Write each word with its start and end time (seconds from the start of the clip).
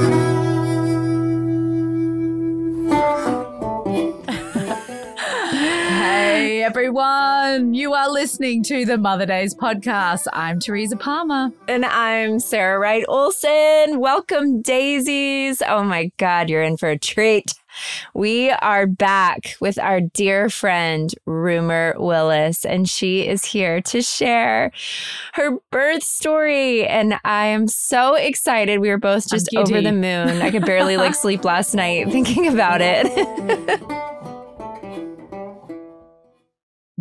Hey 0.00 0.29
listening 8.20 8.62
to 8.62 8.84
the 8.84 8.98
Mother 8.98 9.24
Daze 9.24 9.54
podcast. 9.54 10.26
I'm 10.34 10.60
Teresa 10.60 10.94
Palmer. 10.94 11.52
And 11.66 11.86
I'm 11.86 12.38
Sarah 12.38 12.78
Wright 12.78 13.02
Olsen. 13.08 13.98
Welcome, 13.98 14.62
Dazies. 14.62 15.62
Oh 15.66 15.82
my 15.84 16.12
God, 16.18 16.50
you're 16.50 16.62
in 16.62 16.76
for 16.76 16.90
a 16.90 16.98
treat. 16.98 17.54
We 18.12 18.50
are 18.50 18.86
back 18.86 19.54
with 19.58 19.78
our 19.78 20.02
dear 20.02 20.50
friend, 20.50 21.14
Rumer 21.24 21.94
Willis, 21.96 22.66
and 22.66 22.86
she 22.86 23.26
is 23.26 23.42
here 23.46 23.80
to 23.80 24.02
share 24.02 24.70
her 25.32 25.56
birth 25.70 26.02
story. 26.02 26.86
And 26.86 27.14
I 27.24 27.46
am 27.46 27.68
so 27.68 28.16
excited. 28.16 28.80
We 28.80 28.90
were 28.90 28.98
both 28.98 29.30
just 29.30 29.48
over 29.56 29.80
the 29.80 29.92
moon. 29.92 30.42
I 30.42 30.50
could 30.50 30.66
barely 30.66 30.98
like 30.98 31.14
sleep 31.24 31.42
last 31.42 31.74
night 31.74 32.10
thinking 32.10 32.48
about 32.48 32.82
it. 32.82 33.80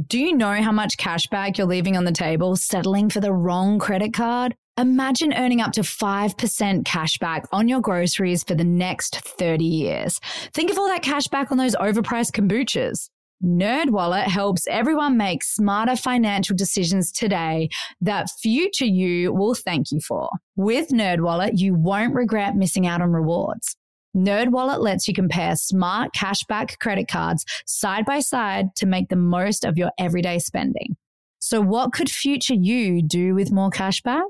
Do 0.09 0.17
you 0.17 0.35
know 0.35 0.59
how 0.59 0.71
much 0.71 0.97
cash 0.97 1.27
back 1.27 1.59
you're 1.59 1.67
leaving 1.67 1.95
on 1.95 2.03
the 2.03 2.11
table 2.11 2.55
settling 2.55 3.11
for 3.11 3.19
the 3.19 3.31
wrong 3.31 3.77
credit 3.77 4.11
card? 4.11 4.55
Imagine 4.75 5.35
earning 5.35 5.61
up 5.61 5.71
to 5.73 5.81
5% 5.81 6.83
cash 6.83 7.19
back 7.19 7.45
on 7.51 7.67
your 7.67 7.79
groceries 7.79 8.43
for 8.43 8.55
the 8.55 8.63
next 8.63 9.17
30 9.17 9.63
years. 9.63 10.19
Think 10.51 10.71
of 10.71 10.79
all 10.79 10.87
that 10.87 11.03
cash 11.03 11.27
back 11.27 11.51
on 11.51 11.59
those 11.59 11.75
overpriced 11.75 12.31
kombuchas. 12.31 13.11
NerdWallet 13.43 14.23
helps 14.23 14.65
everyone 14.67 15.15
make 15.15 15.43
smarter 15.43 15.95
financial 15.95 16.55
decisions 16.55 17.11
today 17.11 17.69
that 18.01 18.31
future 18.41 18.85
you 18.85 19.31
will 19.31 19.53
thank 19.53 19.91
you 19.91 19.99
for. 19.99 20.27
With 20.55 20.89
NerdWallet, 20.89 21.59
you 21.59 21.75
won't 21.75 22.15
regret 22.15 22.55
missing 22.55 22.87
out 22.87 23.03
on 23.03 23.11
rewards. 23.11 23.75
NerdWallet 24.15 24.79
lets 24.79 25.07
you 25.07 25.13
compare 25.13 25.55
smart 25.55 26.11
cashback 26.15 26.79
credit 26.79 27.07
cards 27.07 27.45
side 27.65 28.05
by 28.05 28.19
side 28.19 28.75
to 28.75 28.85
make 28.85 29.09
the 29.09 29.15
most 29.15 29.65
of 29.65 29.77
your 29.77 29.91
everyday 29.99 30.39
spending. 30.39 30.97
So 31.39 31.61
what 31.61 31.93
could 31.93 32.09
future 32.09 32.55
you 32.55 33.01
do 33.01 33.33
with 33.33 33.51
more 33.51 33.69
cashback? 33.69 34.29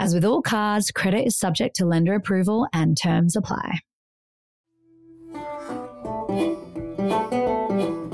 As 0.00 0.14
with 0.14 0.24
all 0.24 0.42
cards, 0.42 0.92
credit 0.92 1.26
is 1.26 1.36
subject 1.36 1.74
to 1.76 1.84
lender 1.84 2.14
approval 2.14 2.68
and 2.72 2.96
terms 2.96 3.34
apply. 3.34 3.80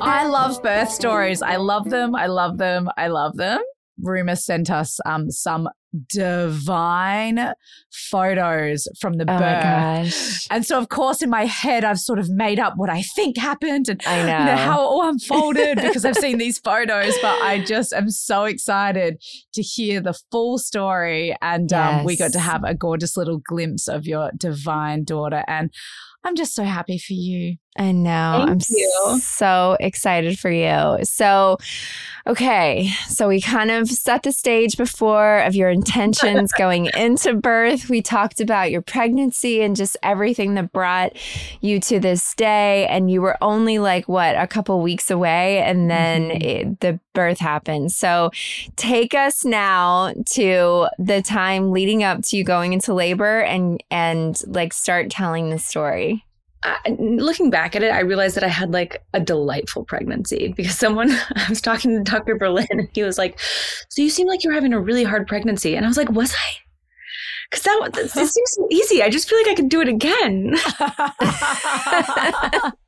I 0.01 0.27
love 0.27 0.63
birth 0.63 0.91
stories. 0.91 1.43
I 1.43 1.57
love 1.57 1.91
them. 1.91 2.15
I 2.15 2.27
love 2.27 2.57
them. 2.57 2.89
I 2.97 3.09
love 3.09 3.37
them. 3.37 3.61
Rumer 4.01 4.35
sent 4.35 4.71
us 4.71 4.99
um, 5.05 5.31
some 5.31 5.69
divine 6.09 7.53
photos 7.91 8.87
from 9.01 9.15
the 9.19 9.25
Oh 9.29 9.33
my 9.35 9.39
birth. 9.39 9.63
gosh. 9.63 10.47
And 10.51 10.65
so, 10.67 10.79
of 10.79 10.89
course, 10.89 11.23
in 11.23 11.31
my 11.31 11.47
head, 11.47 11.85
I've 11.85 11.99
sort 11.99 12.19
of 12.19 12.29
made 12.29 12.59
up 12.59 12.75
what 12.77 12.91
I 12.91 13.03
think 13.03 13.37
happened 13.39 13.89
and 13.89 14.01
I 14.07 14.23
know. 14.25 14.39
you 14.39 14.45
know 14.47 14.57
how 14.57 14.81
it 14.81 14.85
all 14.87 15.09
unfolded 15.09 15.77
because 15.83 16.05
I've 16.05 16.17
seen 16.17 16.39
these 16.39 16.59
photos. 16.59 17.15
But 17.23 17.41
I 17.43 17.63
just 17.65 17.93
am 17.93 18.11
so 18.11 18.45
excited 18.45 19.23
to 19.55 19.63
hear 19.63 20.01
the 20.01 20.15
full 20.31 20.59
story. 20.59 21.35
And 21.41 21.73
um, 21.73 22.05
we 22.05 22.17
got 22.17 22.33
to 22.33 22.41
have 22.41 22.63
a 22.65 22.75
gorgeous 22.75 23.17
little 23.17 23.39
glimpse 23.39 23.89
of 23.89 24.07
your 24.07 24.31
divine 24.37 25.05
daughter. 25.05 25.45
And 25.47 25.73
I'm 26.25 26.37
just 26.37 26.55
so 26.55 26.65
happy 26.65 26.99
for 26.99 27.13
you. 27.13 27.57
I 27.77 27.91
know. 27.91 28.45
Thank 28.47 28.51
I'm 28.51 28.59
you. 28.69 29.19
so 29.21 29.77
excited 29.81 30.39
for 30.39 30.49
you. 30.51 31.05
So, 31.05 31.59
okay. 32.25 32.89
So, 33.09 33.27
we 33.27 33.41
kind 33.41 33.73
of 33.73 33.89
set 33.89 34.23
the 34.23 34.31
stage 34.31 34.77
before 34.77 35.41
of 35.41 35.57
your 35.57 35.71
intentions 35.71 36.53
going 36.59 36.87
into 36.97 37.35
birth. 37.35 37.89
We 37.89 38.01
talked 38.01 38.41
about 38.41 38.71
your 38.71 38.81
pregnancy 38.81 39.61
and 39.61 39.75
just 39.75 39.97
everything 40.05 40.55
that 40.55 40.73
brought 40.73 41.17
you 41.61 41.81
to 41.81 41.99
this 41.99 42.35
day. 42.35 42.87
And 42.87 43.11
you 43.11 43.21
were 43.21 43.37
only 43.43 43.81
like, 43.81 44.07
what, 44.09 44.37
a 44.37 44.47
couple 44.47 44.81
weeks 44.81 45.11
away. 45.11 45.59
And 45.59 45.91
then 45.91 46.31
Mhm. 46.31 46.43
it, 46.45 46.81
the 46.81 47.01
birth 47.13 47.41
happened. 47.41 47.91
So, 47.91 48.31
take 48.77 49.15
us 49.15 49.45
now 49.45 50.13
to 50.31 50.87
the 50.99 51.23
time 51.23 51.73
leading 51.73 52.05
up 52.05 52.23
to 52.27 52.37
you 52.37 52.45
going 52.45 52.73
into 52.73 52.95
labor 52.95 53.41
and, 53.41 53.83
and 53.91 54.41
like 54.47 54.73
start 54.73 55.11
telling 55.11 55.51
the 55.51 55.59
story. 55.59 56.25
Looking 56.99 57.51
back 57.51 57.77
at 57.77 57.83
it, 57.83 57.91
I 57.93 58.01
realized 58.01 58.37
that 58.37 58.45
I 58.45 58.49
had 58.49 58.73
like 58.73 59.03
a 59.13 59.21
delightful 59.21 59.85
pregnancy 59.85 60.55
because 60.57 60.79
someone 60.79 61.11
I 61.37 61.47
was 61.49 61.61
talking 61.61 61.97
to 61.97 62.11
Dr. 62.11 62.37
Berlin 62.37 62.67
and 62.71 62.89
he 62.93 63.03
was 63.03 63.19
like, 63.19 63.39
"So 63.89 64.03
you 64.03 64.11
seem 64.11 64.27
like 64.29 64.43
you're 64.45 64.55
having 64.55 64.73
a 64.73 64.81
really 64.81 65.05
hard 65.05 65.27
pregnancy," 65.27 65.77
and 65.77 65.85
I 65.85 65.89
was 65.89 65.97
like, 65.97 66.11
"Was 66.11 66.33
I?" 66.35 66.51
Because 67.51 67.65
that 67.65 67.79
was- 67.81 68.17
it 68.17 68.29
seems 68.29 68.53
so 68.53 68.67
easy. 68.71 69.03
I 69.03 69.11
just 69.11 69.29
feel 69.29 69.39
like 69.39 69.49
I 69.49 69.55
could 69.55 69.69
do 69.69 69.81
it 69.81 69.89
again. 69.89 70.55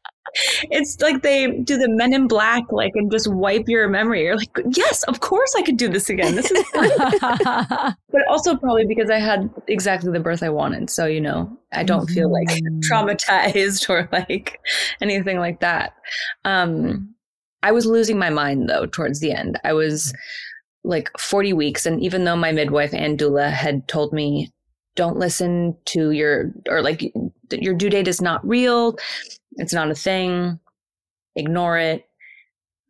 it's 0.70 1.00
like 1.00 1.22
they 1.22 1.50
do 1.60 1.76
the 1.76 1.88
Men 1.88 2.12
in 2.14 2.28
Black, 2.28 2.64
like, 2.70 2.92
and 2.94 3.10
just 3.10 3.32
wipe 3.32 3.68
your 3.68 3.88
memory. 3.88 4.24
You're 4.24 4.36
like, 4.36 4.56
"Yes, 4.70 5.02
of 5.04 5.20
course 5.20 5.54
I 5.56 5.62
could 5.62 5.76
do 5.76 5.88
this 5.88 6.08
again. 6.10 6.34
This 6.34 6.50
is 6.50 6.66
fun." 6.70 6.90
but 8.10 8.26
also 8.28 8.56
probably 8.56 8.86
because 8.86 9.10
I 9.10 9.18
had 9.18 9.50
exactly 9.68 10.12
the 10.12 10.20
birth 10.20 10.42
I 10.42 10.48
wanted. 10.48 10.90
So, 10.90 11.06
you 11.06 11.20
know, 11.20 11.56
I 11.72 11.82
don't 11.84 12.08
feel 12.08 12.30
like 12.32 12.46
Mm. 12.48 12.80
traumatized 12.90 13.88
or 13.90 14.08
like 14.12 14.60
anything 15.00 15.38
like 15.38 15.60
that. 15.60 15.94
Um, 16.44 17.14
I 17.62 17.72
was 17.72 17.86
losing 17.86 18.18
my 18.18 18.30
mind 18.30 18.68
though 18.68 18.86
towards 18.86 19.20
the 19.20 19.32
end. 19.32 19.58
I 19.64 19.72
was 19.72 20.14
like 20.84 21.10
40 21.18 21.52
weeks. 21.52 21.84
And 21.86 22.00
even 22.02 22.24
though 22.24 22.36
my 22.36 22.52
midwife 22.52 22.94
and 22.94 23.18
doula 23.18 23.50
had 23.50 23.88
told 23.88 24.12
me, 24.12 24.50
don't 24.94 25.18
listen 25.18 25.76
to 25.86 26.12
your, 26.12 26.52
or 26.68 26.80
like 26.80 27.02
your 27.50 27.74
due 27.74 27.90
date 27.90 28.06
is 28.08 28.22
not 28.22 28.46
real, 28.46 28.96
it's 29.56 29.72
not 29.72 29.90
a 29.90 29.94
thing, 29.94 30.58
ignore 31.34 31.78
it. 31.78 32.04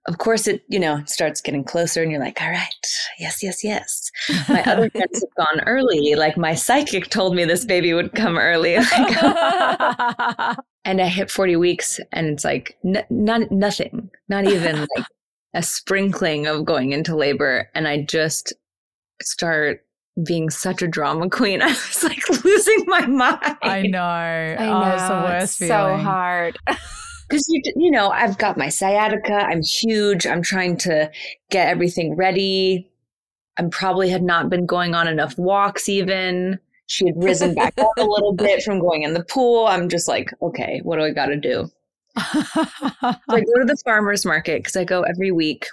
Of 0.06 0.18
course, 0.18 0.46
it, 0.46 0.62
you 0.68 0.78
know, 0.78 1.02
starts 1.06 1.40
getting 1.40 1.64
closer 1.64 2.00
and 2.00 2.12
you're 2.12 2.20
like, 2.20 2.40
all 2.40 2.50
right, 2.50 2.86
yes, 3.18 3.42
yes, 3.42 3.64
yes 3.64 4.10
my 4.48 4.62
other 4.64 4.90
friends 4.94 5.20
have 5.20 5.46
gone 5.46 5.60
early. 5.66 6.14
Like 6.14 6.36
my 6.36 6.54
psychic 6.54 7.08
told 7.10 7.34
me 7.34 7.44
this 7.44 7.64
baby 7.64 7.92
would 7.92 8.14
come 8.14 8.38
early. 8.38 8.76
Like, 8.96 10.56
and 10.84 11.00
I 11.00 11.06
hit 11.08 11.30
40 11.30 11.56
weeks 11.56 11.98
and 12.12 12.28
it's 12.28 12.44
like 12.44 12.76
n- 12.84 13.04
none, 13.10 13.48
nothing, 13.50 14.10
not 14.28 14.46
even 14.46 14.86
like 14.96 15.06
a 15.54 15.62
sprinkling 15.62 16.46
of 16.46 16.64
going 16.64 16.92
into 16.92 17.16
labor. 17.16 17.68
And 17.74 17.88
I 17.88 18.02
just 18.02 18.52
start 19.22 19.85
being 20.24 20.50
such 20.50 20.82
a 20.82 20.88
drama 20.88 21.28
queen. 21.28 21.62
I 21.62 21.68
was 21.68 22.04
like 22.04 22.44
losing 22.44 22.84
my 22.86 23.06
mind. 23.06 23.56
I 23.62 23.82
know. 23.82 24.02
I 24.02 24.56
know. 24.56 24.82
Oh, 24.82 24.92
it's 24.92 25.08
the 25.08 25.14
worst 25.14 25.42
it's 25.44 25.56
feeling. 25.58 25.98
so 25.98 26.04
hard. 26.04 26.58
because 27.28 27.46
you 27.48 27.60
you 27.76 27.90
know 27.90 28.10
I've 28.10 28.38
got 28.38 28.56
my 28.56 28.68
sciatica. 28.68 29.34
I'm 29.34 29.62
huge. 29.62 30.26
I'm 30.26 30.42
trying 30.42 30.76
to 30.78 31.10
get 31.50 31.68
everything 31.68 32.16
ready. 32.16 32.90
I'm 33.58 33.70
probably 33.70 34.10
had 34.10 34.22
not 34.22 34.50
been 34.50 34.66
going 34.66 34.94
on 34.94 35.08
enough 35.08 35.36
walks. 35.38 35.88
Even 35.88 36.58
she 36.86 37.06
had 37.06 37.22
risen 37.22 37.54
back 37.54 37.74
up 37.78 37.90
a 37.96 38.04
little 38.04 38.32
bit 38.36 38.62
from 38.62 38.80
going 38.80 39.02
in 39.02 39.14
the 39.14 39.24
pool. 39.24 39.66
I'm 39.66 39.88
just 39.88 40.08
like, 40.08 40.30
okay, 40.40 40.80
what 40.82 40.96
do 40.96 41.04
I 41.04 41.10
got 41.10 41.26
to 41.26 41.36
do? 41.36 41.68
So 42.18 42.54
I 43.02 43.40
go 43.40 43.58
to 43.58 43.64
the 43.66 43.76
farmers 43.84 44.24
market 44.24 44.60
because 44.60 44.76
I 44.76 44.84
go 44.84 45.02
every 45.02 45.30
week, 45.30 45.66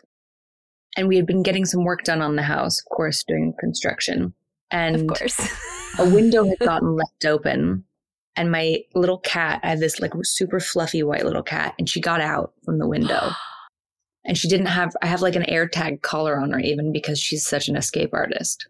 and 0.97 1.07
we 1.07 1.15
had 1.15 1.25
been 1.25 1.43
getting 1.43 1.65
some 1.65 1.85
work 1.85 2.03
done 2.03 2.21
on 2.21 2.35
the 2.35 2.41
house, 2.41 2.79
of 2.79 2.85
course, 2.95 3.23
doing 3.23 3.53
construction, 3.59 4.33
and 4.73 4.95
of 4.95 5.07
course. 5.07 5.39
a 5.99 6.09
window 6.09 6.43
had 6.43 6.59
gotten 6.59 6.95
left 6.95 7.23
open 7.23 7.85
and 8.35 8.51
my 8.51 8.79
little 8.95 9.19
cat 9.19 9.59
i 9.63 9.69
had 9.69 9.79
this 9.79 9.99
like 9.99 10.11
super 10.23 10.59
fluffy 10.59 11.03
white 11.03 11.23
little 11.23 11.43
cat 11.43 11.75
and 11.77 11.87
she 11.87 12.01
got 12.01 12.19
out 12.19 12.53
from 12.65 12.79
the 12.79 12.87
window. 12.87 13.29
And 14.25 14.37
she 14.37 14.47
didn't 14.47 14.67
have 14.67 14.95
i 15.01 15.07
have 15.07 15.21
like 15.21 15.35
an 15.35 15.49
air 15.49 15.67
tag 15.67 16.01
collar 16.01 16.39
on 16.39 16.51
her 16.51 16.59
even 16.59 16.93
because 16.93 17.19
she's 17.19 17.45
such 17.45 17.67
an 17.67 17.75
escape 17.75 18.11
artist. 18.13 18.67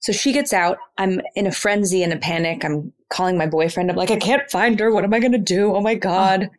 So 0.00 0.12
she 0.12 0.34
gets 0.34 0.52
out. 0.52 0.76
I'm 0.98 1.22
in 1.34 1.46
a 1.46 1.50
frenzy 1.50 2.02
and 2.02 2.12
a 2.12 2.18
panic. 2.18 2.62
I'm 2.62 2.92
calling 3.08 3.38
my 3.38 3.46
boyfriend. 3.46 3.90
I'm 3.90 3.96
like 3.96 4.10
i 4.10 4.16
can't 4.16 4.50
find 4.50 4.78
her. 4.78 4.92
What 4.92 5.04
am 5.04 5.14
i 5.14 5.18
going 5.18 5.32
to 5.32 5.38
do? 5.38 5.74
Oh 5.74 5.80
my 5.80 5.94
god. 5.94 6.50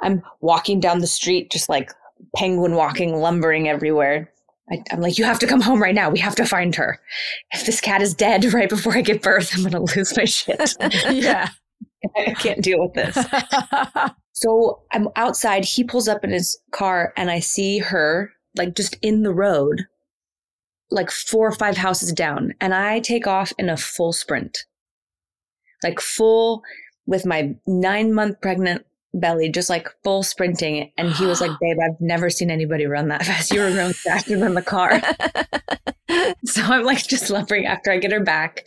I'm 0.00 0.22
walking 0.40 0.80
down 0.80 1.00
the 1.00 1.06
street 1.06 1.50
just 1.50 1.68
like 1.68 1.92
penguin 2.34 2.74
walking 2.74 3.14
lumbering 3.14 3.68
everywhere 3.68 4.32
I, 4.70 4.82
i'm 4.90 5.00
like 5.00 5.18
you 5.18 5.24
have 5.24 5.38
to 5.38 5.46
come 5.46 5.60
home 5.60 5.82
right 5.82 5.94
now 5.94 6.10
we 6.10 6.18
have 6.18 6.34
to 6.36 6.44
find 6.44 6.74
her 6.74 7.00
if 7.52 7.64
this 7.64 7.80
cat 7.80 8.02
is 8.02 8.14
dead 8.14 8.44
right 8.52 8.68
before 8.68 8.96
I 8.96 9.02
give 9.02 9.22
birth, 9.22 9.52
I'm 9.54 9.62
gonna 9.62 9.80
lose 9.80 10.16
my 10.16 10.24
shit. 10.24 10.74
yeah. 11.10 11.48
I 12.16 12.32
can't 12.34 12.62
deal 12.62 12.78
with 12.80 12.94
this. 12.94 13.26
so 14.32 14.82
I'm 14.92 15.08
outside. 15.16 15.64
He 15.64 15.82
pulls 15.84 16.08
up 16.08 16.24
in 16.24 16.30
his 16.30 16.58
car 16.70 17.12
and 17.16 17.30
I 17.30 17.40
see 17.40 17.78
her 17.78 18.32
like 18.56 18.74
just 18.74 18.96
in 19.02 19.22
the 19.22 19.32
road, 19.32 19.86
like 20.90 21.10
four 21.10 21.48
or 21.48 21.52
five 21.52 21.76
houses 21.76 22.12
down. 22.12 22.54
And 22.60 22.74
I 22.74 23.00
take 23.00 23.26
off 23.26 23.52
in 23.58 23.68
a 23.68 23.76
full 23.76 24.12
sprint, 24.12 24.64
like 25.82 26.00
full 26.00 26.62
with 27.06 27.26
my 27.26 27.54
nine 27.66 28.12
month 28.12 28.40
pregnant 28.40 28.84
belly, 29.14 29.48
just 29.48 29.70
like 29.70 29.88
full 30.04 30.22
sprinting. 30.22 30.92
And 30.96 31.12
he 31.12 31.26
was 31.26 31.40
like, 31.40 31.50
Babe, 31.60 31.76
I've 31.82 32.00
never 32.00 32.30
seen 32.30 32.50
anybody 32.50 32.86
run 32.86 33.08
that 33.08 33.24
fast. 33.24 33.52
You 33.52 33.60
were 33.60 33.70
running 33.70 33.92
faster 33.92 34.38
than 34.38 34.54
the 34.54 34.62
car. 34.62 35.00
so 36.44 36.62
I'm 36.62 36.84
like 36.84 37.06
just 37.06 37.30
lumbering 37.30 37.66
after 37.66 37.90
I 37.90 37.98
get 37.98 38.12
her 38.12 38.22
back. 38.22 38.64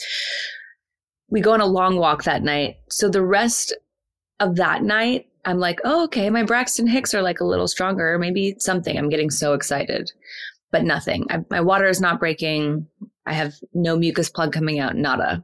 We 1.30 1.42
go 1.42 1.54
on 1.54 1.62
a 1.62 1.66
long 1.66 1.98
walk 1.98 2.24
that 2.24 2.44
night. 2.44 2.78
So 2.90 3.10
the 3.10 3.24
rest 3.24 3.74
of 4.40 4.56
that 4.58 4.84
night, 4.84 5.28
I'm 5.46 5.60
like, 5.60 5.80
oh, 5.84 6.04
okay, 6.06 6.30
my 6.30 6.44
Braxton 6.44 6.88
Hicks 6.88 7.14
are 7.14 7.22
like 7.22 7.40
a 7.40 7.46
little 7.46 7.68
stronger. 7.68 8.18
Maybe 8.20 8.56
something. 8.60 8.98
I'm 8.98 9.10
getting 9.10 9.32
so 9.32 9.54
excited, 9.54 10.12
but 10.72 10.84
nothing. 10.84 11.26
I, 11.30 11.40
my 11.50 11.62
water 11.62 11.88
is 11.88 12.02
not 12.02 12.20
breaking. 12.20 12.86
I 13.26 13.34
have 13.34 13.56
no 13.74 13.96
mucus 13.98 14.30
plug 14.30 14.54
coming 14.54 14.80
out, 14.80 14.96
nada. 14.96 15.44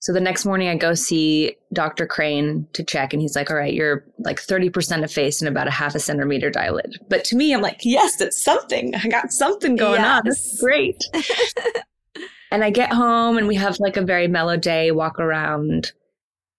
So 0.00 0.12
the 0.12 0.20
next 0.20 0.44
morning 0.44 0.68
I 0.68 0.76
go 0.76 0.94
see 0.94 1.56
Dr. 1.72 2.06
Crane 2.06 2.66
to 2.72 2.82
check 2.82 3.12
and 3.12 3.22
he's 3.22 3.36
like, 3.36 3.50
all 3.50 3.56
right, 3.56 3.72
you're 3.72 4.04
like 4.18 4.40
30% 4.40 5.02
effaced 5.02 5.42
and 5.42 5.48
about 5.48 5.68
a 5.68 5.72
half 5.72 5.94
a 5.94 6.00
centimeter 6.00 6.50
dilated. 6.50 6.98
But 7.08 7.24
to 7.26 7.36
me, 7.36 7.54
I'm 7.54 7.60
like, 7.60 7.80
yes, 7.84 8.20
it's 8.20 8.42
something. 8.42 8.94
I 8.94 9.08
got 9.08 9.32
something 9.32 9.76
going 9.76 10.00
yes. 10.00 10.18
on. 10.18 10.22
This 10.24 10.46
is 10.46 10.60
great. 10.60 11.04
and 12.50 12.64
I 12.64 12.70
get 12.70 12.92
home 12.92 13.38
and 13.38 13.46
we 13.46 13.54
have 13.54 13.78
like 13.80 13.96
a 13.96 14.02
very 14.02 14.28
mellow 14.28 14.56
day, 14.56 14.90
walk 14.90 15.18
around. 15.18 15.92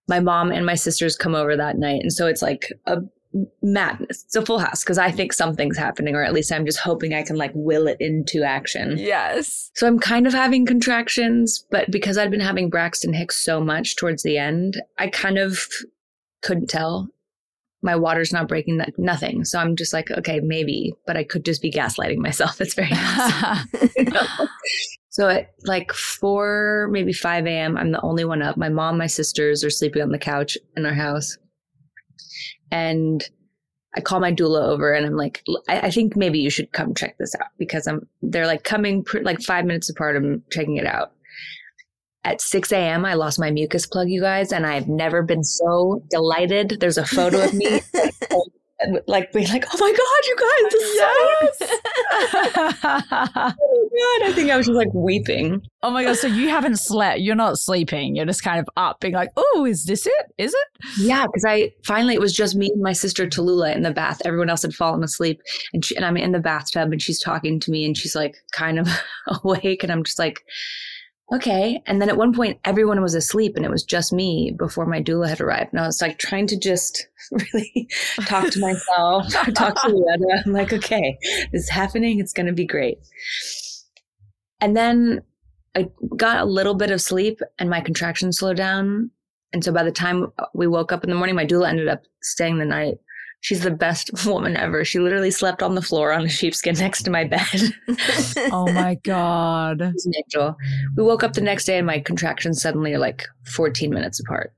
My 0.07 0.19
mom 0.19 0.51
and 0.51 0.65
my 0.65 0.75
sisters 0.75 1.15
come 1.15 1.35
over 1.35 1.55
that 1.55 1.77
night. 1.77 2.01
And 2.01 2.11
so 2.11 2.27
it's 2.27 2.41
like 2.41 2.71
a 2.85 3.01
madness. 3.61 4.23
It's 4.25 4.35
a 4.35 4.45
full 4.45 4.59
house 4.59 4.83
because 4.83 4.97
I 4.97 5.11
think 5.11 5.33
something's 5.33 5.77
happening, 5.77 6.15
or 6.15 6.23
at 6.23 6.33
least 6.33 6.51
I'm 6.51 6.65
just 6.65 6.79
hoping 6.79 7.13
I 7.13 7.23
can 7.23 7.35
like 7.35 7.51
will 7.53 7.87
it 7.87 7.97
into 7.99 8.43
action. 8.43 8.97
Yes. 8.97 9.71
So 9.75 9.87
I'm 9.87 9.99
kind 9.99 10.27
of 10.27 10.33
having 10.33 10.65
contractions, 10.65 11.65
but 11.71 11.89
because 11.91 12.17
I'd 12.17 12.31
been 12.31 12.39
having 12.39 12.69
Braxton 12.69 13.13
Hicks 13.13 13.43
so 13.43 13.59
much 13.59 13.95
towards 13.95 14.23
the 14.23 14.37
end, 14.37 14.81
I 14.97 15.07
kind 15.07 15.37
of 15.37 15.67
couldn't 16.41 16.69
tell. 16.69 17.09
My 17.81 17.95
water's 17.97 18.31
not 18.31 18.47
breaking 18.47 18.77
that 18.77 18.97
nothing. 18.97 19.43
So 19.43 19.59
I'm 19.59 19.75
just 19.75 19.91
like, 19.91 20.09
okay, 20.09 20.39
maybe, 20.39 20.93
but 21.05 21.17
I 21.17 21.25
could 21.25 21.43
just 21.43 21.61
be 21.61 21.71
gaslighting 21.71 22.17
myself. 22.17 22.57
It's 22.61 22.75
very 22.75 22.89
you 23.97 24.03
know? 24.11 24.47
So 25.09 25.27
at 25.27 25.51
like 25.65 25.91
four, 25.91 26.87
maybe 26.91 27.13
5 27.13 27.45
a.m., 27.45 27.77
I'm 27.77 27.91
the 27.91 28.01
only 28.01 28.25
one 28.25 28.41
up. 28.41 28.57
My 28.57 28.69
mom, 28.69 28.97
my 28.97 29.05
sisters 29.05 29.63
are 29.63 29.69
sleeping 29.69 30.01
on 30.01 30.09
the 30.09 30.17
couch 30.17 30.57
in 30.75 30.85
our 30.85 30.93
house. 30.93 31.37
And 32.73 33.23
I 33.95 34.01
call 34.01 34.19
my 34.19 34.33
doula 34.33 34.63
over 34.63 34.93
and 34.93 35.05
I'm 35.05 35.15
like, 35.15 35.43
I, 35.69 35.81
I 35.81 35.91
think 35.91 36.15
maybe 36.15 36.39
you 36.39 36.49
should 36.49 36.71
come 36.71 36.95
check 36.95 37.19
this 37.19 37.35
out 37.35 37.49
because 37.59 37.85
I'm, 37.85 38.07
they're 38.23 38.47
like 38.47 38.63
coming 38.63 39.03
pr- 39.03 39.19
like 39.19 39.41
five 39.41 39.65
minutes 39.65 39.91
apart. 39.91 40.15
I'm 40.15 40.43
checking 40.51 40.77
it 40.77 40.87
out. 40.87 41.11
At 42.23 42.41
6 42.41 42.71
a.m., 42.71 43.05
I 43.05 43.13
lost 43.13 43.37
my 43.37 43.51
mucus 43.51 43.85
plug, 43.85 44.09
you 44.09 44.21
guys, 44.21 44.51
and 44.51 44.65
I've 44.65 44.87
never 44.87 45.21
been 45.21 45.43
so 45.43 46.01
delighted. 46.09 46.77
There's 46.79 46.97
a 46.97 47.05
photo 47.05 47.43
of 47.43 47.53
me 47.53 47.81
like 47.93 48.13
being 49.31 49.47
like, 49.47 49.65
oh 49.73 49.77
my 49.79 49.91
god, 49.91 50.21
you 50.25 50.35
guys, 50.39 50.73
yes. 50.95 51.57
oh 52.83 53.53
my 53.91 54.19
god, 54.19 54.29
I 54.29 54.33
think 54.33 54.51
I 54.51 54.57
was 54.57 54.67
just 54.67 54.75
like 54.75 54.93
weeping. 54.93 55.61
Oh 55.81 55.91
my 55.91 56.03
god, 56.03 56.17
so 56.17 56.27
you 56.27 56.49
haven't 56.49 56.77
slept? 56.77 57.19
You're 57.19 57.35
not 57.35 57.59
sleeping. 57.59 58.15
You're 58.15 58.25
just 58.25 58.43
kind 58.43 58.59
of 58.59 58.69
up, 58.77 58.99
being 58.99 59.13
like, 59.13 59.31
oh, 59.35 59.65
is 59.65 59.85
this 59.85 60.05
it? 60.05 60.33
Is 60.37 60.53
it? 60.53 60.85
Yeah, 60.99 61.25
because 61.25 61.45
I 61.45 61.71
finally 61.85 62.13
it 62.13 62.21
was 62.21 62.33
just 62.33 62.55
me 62.55 62.69
and 62.71 62.81
my 62.81 62.93
sister 62.93 63.27
Tallulah 63.27 63.75
in 63.75 63.83
the 63.83 63.91
bath. 63.91 64.21
Everyone 64.25 64.49
else 64.49 64.61
had 64.63 64.73
fallen 64.73 65.03
asleep, 65.03 65.41
and 65.73 65.83
she, 65.83 65.95
and 65.95 66.05
I'm 66.05 66.17
in 66.17 66.31
the 66.31 66.39
bathtub, 66.39 66.91
and 66.91 67.01
she's 67.01 67.19
talking 67.19 67.59
to 67.59 67.71
me, 67.71 67.85
and 67.85 67.97
she's 67.97 68.15
like 68.15 68.35
kind 68.51 68.79
of 68.79 68.87
awake, 69.43 69.83
and 69.83 69.91
I'm 69.91 70.03
just 70.03 70.19
like 70.19 70.43
okay. 71.33 71.81
And 71.85 72.01
then 72.01 72.09
at 72.09 72.17
one 72.17 72.33
point, 72.33 72.59
everyone 72.63 73.01
was 73.01 73.15
asleep 73.15 73.55
and 73.55 73.65
it 73.65 73.71
was 73.71 73.83
just 73.83 74.13
me 74.13 74.53
before 74.57 74.85
my 74.85 75.01
doula 75.01 75.27
had 75.27 75.41
arrived. 75.41 75.73
And 75.73 75.81
I 75.81 75.85
was 75.85 76.01
like 76.01 76.19
trying 76.19 76.47
to 76.47 76.59
just 76.59 77.07
really 77.31 77.89
talk 78.21 78.49
to 78.51 78.59
myself, 78.59 79.31
talk 79.53 79.75
to 79.81 79.89
Louetta. 79.89 80.43
I'm 80.45 80.53
like, 80.53 80.71
okay, 80.71 81.17
this 81.51 81.63
is 81.63 81.69
happening. 81.69 82.19
It's 82.19 82.33
going 82.33 82.45
to 82.45 82.53
be 82.53 82.65
great. 82.65 82.99
And 84.61 84.77
then 84.77 85.21
I 85.75 85.89
got 86.15 86.41
a 86.41 86.45
little 86.45 86.75
bit 86.75 86.91
of 86.91 87.01
sleep 87.01 87.39
and 87.57 87.69
my 87.69 87.81
contractions 87.81 88.37
slowed 88.37 88.57
down. 88.57 89.09
And 89.51 89.63
so 89.63 89.71
by 89.71 89.83
the 89.83 89.91
time 89.91 90.31
we 90.53 90.67
woke 90.67 90.91
up 90.91 91.03
in 91.03 91.09
the 91.09 91.15
morning, 91.15 91.35
my 91.35 91.45
doula 91.45 91.69
ended 91.69 91.87
up 91.87 92.03
staying 92.21 92.59
the 92.59 92.65
night 92.65 92.97
She's 93.43 93.59
the 93.59 93.71
best 93.71 94.09
woman 94.25 94.55
ever. 94.55 94.85
She 94.85 94.99
literally 94.99 95.29
slept 95.29 95.61
on 95.61 95.75
the 95.75 95.81
floor 95.81 96.13
on 96.13 96.23
a 96.23 96.29
sheepskin 96.29 96.75
next 96.75 97.03
to 97.03 97.11
my 97.11 97.25
bed. 97.25 97.73
oh 98.53 98.71
my 98.71 98.95
God. 99.03 99.81
She's 99.93 100.05
an 100.05 100.13
angel. 100.15 100.55
We 100.95 101.03
woke 101.03 101.23
up 101.23 101.33
the 101.33 101.41
next 101.41 101.65
day 101.65 101.77
and 101.77 101.85
my 101.85 101.99
contractions 101.99 102.61
suddenly 102.61 102.93
are 102.93 102.99
like 102.99 103.25
14 103.45 103.89
minutes 103.89 104.21
apart. 104.21 104.53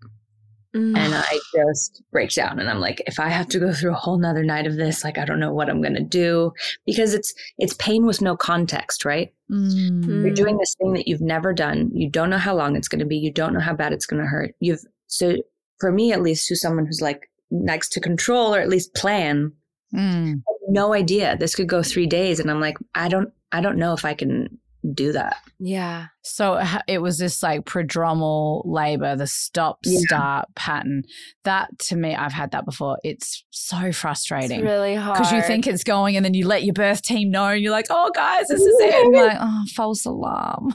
Mm. 0.76 0.96
And 0.96 1.16
I 1.16 1.40
just 1.56 2.04
break 2.12 2.32
down 2.32 2.60
and 2.60 2.70
I'm 2.70 2.80
like, 2.80 3.02
if 3.08 3.20
I 3.20 3.30
have 3.30 3.48
to 3.50 3.60
go 3.60 3.74
through 3.74 3.92
a 3.92 3.96
whole 3.96 4.20
nother 4.20 4.44
night 4.44 4.68
of 4.68 4.76
this, 4.76 5.04
like 5.04 5.18
I 5.18 5.26
don't 5.26 5.40
know 5.40 5.52
what 5.52 5.68
I'm 5.68 5.82
gonna 5.82 6.04
do. 6.04 6.52
Because 6.86 7.16
it's 7.16 7.34
it's 7.58 7.74
pain 7.76 8.06
with 8.06 8.22
no 8.22 8.38
context, 8.38 9.04
right? 9.04 9.34
Mm. 9.50 10.06
You're 10.06 10.34
doing 10.36 10.58
this 10.58 10.76
thing 10.76 10.94
that 10.94 11.08
you've 11.08 11.22
never 11.22 11.54
done. 11.54 11.90
You 11.92 12.08
don't 12.10 12.30
know 12.30 12.38
how 12.38 12.54
long 12.54 12.76
it's 12.76 12.90
gonna 12.90 13.06
be. 13.06 13.18
You 13.18 13.32
don't 13.32 13.54
know 13.54 13.62
how 13.62 13.74
bad 13.74 13.94
it's 13.94 14.06
gonna 14.06 14.28
hurt. 14.28 14.54
You've 14.60 14.82
so 15.08 15.38
for 15.80 15.92
me 15.92 16.12
at 16.12 16.22
least, 16.22 16.48
who's 16.50 16.62
someone 16.62 16.86
who's 16.86 17.02
like 17.02 17.30
next 17.52 17.90
to 17.90 18.02
control 18.02 18.54
or 18.54 18.60
at 18.60 18.70
least 18.70 18.94
plan. 18.94 19.54
Mm. 19.94 20.42
No 20.70 20.94
idea. 20.94 21.38
This 21.38 21.56
could 21.56 21.70
go 21.70 21.84
three 21.84 22.08
days, 22.08 22.40
and 22.40 22.50
I'm 22.50 22.60
like, 22.60 22.78
I 22.96 23.08
don't, 23.08 23.32
I 23.52 23.62
don't 23.62 23.78
know 23.78 23.94
if 23.94 24.04
I 24.04 24.14
can 24.14 24.60
do 24.94 25.12
that. 25.12 25.38
Yeah. 25.60 26.08
So 26.22 26.62
it 26.88 27.00
was 27.00 27.18
this 27.18 27.42
like 27.42 27.66
prodromal 27.66 28.62
labor, 28.66 29.16
the 29.16 29.28
stop 29.28 29.86
start 29.86 30.48
pattern. 30.56 31.04
That 31.44 31.78
to 31.80 31.96
me, 31.96 32.16
I've 32.16 32.34
had 32.34 32.52
that 32.52 32.66
before. 32.66 32.98
It's 33.04 33.44
so 33.52 33.92
frustrating. 33.92 34.60
It's 34.60 34.66
really 34.66 34.96
hard. 34.96 35.18
Because 35.18 35.32
you 35.32 35.42
think 35.42 35.68
it's 35.68 35.84
going 35.84 36.16
and 36.16 36.26
then 36.26 36.34
you 36.34 36.48
let 36.48 36.64
your 36.64 36.74
birth 36.74 37.02
team 37.02 37.32
know 37.32 37.46
and 37.46 37.62
you're 37.62 37.72
like, 37.72 37.88
oh, 37.90 38.12
guys, 38.14 38.48
this 38.48 38.62
is 38.62 38.80
it. 38.80 39.06
And 39.06 39.16
you're 39.16 39.28
like, 39.28 39.38
oh, 39.40 39.64
false 39.76 40.06
alarm. 40.06 40.74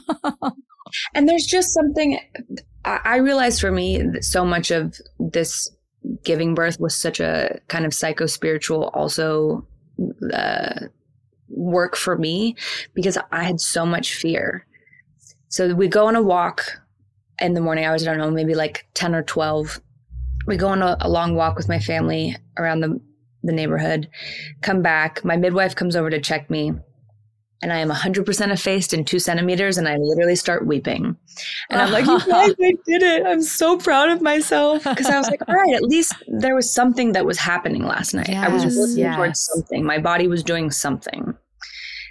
and 1.15 1.27
there's 1.27 1.45
just 1.45 1.73
something 1.73 2.19
I 2.83 3.17
realized 3.17 3.61
for 3.61 3.71
me 3.71 4.01
that 4.01 4.23
so 4.23 4.43
much 4.43 4.71
of 4.71 4.95
this 5.19 5.69
giving 6.23 6.55
birth 6.55 6.79
was 6.79 6.95
such 6.95 7.19
a 7.19 7.59
kind 7.67 7.85
of 7.85 7.93
psycho 7.93 8.25
spiritual 8.25 8.85
also 8.93 9.65
uh, 10.33 10.87
work 11.49 11.95
for 11.95 12.17
me 12.17 12.55
because 12.93 13.17
I 13.31 13.43
had 13.43 13.59
so 13.59 13.85
much 13.85 14.15
fear. 14.15 14.65
So 15.49 15.73
we 15.75 15.87
go 15.87 16.07
on 16.07 16.15
a 16.15 16.21
walk 16.21 16.81
in 17.39 17.53
the 17.53 17.61
morning. 17.61 17.85
I 17.85 17.91
was, 17.91 18.07
I 18.07 18.11
don't 18.11 18.17
know, 18.17 18.31
maybe 18.31 18.55
like 18.55 18.87
10 18.93 19.13
or 19.13 19.23
12. 19.23 19.81
We 20.47 20.57
go 20.57 20.69
on 20.69 20.81
a, 20.81 20.97
a 21.01 21.09
long 21.09 21.35
walk 21.35 21.55
with 21.55 21.69
my 21.69 21.79
family 21.79 22.35
around 22.57 22.79
the, 22.79 22.99
the 23.43 23.51
neighborhood, 23.51 24.09
come 24.61 24.81
back. 24.81 25.23
My 25.25 25.35
midwife 25.37 25.75
comes 25.75 25.95
over 25.95 26.09
to 26.09 26.19
check 26.19 26.49
me 26.49 26.73
and 27.61 27.71
I 27.71 27.77
am 27.77 27.89
100% 27.89 28.51
effaced 28.51 28.91
in 28.91 29.05
two 29.05 29.19
centimeters, 29.19 29.77
and 29.77 29.87
I 29.87 29.97
literally 29.97 30.35
start 30.35 30.65
weeping. 30.65 31.15
And 31.69 31.81
I'm 31.81 31.91
like, 31.91 32.05
you 32.05 32.19
guys, 32.31 32.55
I 32.59 32.73
did 32.85 33.03
it. 33.03 33.25
I'm 33.25 33.43
so 33.43 33.77
proud 33.77 34.09
of 34.09 34.21
myself. 34.21 34.83
Because 34.83 35.05
I 35.05 35.17
was 35.17 35.29
like, 35.29 35.41
all 35.47 35.53
right, 35.53 35.75
at 35.75 35.83
least 35.83 36.13
there 36.27 36.55
was 36.55 36.71
something 36.71 37.11
that 37.11 37.25
was 37.25 37.37
happening 37.37 37.85
last 37.85 38.13
night. 38.15 38.29
Yes, 38.29 38.49
I 38.49 38.51
was 38.51 38.77
working 38.77 38.97
yes. 38.97 39.15
towards 39.15 39.39
something. 39.41 39.85
My 39.85 39.99
body 39.99 40.27
was 40.27 40.43
doing 40.43 40.71
something. 40.71 41.35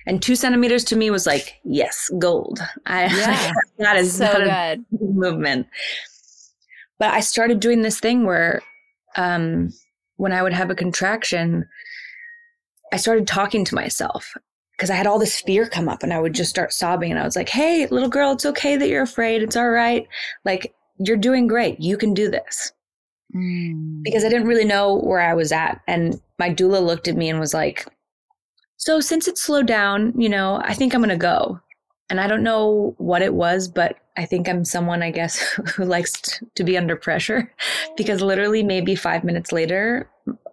And 0.06 0.22
two 0.22 0.36
centimeters 0.36 0.84
to 0.84 0.96
me 0.96 1.10
was 1.10 1.26
like, 1.26 1.60
yes, 1.64 2.10
gold. 2.18 2.60
I, 2.86 3.06
yeah. 3.16 3.52
that 3.78 3.96
is 3.96 4.16
so 4.16 4.32
good 4.32 4.84
movement. 5.00 5.66
But 6.98 7.12
I 7.12 7.20
started 7.20 7.58
doing 7.58 7.82
this 7.82 7.98
thing 7.98 8.24
where 8.24 8.62
um, 9.16 9.70
when 10.16 10.32
I 10.32 10.42
would 10.42 10.52
have 10.52 10.70
a 10.70 10.74
contraction, 10.76 11.66
I 12.92 12.96
started 12.98 13.26
talking 13.26 13.64
to 13.64 13.74
myself 13.74 14.32
because 14.80 14.88
I 14.88 14.96
had 14.96 15.06
all 15.06 15.18
this 15.18 15.42
fear 15.42 15.68
come 15.68 15.90
up 15.90 16.02
and 16.02 16.10
I 16.10 16.18
would 16.18 16.32
just 16.32 16.48
start 16.48 16.72
sobbing. 16.72 17.10
And 17.10 17.20
I 17.20 17.24
was 17.24 17.36
like, 17.36 17.50
hey, 17.50 17.86
little 17.88 18.08
girl, 18.08 18.32
it's 18.32 18.46
okay 18.46 18.78
that 18.78 18.88
you're 18.88 19.02
afraid. 19.02 19.42
It's 19.42 19.54
all 19.54 19.68
right. 19.68 20.08
Like, 20.46 20.74
you're 20.96 21.18
doing 21.18 21.46
great. 21.46 21.78
You 21.80 21.98
can 21.98 22.14
do 22.14 22.30
this. 22.30 22.72
Mm. 23.36 24.02
Because 24.02 24.24
I 24.24 24.30
didn't 24.30 24.48
really 24.48 24.64
know 24.64 24.96
where 24.96 25.20
I 25.20 25.34
was 25.34 25.52
at. 25.52 25.82
And 25.86 26.18
my 26.38 26.48
doula 26.48 26.82
looked 26.82 27.08
at 27.08 27.16
me 27.16 27.28
and 27.28 27.38
was 27.38 27.52
like, 27.52 27.86
so 28.78 29.00
since 29.00 29.28
it 29.28 29.36
slowed 29.36 29.66
down, 29.66 30.18
you 30.18 30.30
know, 30.30 30.62
I 30.64 30.72
think 30.72 30.94
I'm 30.94 31.02
going 31.02 31.10
to 31.10 31.16
go. 31.16 31.60
And 32.08 32.18
I 32.18 32.26
don't 32.26 32.42
know 32.42 32.94
what 32.96 33.20
it 33.20 33.34
was, 33.34 33.68
but 33.68 33.98
I 34.16 34.24
think 34.24 34.48
I'm 34.48 34.64
someone, 34.64 35.02
I 35.02 35.10
guess, 35.10 35.36
who 35.76 35.84
likes 35.84 36.40
to 36.54 36.64
be 36.64 36.78
under 36.78 36.96
pressure 36.96 37.52
because 37.98 38.22
literally 38.22 38.62
maybe 38.62 38.94
five 38.94 39.24
minutes 39.24 39.52
later, 39.52 40.08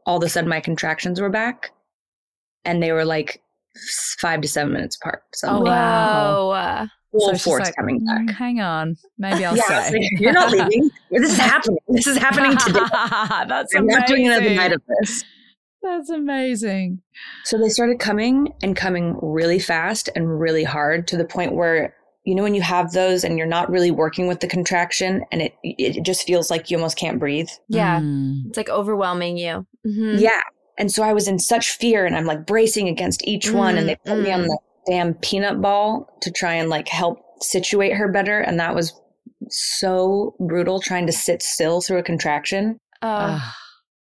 all 0.06 0.18
of 0.18 0.24
a 0.24 0.28
sudden 0.28 0.50
my 0.50 0.60
contractions 0.60 1.22
were 1.22 1.30
back 1.30 1.72
and 2.66 2.84
they 2.84 2.92
were 2.92 3.06
like 3.06 3.42
five 4.20 4.42
to 4.42 4.48
seven 4.48 4.74
minutes 4.74 4.98
apart. 5.02 5.24
So 5.34 5.48
Oh, 5.50 5.60
like, 5.60 5.66
wow. 5.72 6.48
Whoa. 6.50 6.88
full 7.12 7.20
So 7.28 7.34
she's 7.34 7.44
force 7.44 7.66
like, 7.66 7.76
coming 7.76 8.02
"Mm, 8.02 8.28
back. 8.28 8.36
Hang 8.36 8.60
on. 8.60 8.96
Maybe 9.18 9.46
I'll 9.46 9.56
Yeah, 9.56 9.64
I 9.70 9.80
was 9.80 9.92
like, 9.92 10.02
you're 10.20 10.34
not 10.34 10.52
leaving. 10.52 10.90
This 11.12 11.32
is 11.32 11.38
happening. 11.38 11.78
This 11.88 12.08
is 12.08 12.18
happening 12.18 12.58
today. 12.58 12.80
That's 13.48 13.74
I'm 13.76 13.86
not 13.88 14.08
doing 14.08 14.26
another 14.28 14.42
amazing. 14.42 14.58
night 14.58 14.74
of 14.74 14.82
this. 15.02 15.24
That's 15.82 16.10
amazing. 16.10 17.02
So 17.46 17.58
they 17.58 17.70
started 17.70 18.00
coming 18.00 18.50
and 18.62 18.76
coming 18.76 19.18
really 19.22 19.60
fast 19.60 20.10
and 20.16 20.40
really 20.40 20.64
hard 20.66 21.08
to 21.10 21.18
the 21.18 21.24
point 21.26 21.54
where 21.56 21.96
you 22.26 22.36
know 22.36 22.44
when 22.44 22.54
you 22.56 22.62
have 22.62 22.92
those 22.92 23.24
and 23.24 23.38
you're 23.38 23.48
not 23.48 23.70
really 23.70 23.90
working 23.90 24.28
with 24.28 24.42
the 24.42 24.48
contraction 24.48 25.24
and 25.32 25.42
it 25.42 25.56
it 25.64 26.04
just 26.04 26.28
feels 26.28 26.50
like 26.52 26.70
you 26.70 26.76
almost 26.76 26.98
can't 26.98 27.20
breathe. 27.20 27.48
Yeah. 27.70 28.02
Mm. 28.02 28.48
It's 28.48 28.58
like 28.58 28.68
overwhelming 28.70 29.38
you. 29.38 29.66
Mhm. 29.88 30.20
Yeah. 30.20 30.42
And 30.78 30.92
so 30.92 31.04
I 31.04 31.14
was 31.14 31.28
in 31.28 31.40
such 31.40 31.72
fear 31.72 32.06
and 32.06 32.16
I'm 32.16 32.26
like 32.26 32.46
bracing 32.46 32.88
against 32.88 33.28
each 33.28 33.52
one 33.52 33.78
and 33.78 33.88
they 33.90 33.96
put 34.06 34.20
me 34.20 34.32
on 34.32 34.42
Mm, 34.42 34.48
the 34.48 34.60
damn 34.88 35.14
peanut 35.16 35.62
ball 35.62 36.08
to 36.22 36.32
try 36.32 36.54
and 36.54 36.70
like 36.70 36.88
help 36.88 37.20
situate 37.42 37.94
her 37.96 38.08
better 38.12 38.40
and 38.40 38.60
that 38.60 38.76
was 38.76 38.94
so 39.50 40.36
brutal 40.40 40.80
trying 40.80 41.06
to 41.08 41.12
sit 41.14 41.42
still 41.42 41.82
through 41.82 41.98
a 42.00 42.04
contraction, 42.04 42.80
Oh. 43.02 43.08
Ah, 43.08 43.56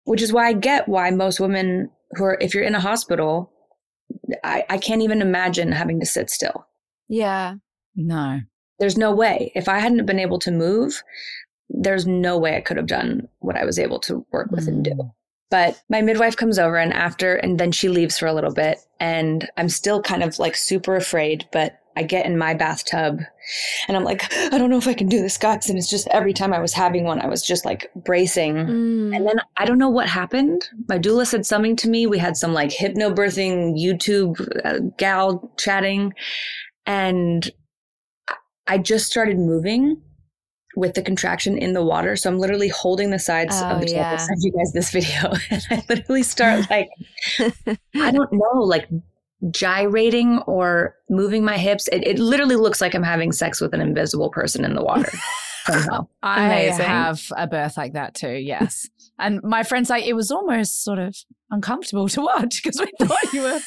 which 0.04 0.22
is 0.22 0.32
why 0.32 0.46
I 0.48 0.52
get 0.52 0.88
why 0.88 1.10
most 1.10 1.40
women 1.40 1.90
who 2.12 2.24
are 2.24 2.38
if 2.40 2.54
you're 2.54 2.62
in 2.64 2.74
a 2.74 2.80
hospital 2.80 3.52
I, 4.44 4.64
I 4.70 4.78
can't 4.78 5.02
even 5.02 5.20
imagine 5.20 5.72
having 5.72 5.98
to 6.00 6.06
sit 6.06 6.30
still. 6.30 6.66
yeah. 7.08 7.54
no. 7.96 8.40
there's 8.78 8.96
no 8.96 9.10
way 9.12 9.50
if 9.56 9.68
i 9.68 9.78
hadn't 9.78 10.06
been 10.06 10.18
able 10.20 10.38
to 10.40 10.50
move 10.52 11.02
there's 11.68 12.06
no 12.06 12.38
way 12.38 12.56
i 12.56 12.60
could 12.60 12.76
have 12.76 12.86
done 12.86 13.26
what 13.40 13.56
i 13.56 13.64
was 13.64 13.78
able 13.78 13.98
to 14.00 14.24
work 14.32 14.50
with 14.52 14.68
and 14.68 14.84
do 14.84 14.90
Mm. 14.92 15.10
But 15.50 15.80
my 15.88 16.02
midwife 16.02 16.36
comes 16.36 16.58
over 16.58 16.76
and 16.76 16.92
after 16.92 17.36
and 17.36 17.58
then 17.58 17.72
she 17.72 17.88
leaves 17.88 18.18
for 18.18 18.26
a 18.26 18.32
little 18.34 18.52
bit 18.52 18.78
and 19.00 19.48
i'm 19.56 19.68
still 19.68 20.00
kind 20.02 20.22
of 20.22 20.38
like 20.38 20.56
super 20.56 20.96
afraid 20.96 21.46
but 21.52 21.78
i 21.96 22.02
get 22.02 22.26
in 22.26 22.36
my 22.36 22.52
bathtub 22.54 23.20
and 23.86 23.96
i'm 23.96 24.04
like 24.04 24.32
i 24.52 24.58
don't 24.58 24.70
know 24.70 24.76
if 24.78 24.88
i 24.88 24.94
can 24.94 25.08
do 25.08 25.20
this 25.20 25.38
guys 25.38 25.68
and 25.68 25.78
it's 25.78 25.88
just 25.90 26.08
every 26.08 26.32
time 26.32 26.52
i 26.52 26.58
was 26.58 26.72
having 26.72 27.04
one 27.04 27.20
i 27.20 27.26
was 27.26 27.42
just 27.42 27.64
like 27.64 27.90
bracing 27.94 28.54
Mm. 28.56 29.16
and 29.16 29.26
then 29.26 29.40
I 29.56 29.64
don't 29.64 29.78
know 29.78 29.88
what 29.88 30.08
happened. 30.08 30.68
My 30.88 30.98
doula 30.98 31.26
said 31.26 31.46
something 31.46 31.76
to 31.76 31.88
me. 31.88 32.06
We 32.06 32.18
had 32.18 32.36
some 32.36 32.52
like 32.52 32.68
hypnobirthing 32.70 33.80
YouTube 33.82 34.36
uh, 34.66 34.80
gal 34.98 35.50
chatting, 35.56 36.12
and 36.84 37.48
I 38.66 38.76
just 38.78 39.06
started 39.06 39.38
moving 39.38 40.02
with 40.76 40.94
the 40.94 41.02
contraction 41.02 41.58
in 41.58 41.72
the 41.72 41.82
water. 41.82 42.14
So 42.14 42.30
I'm 42.30 42.38
literally 42.38 42.68
holding 42.68 43.10
the 43.10 43.18
sides 43.18 43.56
Oh, 43.58 43.64
of 43.70 43.80
the 43.80 43.86
table. 43.86 43.98
yeah. 43.98 44.12
I'll 44.12 44.18
send 44.18 44.38
you 44.42 44.52
guys 44.52 44.72
this 44.72 44.90
video, 44.92 45.32
and 45.50 45.62
I 45.70 45.82
literally 45.88 46.22
start 46.22 46.70
like 46.70 46.88
I 47.96 48.10
don't 48.12 48.32
know, 48.32 48.60
like 48.60 48.88
gyrating 49.50 50.38
or 50.46 50.94
moving 51.10 51.44
my 51.44 51.56
hips. 51.58 51.88
It, 51.88 52.06
it 52.06 52.18
literally 52.18 52.56
looks 52.56 52.80
like 52.80 52.94
I'm 52.94 53.02
having 53.02 53.32
sex 53.32 53.60
with 53.60 53.74
an 53.74 53.80
invisible 53.80 54.30
person 54.30 54.64
in 54.64 54.74
the 54.74 54.84
water. 54.84 55.10
somehow. 55.66 56.06
I 56.22 56.44
Amazing. 56.46 56.84
have 56.86 57.22
a 57.36 57.46
birth 57.48 57.76
like 57.76 57.94
that 57.94 58.14
too, 58.14 58.30
yes. 58.34 58.88
and 59.18 59.42
my 59.42 59.64
friends 59.64 59.90
like 59.90 60.04
it 60.04 60.12
was 60.12 60.30
almost 60.30 60.84
sort 60.84 60.98
of 61.00 61.16
uncomfortable 61.50 62.08
to 62.08 62.20
watch 62.20 62.62
because 62.62 62.78
we 62.80 62.90
thought 63.04 63.32
you 63.32 63.40
were 63.42 63.58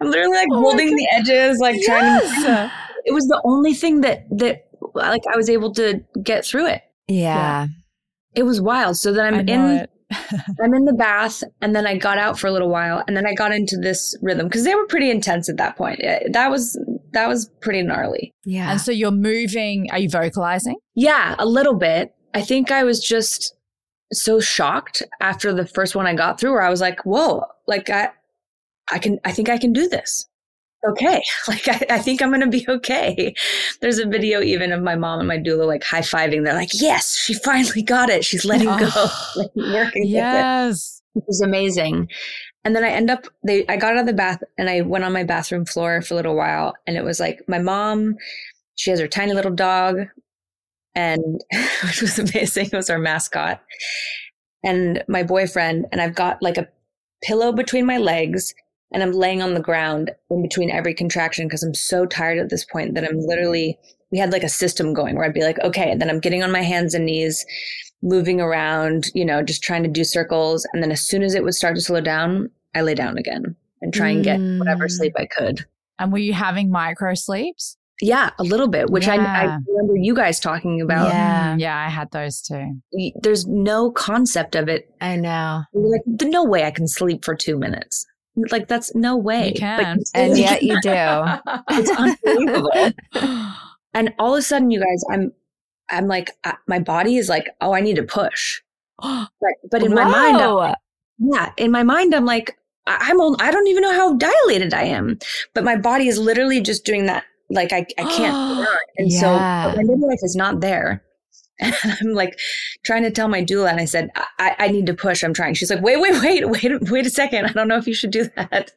I'm 0.00 0.10
literally 0.10 0.36
like 0.36 0.48
Oh 0.52 0.60
holding 0.60 0.94
the 0.96 1.08
edges, 1.12 1.58
like 1.60 1.80
trying 1.82 2.20
to 2.20 2.72
it 3.06 3.12
was 3.12 3.24
the 3.28 3.40
only 3.44 3.72
thing 3.72 4.02
that 4.02 4.24
that 4.38 4.66
like 4.94 5.22
I 5.32 5.36
was 5.36 5.48
able 5.50 5.72
to 5.74 6.00
get 6.22 6.44
through 6.44 6.66
it. 6.66 6.82
yeah. 7.08 7.66
It 8.34 8.44
was 8.44 8.60
wild. 8.60 8.96
So 8.96 9.12
then 9.12 9.34
I 9.34 9.38
I'm 9.38 9.48
in. 9.48 9.86
I'm 10.62 10.74
in 10.74 10.84
the 10.86 10.92
bath 10.92 11.42
and 11.60 11.74
then 11.74 11.86
I 11.86 11.96
got 11.96 12.18
out 12.18 12.36
for 12.38 12.48
a 12.48 12.50
little 12.52 12.68
while 12.68 13.02
and 13.06 13.16
then 13.16 13.26
I 13.26 13.34
got 13.34 13.52
into 13.52 13.76
this 13.76 14.16
rhythm 14.22 14.46
because 14.48 14.64
they 14.64 14.74
were 14.74 14.86
pretty 14.86 15.08
intense 15.10 15.48
at 15.48 15.56
that 15.58 15.76
point. 15.76 16.00
Eh, 16.02 16.28
That 16.32 16.50
was 16.50 16.76
that 17.12 17.28
was 17.28 17.48
pretty 17.60 17.82
gnarly. 17.82 18.32
Yeah. 18.44 18.70
And 18.72 18.80
so 18.80 18.90
you're 18.92 19.12
moving. 19.12 19.88
Are 19.92 19.98
you 19.98 20.08
vocalizing? 20.10 20.76
Yeah, 20.96 21.36
a 21.38 21.46
little 21.46 21.74
bit. 21.74 22.12
I 22.34 22.42
think 22.42 22.70
I 22.72 22.82
was 22.82 23.00
just 23.00 23.54
so 24.12 24.40
shocked 24.40 25.02
after 25.20 25.52
the 25.52 25.66
first 25.66 25.94
one 25.94 26.06
I 26.08 26.14
got 26.14 26.40
through 26.40 26.52
where 26.52 26.62
I 26.62 26.70
was 26.70 26.80
like, 26.80 27.04
whoa, 27.04 27.44
like 27.68 27.88
I 27.90 28.10
I 28.92 28.98
can 28.98 29.18
I 29.24 29.30
think 29.32 29.48
I 29.48 29.58
can 29.58 29.72
do 29.72 29.88
this. 29.88 30.26
Okay. 30.88 31.22
Like 31.48 31.66
I, 31.68 31.96
I 31.96 31.98
think 31.98 32.22
I'm 32.22 32.30
gonna 32.30 32.48
be 32.48 32.64
okay. 32.68 33.34
There's 33.80 33.98
a 33.98 34.06
video 34.06 34.40
even 34.40 34.72
of 34.72 34.82
my 34.82 34.94
mom 34.94 35.18
and 35.18 35.26
my 35.26 35.38
doula 35.38 35.66
like 35.66 35.82
high 35.82 36.00
fiving. 36.00 36.44
They're 36.44 36.54
like, 36.54 36.70
yes, 36.74 37.16
she 37.16 37.34
finally 37.34 37.82
got 37.82 38.08
it. 38.08 38.24
She's 38.24 38.44
letting 38.44 38.68
go. 38.68 38.88
Oh, 38.94 39.32
Like 39.36 39.50
working 39.56 40.02
with 40.02 40.10
it 40.10 40.14
yes. 40.14 41.02
which 41.14 41.24
was 41.26 41.40
amazing. 41.40 42.08
And 42.64 42.76
then 42.76 42.84
I 42.84 42.90
end 42.90 43.10
up 43.10 43.26
they 43.44 43.66
I 43.66 43.76
got 43.76 43.94
out 43.94 44.00
of 44.00 44.06
the 44.06 44.12
bath 44.12 44.42
and 44.58 44.70
I 44.70 44.82
went 44.82 45.04
on 45.04 45.12
my 45.12 45.24
bathroom 45.24 45.64
floor 45.64 46.02
for 46.02 46.14
a 46.14 46.16
little 46.16 46.36
while 46.36 46.74
and 46.86 46.96
it 46.96 47.04
was 47.04 47.18
like 47.18 47.40
my 47.48 47.58
mom, 47.58 48.16
she 48.76 48.90
has 48.90 49.00
her 49.00 49.08
tiny 49.08 49.32
little 49.32 49.54
dog 49.54 49.96
and 50.94 51.42
which 51.84 52.00
was 52.00 52.18
amazing. 52.18 52.66
It 52.66 52.76
was 52.76 52.90
our 52.90 52.98
mascot. 52.98 53.60
And 54.62 55.02
my 55.08 55.24
boyfriend 55.24 55.86
and 55.90 56.00
I've 56.00 56.14
got 56.14 56.42
like 56.42 56.58
a 56.58 56.68
pillow 57.24 57.52
between 57.52 57.86
my 57.86 57.98
legs 57.98 58.54
and 58.92 59.02
I'm 59.02 59.12
laying 59.12 59.42
on 59.42 59.54
the 59.54 59.60
ground 59.60 60.10
in 60.30 60.42
between 60.42 60.70
every 60.70 60.94
contraction 60.94 61.46
because 61.46 61.62
I'm 61.62 61.74
so 61.74 62.06
tired 62.06 62.38
at 62.38 62.50
this 62.50 62.64
point 62.64 62.94
that 62.94 63.04
I'm 63.04 63.18
literally 63.18 63.78
we 64.10 64.18
had 64.18 64.32
like 64.32 64.42
a 64.42 64.48
system 64.48 64.92
going 64.92 65.14
where 65.14 65.24
I'd 65.24 65.34
be 65.34 65.44
like, 65.44 65.60
okay, 65.60 65.90
and 65.90 66.00
then 66.00 66.10
I'm 66.10 66.20
getting 66.20 66.42
on 66.42 66.50
my 66.50 66.62
hands 66.62 66.94
and 66.94 67.06
knees, 67.06 67.46
moving 68.02 68.40
around, 68.40 69.06
you 69.14 69.24
know, 69.24 69.42
just 69.42 69.62
trying 69.62 69.84
to 69.84 69.88
do 69.88 70.02
circles. 70.04 70.66
And 70.72 70.82
then 70.82 70.90
as 70.90 71.00
soon 71.06 71.22
as 71.22 71.34
it 71.34 71.44
would 71.44 71.54
start 71.54 71.76
to 71.76 71.80
slow 71.80 72.00
down, 72.00 72.50
I 72.74 72.80
lay 72.82 72.94
down 72.94 73.18
again 73.18 73.54
and 73.80 73.94
try 73.94 74.08
and 74.08 74.24
get 74.24 74.40
whatever 74.58 74.86
Mm. 74.86 74.90
sleep 74.90 75.12
I 75.16 75.26
could. 75.26 75.64
And 75.98 76.10
were 76.10 76.18
you 76.18 76.32
having 76.32 76.70
micro 76.70 77.14
sleeps? 77.14 77.76
Yeah, 78.02 78.30
a 78.38 78.42
little 78.42 78.68
bit, 78.68 78.88
which 78.90 79.06
I, 79.06 79.16
I 79.16 79.58
remember 79.68 79.94
you 79.96 80.14
guys 80.14 80.40
talking 80.40 80.80
about. 80.80 81.08
Yeah. 81.08 81.54
Mm, 81.54 81.60
yeah, 81.60 81.76
I 81.76 81.90
had 81.90 82.10
those 82.12 82.40
too. 82.40 82.80
There's 83.22 83.46
no 83.46 83.90
concept 83.90 84.54
of 84.56 84.68
it. 84.68 84.90
I 85.02 85.16
know. 85.16 85.64
Like, 85.74 86.00
no 86.06 86.42
way 86.42 86.64
I 86.64 86.70
can 86.70 86.88
sleep 86.88 87.24
for 87.26 87.34
two 87.34 87.58
minutes. 87.58 88.06
Like, 88.50 88.68
that's 88.68 88.94
no 88.94 89.16
way. 89.16 89.46
You 89.48 89.52
But 89.52 89.58
can. 89.58 90.00
And 90.14 90.38
yet 90.38 90.62
you 90.62 90.80
do. 90.80 90.90
it's 91.70 91.90
unbelievable. 91.90 92.92
and 93.94 94.14
all 94.18 94.34
of 94.34 94.38
a 94.38 94.42
sudden, 94.42 94.70
you 94.70 94.80
guys, 94.80 95.04
I'm, 95.10 95.32
I'm 95.90 96.06
like, 96.06 96.30
uh, 96.44 96.52
my 96.68 96.78
body 96.78 97.16
is 97.16 97.28
like, 97.28 97.48
oh, 97.60 97.72
I 97.74 97.80
need 97.80 97.96
to 97.96 98.02
push. 98.02 98.60
But, 99.02 99.54
but 99.70 99.82
in 99.82 99.94
my 99.94 100.04
mind, 100.04 100.36
I'm 100.40 100.74
yeah 101.20 101.52
in 101.58 101.70
my 101.70 101.82
mind 101.82 102.14
i'm 102.14 102.24
like 102.24 102.56
I- 102.86 102.96
i'm 103.10 103.20
on, 103.20 103.36
i 103.40 103.50
don't 103.50 103.66
even 103.66 103.82
know 103.82 103.92
how 103.92 104.14
dilated 104.16 104.72
i 104.72 104.82
am 104.84 105.18
but 105.54 105.64
my 105.64 105.76
body 105.76 106.08
is 106.08 106.18
literally 106.18 106.60
just 106.62 106.84
doing 106.84 107.06
that 107.06 107.24
like 107.50 107.72
i, 107.72 107.86
I 107.98 108.04
can't 108.04 108.68
and 108.96 109.10
Yeah. 109.12 109.70
so 109.72 109.76
my 109.76 109.82
midwife 109.82 110.20
is 110.22 110.34
not 110.34 110.60
there 110.60 111.02
and 111.60 111.74
i'm 111.84 112.14
like 112.14 112.38
trying 112.84 113.02
to 113.02 113.10
tell 113.10 113.28
my 113.28 113.42
doula 113.44 113.70
and 113.70 113.80
i 113.80 113.84
said 113.84 114.10
I, 114.38 114.56
I 114.58 114.68
need 114.68 114.86
to 114.86 114.94
push 114.94 115.22
i'm 115.22 115.34
trying 115.34 115.54
she's 115.54 115.70
like 115.70 115.82
wait 115.82 116.00
wait 116.00 116.20
wait 116.20 116.48
wait 116.62 116.90
wait 116.90 117.06
a 117.06 117.10
second 117.10 117.46
i 117.46 117.52
don't 117.52 117.68
know 117.68 117.76
if 117.76 117.86
you 117.86 117.94
should 117.94 118.10
do 118.10 118.28
that 118.36 118.72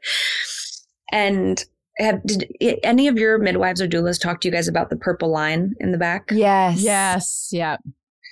and 1.11 1.63
have, 1.99 2.21
did 2.25 2.51
any 2.83 3.07
of 3.07 3.17
your 3.17 3.37
midwives 3.37 3.81
or 3.81 3.87
doulas 3.87 4.19
talk 4.19 4.41
to 4.41 4.47
you 4.47 4.51
guys 4.51 4.67
about 4.67 4.89
the 4.89 4.95
purple 4.95 5.29
line 5.29 5.75
in 5.79 5.91
the 5.91 5.97
back 5.97 6.29
Yes. 6.31 6.81
yes. 6.81 7.49
Yeah. 7.51 7.77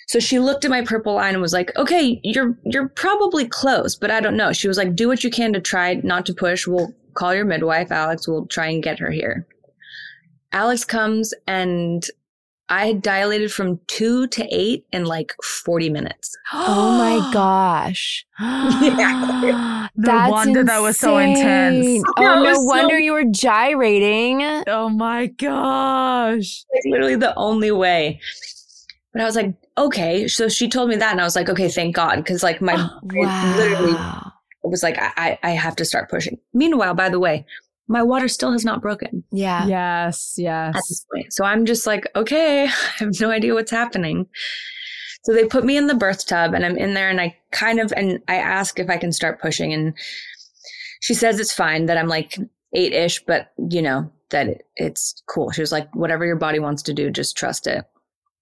so 0.07 0.19
she 0.19 0.39
looked 0.39 0.65
at 0.65 0.71
my 0.71 0.81
purple 0.81 1.13
line 1.13 1.33
and 1.33 1.41
was 1.41 1.53
like, 1.53 1.71
"Okay, 1.77 2.19
you're 2.23 2.57
you're 2.65 2.89
probably 2.89 3.47
close, 3.47 3.95
but 3.95 4.09
I 4.11 4.19
don't 4.19 4.35
know." 4.35 4.51
She 4.51 4.67
was 4.67 4.77
like, 4.77 4.95
"Do 4.95 5.07
what 5.07 5.23
you 5.23 5.29
can 5.29 5.53
to 5.53 5.61
try 5.61 5.93
not 6.03 6.25
to 6.25 6.33
push. 6.33 6.65
We'll 6.67 6.91
call 7.13 7.35
your 7.35 7.45
midwife, 7.45 7.91
Alex. 7.91 8.27
We'll 8.27 8.47
try 8.47 8.67
and 8.67 8.81
get 8.83 8.97
her 8.99 9.11
here." 9.11 9.45
Alex 10.51 10.83
comes 10.83 11.33
and 11.47 12.05
I 12.71 12.87
had 12.87 13.01
dilated 13.01 13.51
from 13.51 13.79
2 13.87 14.27
to 14.27 14.47
8 14.49 14.85
in 14.93 15.05
like 15.05 15.33
40 15.43 15.89
minutes. 15.89 16.31
Oh 16.53 16.91
my 16.97 17.31
gosh. 17.33 18.25
Yeah. 18.39 19.87
That's 19.95 20.31
wonder 20.31 20.63
that 20.63 20.81
was 20.81 20.97
so 20.97 21.17
intense. 21.17 21.85
insane. 21.85 22.03
Oh, 22.17 22.21
it 22.23 22.35
no 22.37 22.41
was 22.43 22.57
so- 22.57 22.63
wonder 22.63 22.97
you 22.97 23.11
were 23.13 23.25
gyrating. 23.25 24.41
Oh 24.67 24.89
my 24.89 25.27
gosh. 25.27 26.63
Like 26.73 26.83
literally 26.85 27.15
the 27.15 27.35
only 27.35 27.71
way. 27.71 28.19
But 29.13 29.21
I 29.21 29.25
was 29.25 29.35
like, 29.35 29.53
"Okay." 29.77 30.27
So 30.29 30.47
she 30.47 30.69
told 30.69 30.87
me 30.89 30.95
that 30.95 31.11
and 31.11 31.19
I 31.19 31.25
was 31.25 31.35
like, 31.35 31.49
"Okay, 31.49 31.67
thank 31.67 31.95
God." 31.95 32.25
Cuz 32.25 32.41
like 32.43 32.61
my 32.61 32.73
I 32.75 33.57
literally 33.57 33.93
Wow. 33.93 34.31
was 34.63 34.81
like, 34.83 34.97
I, 34.97 35.11
I 35.17 35.39
I 35.43 35.49
have 35.51 35.75
to 35.77 35.85
start 35.85 36.09
pushing. 36.09 36.37
Meanwhile, 36.53 36.93
by 36.93 37.09
the 37.09 37.19
way, 37.19 37.45
my 37.91 38.01
water 38.01 38.27
still 38.27 38.51
has 38.51 38.63
not 38.65 38.81
broken. 38.81 39.23
Yeah. 39.31 39.67
Yes. 39.67 40.35
Yes. 40.37 40.69
at 40.69 40.75
Yes. 40.75 40.87
this 40.87 41.05
point. 41.13 41.33
So 41.33 41.43
I'm 41.43 41.65
just 41.65 41.85
like, 41.85 42.07
okay, 42.15 42.63
I 42.67 42.67
have 42.97 43.19
no 43.19 43.29
idea 43.29 43.53
what's 43.53 43.71
happening. 43.71 44.27
So 45.23 45.33
they 45.33 45.45
put 45.45 45.65
me 45.65 45.77
in 45.77 45.87
the 45.87 45.93
birth 45.95 46.25
tub 46.25 46.53
and 46.53 46.65
I'm 46.65 46.77
in 46.77 46.93
there 46.95 47.09
and 47.09 47.21
I 47.21 47.37
kind 47.51 47.79
of, 47.79 47.93
and 47.95 48.19
I 48.27 48.35
ask 48.37 48.79
if 48.79 48.89
I 48.89 48.97
can 48.97 49.11
start 49.11 49.41
pushing 49.41 49.71
and 49.73 49.93
she 51.01 51.13
says 51.13 51.39
it's 51.39 51.53
fine 51.53 51.85
that 51.87 51.97
I'm 51.97 52.07
like 52.07 52.37
eight 52.73 52.93
ish, 52.93 53.23
but 53.25 53.51
you 53.69 53.81
know, 53.81 54.09
that 54.31 54.47
it, 54.47 54.63
it's 54.77 55.21
cool. 55.27 55.51
She 55.51 55.61
was 55.61 55.71
like, 55.71 55.93
whatever 55.95 56.25
your 56.25 56.37
body 56.37 56.59
wants 56.59 56.81
to 56.83 56.93
do, 56.93 57.11
just 57.11 57.37
trust 57.37 57.67
it. 57.67 57.85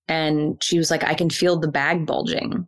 And 0.07 0.61
she 0.63 0.77
was 0.77 0.89
like, 0.89 1.03
I 1.03 1.13
can 1.15 1.29
feel 1.29 1.57
the 1.57 1.67
bag 1.67 2.05
bulging. 2.05 2.67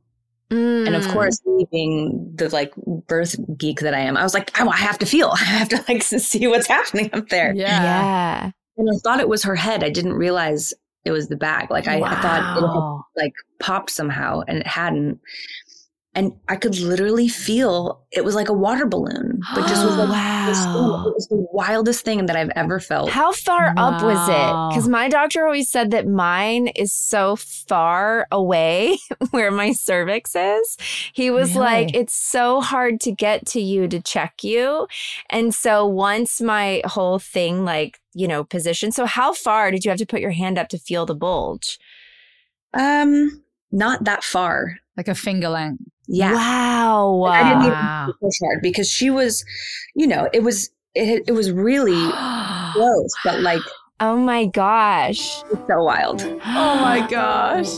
Mm. 0.51 0.87
And 0.87 0.95
of 0.95 1.03
Mm. 1.05 1.13
course, 1.13 1.41
me 1.45 1.65
being 1.71 2.31
the 2.35 2.49
like 2.49 2.73
birth 3.07 3.35
geek 3.57 3.79
that 3.79 3.93
I 3.93 3.99
am, 3.99 4.17
I 4.17 4.23
was 4.23 4.33
like, 4.33 4.59
I, 4.59 4.67
I 4.67 4.75
have 4.77 4.97
to 4.99 5.05
feel. 5.05 5.29
I 5.33 5.37
have 5.43 5.69
to 5.69 5.83
like 5.87 6.03
see 6.03 6.45
what's 6.47 6.67
happening 6.67 7.09
up 7.13 7.29
there. 7.29 7.53
Yeah. 7.55 7.81
yeah. 7.83 8.51
And 8.77 8.89
I 8.89 8.97
thought 9.03 9.19
it 9.19 9.29
was 9.29 9.43
her 9.43 9.55
head. 9.55 9.83
I 9.83 9.89
didn't 9.89 10.13
realize 10.13 10.73
it 11.05 11.11
was 11.11 11.29
the 11.29 11.35
bag. 11.35 11.71
Like 11.71 11.87
I, 11.87 11.95
I 11.97 12.21
thought 12.21 12.39
it 12.39 12.43
had 12.53 12.61
Wow. 12.63 13.05
like 13.15 13.33
popped 13.59 13.89
somehow 13.89 14.41
and 14.47 14.59
it 14.59 14.67
hadn't. 14.67 15.19
And 16.13 16.33
I 16.49 16.57
could 16.57 16.77
literally 16.77 17.29
feel 17.29 18.05
it 18.11 18.25
was 18.25 18.35
like 18.35 18.49
a 18.49 18.53
water 18.53 18.85
balloon, 18.85 19.39
but 19.55 19.65
just 19.67 19.85
was 19.85 19.95
like 20.09 20.09
this. 20.45 20.57
Wow. 20.65 21.05
It 21.07 21.13
was 21.13 21.27
the 21.29 21.47
wildest 21.53 22.03
thing 22.03 22.25
that 22.25 22.35
I've 22.35 22.51
ever 22.55 22.81
felt. 22.81 23.09
How 23.09 23.31
far 23.31 23.73
up 23.77 24.03
was 24.03 24.27
it? 24.27 24.69
Because 24.69 24.89
my 24.89 25.07
doctor 25.07 25.45
always 25.45 25.69
said 25.69 25.91
that 25.91 26.07
mine 26.07 26.67
is 26.67 26.91
so 26.91 27.37
far 27.37 28.27
away 28.29 28.97
where 29.31 29.51
my 29.51 29.71
cervix 29.71 30.35
is. 30.35 30.77
He 31.13 31.29
was 31.29 31.55
like, 31.55 31.95
it's 31.95 32.13
so 32.13 32.59
hard 32.59 32.99
to 33.01 33.13
get 33.13 33.45
to 33.47 33.61
you 33.61 33.87
to 33.87 34.01
check 34.01 34.43
you. 34.43 34.87
And 35.29 35.55
so 35.55 35.85
once 35.85 36.41
my 36.41 36.81
whole 36.83 37.19
thing, 37.19 37.63
like, 37.63 38.01
you 38.13 38.27
know, 38.27 38.43
position. 38.43 38.91
So 38.91 39.05
how 39.05 39.33
far 39.33 39.71
did 39.71 39.85
you 39.85 39.89
have 39.91 39.99
to 39.99 40.05
put 40.05 40.19
your 40.19 40.31
hand 40.31 40.57
up 40.57 40.67
to 40.69 40.77
feel 40.77 41.05
the 41.05 41.15
bulge? 41.15 41.79
Um, 42.73 43.43
not 43.71 44.03
that 44.03 44.25
far. 44.25 44.79
Like 44.97 45.07
a 45.07 45.15
finger 45.15 45.47
length. 45.47 45.83
Yeah. 46.07 46.33
Wow. 46.33 47.23
I 47.23 47.43
didn't 47.43 47.65
even 47.65 48.13
push 48.21 48.39
hard 48.43 48.61
because 48.61 48.89
she 48.89 49.09
was, 49.09 49.45
you 49.95 50.07
know, 50.07 50.29
it 50.33 50.43
was 50.43 50.69
it, 50.93 51.23
it 51.27 51.31
was 51.31 51.51
really 51.51 52.11
close, 52.73 53.13
but 53.23 53.41
like 53.41 53.61
oh 53.99 54.17
my 54.17 54.45
gosh. 54.45 55.43
it's 55.51 55.67
so 55.67 55.83
wild. 55.83 56.21
Oh 56.43 56.75
my 56.81 57.07
gosh. 57.07 57.69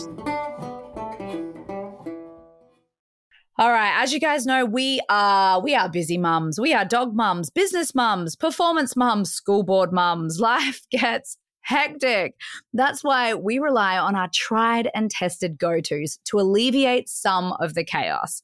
All 3.59 3.69
right, 3.69 4.01
as 4.01 4.11
you 4.11 4.19
guys 4.19 4.47
know, 4.47 4.65
we 4.65 4.99
are 5.09 5.61
we 5.61 5.75
are 5.75 5.87
busy 5.87 6.17
mums. 6.17 6.59
We 6.59 6.73
are 6.73 6.83
dog 6.85 7.15
mums, 7.15 7.51
business 7.51 7.93
mums, 7.93 8.35
performance 8.35 8.95
mums, 8.95 9.31
school 9.31 9.61
board 9.61 9.91
mums. 9.93 10.39
Life 10.39 10.81
gets 10.89 11.37
hectic. 11.63 12.35
That's 12.73 13.03
why 13.03 13.33
we 13.33 13.59
rely 13.59 13.97
on 13.97 14.15
our 14.15 14.29
tried 14.33 14.89
and 14.93 15.09
tested 15.09 15.57
go-tos 15.57 16.19
to 16.25 16.39
alleviate 16.39 17.09
some 17.09 17.53
of 17.59 17.73
the 17.73 17.83
chaos. 17.83 18.43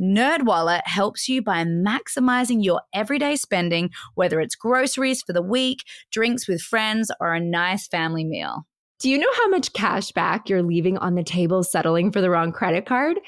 NerdWallet 0.00 0.82
helps 0.84 1.28
you 1.28 1.40
by 1.40 1.64
maximizing 1.64 2.64
your 2.64 2.82
everyday 2.92 3.36
spending, 3.36 3.90
whether 4.14 4.40
it's 4.40 4.56
groceries 4.56 5.22
for 5.22 5.32
the 5.32 5.42
week, 5.42 5.84
drinks 6.10 6.48
with 6.48 6.60
friends, 6.60 7.10
or 7.20 7.32
a 7.32 7.40
nice 7.40 7.86
family 7.86 8.24
meal. 8.24 8.66
Do 8.98 9.08
you 9.10 9.18
know 9.18 9.32
how 9.36 9.48
much 9.48 9.72
cash 9.72 10.10
back 10.12 10.48
you're 10.48 10.62
leaving 10.62 10.98
on 10.98 11.14
the 11.14 11.22
table 11.22 11.62
settling 11.62 12.10
for 12.10 12.20
the 12.20 12.30
wrong 12.30 12.52
credit 12.52 12.86
card? 12.86 13.20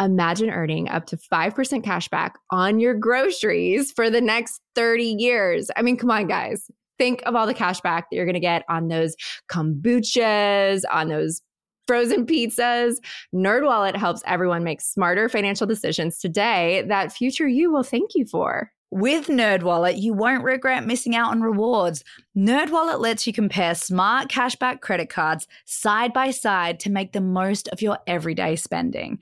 Imagine 0.00 0.50
earning 0.50 0.88
up 0.88 1.06
to 1.06 1.16
5% 1.16 1.84
cash 1.84 2.08
back 2.08 2.36
on 2.50 2.80
your 2.80 2.94
groceries 2.94 3.92
for 3.92 4.10
the 4.10 4.20
next 4.20 4.60
30 4.74 5.04
years. 5.04 5.70
I 5.76 5.82
mean, 5.82 5.96
come 5.96 6.10
on, 6.10 6.26
guys. 6.26 6.68
Think 7.02 7.20
of 7.26 7.34
all 7.34 7.48
the 7.48 7.52
cash 7.52 7.80
back 7.80 8.08
that 8.08 8.16
you're 8.16 8.24
going 8.24 8.34
to 8.34 8.38
get 8.38 8.62
on 8.68 8.86
those 8.86 9.16
kombuchas, 9.50 10.82
on 10.88 11.08
those 11.08 11.42
frozen 11.88 12.24
pizzas. 12.24 12.98
NerdWallet 13.34 13.96
helps 13.96 14.22
everyone 14.24 14.62
make 14.62 14.80
smarter 14.80 15.28
financial 15.28 15.66
decisions 15.66 16.20
today 16.20 16.84
that 16.86 17.12
future 17.12 17.48
you 17.48 17.72
will 17.72 17.82
thank 17.82 18.10
you 18.14 18.24
for. 18.24 18.70
With 18.92 19.26
NerdWallet, 19.26 20.00
you 20.00 20.14
won't 20.14 20.44
regret 20.44 20.86
missing 20.86 21.16
out 21.16 21.32
on 21.32 21.40
rewards. 21.40 22.04
NerdWallet 22.36 22.98
lets 22.98 23.26
you 23.26 23.32
compare 23.32 23.74
smart 23.74 24.28
cashback 24.28 24.80
credit 24.80 25.10
cards 25.10 25.46
side 25.66 26.14
by 26.14 26.30
side 26.30 26.80
to 26.80 26.90
make 26.90 27.12
the 27.12 27.20
most 27.20 27.68
of 27.68 27.82
your 27.82 27.98
everyday 28.06 28.56
spending. 28.56 29.18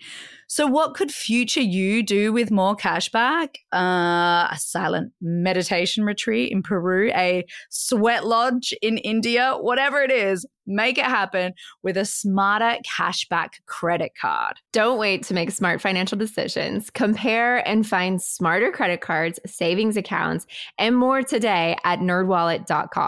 So, 0.47 0.67
what 0.67 0.95
could 0.95 1.13
future 1.13 1.61
you 1.61 2.03
do 2.03 2.33
with 2.33 2.51
more 2.51 2.77
cashback? 2.77 3.57
Uh, 3.73 4.49
a 4.51 4.57
silent 4.59 5.13
meditation 5.21 6.05
retreat 6.05 6.53
in 6.53 6.63
Peru, 6.63 7.11
a 7.15 7.45
sweat 7.69 8.27
lodge 8.27 8.75
in 8.83 8.99
India, 8.99 9.55
whatever 9.61 10.03
it 10.03 10.11
is, 10.11 10.47
make 10.67 10.99
it 10.99 11.05
happen 11.05 11.53
with 11.83 11.97
a 11.97 12.05
smarter 12.05 12.79
cashback 12.85 13.51
credit 13.67 14.13
card. 14.21 14.57
Don't 14.73 14.99
wait 14.99 15.25
to 15.25 15.35
make 15.35 15.51
smart 15.51 15.81
financial 15.81 16.19
decisions. 16.19 16.91
Compare 16.91 17.67
and 17.67 17.87
find 17.87 18.21
smarter 18.21 18.71
credit 18.71 19.01
cards, 19.01 19.39
savings 19.47 19.97
accounts, 19.97 20.47
and 20.79 20.97
more 20.97 21.23
today 21.23 21.77
at 21.85 22.01
nerdwallet.com. 22.01 23.00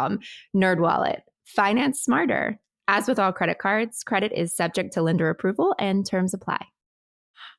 Nerdwallet, 0.55 1.20
finance 1.44 2.02
smarter. 2.02 2.59
As 2.88 3.09
with 3.09 3.18
all 3.18 3.33
credit 3.33 3.59
cards, 3.59 4.02
credit 4.02 4.33
is 4.33 4.57
subject 4.57 4.92
to 4.94 5.02
lender 5.02 5.31
approval 5.31 5.74
and 5.78 6.05
terms 6.05 6.35
apply. 6.35 6.66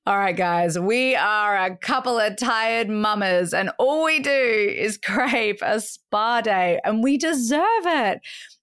All 0.05 0.17
right, 0.17 0.35
guys, 0.35 0.77
we 0.77 1.15
are 1.15 1.55
a 1.55 1.77
couple 1.77 2.19
of 2.19 2.35
tired 2.35 2.89
mamas, 2.89 3.53
and 3.53 3.71
all 3.79 4.03
we 4.03 4.19
do 4.19 4.29
is 4.29 4.97
crave 5.03 5.59
a 5.61 5.79
spa 5.79 6.41
day, 6.41 6.81
and 6.83 7.01
we 7.01 7.17
deserve 7.17 7.61
it. 7.85 8.19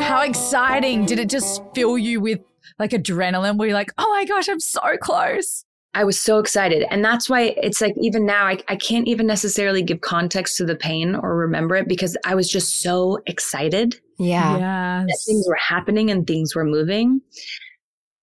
How 0.00 0.22
exciting! 0.22 1.04
Did 1.06 1.18
it 1.18 1.28
just 1.28 1.62
fill 1.74 1.98
you 1.98 2.20
with 2.20 2.40
like 2.78 2.90
adrenaline 2.92 3.56
where 3.56 3.68
you're 3.68 3.76
like, 3.76 3.92
oh 3.98 4.08
my 4.10 4.24
gosh, 4.24 4.48
I'm 4.48 4.60
so 4.60 4.80
close? 5.00 5.64
I 5.94 6.04
was 6.04 6.18
so 6.20 6.38
excited. 6.38 6.84
And 6.90 7.04
that's 7.04 7.28
why 7.28 7.54
it's 7.62 7.80
like, 7.80 7.94
even 8.00 8.24
now, 8.26 8.44
I, 8.46 8.58
I 8.68 8.76
can't 8.76 9.08
even 9.08 9.26
necessarily 9.26 9.82
give 9.82 10.00
context 10.02 10.56
to 10.58 10.64
the 10.64 10.76
pain 10.76 11.14
or 11.14 11.34
remember 11.36 11.76
it 11.76 11.88
because 11.88 12.16
I 12.24 12.34
was 12.34 12.48
just 12.48 12.82
so 12.82 13.18
excited 13.26 13.98
Yeah. 14.18 15.04
that 15.08 15.18
things 15.26 15.46
were 15.48 15.56
happening 15.56 16.10
and 16.10 16.26
things 16.26 16.54
were 16.54 16.64
moving. 16.64 17.20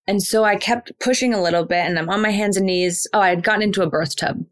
And 0.07 0.21
so 0.21 0.43
I 0.43 0.55
kept 0.55 0.91
pushing 0.99 1.33
a 1.33 1.41
little 1.41 1.65
bit 1.65 1.85
and 1.85 1.97
I'm 1.97 2.09
on 2.09 2.21
my 2.21 2.29
hands 2.29 2.55
and 2.55 2.67
knees. 2.67 3.07
Oh, 3.13 3.19
I 3.19 3.29
had 3.29 3.43
gotten 3.43 3.63
into 3.63 3.81
a 3.81 3.89
birth 3.89 4.15
tub. 4.15 4.45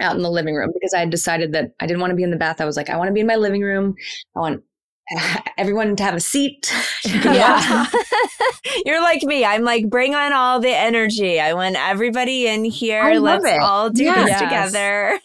out 0.00 0.16
in 0.16 0.22
the 0.22 0.30
living 0.30 0.54
room 0.54 0.70
because 0.72 0.94
I 0.94 1.00
had 1.00 1.10
decided 1.10 1.52
that 1.52 1.72
I 1.80 1.86
didn't 1.86 2.00
want 2.00 2.10
to 2.12 2.16
be 2.16 2.22
in 2.22 2.30
the 2.30 2.36
bath. 2.36 2.60
I 2.60 2.64
was 2.64 2.76
like, 2.76 2.88
I 2.88 2.96
want 2.96 3.08
to 3.08 3.12
be 3.14 3.20
in 3.20 3.26
my 3.26 3.36
living 3.36 3.62
room. 3.62 3.94
I 4.34 4.40
want 4.40 4.62
everyone 5.58 5.96
to 5.96 6.02
have 6.02 6.14
a 6.14 6.20
seat. 6.20 6.72
yeah. 7.04 7.86
You're 8.84 9.00
like 9.00 9.22
me. 9.22 9.44
I'm 9.44 9.62
like, 9.62 9.88
bring 9.88 10.14
on 10.14 10.32
all 10.32 10.60
the 10.60 10.74
energy. 10.74 11.40
I 11.40 11.54
want 11.54 11.76
everybody 11.76 12.46
in 12.46 12.64
here. 12.64 13.14
Let's 13.14 13.44
it. 13.44 13.60
all 13.60 13.90
do 13.90 14.04
yeah. 14.04 14.24
this 14.24 14.38
together. 14.38 15.20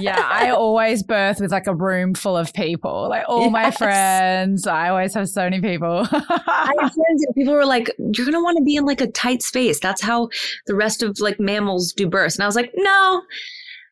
yeah. 0.00 0.20
I 0.24 0.50
always 0.50 1.02
birth 1.02 1.40
with 1.40 1.52
like 1.52 1.66
a 1.66 1.74
room 1.74 2.14
full 2.14 2.36
of 2.36 2.52
people, 2.52 3.08
like 3.08 3.24
all 3.28 3.42
yes. 3.42 3.52
my 3.52 3.70
friends. 3.70 4.66
I 4.66 4.88
always 4.88 5.14
have 5.14 5.28
so 5.28 5.42
many 5.42 5.60
people. 5.60 6.06
I 6.10 6.72
have 6.80 6.92
friends 6.92 7.26
people 7.34 7.54
were 7.54 7.66
like, 7.66 7.90
you're 7.98 8.26
going 8.26 8.32
to 8.32 8.42
want 8.42 8.58
to 8.58 8.64
be 8.64 8.76
in 8.76 8.84
like 8.84 9.00
a 9.00 9.10
tight 9.10 9.42
space. 9.42 9.78
That's 9.80 10.02
how 10.02 10.30
the 10.66 10.74
rest 10.74 11.02
of 11.02 11.18
like 11.20 11.38
mammals 11.38 11.92
do 11.92 12.08
births. 12.08 12.36
And 12.36 12.42
I 12.42 12.46
was 12.46 12.56
like, 12.56 12.72
no, 12.74 13.22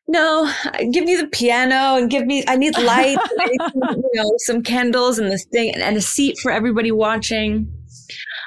no, 0.08 0.50
give 0.92 1.04
me 1.04 1.16
the 1.16 1.26
piano 1.26 1.96
and 1.96 2.10
give 2.10 2.26
me, 2.26 2.44
I 2.46 2.56
need 2.56 2.78
light, 2.78 3.18
I 3.18 3.46
need 3.46 3.60
some, 3.60 3.96
you 3.96 4.10
know, 4.14 4.32
some 4.38 4.62
candles 4.62 5.18
and 5.18 5.30
this 5.30 5.44
thing 5.46 5.72
and, 5.74 5.82
and, 5.82 5.96
a 5.96 6.00
seat 6.00 6.38
for 6.40 6.52
everybody 6.52 6.92
watching. 6.92 7.72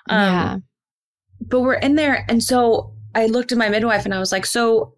Um, 0.10 0.20
yeah. 0.20 0.58
But 1.42 1.62
we're 1.62 1.74
in 1.74 1.96
there. 1.96 2.26
And 2.30 2.42
so 2.42 2.94
I 3.14 3.26
looked 3.26 3.52
at 3.52 3.58
my 3.58 3.70
midwife 3.70 4.06
and 4.06 4.14
I 4.14 4.20
was 4.20 4.32
like, 4.32 4.46
so 4.46 4.96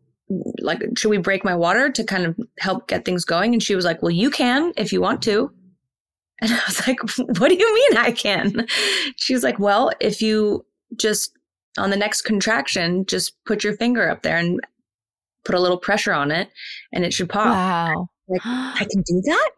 like, 0.59 0.81
should 0.97 1.09
we 1.09 1.17
break 1.17 1.43
my 1.43 1.55
water 1.55 1.89
to 1.89 2.03
kind 2.03 2.25
of 2.25 2.39
help 2.59 2.87
get 2.87 3.05
things 3.05 3.25
going? 3.25 3.53
And 3.53 3.61
she 3.61 3.75
was 3.75 3.85
like, 3.85 4.01
well, 4.01 4.11
you 4.11 4.29
can 4.29 4.73
if 4.77 4.93
you 4.93 5.01
want 5.01 5.21
to. 5.23 5.51
And 6.43 6.51
I 6.51 6.59
was 6.65 6.87
like, 6.87 6.99
what 7.39 7.49
do 7.49 7.55
you 7.55 7.75
mean 7.75 7.97
I 7.97 8.11
can? 8.11 8.65
She's 9.15 9.43
like, 9.43 9.59
well, 9.59 9.91
if 9.99 10.23
you 10.23 10.65
just 10.95 11.37
on 11.77 11.91
the 11.91 11.97
next 11.97 12.23
contraction, 12.23 13.05
just 13.05 13.35
put 13.45 13.63
your 13.63 13.77
finger 13.77 14.09
up 14.09 14.23
there 14.23 14.37
and 14.37 14.59
put 15.45 15.55
a 15.55 15.59
little 15.59 15.77
pressure 15.77 16.13
on 16.13 16.31
it 16.31 16.49
and 16.93 17.05
it 17.05 17.13
should 17.13 17.29
pop. 17.29 17.47
Wow. 17.47 18.09
Like, 18.27 18.41
I 18.45 18.85
can 18.89 19.01
do 19.01 19.21
that? 19.25 19.51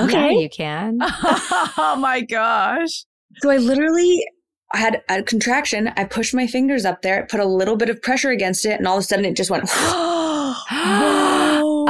okay. 0.00 0.32
Yeah, 0.32 0.40
you 0.40 0.48
can. 0.48 0.98
oh 1.02 1.96
my 1.98 2.20
gosh. 2.22 3.04
So 3.38 3.50
I 3.50 3.58
literally 3.58 4.24
I 4.72 4.78
had 4.78 5.02
a 5.08 5.22
contraction. 5.22 5.88
I 5.96 6.04
pushed 6.04 6.34
my 6.34 6.46
fingers 6.46 6.84
up 6.84 7.02
there, 7.02 7.26
put 7.26 7.40
a 7.40 7.44
little 7.44 7.76
bit 7.76 7.90
of 7.90 8.00
pressure 8.02 8.30
against 8.30 8.64
it, 8.64 8.78
and 8.78 8.86
all 8.86 8.96
of 8.96 9.00
a 9.00 9.04
sudden 9.04 9.24
it 9.24 9.36
just 9.36 9.50
went. 9.50 9.68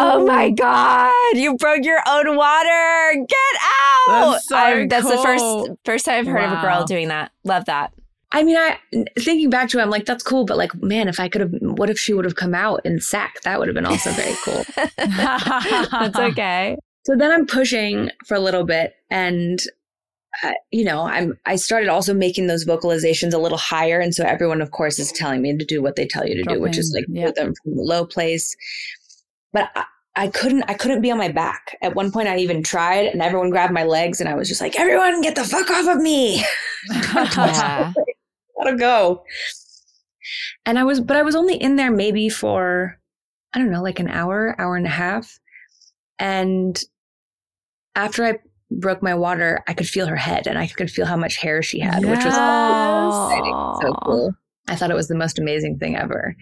oh 0.00 0.24
my 0.26 0.50
god! 0.50 1.36
You 1.36 1.56
broke 1.56 1.84
your 1.84 2.00
own 2.08 2.36
water. 2.36 3.26
Get 3.28 3.60
out! 4.08 4.32
That's, 4.32 4.48
so 4.48 4.86
that's 4.88 5.06
cool. 5.06 5.16
the 5.16 5.22
first 5.22 5.80
first 5.84 6.04
time 6.06 6.20
I've 6.20 6.26
heard 6.26 6.42
wow. 6.42 6.52
of 6.54 6.58
a 6.58 6.62
girl 6.62 6.84
doing 6.84 7.08
that. 7.08 7.32
Love 7.44 7.66
that. 7.66 7.92
I 8.32 8.44
mean, 8.44 8.56
I 8.56 8.78
thinking 9.18 9.50
back 9.50 9.68
to 9.70 9.78
it, 9.78 9.82
I'm 9.82 9.90
like, 9.90 10.06
that's 10.06 10.22
cool, 10.22 10.44
but 10.44 10.56
like, 10.56 10.74
man, 10.80 11.08
if 11.08 11.18
I 11.18 11.28
could 11.28 11.40
have, 11.40 11.52
what 11.80 11.88
if 11.88 11.98
she 11.98 12.12
would 12.12 12.26
have 12.26 12.36
come 12.36 12.54
out 12.54 12.84
in 12.84 13.00
sack? 13.00 13.40
That 13.44 13.58
would 13.58 13.66
have 13.66 13.74
been 13.74 13.86
also 13.86 14.10
very 14.10 14.36
cool. 14.44 14.62
that's 14.98 16.18
okay. 16.18 16.76
So 17.06 17.16
then 17.16 17.32
I'm 17.32 17.46
pushing 17.46 18.10
for 18.26 18.34
a 18.34 18.38
little 18.38 18.66
bit, 18.66 18.92
and 19.08 19.58
uh, 20.44 20.52
you 20.70 20.84
know, 20.84 21.06
I'm 21.06 21.38
I 21.46 21.56
started 21.56 21.88
also 21.88 22.12
making 22.12 22.48
those 22.48 22.66
vocalizations 22.66 23.32
a 23.32 23.38
little 23.38 23.56
higher, 23.56 23.98
and 23.98 24.14
so 24.14 24.24
everyone, 24.24 24.60
of 24.60 24.72
course, 24.72 24.98
is 24.98 25.10
telling 25.10 25.40
me 25.40 25.56
to 25.56 25.64
do 25.64 25.80
what 25.80 25.96
they 25.96 26.06
tell 26.06 26.28
you 26.28 26.34
to 26.34 26.42
Drop 26.42 26.56
do, 26.56 26.60
which 26.60 26.76
is 26.76 26.92
like 26.94 27.06
yeah. 27.08 27.24
put 27.28 27.36
them 27.36 27.54
from 27.62 27.76
the 27.76 27.82
low 27.82 28.04
place. 28.04 28.54
But 29.54 29.70
I, 29.74 29.84
I 30.16 30.28
couldn't 30.28 30.64
I 30.64 30.74
couldn't 30.74 31.00
be 31.00 31.10
on 31.10 31.16
my 31.16 31.32
back. 31.32 31.78
At 31.80 31.94
one 31.94 32.12
point 32.12 32.28
I 32.28 32.36
even 32.36 32.62
tried 32.62 33.06
and 33.06 33.22
everyone 33.22 33.48
grabbed 33.48 33.72
my 33.72 33.84
legs 33.84 34.20
and 34.20 34.28
I 34.28 34.34
was 34.34 34.48
just 34.48 34.60
like, 34.60 34.78
everyone 34.78 35.22
get 35.22 35.34
the 35.34 35.44
fuck 35.44 35.70
off 35.70 35.88
of 35.88 36.02
me. 36.02 36.44
yeah 37.14 37.94
gotta 38.60 38.76
go. 38.76 39.24
And 40.66 40.78
I 40.78 40.84
was, 40.84 41.00
but 41.00 41.16
I 41.16 41.22
was 41.22 41.34
only 41.34 41.56
in 41.56 41.76
there 41.76 41.90
maybe 41.90 42.28
for, 42.28 42.98
I 43.54 43.58
don't 43.58 43.70
know, 43.70 43.82
like 43.82 44.00
an 44.00 44.08
hour, 44.08 44.54
hour 44.58 44.76
and 44.76 44.86
a 44.86 44.90
half. 44.90 45.38
And 46.18 46.80
after 47.94 48.24
I 48.24 48.38
broke 48.70 49.02
my 49.02 49.14
water, 49.14 49.62
I 49.66 49.74
could 49.74 49.88
feel 49.88 50.06
her 50.06 50.16
head 50.16 50.46
and 50.46 50.58
I 50.58 50.66
could 50.66 50.90
feel 50.90 51.06
how 51.06 51.16
much 51.16 51.36
hair 51.36 51.62
she 51.62 51.80
had, 51.80 52.02
yes. 52.02 52.10
which 52.10 52.24
was 52.24 52.34
exciting. 52.34 53.54
So 53.82 53.92
cool. 54.04 54.32
I 54.68 54.76
thought 54.76 54.90
it 54.90 54.96
was 54.96 55.08
the 55.08 55.16
most 55.16 55.38
amazing 55.38 55.78
thing 55.78 55.96
ever. 55.96 56.36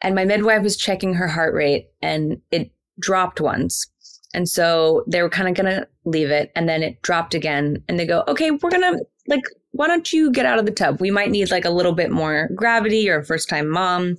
And 0.00 0.14
my 0.14 0.24
midwife 0.24 0.62
was 0.62 0.76
checking 0.76 1.14
her 1.14 1.28
heart 1.28 1.54
rate 1.54 1.86
and 2.00 2.40
it 2.50 2.72
dropped 2.98 3.40
once. 3.40 3.86
And 4.34 4.48
so 4.48 5.04
they 5.06 5.22
were 5.22 5.28
kind 5.28 5.48
of 5.48 5.54
going 5.54 5.72
to 5.74 5.86
leave 6.04 6.30
it 6.30 6.50
and 6.56 6.68
then 6.68 6.82
it 6.82 7.02
dropped 7.02 7.34
again. 7.34 7.84
And 7.88 7.98
they 7.98 8.06
go, 8.06 8.24
okay, 8.26 8.50
we're 8.50 8.70
going 8.70 8.96
to 8.96 9.04
like 9.28 9.42
why 9.72 9.86
don't 9.86 10.12
you 10.12 10.30
get 10.30 10.46
out 10.46 10.58
of 10.58 10.66
the 10.66 10.72
tub? 10.72 11.00
We 11.00 11.10
might 11.10 11.30
need 11.30 11.50
like 11.50 11.64
a 11.64 11.70
little 11.70 11.92
bit 11.92 12.10
more 12.10 12.48
gravity. 12.54 12.98
You're 12.98 13.20
a 13.20 13.24
first 13.24 13.48
time 13.48 13.68
mom. 13.68 14.16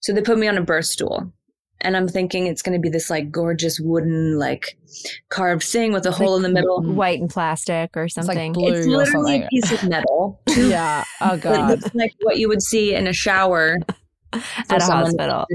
So 0.00 0.12
they 0.12 0.22
put 0.22 0.38
me 0.38 0.48
on 0.48 0.58
a 0.58 0.62
birth 0.62 0.86
stool. 0.86 1.32
And 1.80 1.96
I'm 1.96 2.08
thinking 2.08 2.46
it's 2.46 2.62
going 2.62 2.76
to 2.76 2.80
be 2.80 2.88
this 2.88 3.08
like 3.08 3.30
gorgeous 3.30 3.78
wooden, 3.78 4.36
like 4.36 4.76
carved 5.28 5.62
thing 5.62 5.92
with 5.92 6.04
a 6.06 6.10
hole 6.10 6.34
in 6.34 6.42
the 6.42 6.48
middle. 6.48 6.82
White 6.82 7.20
and 7.20 7.30
plastic 7.30 7.96
or 7.96 8.08
something. 8.08 8.50
It's, 8.50 8.58
like 8.58 8.74
it's 8.74 8.86
literally 8.86 9.42
a 9.42 9.48
piece 9.48 9.70
of 9.70 9.88
metal. 9.88 10.40
yeah. 10.48 11.04
Oh, 11.20 11.36
God. 11.36 11.70
It's 11.70 11.94
like 11.94 12.14
what 12.22 12.38
you 12.38 12.48
would 12.48 12.62
see 12.62 12.94
in 12.94 13.06
a 13.06 13.12
shower 13.12 13.76
at 14.32 14.82
a 14.82 14.84
hospital. 14.84 15.46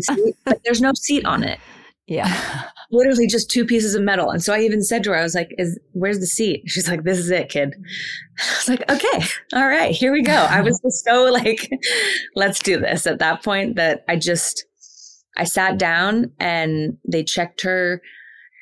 but 0.45 0.61
there's 0.63 0.79
no 0.79 0.93
seat 0.93 1.25
on 1.25 1.43
it. 1.43 1.59
Yeah. 2.07 2.63
Literally 2.91 3.27
just 3.27 3.49
two 3.49 3.65
pieces 3.65 3.95
of 3.95 4.03
metal. 4.03 4.29
And 4.29 4.43
so 4.43 4.53
I 4.53 4.59
even 4.59 4.83
said 4.83 5.03
to 5.03 5.11
her, 5.11 5.15
I 5.17 5.23
was 5.23 5.35
like, 5.35 5.53
"Is 5.57 5.79
where's 5.93 6.19
the 6.19 6.27
seat?" 6.27 6.63
She's 6.67 6.87
like, 6.87 7.03
"This 7.03 7.17
is 7.17 7.31
it, 7.31 7.49
kid." 7.49 7.73
I 8.39 8.55
was 8.55 8.69
like, 8.69 8.91
"Okay. 8.91 9.25
All 9.53 9.67
right. 9.67 9.91
Here 9.95 10.11
we 10.11 10.21
go." 10.21 10.33
I 10.33 10.61
was 10.61 10.79
just 10.83 11.03
so 11.03 11.23
like, 11.31 11.69
"Let's 12.35 12.59
do 12.59 12.79
this." 12.79 13.07
At 13.07 13.19
that 13.19 13.43
point 13.43 13.77
that 13.77 14.03
I 14.07 14.17
just 14.17 14.65
I 15.37 15.45
sat 15.45 15.77
down 15.77 16.31
and 16.39 16.97
they 17.07 17.23
checked 17.23 17.61
her 17.61 18.01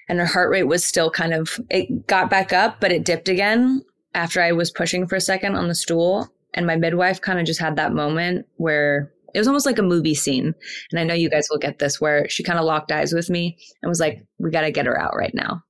and 0.08 0.19
her 0.19 0.25
heart 0.25 0.49
rate 0.49 0.63
was 0.63 0.84
still 0.84 1.10
kind 1.10 1.34
of 1.34 1.60
it 1.69 2.08
got 2.08 2.30
back 2.30 2.54
up, 2.54 2.80
but 2.80 2.91
it 2.91 3.06
dipped 3.06 3.30
again 3.30 3.84
after 4.13 4.41
I 4.41 4.51
was 4.51 4.71
pushing 4.71 5.08
for 5.08 5.15
a 5.15 5.21
second 5.21 5.56
on 5.56 5.67
the 5.67 5.75
stool. 5.75 6.30
And 6.54 6.67
my 6.67 6.75
midwife 6.75 7.21
kind 7.21 7.39
of 7.39 7.45
just 7.45 7.62
had 7.62 7.77
that 7.77 7.93
moment 7.93 8.45
where 8.58 9.12
it 9.34 9.39
was 9.39 9.48
almost 9.48 9.65
like 9.65 9.80
a 9.80 9.84
movie 9.84 10.15
scene. 10.15 10.54
And 10.91 11.00
I 11.00 11.04
know 11.04 11.13
you 11.13 11.30
guys 11.30 11.48
will 11.50 11.58
get 11.58 11.80
this 11.80 12.00
where 12.00 12.28
she 12.30 12.44
kind 12.44 12.60
of 12.60 12.65
locked 12.65 12.91
eyes 12.91 13.13
with 13.13 13.30
me 13.30 13.58
and 13.82 13.89
was 13.89 14.00
like, 14.00 14.26
we 14.39 14.52
got 14.52 14.62
to 14.62 14.72
get 14.72 14.86
her 14.86 15.00
out 15.00 15.15
right 15.15 15.34
now. 15.34 15.63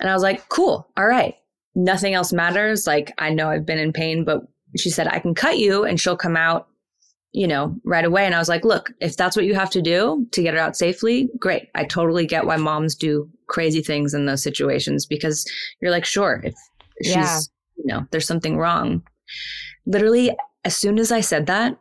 And 0.00 0.08
I 0.08 0.14
was 0.14 0.22
like, 0.22 0.48
cool. 0.48 0.90
All 0.96 1.06
right. 1.06 1.34
Nothing 1.74 2.14
else 2.14 2.32
matters. 2.32 2.86
Like, 2.86 3.12
I 3.18 3.30
know 3.30 3.48
I've 3.48 3.66
been 3.66 3.78
in 3.78 3.92
pain, 3.92 4.24
but 4.24 4.42
she 4.76 4.90
said, 4.90 5.08
I 5.08 5.18
can 5.18 5.34
cut 5.34 5.58
you 5.58 5.84
and 5.84 6.00
she'll 6.00 6.16
come 6.16 6.36
out, 6.36 6.68
you 7.32 7.46
know, 7.46 7.76
right 7.84 8.04
away. 8.04 8.26
And 8.26 8.34
I 8.34 8.38
was 8.38 8.48
like, 8.48 8.64
look, 8.64 8.92
if 9.00 9.16
that's 9.16 9.36
what 9.36 9.44
you 9.44 9.54
have 9.54 9.70
to 9.70 9.82
do 9.82 10.26
to 10.32 10.42
get 10.42 10.54
her 10.54 10.60
out 10.60 10.76
safely, 10.76 11.28
great. 11.38 11.68
I 11.74 11.84
totally 11.84 12.26
get 12.26 12.46
why 12.46 12.56
moms 12.56 12.94
do 12.94 13.28
crazy 13.48 13.82
things 13.82 14.14
in 14.14 14.26
those 14.26 14.42
situations 14.42 15.06
because 15.06 15.44
you're 15.80 15.90
like, 15.90 16.04
sure, 16.04 16.42
if 16.44 16.54
she's, 17.02 17.14
yeah. 17.14 17.40
you 17.76 17.86
know, 17.86 18.06
there's 18.10 18.26
something 18.26 18.56
wrong. 18.56 19.02
Literally, 19.86 20.34
as 20.64 20.76
soon 20.76 20.98
as 20.98 21.12
I 21.12 21.20
said 21.20 21.46
that, 21.46 21.78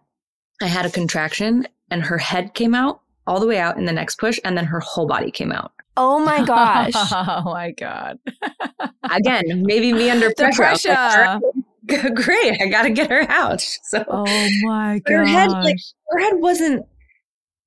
I 0.61 0.67
had 0.67 0.85
a 0.85 0.89
contraction 0.89 1.67
and 1.89 2.03
her 2.03 2.17
head 2.17 2.53
came 2.53 2.75
out 2.75 3.01
all 3.25 3.39
the 3.39 3.47
way 3.47 3.57
out 3.57 3.77
in 3.77 3.85
the 3.85 3.91
next 3.91 4.17
push 4.17 4.39
and 4.43 4.57
then 4.57 4.65
her 4.65 4.79
whole 4.79 5.07
body 5.07 5.31
came 5.31 5.51
out. 5.51 5.71
Oh 5.97 6.19
my 6.19 6.43
gosh. 6.45 6.91
oh 6.95 7.41
my 7.45 7.71
God. 7.71 8.19
Again, 9.11 9.63
maybe 9.63 9.93
me 9.93 10.09
under 10.09 10.31
pressure. 10.33 10.55
pressure. 10.55 11.39
Great. 11.85 12.61
I 12.61 12.67
got 12.67 12.83
to 12.83 12.89
get 12.89 13.09
her 13.09 13.25
out. 13.29 13.61
So, 13.61 14.03
oh 14.07 14.49
my 14.63 15.01
God. 15.05 15.13
Her 15.13 15.25
head, 15.25 15.51
like, 15.51 15.75
her 16.09 16.19
head 16.19 16.33
wasn't, 16.35 16.85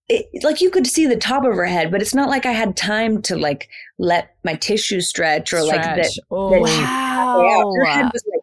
it, 0.09 0.27
like, 0.43 0.61
you 0.61 0.71
could 0.71 0.87
see 0.87 1.07
the 1.07 1.17
top 1.17 1.45
of 1.45 1.55
her 1.55 1.67
head, 1.67 1.91
but 1.91 2.01
it's 2.01 2.15
not 2.15 2.31
like 2.31 2.47
I 2.47 2.53
had 2.53 2.77
time 2.77 3.21
to, 3.23 3.37
like, 3.37 3.69
let 3.99 4.35
my 4.43 4.55
tissue 4.55 5.01
stretch 5.01 5.53
or, 5.53 5.61
stretch. 5.61 5.87
like, 5.87 5.97
that. 5.97 6.11
Oh, 6.31 6.51
that 6.51 6.61
wow. 6.63 7.73
Her 7.77 7.85
head 7.85 8.11
was, 8.13 8.25
like, 8.33 8.36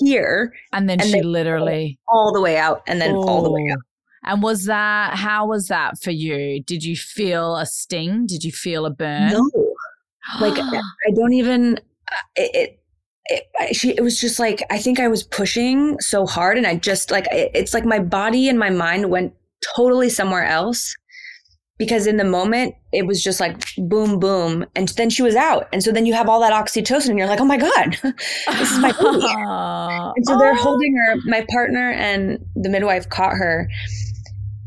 here. 0.00 0.52
And 0.72 0.88
then 0.88 1.00
and 1.00 1.10
she 1.10 1.22
literally 1.22 1.98
all 2.08 2.32
the 2.32 2.40
way 2.40 2.56
out 2.56 2.82
and 2.86 3.00
then 3.00 3.14
oh. 3.14 3.22
all 3.22 3.42
the 3.42 3.50
way 3.50 3.66
oh. 3.70 3.74
out. 3.74 3.78
And 4.22 4.42
was 4.42 4.66
that 4.66 5.16
how 5.16 5.46
was 5.46 5.68
that 5.68 6.00
for 6.02 6.10
you? 6.10 6.62
Did 6.62 6.84
you 6.84 6.96
feel 6.96 7.56
a 7.56 7.66
sting? 7.66 8.26
Did 8.26 8.44
you 8.44 8.52
feel 8.52 8.86
a 8.86 8.90
burn? 8.90 9.32
No. 9.32 9.50
Like 10.40 10.58
I 10.58 11.10
don't 11.14 11.32
even 11.32 11.78
uh, 12.10 12.16
it, 12.36 12.50
it 12.54 12.80
it, 13.30 13.76
she, 13.76 13.90
it 13.90 14.02
was 14.02 14.20
just 14.20 14.38
like 14.38 14.62
I 14.70 14.78
think 14.78 14.98
I 14.98 15.08
was 15.08 15.22
pushing 15.22 15.98
so 16.00 16.26
hard, 16.26 16.58
and 16.58 16.66
I 16.66 16.76
just 16.76 17.10
like 17.10 17.26
it, 17.30 17.50
it's 17.54 17.72
like 17.72 17.84
my 17.84 18.00
body 18.00 18.48
and 18.48 18.58
my 18.58 18.70
mind 18.70 19.10
went 19.10 19.32
totally 19.76 20.08
somewhere 20.08 20.44
else, 20.44 20.94
because 21.80 22.06
in 22.06 22.18
the 22.18 22.24
moment 22.24 22.74
it 22.92 23.06
was 23.06 23.24
just 23.24 23.40
like 23.40 23.56
boom 23.78 24.20
boom 24.20 24.66
and 24.76 24.90
then 24.90 25.08
she 25.08 25.22
was 25.22 25.34
out 25.34 25.66
and 25.72 25.82
so 25.82 25.90
then 25.90 26.04
you 26.04 26.12
have 26.12 26.28
all 26.28 26.38
that 26.38 26.52
oxytocin 26.52 27.08
and 27.08 27.18
you're 27.18 27.26
like 27.26 27.40
oh 27.40 27.44
my 27.46 27.56
god 27.56 27.96
this 28.02 28.70
is 28.70 28.78
my 28.80 28.92
baby 28.92 29.24
and 30.16 30.26
so 30.26 30.38
they're 30.38 30.54
holding 30.54 30.94
her 30.94 31.16
my 31.24 31.42
partner 31.48 31.90
and 31.92 32.38
the 32.54 32.68
midwife 32.68 33.08
caught 33.08 33.32
her 33.32 33.66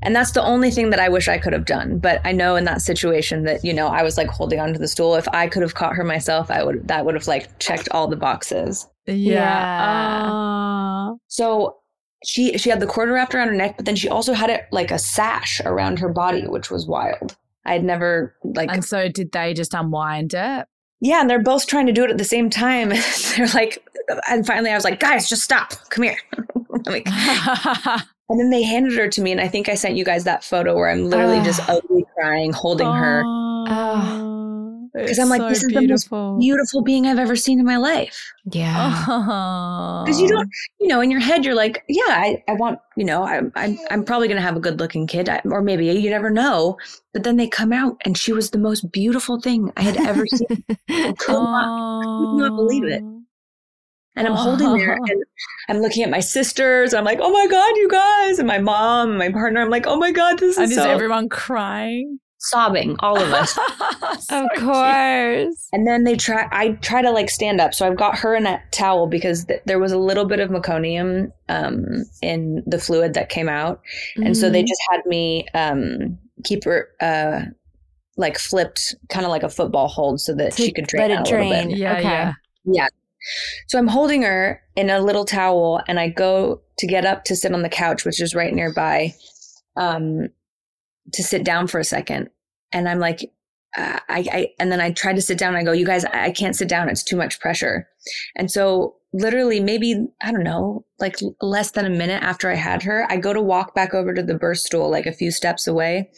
and 0.02 0.16
that's 0.16 0.32
the 0.32 0.44
only 0.44 0.72
thing 0.72 0.90
that 0.90 1.00
I 1.00 1.08
wish 1.08 1.30
I 1.30 1.38
could 1.38 1.54
have 1.54 1.64
done. 1.64 1.98
But 1.98 2.20
I 2.26 2.34
know 2.34 2.58
in 2.58 2.66
that 2.66 2.82
situation 2.82 3.46
that, 3.46 3.64
you 3.64 3.74
know, 3.74 3.88
I 3.88 4.04
was 4.04 4.18
like 4.18 4.28
holding 4.28 4.60
onto 4.60 4.78
the 4.78 4.88
stool. 4.90 5.16
If 5.16 5.30
I 5.30 5.48
could 5.48 5.62
have 5.62 5.76
caught 5.76 5.96
her 5.96 6.04
myself, 6.04 6.52
I 6.52 6.62
would, 6.62 6.90
that 6.90 7.06
would 7.06 7.16
have 7.16 7.26
like 7.26 7.58
checked 7.60 7.88
all 7.92 8.10
the 8.10 8.18
boxes. 8.18 8.86
Yeah. 9.08 9.14
yeah. 9.16 11.12
So 11.30 11.78
she 12.26 12.58
she 12.58 12.70
had 12.70 12.80
the 12.80 12.88
cord 12.88 13.10
wrapped 13.10 13.34
around 13.36 13.50
her 13.50 13.56
neck, 13.56 13.76
but 13.78 13.86
then 13.86 13.96
she 13.96 14.10
also 14.10 14.34
had 14.34 14.50
it 14.50 14.66
like 14.72 14.92
a 14.92 15.00
sash 15.00 15.62
around 15.66 16.00
her 16.00 16.10
body, 16.10 16.48
which 16.48 16.70
was 16.72 16.88
wild. 16.88 17.36
I'd 17.66 17.84
never 17.84 18.36
like 18.44 18.70
And 18.72 18.84
so 18.84 19.08
did 19.10 19.32
they 19.32 19.54
just 19.54 19.74
unwind 19.74 20.34
it? 20.34 20.68
yeah, 21.02 21.20
and 21.22 21.30
they're 21.30 21.42
both 21.44 21.68
trying 21.68 21.86
to 21.88 21.92
do 21.92 22.04
it 22.06 22.10
at 22.12 22.18
the 22.18 22.24
same 22.24 22.50
time. 22.50 22.90
they're 23.38 23.48
like, 23.54 23.86
and 24.30 24.46
finally 24.48 24.70
I 24.72 24.76
was 24.76 24.84
like, 24.86 25.00
guys, 25.02 25.28
just 25.28 25.42
stop. 25.44 25.72
Come 25.90 26.04
here. 26.04 26.18
like, 26.86 27.06
and 28.30 28.40
then 28.40 28.50
they 28.50 28.64
handed 28.64 28.94
her 28.98 29.08
to 29.10 29.22
me, 29.22 29.32
and 29.34 29.42
I 29.42 29.48
think 29.50 29.68
I 29.70 29.76
sent 29.76 29.96
you 29.98 30.06
guys 30.06 30.24
that 30.24 30.44
photo 30.46 30.76
where 30.76 30.90
I'm 30.90 31.10
literally 31.10 31.42
just 31.44 31.60
Ah. 31.70 31.76
ugly 31.78 32.06
crying, 32.16 32.54
holding 32.54 32.88
her. 32.88 33.22
Oh, 33.26 34.43
Because 34.94 35.18
I'm 35.18 35.30
like, 35.30 35.42
this 35.50 35.64
is 35.64 35.72
the 35.72 35.88
most 35.88 36.10
beautiful 36.40 36.84
being 36.84 37.08
I've 37.08 37.18
ever 37.18 37.36
seen 37.36 37.60
in 37.60 37.66
my 37.66 37.78
life. 37.78 38.32
Yeah. 38.52 39.04
Because 40.04 40.20
you 40.20 40.28
don't, 40.28 40.50
you 40.80 40.88
know, 40.88 41.02
in 41.02 41.10
your 41.10 41.20
head, 41.20 41.46
you're 41.46 41.56
like, 41.56 41.84
yeah, 41.88 42.04
I, 42.08 42.44
I 42.48 42.54
want, 42.54 42.80
you 42.96 43.06
know, 43.06 43.24
I'm, 43.24 43.52
I'm, 43.56 43.78
I'm 43.90 44.04
probably 44.04 44.28
going 44.28 44.38
to 44.38 44.46
have 44.46 44.56
a 44.56 44.60
good 44.60 44.80
looking 44.80 45.08
kid, 45.08 45.30
I- 45.30 45.42
or 45.46 45.62
maybe 45.62 45.86
you 45.86 46.10
never 46.10 46.30
know. 46.30 46.78
But 47.14 47.24
then 47.24 47.38
they 47.38 47.48
come 47.48 47.74
out, 47.74 47.98
and 48.06 48.18
she 48.18 48.34
was 48.34 48.52
the 48.52 48.58
most 48.58 48.92
beautiful 48.92 49.40
thing 49.40 49.72
I 49.78 49.82
had 49.82 49.98
ever 49.98 50.26
seen. 50.28 50.66
I 50.90 51.14
could 51.18 51.34
not, 51.34 52.56
believe 52.56 52.86
it. 52.86 53.02
And 54.16 54.28
I'm 54.28 54.36
holding 54.36 54.78
there, 54.78 55.00
oh. 55.00 55.06
and 55.08 55.24
I'm 55.70 55.80
looking 55.80 56.04
at 56.04 56.10
my 56.10 56.20
sisters. 56.20 56.94
And 56.94 57.00
I'm 57.00 57.06
like, 57.06 57.20
oh 57.22 57.32
my 57.32 57.48
god, 57.48 57.76
you 57.78 57.90
guys, 57.90 58.38
and 58.38 58.48
my 58.48 58.60
mom, 58.60 59.10
and 59.10 59.18
my 59.20 59.32
partner. 59.32 59.62
I'm 59.62 59.72
like, 59.72 59.88
oh 59.88 59.96
my 59.96 60.12
god, 60.12 60.38
this 60.38 60.52
is. 60.52 60.58
And 60.58 60.72
is 60.72 60.78
is 60.78 60.84
so 60.84 60.90
everyone 60.90 61.30
crying? 61.30 62.20
Sobbing, 62.44 62.96
all 63.00 63.20
of 63.22 63.32
us. 63.34 63.58
of 64.30 64.46
course. 64.60 65.68
And 65.72 65.88
then 65.88 66.04
they 66.04 66.16
try. 66.16 66.48
I 66.52 66.70
try 66.82 67.02
to 67.02 67.12
like 67.12 67.30
stand 67.30 67.60
up, 67.62 67.74
so 67.74 67.88
I've 67.88 67.98
got 67.98 68.18
her 68.20 68.36
in 68.36 68.46
a 68.46 68.62
towel 68.72 69.08
because 69.08 69.46
th- 69.46 69.62
there 69.66 69.80
was 69.80 69.92
a 69.92 69.98
little 69.98 70.26
bit 70.26 70.40
of 70.40 70.50
meconium 70.50 71.32
um, 71.50 72.04
in 72.22 72.64
the 72.66 72.78
fluid 72.80 73.14
that 73.16 73.30
came 73.30 73.50
out, 73.50 73.82
and 74.18 74.36
so 74.38 74.50
they 74.50 74.64
Mhm. 74.64 74.68
just 74.68 74.82
had 74.92 75.06
me 75.06 75.46
um, 75.54 76.18
keep 76.44 76.64
her 76.66 76.90
uh, 77.02 77.42
like 78.18 78.38
flipped, 78.38 78.94
kind 79.10 79.26
of 79.26 79.32
like 79.32 79.44
a 79.44 79.50
football 79.50 79.88
hold, 79.88 80.20
so 80.22 80.36
that 80.36 80.54
To 80.54 80.62
she 80.64 80.72
could 80.72 80.88
drain 80.88 81.02
let 81.10 81.12
it 81.12 81.18
out 81.20 81.28
a 81.28 81.32
little 81.32 81.50
drain. 81.50 81.70
bit. 81.70 81.78
Yeah, 81.78 81.94
Okay. 81.98 82.04
yeah. 82.04 82.34
Yeah. 82.66 82.88
So 83.68 83.80
I'm 83.80 83.88
holding 83.88 84.22
her 84.24 84.62
in 84.76 84.90
a 84.90 85.00
little 85.00 85.26
towel, 85.26 85.82
and 85.88 86.00
I 86.00 86.10
go 86.10 86.62
to 86.78 86.88
get 86.88 87.06
up 87.06 87.24
to 87.26 87.36
sit 87.36 87.54
on 87.54 87.62
the 87.62 87.70
couch, 87.70 88.04
which 88.06 88.22
is 88.22 88.36
right 88.36 88.54
nearby, 88.54 89.14
um, 89.78 90.28
to 91.12 91.24
sit 91.24 91.44
down 91.44 91.68
for 91.68 91.80
a 91.80 91.84
second. 91.84 92.30
And 92.72 92.88
I'm 92.88 93.00
like, 93.00 93.32
uh, 93.78 94.00
I, 94.08 94.26
I, 94.32 94.48
and 94.60 94.72
then 94.72 94.80
I 94.80 94.92
tried 94.92 95.16
to 95.16 95.22
sit 95.22 95.38
down. 95.38 95.50
And 95.56 95.58
I 95.58 95.64
go, 95.64 95.72
you 95.72 95.86
guys, 95.86 96.06
I, 96.06 96.32
can't 96.32 96.56
sit 96.56 96.70
down. 96.70 96.90
It's 96.90 97.04
too 97.04 97.16
much 97.18 97.40
pressure. 97.40 97.88
And 98.36 98.50
so, 98.52 98.96
literally, 99.16 99.60
maybe 99.60 100.08
I 100.24 100.32
don't 100.32 100.44
know, 100.44 100.86
like 101.00 101.18
less 101.42 101.72
than 101.72 101.86
a 101.86 101.90
minute 101.90 102.22
after 102.24 102.50
I 102.50 102.56
had 102.56 102.82
her, 102.84 103.06
I 103.10 103.18
go 103.18 103.32
to 103.34 103.42
walk 103.42 103.76
back 103.76 103.94
over 103.94 104.14
to 104.14 104.24
the 104.24 104.34
birth 104.34 104.58
stool, 104.58 104.90
like 104.90 105.06
a 105.06 105.12
few 105.14 105.30
steps 105.32 105.68
away, 105.68 106.10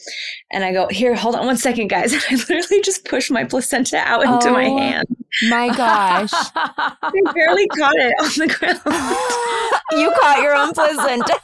and 0.51 0.63
I 0.63 0.71
go, 0.71 0.87
here, 0.87 1.13
hold 1.15 1.35
on 1.35 1.45
one 1.45 1.57
second, 1.57 1.87
guys. 1.89 2.13
And 2.13 2.23
I 2.29 2.35
literally 2.35 2.81
just 2.83 3.03
push 3.05 3.29
my 3.29 3.43
placenta 3.43 3.97
out 3.97 4.23
into 4.23 4.49
my 4.51 4.65
Oh. 4.67 4.77
hand. 4.77 5.07
My 5.49 5.67
gosh. 5.75 6.31
I 6.55 7.11
barely 7.33 7.67
caught 7.67 7.95
it 7.97 8.13
on 8.21 8.47
the 8.47 8.47
ground. 8.53 8.79
you 9.91 10.11
caught 10.21 10.41
your 10.41 10.55
own 10.55 10.71
placenta. 10.73 11.37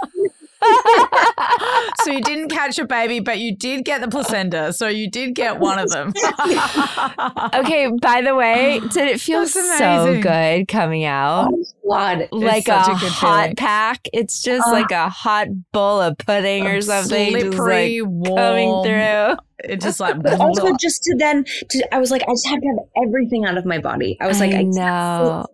So 2.03 2.11
you 2.11 2.21
didn't 2.21 2.49
catch 2.49 2.77
a 2.79 2.85
baby, 2.85 3.19
but 3.19 3.39
you 3.39 3.55
did 3.55 3.85
get 3.85 4.01
the 4.01 4.07
placenta. 4.07 4.73
So 4.73 4.87
you 4.87 5.09
did 5.09 5.35
get 5.35 5.59
one 5.59 5.79
of 5.79 5.89
them. 5.89 6.09
okay, 7.53 7.89
by 8.01 8.21
the 8.21 8.35
way, 8.35 8.79
did 8.79 9.07
it 9.07 9.21
feel 9.21 9.45
so 9.47 10.19
good 10.21 10.67
coming 10.67 11.03
out? 11.05 11.51
God. 11.87 12.27
like 12.31 12.67
a, 12.67 12.71
a 12.81 12.97
good 12.99 13.11
hot 13.11 13.41
feeling. 13.43 13.55
pack. 13.55 14.07
It's 14.13 14.41
just 14.41 14.67
Ah. 14.67 14.71
like 14.71 14.91
a 14.91 15.09
hot 15.09 15.47
bowl 15.71 15.99
of 16.01 16.17
pudding 16.17 16.65
or 16.67 16.79
something. 16.81 17.33
just 17.33 17.43
like 17.45 17.53
Slippery, 17.53 18.01
coming 18.35 18.83
through. 18.83 19.37
It 19.63 19.81
just 19.81 19.99
like 19.99 20.21
But 20.21 20.39
also 20.39 20.73
just 20.79 21.03
to 21.03 21.15
then 21.17 21.43
to 21.69 21.93
I 21.93 21.99
was 21.99 22.09
like, 22.11 22.23
I 22.23 22.31
just 22.31 22.47
have 22.47 22.61
to 22.61 22.67
have 22.67 23.05
everything 23.07 23.45
out 23.45 23.57
of 23.57 23.65
my 23.65 23.77
body. 23.79 24.17
I 24.21 24.27
was 24.27 24.39
like, 24.39 24.51
I 24.51 24.63
can't 24.63 24.73
know. 24.73 25.45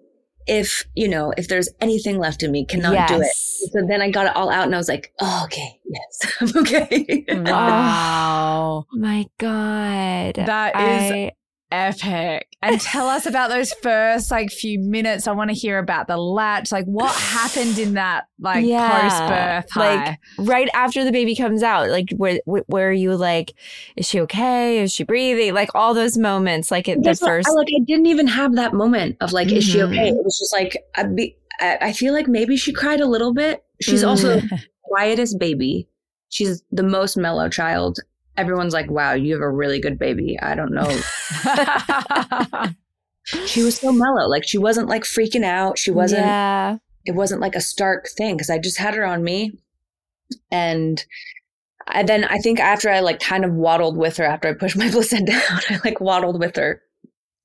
If 0.47 0.85
you 0.95 1.07
know, 1.07 1.33
if 1.37 1.47
there's 1.47 1.69
anything 1.81 2.17
left 2.19 2.43
in 2.43 2.51
me, 2.51 2.65
cannot 2.65 2.93
do 3.07 3.21
it. 3.21 3.31
So 3.35 3.85
then 3.87 4.01
I 4.01 4.09
got 4.09 4.27
it 4.27 4.35
all 4.35 4.49
out 4.49 4.65
and 4.65 4.73
I 4.73 4.77
was 4.77 4.87
like, 4.89 5.13
oh, 5.19 5.41
okay, 5.45 5.79
yes, 5.85 6.33
I'm 6.41 6.61
okay. 6.61 7.25
wow. 7.29 8.85
My 8.93 9.25
God. 9.37 10.35
That 10.35 10.75
is 10.75 11.11
I- 11.11 11.31
epic. 11.71 12.47
And 12.61 12.81
tell 12.81 13.07
us 13.07 13.25
about 13.25 13.49
those 13.49 13.71
first 13.73 14.31
like 14.31 14.51
few 14.51 14.79
minutes. 14.79 15.27
I 15.27 15.31
want 15.33 15.49
to 15.49 15.55
hear 15.55 15.77
about 15.77 16.07
the 16.07 16.17
latch. 16.17 16.71
Like 16.71 16.85
what 16.85 17.13
happened 17.15 17.77
in 17.77 17.93
that 17.93 18.25
like 18.39 18.65
Yeah. 18.65 19.01
post 19.01 19.73
birth 19.75 19.75
Like, 19.79 20.19
right 20.39 20.69
after 20.73 21.03
the 21.03 21.11
baby 21.11 21.35
comes 21.35 21.61
out, 21.63 21.89
like 21.89 22.09
where 22.17 22.39
where 22.45 22.89
are 22.89 22.93
you 22.93 23.15
like, 23.15 23.53
is 23.95 24.07
she 24.07 24.19
okay? 24.21 24.79
Is 24.79 24.91
she 24.93 25.03
breathing? 25.03 25.53
Like 25.53 25.69
all 25.75 25.93
those 25.93 26.17
moments, 26.17 26.71
like 26.71 26.89
at 26.89 26.97
the 26.97 27.03
Guess 27.03 27.21
what? 27.21 27.27
first. 27.29 27.47
I, 27.47 27.51
like 27.51 27.67
I 27.67 27.83
didn't 27.85 28.07
even 28.07 28.27
have 28.27 28.55
that 28.55 28.73
moment 28.73 29.17
of 29.21 29.31
like, 29.33 29.51
is 29.51 29.63
she 29.63 29.81
okay? 29.83 30.09
It 30.09 30.15
was 30.23 30.39
just 30.39 30.53
like 30.53 30.77
I, 30.95 31.03
be, 31.03 31.37
I, 31.59 31.77
I 31.81 31.93
feel 31.93 32.13
like 32.13 32.27
maybe 32.27 32.57
she 32.57 32.73
cried 32.73 32.99
a 33.01 33.07
little 33.07 33.33
bit. 33.33 33.63
She's 33.81 34.03
also 34.03 34.39
Mm. 34.39 34.49
the 34.49 34.59
quietest 34.83 35.37
baby. 35.37 35.87
She's 36.29 36.63
the 36.71 36.83
most 36.83 37.17
mellow 37.17 37.49
child. 37.49 37.99
Everyone's 38.37 38.73
like, 38.73 38.89
wow, 38.89 39.13
you 39.13 39.33
have 39.33 39.41
a 39.41 39.49
really 39.49 39.79
good 39.81 39.97
baby. 39.99 40.37
I 40.41 40.55
don't 40.55 40.73
know. 40.73 40.89
She 43.45 43.61
was 43.61 43.77
so 43.77 43.91
mellow. 43.91 44.27
Like 44.29 44.47
she 44.47 44.57
wasn't 44.57 44.87
like 44.87 45.03
freaking 45.03 45.43
out. 45.43 45.77
She 45.77 45.91
wasn't 45.91 46.21
Yeah. 46.21 46.77
it 47.05 47.13
wasn't 47.13 47.41
like 47.41 47.55
a 47.55 47.61
stark 47.61 48.07
thing 48.07 48.35
because 48.37 48.49
I 48.49 48.57
just 48.57 48.77
had 48.77 48.95
her 48.95 49.03
on 49.05 49.21
me. 49.21 49.51
And 50.49 51.03
I 51.87 52.03
then 52.03 52.23
I 52.23 52.37
think 52.37 52.61
after 52.61 52.89
I 52.89 53.01
like 53.01 53.19
kind 53.19 53.43
of 53.43 53.51
waddled 53.53 53.97
with 53.97 54.15
her 54.15 54.23
after 54.23 54.47
I 54.47 54.53
pushed 54.53 54.77
my 54.77 54.89
placenta 54.91 55.33
out, 55.49 55.69
I 55.69 55.79
like 55.83 55.99
waddled 55.99 56.39
with 56.39 56.55
her 56.55 56.81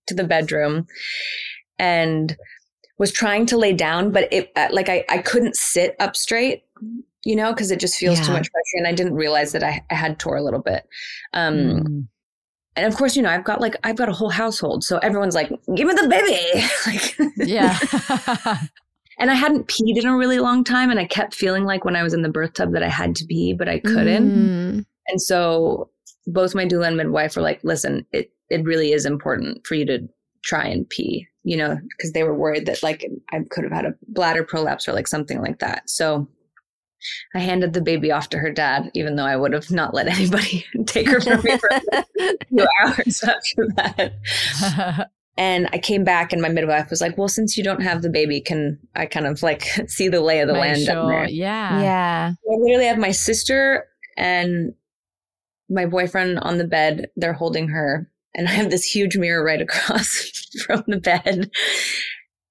to 0.07 0.15
the 0.15 0.23
bedroom 0.25 0.87
and 1.81 2.37
was 2.99 3.11
trying 3.11 3.47
to 3.47 3.57
lay 3.59 3.73
down, 3.73 4.13
but 4.13 4.29
it 4.33 4.53
uh, 4.55 4.69
like 4.71 4.89
I, 4.89 5.05
I 5.09 5.19
couldn't 5.19 5.57
sit 5.57 5.97
up 5.99 6.15
straight, 6.15 6.63
you 7.25 7.37
know, 7.37 7.53
because 7.53 7.71
it 7.71 7.81
just 7.81 7.97
feels 7.97 8.19
too 8.21 8.33
much 8.33 8.51
pressure. 8.51 8.77
And 8.79 8.87
I 8.87 8.93
didn't 8.93 9.15
realize 9.15 9.53
that 9.53 9.63
I, 9.63 9.85
I 9.91 9.95
had 9.95 10.19
tore 10.19 10.37
a 10.37 10.43
little 10.43 10.61
bit. 10.61 10.87
Um, 11.33 11.55
Mm. 11.55 12.07
and 12.77 12.87
of 12.87 12.97
course, 12.97 13.17
you 13.17 13.23
know, 13.23 13.31
I've 13.31 13.45
got 13.45 13.61
like 13.61 13.77
I've 13.85 13.97
got 13.97 14.09
a 14.09 14.13
whole 14.13 14.31
household, 14.31 14.83
so 14.85 14.99
everyone's 14.99 15.35
like, 15.35 15.51
"Give 15.77 15.87
me 15.87 15.95
the 15.95 16.09
baby!" 16.09 16.67
like, 16.87 17.49
yeah. 17.49 18.59
And 19.19 19.31
I 19.31 19.35
hadn't 19.35 19.69
peed 19.69 19.99
in 19.99 20.07
a 20.07 20.17
really 20.17 20.39
long 20.41 20.65
time, 20.65 20.91
and 20.91 20.99
I 20.99 21.05
kept 21.05 21.35
feeling 21.35 21.65
like 21.65 21.85
when 21.85 21.95
I 21.95 22.03
was 22.03 22.15
in 22.15 22.23
the 22.23 22.31
birth 22.31 22.55
tub 22.55 22.73
that 22.73 22.83
I 22.83 22.89
had 22.89 23.15
to 23.17 23.27
pee, 23.27 23.53
but 23.53 23.69
I 23.69 23.79
couldn't. 23.79 24.31
Mm. 24.81 24.87
And 25.09 25.23
so 25.23 25.91
both 26.27 26.55
my 26.55 26.65
doula 26.65 26.89
and 26.89 26.97
midwife 26.97 27.37
were 27.37 27.43
like, 27.43 27.61
"Listen, 27.63 28.07
it 28.13 28.33
it 28.49 28.65
really 28.65 28.93
is 28.93 29.05
important 29.05 29.65
for 29.67 29.75
you 29.75 29.85
to 29.85 30.09
try 30.43 30.65
and 30.65 30.89
pee," 30.89 31.29
you 31.45 31.57
know, 31.59 31.79
because 31.91 32.13
they 32.13 32.23
were 32.25 32.35
worried 32.35 32.65
that 32.67 32.83
like 32.83 33.07
I 33.31 33.41
could 33.51 33.65
have 33.65 33.73
had 33.73 33.85
a 33.85 33.95
bladder 34.09 34.43
prolapse 34.45 34.89
or 34.89 34.93
like 34.93 35.07
something 35.07 35.41
like 35.43 35.59
that. 35.59 35.89
So 35.91 36.27
I 37.35 37.41
handed 37.41 37.73
the 37.73 37.81
baby 37.83 38.11
off 38.11 38.29
to 38.31 38.39
her 38.39 38.51
dad, 38.53 38.91
even 38.95 39.17
though 39.17 39.25
I 39.25 39.37
would 39.37 39.53
have 39.53 39.71
not 39.71 39.95
let 39.95 40.07
anybody 40.19 40.65
take 40.87 41.09
her 41.09 41.21
from 41.21 41.43
me 41.43 41.59
for 41.59 41.69
a 41.71 42.05
few 42.49 42.67
hours 42.85 43.23
after 43.23 43.69
that. 43.77 45.11
And 45.39 45.69
I 45.73 45.79
came 45.79 46.05
back, 46.05 46.33
and 46.33 46.43
my 46.43 46.51
midwife 46.51 46.91
was 46.91 47.01
like, 47.01 47.17
"Well, 47.17 47.29
since 47.29 47.57
you 47.57 47.65
don't 47.65 47.83
have 47.83 48.03
the 48.03 48.11
baby, 48.11 48.41
can 48.41 48.79
I 48.95 49.07
kind 49.07 49.27
of 49.27 49.43
like 49.43 49.63
see 49.87 50.09
the 50.09 50.21
lay 50.21 50.41
of 50.41 50.49
the 50.49 50.53
Make 50.55 50.61
land 50.61 50.87
down 50.87 51.07
sure. 51.07 51.11
there?" 51.11 51.29
Yeah. 51.29 51.81
Yeah. 51.81 52.33
I 52.33 52.55
literally 52.59 52.87
have 52.87 52.99
my 52.99 53.13
sister 53.13 53.87
and 54.17 54.75
my 55.71 55.87
boyfriend 55.87 56.39
on 56.41 56.59
the 56.59 56.67
bed. 56.67 57.07
They're 57.17 57.33
holding 57.33 57.69
her, 57.69 58.11
and 58.35 58.47
I 58.47 58.53
have 58.53 58.71
this 58.71 58.85
huge 58.85 59.17
mirror 59.17 59.43
right 59.43 59.63
across 59.63 60.31
from 60.67 60.85
the 60.87 61.01
bed. 61.01 61.51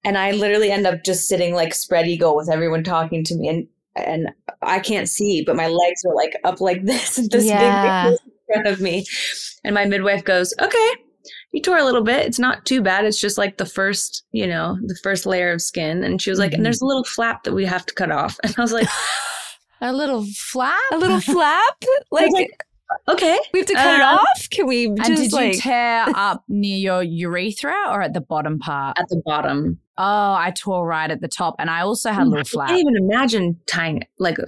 And 0.04 0.18
I 0.18 0.32
literally 0.32 0.72
end 0.72 0.84
up 0.84 1.04
just 1.04 1.28
sitting 1.28 1.54
like 1.54 1.74
spread 1.74 2.08
eagle 2.08 2.34
with 2.34 2.50
everyone 2.50 2.82
talking 2.82 3.22
to 3.22 3.36
me, 3.36 3.46
and 3.46 3.68
and 3.96 4.28
I 4.62 4.78
can't 4.80 5.08
see, 5.08 5.42
but 5.44 5.56
my 5.56 5.66
legs 5.66 6.04
are 6.06 6.14
like 6.14 6.34
up 6.44 6.60
like 6.60 6.82
this, 6.84 7.16
this 7.30 7.44
Yeah. 7.44 8.10
big 8.10 8.18
in 8.26 8.54
front 8.54 8.66
of 8.68 8.80
me. 8.80 9.04
And 9.64 9.74
my 9.74 9.84
midwife 9.84 10.24
goes, 10.24 10.54
"Okay." 10.60 10.90
You 11.52 11.60
tore 11.60 11.76
a 11.78 11.84
little 11.84 12.02
bit. 12.02 12.26
It's 12.26 12.38
not 12.38 12.64
too 12.64 12.80
bad. 12.80 13.04
It's 13.04 13.20
just 13.20 13.36
like 13.38 13.58
the 13.58 13.66
first, 13.66 14.24
you 14.32 14.46
know, 14.46 14.76
the 14.86 14.98
first 15.02 15.26
layer 15.26 15.52
of 15.52 15.60
skin. 15.60 16.02
And 16.02 16.20
she 16.20 16.30
was 16.30 16.38
like, 16.38 16.52
Mhm. 16.52 16.54
and 16.56 16.66
there's 16.66 16.80
a 16.80 16.86
little 16.86 17.04
flap 17.04 17.44
that 17.44 17.52
we 17.52 17.64
have 17.66 17.84
to 17.86 17.94
cut 17.94 18.10
off. 18.10 18.38
And 18.44 18.54
I 18.58 18.60
was 18.62 18.72
like, 18.72 18.88
A 19.82 19.92
little 19.92 20.24
flap. 20.34 20.78
A 20.92 20.96
little 20.96 21.20
flap? 21.20 21.74
Like, 22.10 22.30
like, 22.32 22.64
okay. 23.08 23.38
we 23.52 23.60
have 23.60 23.66
to 23.68 23.74
cut 23.74 23.94
it 23.94 24.00
Uh, 24.00 24.18
off? 24.18 24.48
Can 24.50 24.66
we 24.66 24.86
And 24.86 25.04
just 25.04 25.22
did 25.22 25.32
like 25.32 25.54
you 25.54 25.60
tear 25.60 26.06
up 26.14 26.44
near 26.48 26.76
your 26.78 27.02
urethra 27.02 27.74
or 27.88 28.02
at 28.02 28.12
the 28.14 28.20
bottom 28.20 28.58
part? 28.58 28.98
at 28.98 29.08
the 29.08 29.20
bottom. 29.24 29.78
Oh, 29.98 30.34
I 30.34 30.52
tore 30.56 30.86
right 30.86 31.10
at 31.10 31.20
the 31.20 31.28
top, 31.28 31.54
and 31.58 31.68
I 31.68 31.82
also 31.82 32.10
had 32.10 32.22
a 32.22 32.24
I 32.24 32.28
little 32.28 32.44
flap. 32.44 32.70
I 32.70 32.72
can't 32.72 32.80
even 32.80 32.96
imagine 32.96 33.60
tying 33.66 33.98
it 33.98 34.08
like 34.18 34.38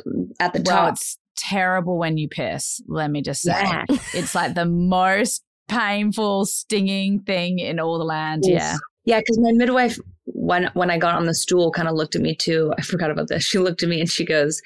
at 0.41 0.53
the 0.55 0.61
top. 0.61 0.67
Well, 0.67 0.85
top. 0.87 0.93
it's 0.95 1.19
terrible 1.37 1.99
when 1.99 2.17
you 2.17 2.29
piss. 2.29 2.81
Let 2.89 3.11
me 3.11 3.21
just 3.23 3.43
say, 3.43 3.53
Yeah. 3.53 3.85
it's 4.15 4.35
like 4.35 4.55
the 4.55 4.65
most 4.65 5.45
painful, 5.69 6.47
stinging 6.47 7.21
thing 7.21 7.59
in 7.59 7.79
all 7.79 7.99
the 7.99 8.05
land. 8.05 8.45
Oof. 8.47 8.53
Yeah. 8.53 8.77
Yeah, 9.07 9.19
because 9.21 9.39
my 9.39 9.53
midwife, 9.53 9.99
when 10.25 10.71
when 10.73 10.91
I 10.91 10.97
got 10.97 11.15
on 11.15 11.27
the 11.27 11.35
stool, 11.35 11.71
kind 11.71 11.89
of 11.89 11.95
looked 11.95 12.17
at 12.17 12.23
me 12.23 12.35
too. 12.35 12.73
I 12.79 12.83
forgot 12.83 13.11
about 13.11 13.29
this. 13.29 13.45
She 13.45 13.59
looked 13.59 13.83
at 13.83 13.89
me 13.91 14.01
and 14.01 14.11
she 14.11 14.25
goes, 14.25 14.63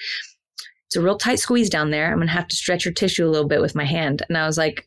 "It's 0.89 0.97
a 0.97 1.03
real 1.03 1.17
tight 1.17 1.39
squeeze 1.39 1.71
down 1.71 1.91
there. 1.91 2.13
I'm 2.13 2.19
gonna 2.19 2.31
have 2.31 2.49
to 2.49 2.57
stretch 2.57 2.85
your 2.85 2.95
tissue 2.95 3.27
a 3.27 3.31
little 3.31 3.49
bit 3.49 3.61
with 3.61 3.75
my 3.75 3.85
hand." 3.85 4.23
And 4.29 4.37
I 4.37 4.47
was 4.47 4.59
like, 4.59 4.87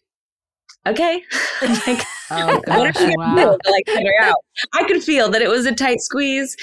okay. 0.88 1.24
like, 1.88 2.04
Oh, 2.32 2.62
gosh, 2.66 2.96
are 2.96 3.08
we 3.08 3.16
gonna 3.16 3.36
do 3.36 3.42
wow. 3.42 3.58
like 3.70 3.88
figure 3.88 4.14
out? 4.22 4.38
I 4.74 4.84
could 4.86 5.04
feel 5.04 5.30
that 5.32 5.42
it 5.42 5.50
was 5.50 5.66
a 5.66 5.76
tight 5.76 6.00
squeeze 6.02 6.56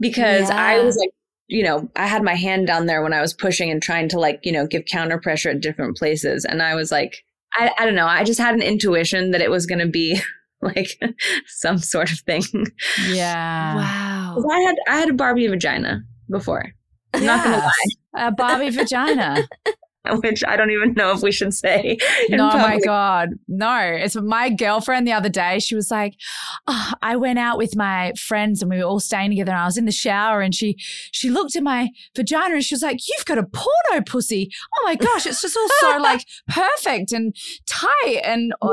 because 0.00 0.50
I 0.50 0.80
was 0.80 0.96
like, 0.96 1.10
you 1.48 1.62
know, 1.62 1.90
I 1.96 2.06
had 2.06 2.22
my 2.22 2.34
hand 2.34 2.66
down 2.66 2.86
there 2.86 3.02
when 3.02 3.12
I 3.12 3.20
was 3.20 3.32
pushing 3.32 3.70
and 3.70 3.82
trying 3.82 4.08
to 4.10 4.18
like, 4.18 4.40
you 4.42 4.52
know, 4.52 4.66
give 4.66 4.84
counter 4.86 5.18
pressure 5.18 5.50
at 5.50 5.60
different 5.60 5.96
places. 5.96 6.44
And 6.44 6.62
I 6.62 6.74
was 6.74 6.90
like, 6.90 7.24
I, 7.54 7.70
I 7.78 7.84
don't 7.84 7.94
know. 7.94 8.06
I 8.06 8.24
just 8.24 8.40
had 8.40 8.54
an 8.54 8.62
intuition 8.62 9.30
that 9.30 9.40
it 9.40 9.50
was 9.50 9.66
going 9.66 9.78
to 9.78 9.86
be 9.86 10.20
like 10.62 10.98
some 11.46 11.78
sort 11.78 12.12
of 12.12 12.18
thing. 12.20 12.42
Yeah. 13.08 13.76
Wow. 13.76 14.44
I 14.50 14.60
had 14.60 14.76
I 14.88 14.96
had 14.98 15.10
a 15.10 15.14
Barbie 15.14 15.46
vagina 15.46 16.02
before. 16.30 16.72
I'm 17.14 17.26
not 17.26 17.44
gonna 17.44 17.56
Yes. 17.56 17.96
A 18.14 18.30
Barbie 18.30 18.70
vagina. 18.70 19.48
which 20.22 20.42
I 20.46 20.56
don't 20.56 20.70
even 20.70 20.92
know 20.94 21.12
if 21.12 21.22
we 21.22 21.32
should 21.32 21.54
say. 21.54 21.96
No, 22.30 22.48
my. 22.50 22.78
God. 22.84 23.30
No. 23.48 23.78
It's 23.78 24.16
my 24.16 24.50
girlfriend 24.50 25.06
the 25.06 25.12
other 25.12 25.28
day. 25.28 25.58
She 25.58 25.74
was 25.74 25.90
like, 25.90 26.14
oh, 26.66 26.92
I 27.02 27.16
went 27.16 27.38
out 27.38 27.58
with 27.58 27.76
my 27.76 28.12
friends 28.18 28.60
and 28.62 28.70
we 28.70 28.78
were 28.78 28.84
all 28.84 28.98
staying 29.00 29.30
together 29.30 29.52
and 29.52 29.60
I 29.60 29.64
was 29.66 29.76
in 29.78 29.84
the 29.84 29.92
shower 29.92 30.40
and 30.40 30.54
she 30.54 30.76
she 31.12 31.30
looked 31.30 31.54
at 31.56 31.62
my 31.62 31.90
vagina 32.16 32.54
and 32.54 32.64
she 32.64 32.74
was 32.74 32.82
like, 32.82 32.98
You've 33.08 33.24
got 33.26 33.38
a 33.38 33.44
porno 33.44 34.02
pussy. 34.06 34.50
Oh 34.76 34.82
my 34.84 34.94
gosh, 34.96 35.26
it's 35.26 35.40
just 35.42 35.56
all 35.56 35.68
so 35.80 35.98
like 36.02 36.24
perfect 36.48 37.12
and 37.12 37.34
tight. 37.66 38.20
And 38.24 38.52
Yeah. 38.62 38.68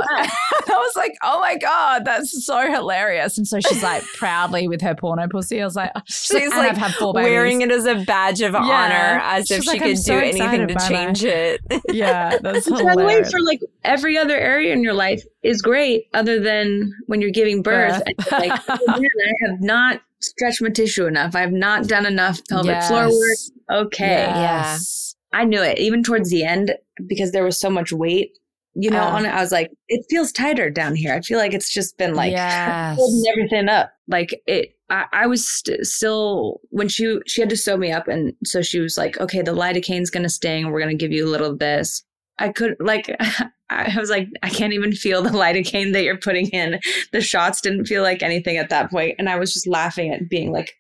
I 0.68 0.68
was 0.70 0.96
like, 0.96 1.14
Oh 1.24 1.40
my 1.40 1.58
God, 1.58 2.06
that's 2.06 2.46
so 2.46 2.72
hilarious. 2.72 3.38
And 3.38 3.48
so 3.48 3.60
she's 3.60 3.84
like 3.84 4.04
proudly 4.16 4.68
with 4.68 4.82
her 4.82 4.96
porno 4.96 5.28
pussy. 5.28 5.62
I 5.62 5.66
was 5.66 5.76
like, 5.76 5.92
She's 6.08 6.32
"And 6.52 6.78
like 6.78 7.00
wearing 7.14 7.62
it 7.62 7.72
as 7.72 7.86
a 7.86 8.04
badge 8.06 8.42
of 8.42 8.54
Yeah. 8.54 8.60
honor, 8.60 9.22
as 9.24 9.52
if 9.52 9.64
She's 9.64 9.72
she 9.72 9.80
could 9.80 9.98
"I'm 9.98 10.04
do 10.04 10.14
anything 10.14 10.68
to 10.68 10.74
my- 10.74 11.14
change 11.22 11.60
it. 11.70 11.82
Yeah, 11.94 12.38
that's 12.42 12.70
Which, 12.70 12.84
by 12.84 12.96
the 12.96 13.04
way, 13.04 13.14
hilarious. 13.14 13.32
for 13.32 13.42
like 13.42 13.62
every 13.84 14.18
other 14.18 14.38
area 14.38 14.74
in 14.74 14.84
your 14.84 14.94
life 14.94 15.24
is 15.44 15.62
great, 15.62 16.08
other 16.14 16.40
than 16.40 16.94
when 17.08 17.22
you're 17.22 17.32
giving 17.32 17.62
birth. 17.62 18.02
Birth. 18.06 18.32
Like, 18.32 18.62
oh, 18.70 18.78
man, 18.88 19.02
I 19.04 19.50
have 19.52 19.62
not 19.62 20.02
stretched 20.20 20.62
my 20.62 20.70
tissue 20.70 21.06
enough. 21.08 21.36
I've 21.36 21.52
not 21.52 21.88
done 21.88 22.06
enough 22.06 22.40
pelvic 22.48 22.82
floor 22.84 23.06
work. 23.06 23.12
Yes. 23.12 23.52
Okay, 23.70 24.26
Yes. 24.26 25.16
I 25.34 25.46
knew 25.46 25.62
it. 25.62 25.80
Even 25.80 26.04
towards 26.04 26.30
the 26.30 26.44
end, 26.44 26.76
because 27.08 27.32
there 27.32 27.44
was 27.46 27.58
so 27.60 27.70
much 27.70 27.94
weight, 27.94 28.38
you 28.74 28.90
know, 28.90 29.02
Oh. 29.02 29.08
on 29.16 29.26
it. 29.26 29.30
I 29.30 29.42
was 29.42 29.52
like, 29.52 29.70
it 29.90 30.06
feels 30.10 30.32
tighter 30.32 30.70
down 30.70 30.96
here. 30.96 31.14
I 31.14 31.22
feel 31.22 31.38
like 31.38 31.54
it's 31.54 31.72
just 31.74 31.98
been 31.98 32.16
like 32.16 32.32
yes. 32.32 32.96
holding 32.98 33.30
everything 33.32 33.68
up. 33.70 33.92
Like 34.08 34.42
it, 34.48 34.76
I, 34.90 35.06
I 35.12 35.28
was 35.28 35.48
st- 35.48 35.86
still 35.86 36.62
when 36.70 36.88
she 36.88 37.18
she 37.28 37.42
had 37.42 37.50
to 37.50 37.58
sew 37.58 37.78
me 37.78 37.92
up, 37.92 38.08
and 38.08 38.34
so 38.46 38.62
she 38.62 38.80
was 38.80 38.98
like, 38.98 39.20
"Okay, 39.20 39.42
the 39.42 39.54
lidocaine's 39.54 40.10
gonna 40.10 40.30
sting. 40.30 40.70
We're 40.72 40.80
gonna 40.82 40.96
give 40.96 41.12
you 41.12 41.26
a 41.26 41.30
little 41.32 41.52
of 41.52 41.60
this." 41.60 42.04
I 42.40 42.50
could 42.50 42.76
like, 42.80 43.16
I 43.70 43.96
was 44.00 44.10
like, 44.10 44.28
I 44.42 44.50
can't 44.50 44.74
even 44.74 44.92
feel 44.94 45.22
the 45.22 45.30
lidocaine 45.44 45.94
that 45.94 46.04
you're 46.04 46.18
putting 46.18 46.48
in. 46.48 46.80
The 47.12 47.22
shots 47.22 47.62
didn't 47.62 47.86
feel 47.86 48.04
like 48.04 48.24
anything 48.24 48.58
at 48.58 48.70
that 48.70 48.90
point, 48.92 49.16
and 49.20 49.30
I 49.30 49.38
was 49.38 49.54
just 49.54 49.68
laughing 49.68 50.12
at 50.12 50.28
being 50.30 50.52
like 50.52 50.74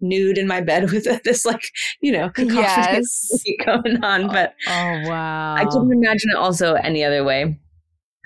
nude 0.00 0.38
in 0.38 0.46
my 0.46 0.60
bed 0.60 0.90
with 0.92 1.04
this 1.24 1.44
like 1.44 1.62
you 2.00 2.12
know 2.12 2.30
cacophony 2.30 2.62
yes. 2.62 3.42
going 3.64 4.02
on, 4.04 4.24
oh, 4.24 4.28
but. 4.28 4.54
Oh 4.66 5.00
wow. 5.08 5.54
I 5.54 5.64
couldn't 5.64 5.92
imagine 5.92 6.30
it 6.30 6.36
also 6.36 6.74
any 6.74 7.04
other 7.04 7.24
way. 7.24 7.58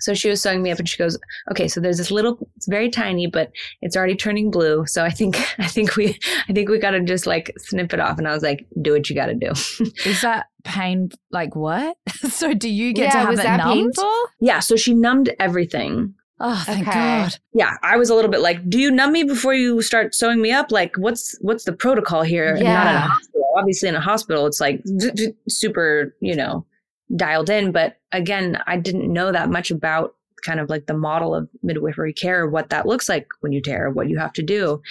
So 0.00 0.12
she 0.12 0.28
was 0.28 0.42
sewing 0.42 0.62
me 0.62 0.70
up 0.70 0.78
and 0.78 0.88
she 0.88 0.98
goes, 0.98 1.18
Okay, 1.50 1.68
so 1.68 1.80
there's 1.80 1.98
this 1.98 2.10
little 2.10 2.38
it's 2.56 2.66
very 2.66 2.90
tiny, 2.90 3.26
but 3.26 3.52
it's 3.80 3.96
already 3.96 4.16
turning 4.16 4.50
blue. 4.50 4.84
So 4.86 5.04
I 5.04 5.10
think 5.10 5.36
I 5.58 5.66
think 5.66 5.96
we 5.96 6.18
I 6.48 6.52
think 6.52 6.68
we 6.68 6.78
gotta 6.78 7.00
just 7.00 7.26
like 7.26 7.52
snip 7.58 7.92
it 7.92 8.00
off. 8.00 8.18
And 8.18 8.28
I 8.28 8.32
was 8.32 8.42
like, 8.42 8.66
do 8.82 8.92
what 8.92 9.08
you 9.08 9.16
gotta 9.16 9.34
do. 9.34 9.50
Is 10.04 10.20
that 10.22 10.46
pain 10.64 11.10
like 11.30 11.54
what? 11.56 11.96
so 12.28 12.54
do 12.54 12.68
you 12.68 12.92
get 12.92 13.04
yeah, 13.04 13.10
to 13.10 13.18
have 13.18 13.28
was 13.30 13.40
it 13.40 13.44
that 13.44 13.56
numbed? 13.58 13.94
painful? 13.94 14.14
yeah, 14.40 14.60
so 14.60 14.76
she 14.76 14.94
numbed 14.94 15.30
everything. 15.38 16.14
Oh, 16.40 16.62
thank 16.66 16.88
Okay. 16.88 16.98
God. 16.98 17.36
Yeah, 17.52 17.76
I 17.82 17.96
was 17.96 18.10
a 18.10 18.14
little 18.14 18.30
bit 18.30 18.40
like, 18.40 18.68
do 18.68 18.78
you 18.78 18.90
numb 18.90 19.12
me 19.12 19.22
before 19.22 19.54
you 19.54 19.80
start 19.82 20.14
sewing 20.14 20.42
me 20.42 20.50
up? 20.50 20.72
Like, 20.72 20.96
what's 20.96 21.36
what's 21.40 21.64
the 21.64 21.72
protocol 21.72 22.22
here? 22.22 22.54
And 22.56 22.64
not 22.64 22.86
in 22.88 22.96
a 22.96 23.00
Yeah. 23.00 23.08
hospital. 23.08 23.52
Obviously, 23.56 23.88
in 23.88 23.94
a 23.94 24.00
hospital, 24.00 24.46
it's 24.46 24.60
like 24.60 24.82
d- 24.98 25.10
d- 25.12 25.34
super, 25.48 26.14
you 26.20 26.34
know, 26.34 26.66
dialed 27.14 27.50
in. 27.50 27.70
But 27.70 27.98
again, 28.10 28.60
I 28.66 28.76
didn't 28.78 29.12
know 29.12 29.30
that 29.30 29.48
much 29.48 29.70
about 29.70 30.14
kind 30.44 30.58
of 30.58 30.68
like 30.68 30.86
the 30.86 30.96
model 30.96 31.34
of 31.34 31.48
midwifery 31.62 32.12
care, 32.12 32.48
what 32.48 32.68
that 32.70 32.84
looks 32.86 33.08
like 33.08 33.28
when 33.40 33.52
you 33.52 33.62
tear, 33.62 33.90
what 33.90 34.08
you 34.08 34.18
have 34.18 34.32
to 34.34 34.42
do. 34.42 34.82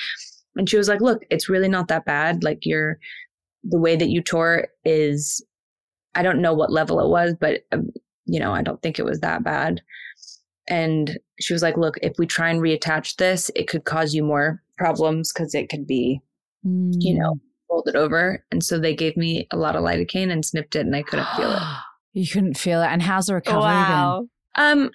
And 0.56 0.70
she 0.70 0.78
was 0.78 0.88
like, 0.88 1.02
look, 1.02 1.26
it's 1.30 1.50
really 1.50 1.68
not 1.68 1.90
that 1.90 2.06
bad. 2.06 2.44
Like, 2.44 2.60
you're 2.66 3.00
the 3.66 3.80
way 3.80 3.96
that 3.98 4.10
you 4.10 4.22
tore 4.22 4.70
is, 4.86 5.46
I 6.16 6.24
don't 6.24 6.42
know 6.42 6.54
what 6.54 6.72
level 6.72 7.00
it 7.02 7.10
was, 7.10 7.36
but 7.40 7.66
um, 7.74 7.90
you 8.26 8.40
know, 8.40 8.54
I 8.54 8.62
don't 8.62 8.82
think 8.82 8.98
it 8.98 9.06
was 9.06 9.20
that 9.20 9.44
bad. 9.44 9.82
And 10.68 11.20
she 11.40 11.54
was 11.54 11.62
like, 11.62 11.78
look, 11.78 11.98
if 12.02 12.14
we 12.18 12.26
try 12.26 12.50
and 12.50 12.62
reattach 12.62 13.16
this, 13.18 13.52
it 13.56 13.68
could 13.68 13.84
cause 13.84 14.14
you 14.14 14.24
more 14.24 14.62
problems 14.78 15.32
because 15.32 15.54
it 15.54 15.70
could 15.70 15.86
be, 15.86 16.22
you 16.64 17.18
know, 17.18 17.36
folded 17.68 17.96
over. 17.96 18.44
And 18.52 18.64
so 18.64 18.80
they 18.80 18.96
gave 18.96 19.18
me 19.18 19.48
a 19.52 19.58
lot 19.58 19.76
of 19.76 19.84
lidocaine 19.84 20.32
and 20.32 20.46
snipped 20.46 20.76
it 20.76 20.86
and 20.86 20.96
I 20.96 21.04
couldn't 21.04 21.28
feel 21.36 21.52
it. 21.52 21.62
You 22.16 22.28
couldn't 22.28 22.60
feel 22.60 22.84
it. 22.84 22.90
And 22.92 23.02
how's 23.02 23.26
the 23.26 23.34
recovery 23.34 23.72
Wow. 23.72 24.28
Um, 24.54 24.92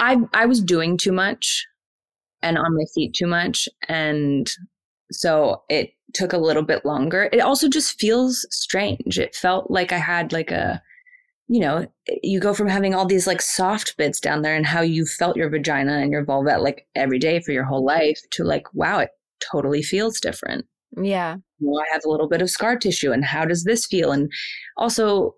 I 0.00 0.16
I 0.32 0.46
was 0.46 0.62
doing 0.62 0.96
too 0.96 1.12
much 1.12 1.66
and 2.40 2.56
on 2.56 2.74
my 2.74 2.84
feet 2.94 3.12
too 3.12 3.26
much. 3.26 3.68
And 3.86 4.50
so 5.12 5.62
it 5.68 5.90
took 6.14 6.32
a 6.32 6.38
little 6.38 6.62
bit 6.62 6.86
longer. 6.86 7.28
It 7.32 7.40
also 7.40 7.68
just 7.68 8.00
feels 8.00 8.46
strange. 8.50 9.18
It 9.18 9.34
felt 9.34 9.70
like 9.70 9.92
I 9.92 9.98
had 9.98 10.32
like 10.32 10.50
a 10.50 10.82
you 11.48 11.60
know, 11.60 11.86
you 12.22 12.40
go 12.40 12.54
from 12.54 12.68
having 12.68 12.94
all 12.94 13.06
these 13.06 13.26
like 13.26 13.42
soft 13.42 13.96
bits 13.96 14.18
down 14.18 14.42
there 14.42 14.56
and 14.56 14.66
how 14.66 14.80
you 14.80 15.04
felt 15.04 15.36
your 15.36 15.50
vagina 15.50 15.98
and 15.98 16.10
your 16.10 16.24
vulva 16.24 16.58
like 16.58 16.86
every 16.94 17.18
day 17.18 17.40
for 17.40 17.52
your 17.52 17.64
whole 17.64 17.84
life 17.84 18.18
to 18.32 18.44
like, 18.44 18.72
wow, 18.72 18.98
it 18.98 19.10
totally 19.52 19.82
feels 19.82 20.20
different. 20.20 20.64
Yeah. 20.96 21.36
Well, 21.60 21.82
I 21.82 21.92
have 21.92 22.02
a 22.04 22.10
little 22.10 22.28
bit 22.28 22.40
of 22.40 22.50
scar 22.50 22.76
tissue 22.76 23.12
and 23.12 23.24
how 23.24 23.44
does 23.44 23.64
this 23.64 23.86
feel? 23.86 24.12
And 24.12 24.30
also, 24.76 25.34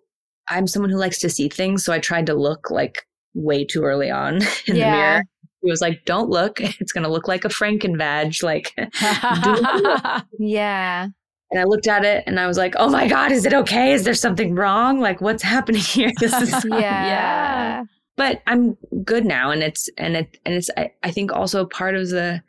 I'm 0.49 0.67
someone 0.67 0.91
who 0.91 0.99
likes 0.99 1.19
to 1.21 1.31
see 1.31 1.49
things. 1.49 1.85
So 1.85 1.93
I 1.93 1.99
tried 1.99 2.27
to 2.27 2.35
look 2.35 2.71
like 2.71 3.05
way 3.35 3.65
too 3.65 3.83
early 3.83 4.11
on 4.11 4.37
in 4.67 4.75
the 4.75 4.75
mirror. 4.75 5.23
He 5.63 5.71
was 5.71 5.81
like, 5.81 6.05
don't 6.05 6.31
look. 6.31 6.61
It's 6.81 6.93
going 6.93 7.05
to 7.05 7.11
look 7.11 7.27
like 7.27 7.45
a 7.45 7.49
Frankenvag. 7.49 8.43
Like? 8.43 8.73
Yeah. 10.39 11.09
And 11.51 11.61
I 11.61 11.65
looked 11.65 11.87
at 11.87 12.05
it 12.05 12.25
and 12.27 12.41
I 12.41 12.47
was 12.47 12.57
like, 12.57 12.75
oh 12.77 12.89
my 12.89 13.07
God, 13.09 13.31
is 13.33 13.45
it 13.45 13.55
okay? 13.55 13.93
Is 13.93 14.05
there 14.05 14.15
something 14.15 14.55
wrong? 14.55 15.01
Like, 15.01 15.21
what's 15.21 15.43
happening 15.43 15.81
here? 15.83 16.11
This 16.19 16.33
is, 16.35 16.51
Yeah. 16.65 16.79
Yeah. 16.81 17.85
but 18.17 18.43
I'm 18.47 18.77
good 19.05 19.25
now. 19.25 19.51
And 19.51 19.63
it's, 19.63 19.89
and 19.97 20.17
it, 20.17 20.39
and 20.45 20.55
it's, 20.55 20.71
I, 20.77 20.93
I 21.03 21.11
think 21.11 21.33
also 21.33 21.65
part 21.65 21.95
of 21.95 22.09
the 22.11 22.43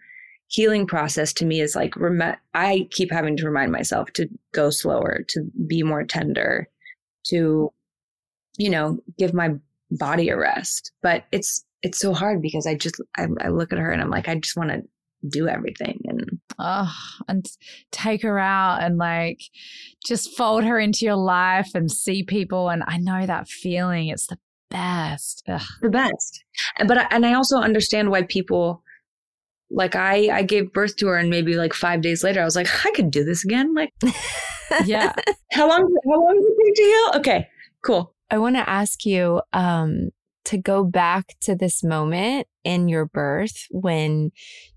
healing 0.48 0.88
process 0.88 1.34
to 1.34 1.46
me 1.46 1.60
is 1.62 1.76
like, 1.76 1.96
rem- 1.96 2.36
I 2.54 2.88
keep 2.92 3.12
having 3.12 3.38
to 3.38 3.46
remind 3.46 3.72
myself 3.72 4.12
to 4.14 4.28
go 4.54 4.70
slower, 4.70 5.24
to 5.30 5.44
be 5.68 5.84
more 5.84 6.04
tender, 6.04 6.68
to, 7.28 7.72
you 8.58 8.70
know, 8.70 9.00
give 9.18 9.34
my 9.34 9.52
body 9.92 10.30
a 10.30 10.38
rest. 10.38 10.92
But 11.04 11.26
it's, 11.32 11.64
it's 11.84 12.00
so 12.00 12.14
hard 12.14 12.42
because 12.42 12.66
I 12.66 12.74
just, 12.76 13.00
I, 13.18 13.28
I 13.42 13.50
look 13.50 13.72
at 13.72 13.78
her 13.78 13.92
and 13.92 14.02
I'm 14.02 14.10
like, 14.10 14.28
I 14.28 14.36
just 14.36 14.58
want 14.58 14.70
to 14.72 14.82
do 15.30 15.48
everything. 15.48 16.02
And 16.06 16.40
oh, 16.60 16.94
and 17.28 17.46
take 17.92 18.24
her 18.24 18.40
out 18.40 18.82
and 18.82 18.98
like 18.98 19.42
just 20.06 20.36
fold 20.36 20.64
her 20.64 20.80
into 20.80 21.06
your 21.06 21.16
life 21.16 21.72
and 21.74 21.92
see 21.92 22.24
people. 22.24 22.70
And 22.70 22.84
I 22.88 22.98
know 22.98 23.26
that 23.26 23.48
feeling. 23.48 24.08
It's 24.08 24.28
the 24.28 24.38
best. 24.70 25.44
Ugh. 25.48 25.62
the 25.82 25.90
best. 25.90 26.44
But 26.86 26.98
I, 26.98 27.08
and 27.12 27.26
I 27.26 27.34
also 27.34 27.58
understand 27.58 28.12
why 28.12 28.24
people 28.24 28.84
like 29.70 29.96
I 29.96 30.30
I 30.30 30.44
gave 30.44 30.72
birth 30.72 30.96
to 30.98 31.08
her 31.08 31.18
and 31.18 31.30
maybe 31.30 31.56
like 31.56 31.74
5 31.74 32.02
days 32.02 32.24
later 32.24 32.42
I 32.42 32.46
was 32.46 32.56
like 32.56 32.68
I 32.86 32.92
could 32.92 33.12
do 33.12 33.24
this 33.24 33.44
again. 33.44 33.74
Like 33.74 33.94
Yeah. 34.86 35.14
how 35.52 35.68
long 35.68 35.96
how 36.06 36.22
long 36.22 36.36
does 36.36 36.46
it 36.46 36.66
take 36.66 36.76
to 36.76 36.84
heal? 36.84 37.12
Okay. 37.20 37.48
Cool. 37.84 38.14
I 38.30 38.38
want 38.38 38.56
to 38.58 38.70
ask 38.70 39.06
you 39.06 39.42
um, 39.54 40.10
to 40.48 40.58
go 40.58 40.84
back 40.84 41.36
to 41.42 41.56
this 41.56 41.84
moment 41.84 42.48
in 42.64 42.90
your 42.90 43.06
birth 43.06 43.66
when 43.72 44.32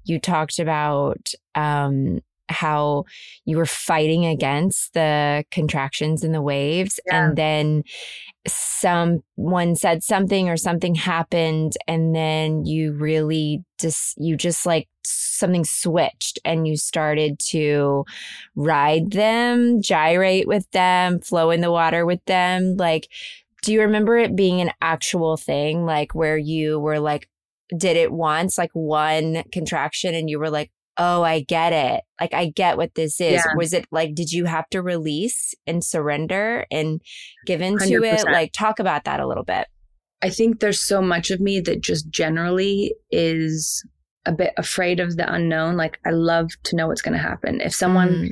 you 0.04 0.18
talked 0.18 0.58
about 0.58 1.32
um, 1.54 2.20
how 2.48 3.04
you 3.44 3.56
were 3.56 3.66
fighting 3.66 4.26
against 4.26 4.92
the 4.94 5.44
contractions 5.52 6.24
and 6.24 6.34
the 6.34 6.42
waves, 6.42 6.98
Yeah. 7.06 7.28
and 7.28 7.36
then 7.36 7.84
someone 8.46 9.76
said 9.76 10.02
something 10.02 10.48
or 10.48 10.56
something 10.56 10.94
happened, 10.96 11.74
and 11.86 12.14
then 12.14 12.64
you 12.64 12.92
really 12.92 13.62
just 13.80 14.14
you 14.18 14.36
just 14.36 14.66
like 14.66 14.88
something 15.04 15.64
switched 15.64 16.38
and 16.44 16.66
you 16.66 16.76
started 16.76 17.38
to 17.38 18.04
ride 18.56 19.12
them, 19.12 19.80
gyrate 19.80 20.46
with 20.48 20.70
them, 20.72 21.20
flow 21.20 21.50
in 21.50 21.60
the 21.60 21.70
water 21.70 22.04
with 22.04 22.24
them, 22.26 22.76
like 22.76 23.08
do 23.62 23.72
you 23.72 23.80
remember 23.80 24.16
it 24.16 24.36
being 24.36 24.60
an 24.60 24.70
actual 24.80 25.36
thing 25.36 25.84
like 25.84 26.14
where 26.14 26.38
you 26.38 26.78
were 26.78 27.00
like 27.00 27.28
did 27.76 27.96
it 27.96 28.12
once 28.12 28.58
like 28.58 28.70
one 28.72 29.42
contraction 29.52 30.14
and 30.14 30.28
you 30.28 30.38
were 30.38 30.50
like 30.50 30.70
oh 30.96 31.22
i 31.22 31.40
get 31.40 31.72
it 31.72 32.02
like 32.20 32.34
i 32.34 32.46
get 32.48 32.76
what 32.76 32.94
this 32.94 33.20
is 33.20 33.32
Yeah. 33.32 33.44
was 33.56 33.72
it 33.72 33.86
like 33.90 34.14
did 34.14 34.32
you 34.32 34.44
have 34.44 34.68
to 34.70 34.82
release 34.82 35.54
and 35.66 35.84
surrender 35.84 36.66
and 36.70 37.00
give 37.46 37.60
into 37.60 38.02
it 38.02 38.24
100%. 38.26 38.32
like 38.32 38.52
talk 38.52 38.78
about 38.78 39.04
that 39.04 39.20
a 39.20 39.26
little 39.26 39.44
bit 39.44 39.66
I 40.22 40.30
think 40.30 40.60
there's 40.60 40.80
so 40.80 41.00
much 41.00 41.30
of 41.30 41.40
me 41.40 41.60
that 41.60 41.80
just 41.80 42.10
generally 42.10 42.94
is 43.10 43.84
a 44.26 44.32
bit 44.32 44.52
afraid 44.56 45.00
of 45.00 45.16
the 45.16 45.32
unknown. 45.32 45.76
Like 45.76 45.98
I 46.04 46.10
love 46.10 46.50
to 46.64 46.76
know 46.76 46.88
what's 46.88 47.02
going 47.02 47.14
to 47.14 47.22
happen. 47.22 47.60
If 47.60 47.74
someone 47.74 48.08
mm. 48.10 48.30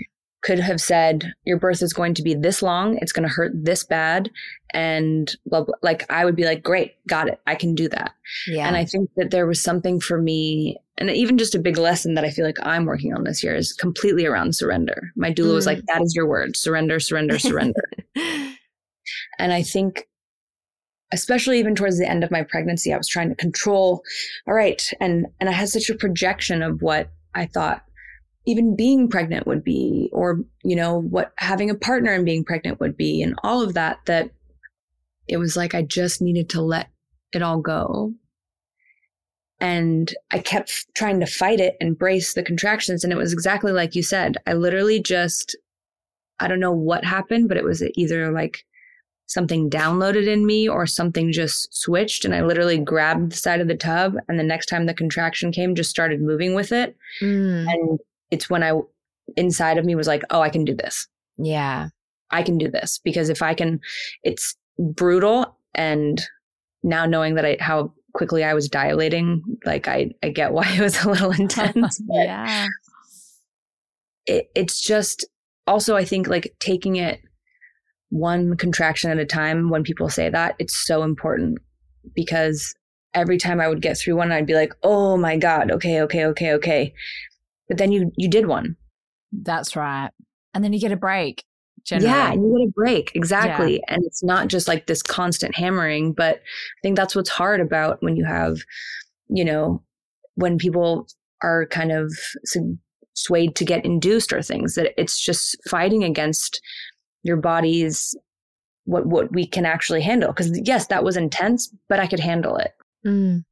Could 0.49 0.59
have 0.59 0.81
said 0.81 1.35
your 1.45 1.59
birth 1.59 1.83
is 1.83 1.93
going 1.93 2.15
to 2.15 2.23
be 2.23 2.35
this 2.35 2.63
long, 2.63 2.97
it's 3.03 3.13
going 3.13 3.29
to 3.29 3.35
hurt 3.35 3.53
this 3.55 3.85
bad, 3.85 4.31
and 4.73 5.37
blah, 5.45 5.63
blah, 5.63 5.75
like 5.83 6.11
I 6.11 6.25
would 6.25 6.37
be 6.37 6.47
like, 6.47 6.63
great, 6.63 6.95
got 7.07 7.29
it, 7.29 7.39
I 7.47 7.55
can 7.55 7.75
do 7.75 7.87
that. 7.91 8.15
Yeah. 8.47 8.67
And 8.67 8.75
I 8.75 8.87
think 8.87 9.11
that 9.19 9.31
there 9.31 9.47
was 9.47 9.63
something 9.63 10.01
for 10.01 10.19
me, 10.19 10.79
and 10.97 11.11
even 11.11 11.37
just 11.37 11.55
a 11.55 11.59
big 11.59 11.77
lesson 11.77 12.15
that 12.15 12.25
I 12.25 12.31
feel 12.31 12.47
like 12.47 12.57
I'm 12.63 12.87
working 12.87 13.13
on 13.13 13.25
this 13.25 13.45
year 13.45 13.55
is 13.55 13.75
completely 13.75 14.25
around 14.25 14.57
surrender. 14.57 15.13
My 15.17 15.31
doula 15.31 15.51
mm. 15.51 15.55
was 15.57 15.67
like, 15.67 15.85
that 15.85 16.01
is 16.01 16.15
your 16.17 16.27
word, 16.27 16.57
surrender, 16.57 16.99
surrender, 16.99 17.39
surrender. 17.39 17.85
and 18.17 19.53
I 19.53 19.63
think 19.63 20.09
especially 21.13 21.59
even 21.59 21.75
towards 21.75 21.99
the 21.99 22.09
end 22.09 22.25
of 22.25 22.31
my 22.31 22.43
pregnancy, 22.43 22.95
I 22.95 22.97
was 22.97 23.09
trying 23.09 23.29
to 23.29 23.35
control, 23.35 24.03
all 24.47 24.55
right. 24.55 24.91
And, 24.99 25.27
and 25.41 25.51
I 25.51 25.53
had 25.53 25.69
such 25.69 25.91
a 25.91 25.95
projection 25.95 26.63
of 26.63 26.81
what 26.81 27.11
I 27.35 27.45
thought 27.45 27.83
even 28.49 28.75
being 28.75 29.11
pregnant 29.11 29.47
would 29.47 29.63
be, 29.63 30.09
or, 30.11 30.41
you 30.65 30.75
know, 30.75 31.03
what 31.03 31.33
having 31.37 31.69
a 31.69 31.75
partner 31.75 32.15
and 32.15 32.25
being 32.25 32.43
pregnant 32.43 32.81
would 32.81 32.97
be, 32.97 33.23
and 33.23 33.35
all 33.45 33.61
of 33.61 33.75
that, 33.75 33.99
that 34.07 34.31
it 35.29 35.37
was 35.37 35.55
like 35.55 35.75
I 35.75 35.83
just 35.83 36.23
needed 36.23 36.49
to 36.51 36.63
let 36.63 36.89
it 37.35 37.43
all 37.43 37.61
go. 37.61 38.15
And 39.61 40.15
I 40.33 40.39
kept 40.39 40.87
trying 40.95 41.21
to 41.21 41.27
fight 41.27 41.61
it 41.61 41.77
and 41.79 41.99
brace 41.99 42.33
the 42.33 42.43
contractions. 42.43 43.05
And 43.05 43.13
it 43.13 43.17
was 43.17 43.35
exactly 43.35 43.71
like 43.71 43.95
you 43.95 44.03
said. 44.03 44.39
I 44.47 44.55
literally 44.55 45.03
just, 45.03 45.55
I 46.41 46.49
don't 46.49 46.61
know 46.61 46.73
what 46.73 47.05
happened, 47.05 47.49
but 47.49 47.59
it 47.59 47.65
was 47.65 47.83
either 47.97 48.33
like 48.33 48.65
something 49.27 49.69
downloaded 49.69 50.27
in 50.27 50.47
me 50.47 50.67
or 50.67 50.87
something 50.87 51.33
just 51.33 51.69
switched 51.77 52.25
and 52.25 52.35
I 52.35 52.41
literally 52.41 52.79
grabbed 52.79 53.33
the 53.33 53.37
side 53.37 53.61
of 53.61 53.69
the 53.69 53.77
tub 53.77 54.15
and 54.27 54.39
the 54.39 54.43
next 54.43 54.67
time 54.67 54.87
the 54.87 54.95
contraction 54.95 55.53
came 55.53 55.75
just 55.75 55.91
started 55.91 56.23
moving 56.23 56.55
with 56.55 56.73
it. 56.73 56.97
Mm. 57.21 57.67
And 57.69 57.99
it's 58.31 58.49
when 58.51 58.63
I 58.63 58.73
inside 59.37 59.79
of 59.79 59.85
me 59.85 59.95
was 59.95 60.07
like, 60.07 60.23
"Oh, 60.31 60.41
I 60.41 60.51
can 60.51 60.65
do 60.65 60.75
this." 60.75 61.07
Yeah. 61.37 61.89
I 62.31 62.43
can 62.43 62.59
do 62.59 62.71
this 62.71 63.01
because 63.03 63.31
if 63.31 63.41
I 63.41 63.55
can 63.55 63.81
it's 64.23 64.55
brutal 64.79 65.57
and 65.75 66.21
now 66.83 67.07
knowing 67.07 67.37
that 67.37 67.45
I 67.47 67.57
how 67.61 67.93
quickly 68.13 68.45
I 68.45 68.55
was 68.55 68.69
dilating, 68.69 69.43
like 69.65 69.89
I 69.89 70.11
I 70.23 70.31
get 70.31 70.53
why 70.53 70.69
it 70.73 70.81
was 70.81 71.03
a 71.05 71.09
little 71.09 71.31
intense. 71.39 72.01
yeah. 72.09 72.67
It, 74.27 74.51
it's 74.55 74.81
just 74.81 75.27
also 75.67 75.97
I 75.97 76.05
think 76.05 76.29
like 76.29 76.55
taking 76.61 76.97
it 76.97 77.21
one 78.11 78.57
contraction 78.57 79.11
at 79.11 79.19
a 79.19 79.27
time 79.27 79.69
when 79.71 79.83
people 79.83 80.09
say 80.09 80.31
that 80.31 80.55
it's 80.59 80.87
so 80.87 81.03
important 81.03 81.59
because 82.15 82.75
every 83.15 83.37
time 83.37 83.61
i 83.61 83.69
would 83.69 83.83
get 83.83 83.99
through 83.99 84.17
one 84.17 84.33
i'd 84.33 84.47
be 84.47 84.55
like 84.55 84.73
oh 84.83 85.17
my 85.17 85.37
god 85.37 85.71
okay 85.71 86.01
okay 86.01 86.25
okay 86.25 86.53
okay 86.53 86.95
but 87.69 87.79
then 87.79 87.93
you 87.93 88.11
you 88.17 88.29
did 88.29 88.47
one. 88.47 88.77
That's 89.33 89.77
right. 89.77 90.11
And 90.55 90.65
then 90.65 90.73
you 90.73 90.81
get 90.81 90.93
a 90.93 90.97
break 90.97 91.45
generally. 91.85 92.11
yeah 92.11 92.33
and 92.33 92.43
you 92.43 92.59
get 92.59 92.69
a 92.69 92.73
break. 92.73 93.13
Exactly. 93.15 93.75
Yeah. 93.75 93.95
and 93.95 94.05
it's 94.05 94.23
not 94.23 94.49
just 94.49 94.69
like 94.69 94.87
this 94.87 95.03
constant 95.03 95.55
hammering 95.55 96.13
but 96.13 96.37
i 96.37 96.81
think 96.83 96.97
that's 96.97 97.15
what's 97.15 97.31
hard 97.31 97.61
about 97.61 98.03
when 98.03 98.17
you 98.17 98.25
have 98.25 98.59
you 99.29 99.45
know 99.45 99.83
when 100.35 100.59
people 100.59 101.07
are 101.43 101.67
kind 101.67 101.93
of 101.93 102.13
swayed 103.15 103.55
to 103.57 103.65
get 103.65 103.85
induced 103.85 104.33
or 104.33 104.43
things 104.43 104.75
that 104.75 104.93
it's 105.01 105.21
just 105.21 105.57
fighting 105.69 106.05
against 106.05 106.61
your 107.23 107.37
body's 107.37 108.17
what 108.85 109.07
what 109.07 109.33
we 109.33 109.47
can 109.47 109.67
actually 109.67 110.01
handle. 110.01 110.33
Because 110.33 110.59
yes 110.65 110.87
that 110.87 111.05
was 111.05 111.17
intense 111.17 111.73
but 111.89 112.01
i 112.01 112.07
could 112.07 112.21
handle 112.21 112.57
it. 112.57 112.73
Mm. 113.07 113.45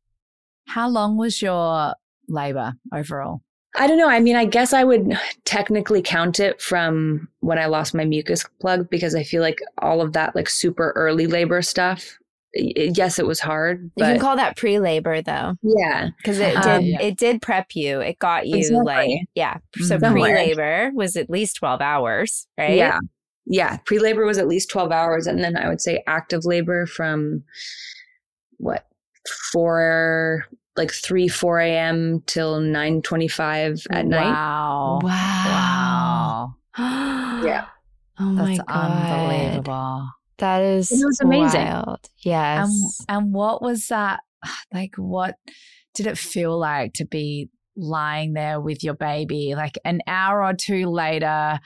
how 0.66 0.88
long 0.88 1.16
was 1.16 1.40
your 1.40 1.94
labor 2.28 2.74
overall 2.92 3.40
i 3.77 3.87
don't 3.87 3.99
know 3.99 4.09
i 4.09 4.20
mean 4.20 4.37
i 4.37 4.45
guess 4.45 4.72
i 4.72 4.85
would 4.85 5.18
technically 5.45 6.03
count 6.03 6.41
it 6.41 6.61
from 6.61 7.29
when 7.41 7.59
i 7.59 7.66
lost 7.66 7.95
my 7.95 8.05
mucus 8.05 8.45
plug 8.61 8.89
because 8.91 9.14
i 9.14 9.22
feel 9.22 9.43
like 9.43 9.59
all 9.79 10.01
of 10.01 10.12
that 10.12 10.35
like 10.35 10.49
super 10.49 10.93
early 10.97 11.27
labor 11.27 11.62
stuff 11.62 12.18
yes 12.55 13.18
it 13.18 13.27
was 13.27 13.41
hard 13.41 13.91
but... 13.97 14.07
you 14.07 14.12
can 14.12 14.20
call 14.20 14.37
that 14.37 14.57
pre-labor 14.57 15.20
though 15.20 15.55
yeah 15.62 16.09
because 16.16 16.39
it 16.39 16.57
um, 16.57 16.81
did 16.81 16.89
yeah. 16.89 17.03
it 17.03 17.16
did 17.18 17.43
prep 17.43 17.74
you 17.74 18.01
it 18.01 18.18
got 18.18 18.47
you 18.47 18.57
exactly. 18.57 18.85
like 18.85 19.20
yeah 19.35 19.59
so 19.81 19.99
mm-hmm. 19.99 20.12
pre-labor 20.12 20.91
was 20.95 21.16
at 21.16 21.29
least 21.29 21.57
12 21.57 21.83
hours 21.83 22.47
right 22.57 22.77
yeah 22.77 22.99
yeah, 23.47 23.79
pre 23.85 23.99
labor 23.99 24.27
was 24.27 24.39
at 24.39 24.49
least 24.49 24.70
12 24.70 24.91
hours. 24.91 25.27
And 25.27 25.43
then 25.43 25.57
I 25.57 25.68
would 25.68 25.81
say 25.81 26.03
active 26.07 26.45
labor 26.45 26.85
from 26.85 27.45
what, 28.59 28.87
four, 29.53 30.45
like 30.77 30.93
3, 30.93 31.29
4 31.29 31.61
a.m. 31.61 32.22
till 32.27 32.61
9 32.61 33.03
25 33.03 33.87
at 33.91 34.07
night. 34.07 34.24
Wow. 34.24 35.01
Wow. 35.03 36.55
Wow. 36.79 37.43
yeah. 37.45 37.66
Oh 38.18 38.35
That's 38.35 38.59
my 38.59 38.64
God. 38.66 39.29
unbelievable. 39.29 40.09
That 40.39 40.62
is 40.62 40.93
it 40.93 41.05
was 41.05 41.20
amazing. 41.20 41.66
Wild. 41.66 42.09
Yes. 42.18 43.05
And, 43.09 43.24
and 43.24 43.35
what 43.35 43.62
was 43.62 43.89
that? 43.89 44.20
Like, 44.72 44.95
what 44.97 45.37
did 45.95 46.07
it 46.07 46.18
feel 46.18 46.59
like 46.59 46.93
to 46.95 47.05
be 47.05 47.49
lying 47.77 48.33
there 48.33 48.61
with 48.61 48.83
your 48.83 48.95
baby 48.95 49.55
like 49.55 49.79
an 49.85 50.01
hour 50.07 50.43
or 50.43 50.55
two 50.55 50.87
later 50.87 51.59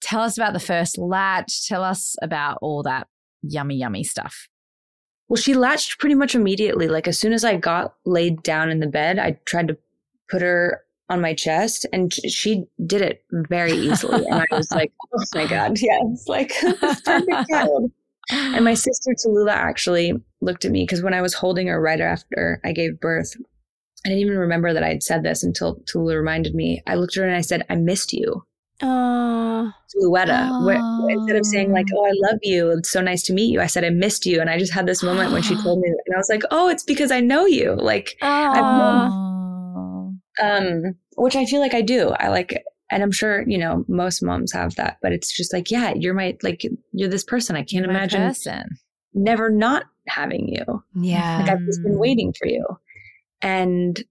Tell 0.00 0.22
us 0.22 0.38
about 0.38 0.54
the 0.54 0.60
first 0.60 0.98
latch. 0.98 1.68
Tell 1.68 1.84
us 1.84 2.16
about 2.22 2.58
all 2.62 2.82
that 2.84 3.06
yummy, 3.42 3.76
yummy 3.76 4.04
stuff. 4.04 4.48
Well, 5.30 5.36
she 5.36 5.54
latched 5.54 6.00
pretty 6.00 6.16
much 6.16 6.34
immediately. 6.34 6.88
Like 6.88 7.06
as 7.06 7.16
soon 7.16 7.32
as 7.32 7.44
I 7.44 7.56
got 7.56 7.94
laid 8.04 8.42
down 8.42 8.68
in 8.68 8.80
the 8.80 8.88
bed, 8.88 9.20
I 9.20 9.38
tried 9.44 9.68
to 9.68 9.78
put 10.28 10.42
her 10.42 10.82
on 11.08 11.20
my 11.20 11.34
chest 11.34 11.86
and 11.92 12.12
she 12.12 12.64
did 12.84 13.00
it 13.00 13.22
very 13.30 13.70
easily. 13.70 14.26
And 14.26 14.40
I 14.40 14.56
was 14.56 14.68
like, 14.72 14.92
oh 15.14 15.24
my 15.36 15.46
God, 15.46 15.80
yeah, 15.80 16.00
it's 16.12 16.26
like 16.26 16.52
perfect 16.80 17.48
child. 17.48 17.92
And 18.32 18.64
my 18.64 18.74
sister 18.74 19.14
Tallulah 19.14 19.52
actually 19.52 20.14
looked 20.40 20.64
at 20.64 20.72
me 20.72 20.82
because 20.82 21.02
when 21.02 21.14
I 21.14 21.22
was 21.22 21.34
holding 21.34 21.68
her 21.68 21.80
right 21.80 22.00
after 22.00 22.60
I 22.64 22.72
gave 22.72 22.98
birth, 22.98 23.32
I 24.04 24.08
didn't 24.08 24.22
even 24.22 24.36
remember 24.36 24.72
that 24.72 24.82
I 24.82 24.88
had 24.88 25.04
said 25.04 25.22
this 25.22 25.44
until 25.44 25.76
Tallulah 25.82 26.16
reminded 26.16 26.56
me. 26.56 26.82
I 26.88 26.96
looked 26.96 27.16
at 27.16 27.20
her 27.20 27.28
and 27.28 27.36
I 27.36 27.42
said, 27.42 27.64
I 27.70 27.76
missed 27.76 28.12
you. 28.12 28.44
Oh, 28.82 29.72
Louetta. 30.02 30.64
Where, 30.64 30.80
instead 31.10 31.36
of 31.36 31.46
saying 31.46 31.72
like, 31.72 31.86
"Oh, 31.94 32.06
I 32.06 32.12
love 32.30 32.38
you. 32.42 32.70
It's 32.70 32.90
so 32.90 33.00
nice 33.00 33.22
to 33.24 33.32
meet 33.32 33.52
you," 33.52 33.60
I 33.60 33.66
said, 33.66 33.84
"I 33.84 33.90
missed 33.90 34.26
you." 34.26 34.40
And 34.40 34.48
I 34.48 34.58
just 34.58 34.72
had 34.72 34.86
this 34.86 35.02
moment 35.02 35.32
when 35.32 35.42
she 35.42 35.54
told 35.62 35.80
me, 35.80 35.88
and 36.06 36.14
I 36.14 36.18
was 36.18 36.28
like, 36.30 36.42
"Oh, 36.50 36.68
it's 36.68 36.84
because 36.84 37.10
I 37.10 37.20
know 37.20 37.46
you." 37.46 37.74
Like, 37.74 38.16
I've 38.22 39.10
known, 39.10 40.20
um, 40.42 40.94
which 41.16 41.36
I 41.36 41.44
feel 41.44 41.60
like 41.60 41.74
I 41.74 41.82
do. 41.82 42.10
I 42.18 42.28
like, 42.28 42.62
and 42.90 43.02
I'm 43.02 43.12
sure 43.12 43.42
you 43.48 43.58
know 43.58 43.84
most 43.88 44.22
moms 44.22 44.52
have 44.52 44.74
that, 44.76 44.98
but 45.02 45.12
it's 45.12 45.36
just 45.36 45.52
like, 45.52 45.70
yeah, 45.70 45.92
you're 45.94 46.14
my 46.14 46.36
like, 46.42 46.64
you're 46.92 47.10
this 47.10 47.24
person. 47.24 47.56
I 47.56 47.62
can't 47.62 47.84
imagine 47.84 48.22
person. 48.22 48.78
never 49.14 49.50
not 49.50 49.84
having 50.08 50.48
you. 50.48 50.82
Yeah, 50.94 51.40
like 51.40 51.50
I've 51.50 51.66
just 51.66 51.82
been 51.82 51.98
waiting 51.98 52.32
for 52.38 52.46
you, 52.46 52.64
and 53.42 54.02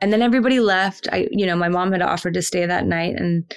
and 0.00 0.12
then 0.12 0.22
everybody 0.22 0.60
left. 0.60 1.08
I, 1.12 1.28
you 1.30 1.46
know, 1.46 1.56
my 1.56 1.68
mom 1.68 1.92
had 1.92 2.02
offered 2.02 2.34
to 2.34 2.42
stay 2.42 2.66
that 2.66 2.86
night 2.86 3.14
and 3.16 3.50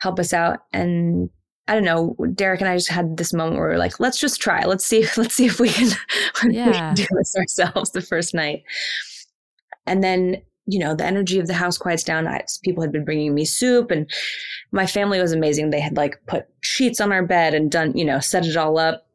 help 0.00 0.18
us 0.18 0.32
out. 0.32 0.60
And 0.72 1.30
I 1.66 1.74
don't 1.74 1.84
know, 1.84 2.16
Derek 2.34 2.60
and 2.60 2.68
I 2.68 2.76
just 2.76 2.88
had 2.88 3.16
this 3.16 3.32
moment 3.32 3.58
where 3.58 3.68
we 3.68 3.74
are 3.74 3.78
like, 3.78 4.00
let's 4.00 4.18
just 4.18 4.40
try. 4.40 4.64
Let's 4.64 4.84
see. 4.84 5.06
Let's 5.16 5.34
see 5.34 5.46
if 5.46 5.60
we 5.60 5.68
can, 5.68 5.90
yeah. 6.50 6.66
we 6.66 6.72
can 6.72 6.94
do 6.94 7.06
this 7.16 7.34
ourselves 7.36 7.90
the 7.90 8.00
first 8.00 8.34
night. 8.34 8.62
And 9.86 10.02
then, 10.02 10.42
you 10.66 10.78
know, 10.78 10.94
the 10.94 11.04
energy 11.04 11.38
of 11.38 11.46
the 11.46 11.54
house 11.54 11.78
quiets 11.78 12.02
down. 12.02 12.26
I, 12.26 12.44
people 12.62 12.82
had 12.82 12.92
been 12.92 13.04
bringing 13.04 13.34
me 13.34 13.44
soup 13.44 13.90
and 13.90 14.10
my 14.72 14.86
family 14.86 15.20
was 15.20 15.32
amazing. 15.32 15.70
They 15.70 15.80
had 15.80 15.96
like 15.96 16.20
put 16.26 16.46
sheets 16.60 17.00
on 17.00 17.12
our 17.12 17.24
bed 17.24 17.54
and 17.54 17.70
done, 17.70 17.96
you 17.96 18.04
know, 18.04 18.20
set 18.20 18.46
it 18.46 18.56
all 18.56 18.78
up. 18.78 19.06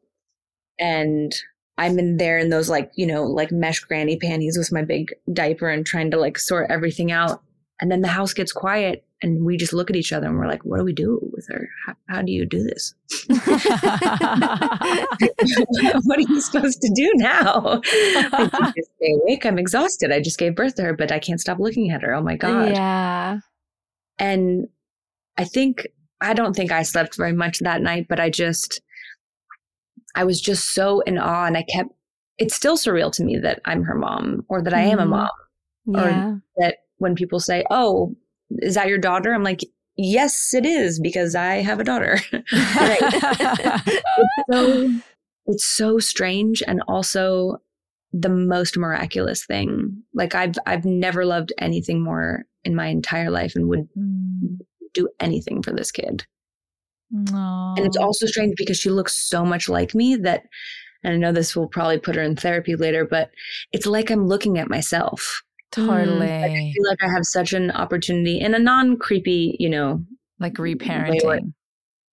And 0.80 1.34
I'm 1.78 1.98
in 1.98 2.18
there 2.18 2.38
in 2.38 2.50
those 2.50 2.70
like, 2.70 2.92
you 2.96 3.08
know, 3.08 3.24
like 3.24 3.52
mesh 3.52 3.80
granny 3.80 4.18
panties 4.18 4.58
with 4.58 4.72
my 4.72 4.84
big 4.84 5.14
diaper 5.32 5.70
and 5.70 5.86
trying 5.86 6.12
to 6.12 6.18
like 6.20 6.38
sort 6.38 6.70
everything 6.70 7.12
out. 7.12 7.42
And 7.82 7.92
then 7.92 8.02
the 8.02 8.08
house 8.08 8.34
gets 8.34 8.52
quiet 8.52 9.04
and 9.24 9.44
we 9.44 9.58
just 9.58 9.74
look 9.74 9.90
at 9.90 9.96
each 9.96 10.14
other 10.14 10.28
and 10.28 10.38
we're 10.38 10.48
like, 10.48 10.64
what 10.64 10.78
do 10.78 10.84
we 10.84 10.94
do 10.94 11.20
with 11.32 11.48
her? 11.50 11.68
How, 11.86 11.96
how 12.08 12.22
do 12.22 12.32
you 12.32 12.46
do 12.46 12.62
this? 12.62 12.94
what 16.06 16.18
are 16.18 16.22
you 16.22 16.42
supposed 16.42 16.82
to 16.82 16.92
do 16.94 17.12
now? 17.16 17.82
Like, 18.32 18.52
just 18.76 18.92
stay 18.98 19.14
awake. 19.22 19.46
I'm 19.46 19.58
exhausted. 19.58 20.12
I 20.12 20.20
just 20.20 20.38
gave 20.38 20.56
birth 20.56 20.76
to 20.76 20.84
her, 20.84 20.94
but 20.94 21.12
I 21.12 21.20
can't 21.20 21.40
stop 21.40 21.60
looking 21.60 21.90
at 21.90 22.02
her. 22.02 22.14
Oh 22.14 22.22
my 22.22 22.36
God. 22.36 22.70
Yeah. 22.72 23.40
And 24.20 24.68
I 25.38 25.46
think, 25.46 25.88
I 26.22 26.34
don't 26.34 26.56
think 26.56 26.72
I 26.72 26.84
slept 26.84 27.18
very 27.18 27.34
much 27.34 27.60
that 27.60 27.82
night, 27.82 28.08
but 28.08 28.20
I 28.20 28.30
just, 28.30 28.82
I 30.16 30.24
was 30.24 30.40
just 30.42 30.74
so 30.74 31.02
in 31.02 31.18
awe 31.18 31.46
and 31.46 31.58
I 31.58 31.64
kept, 31.64 31.90
it's 32.38 32.56
still 32.56 32.78
surreal 32.78 33.12
to 33.14 33.24
me 33.24 33.38
that 33.38 33.62
I'm 33.66 33.84
her 33.84 33.96
mom 33.96 34.46
or 34.50 34.62
that 34.62 34.74
I 34.74 34.82
am 34.82 35.00
a 35.00 35.04
mm-hmm. 35.04 35.12
mom. 35.12 35.30
Yeah. 35.86 36.30
Or 36.30 36.42
that 36.58 36.78
when 36.98 37.16
people 37.16 37.40
say, 37.40 37.64
Oh, 37.70 38.16
is 38.60 38.76
that 38.76 38.88
your 38.88 38.98
daughter? 38.98 39.34
I'm 39.34 39.44
like, 39.44 39.62
Yes, 39.96 40.54
it 40.54 40.66
is 40.66 41.00
because 41.00 41.36
I 41.36 41.56
have 41.56 41.80
a 41.80 41.84
daughter. 41.84 42.20
it's, 42.32 44.04
so, 44.52 44.92
it's 45.46 45.66
so 45.66 46.00
strange. 46.00 46.64
And 46.66 46.82
also, 46.88 47.62
the 48.14 48.30
most 48.30 48.78
miraculous 48.78 49.44
thing. 49.46 50.04
Like 50.14 50.36
I've 50.36 50.54
I've 50.68 50.86
never 50.86 51.26
loved 51.26 51.52
anything 51.58 52.04
more 52.04 52.46
in 52.64 52.76
my 52.76 52.88
entire 52.88 53.32
life 53.32 53.56
and 53.56 53.68
would 53.68 53.90
Mm. 53.98 54.60
do 54.94 55.10
anything 55.20 55.64
for 55.64 55.72
this 55.74 55.92
kid. 55.92 56.26
Aw. 57.14 57.76
And 57.76 57.86
it's 57.86 57.98
also 57.98 58.26
strange 58.26 58.56
because 58.58 58.78
she 58.78 58.90
looks 58.90 59.14
so 59.16 59.46
much 59.46 59.70
like 59.70 59.94
me 59.94 60.16
that 60.18 60.46
and 61.04 61.14
I 61.14 61.18
know 61.18 61.32
this 61.32 61.56
will 61.56 61.68
probably 61.68 62.00
put 62.00 62.16
her 62.16 62.22
in 62.22 62.36
therapy 62.36 62.76
later, 62.76 63.06
but 63.06 63.32
it's 63.74 63.86
like 63.86 64.10
I'm 64.10 64.28
looking 64.28 64.58
at 64.58 64.70
myself. 64.70 65.44
Totally. 65.72 66.20
Like 66.20 66.52
I 66.52 66.72
feel 66.74 66.88
like 66.88 67.04
I 67.04 67.12
have 67.12 67.26
such 67.26 67.52
an 67.54 67.72
opportunity 67.72 68.40
in 68.40 68.54
a 68.54 68.60
non 68.60 68.98
creepy, 68.98 69.58
you 69.60 69.70
know, 69.70 70.04
like 70.40 70.58
Way 70.58 70.76
reparenting. 70.76 71.54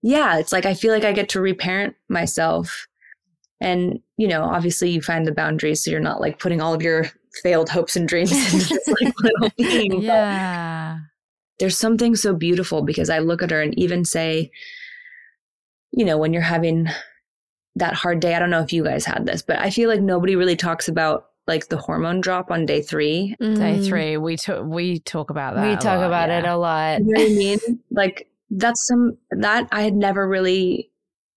yeah, 0.03 0.39
it's 0.39 0.53
like 0.53 0.67
I 0.67 0.75
feel 0.75 0.93
like 0.93 1.05
I 1.05 1.13
get 1.13 1.29
to 1.31 1.41
reparent 1.41 1.95
myself. 2.09 2.87
And, 3.61 4.01
you 4.17 4.27
know, 4.27 4.43
obviously 4.43 4.91
you 4.91 5.03
find 5.03 5.27
the 5.27 5.33
boundaries 5.33 5.85
so 5.85 5.91
you're 5.91 6.01
not 6.01 6.21
like 6.21 6.39
putting 6.39 6.63
all 6.63 6.73
of 6.73 6.83
your 6.83 7.05
failed 7.43 7.69
hopes 7.69 7.95
and 7.95 8.09
dreams 8.09 8.33
into 8.33 8.75
this 8.75 8.89
like 8.89 9.15
little 9.23 9.51
being. 9.57 9.91
but 9.91 10.03
Yeah. 10.03 10.99
There's 11.59 11.77
something 11.77 12.17
so 12.17 12.35
beautiful 12.35 12.81
because 12.83 13.11
I 13.11 13.19
look 13.19 13.43
at 13.43 13.51
her 13.51 13.61
and 13.61 13.79
even 13.79 14.07
say, 14.07 14.51
you 15.93 16.05
know, 16.05 16.19
when 16.19 16.33
you're 16.33 16.43
having 16.43 16.87
that 17.77 17.95
hard 17.95 18.21
day, 18.21 18.35
I 18.35 18.39
don't 18.39 18.51
know 18.51 18.63
if 18.63 18.73
you 18.73 18.85
guys 18.85 19.05
had 19.05 19.27
this, 19.27 19.43
but 19.43 19.59
I 19.59 19.71
feel 19.71 19.89
like 19.89 20.01
nobody 20.01 20.37
really 20.37 20.57
talks 20.57 20.89
about 20.89 21.27
like 21.47 21.69
the 21.69 21.77
hormone 21.77 22.21
drop 22.21 22.51
on 22.51 22.67
day 22.67 22.83
three. 22.83 23.35
Day 23.41 23.79
Mm. 23.79 23.87
three, 23.87 24.17
we 24.17 24.37
talk 24.37 24.65
we 24.67 25.01
talk 25.01 25.31
about 25.31 25.55
that. 25.55 25.69
We 25.69 25.75
talk 25.77 25.99
lot, 25.99 26.07
about 26.07 26.31
it 26.31 26.45
a 26.45 26.57
lot. 26.57 27.01
You 27.01 27.07
know 27.07 27.23
what 27.23 27.31
I 27.31 27.35
mean? 27.35 27.59
Like 27.91 28.29
that's 28.51 28.87
some 28.87 29.17
that 29.31 29.69
I 29.73 29.83
had 29.83 29.95
never 29.95 30.29
really 30.29 30.91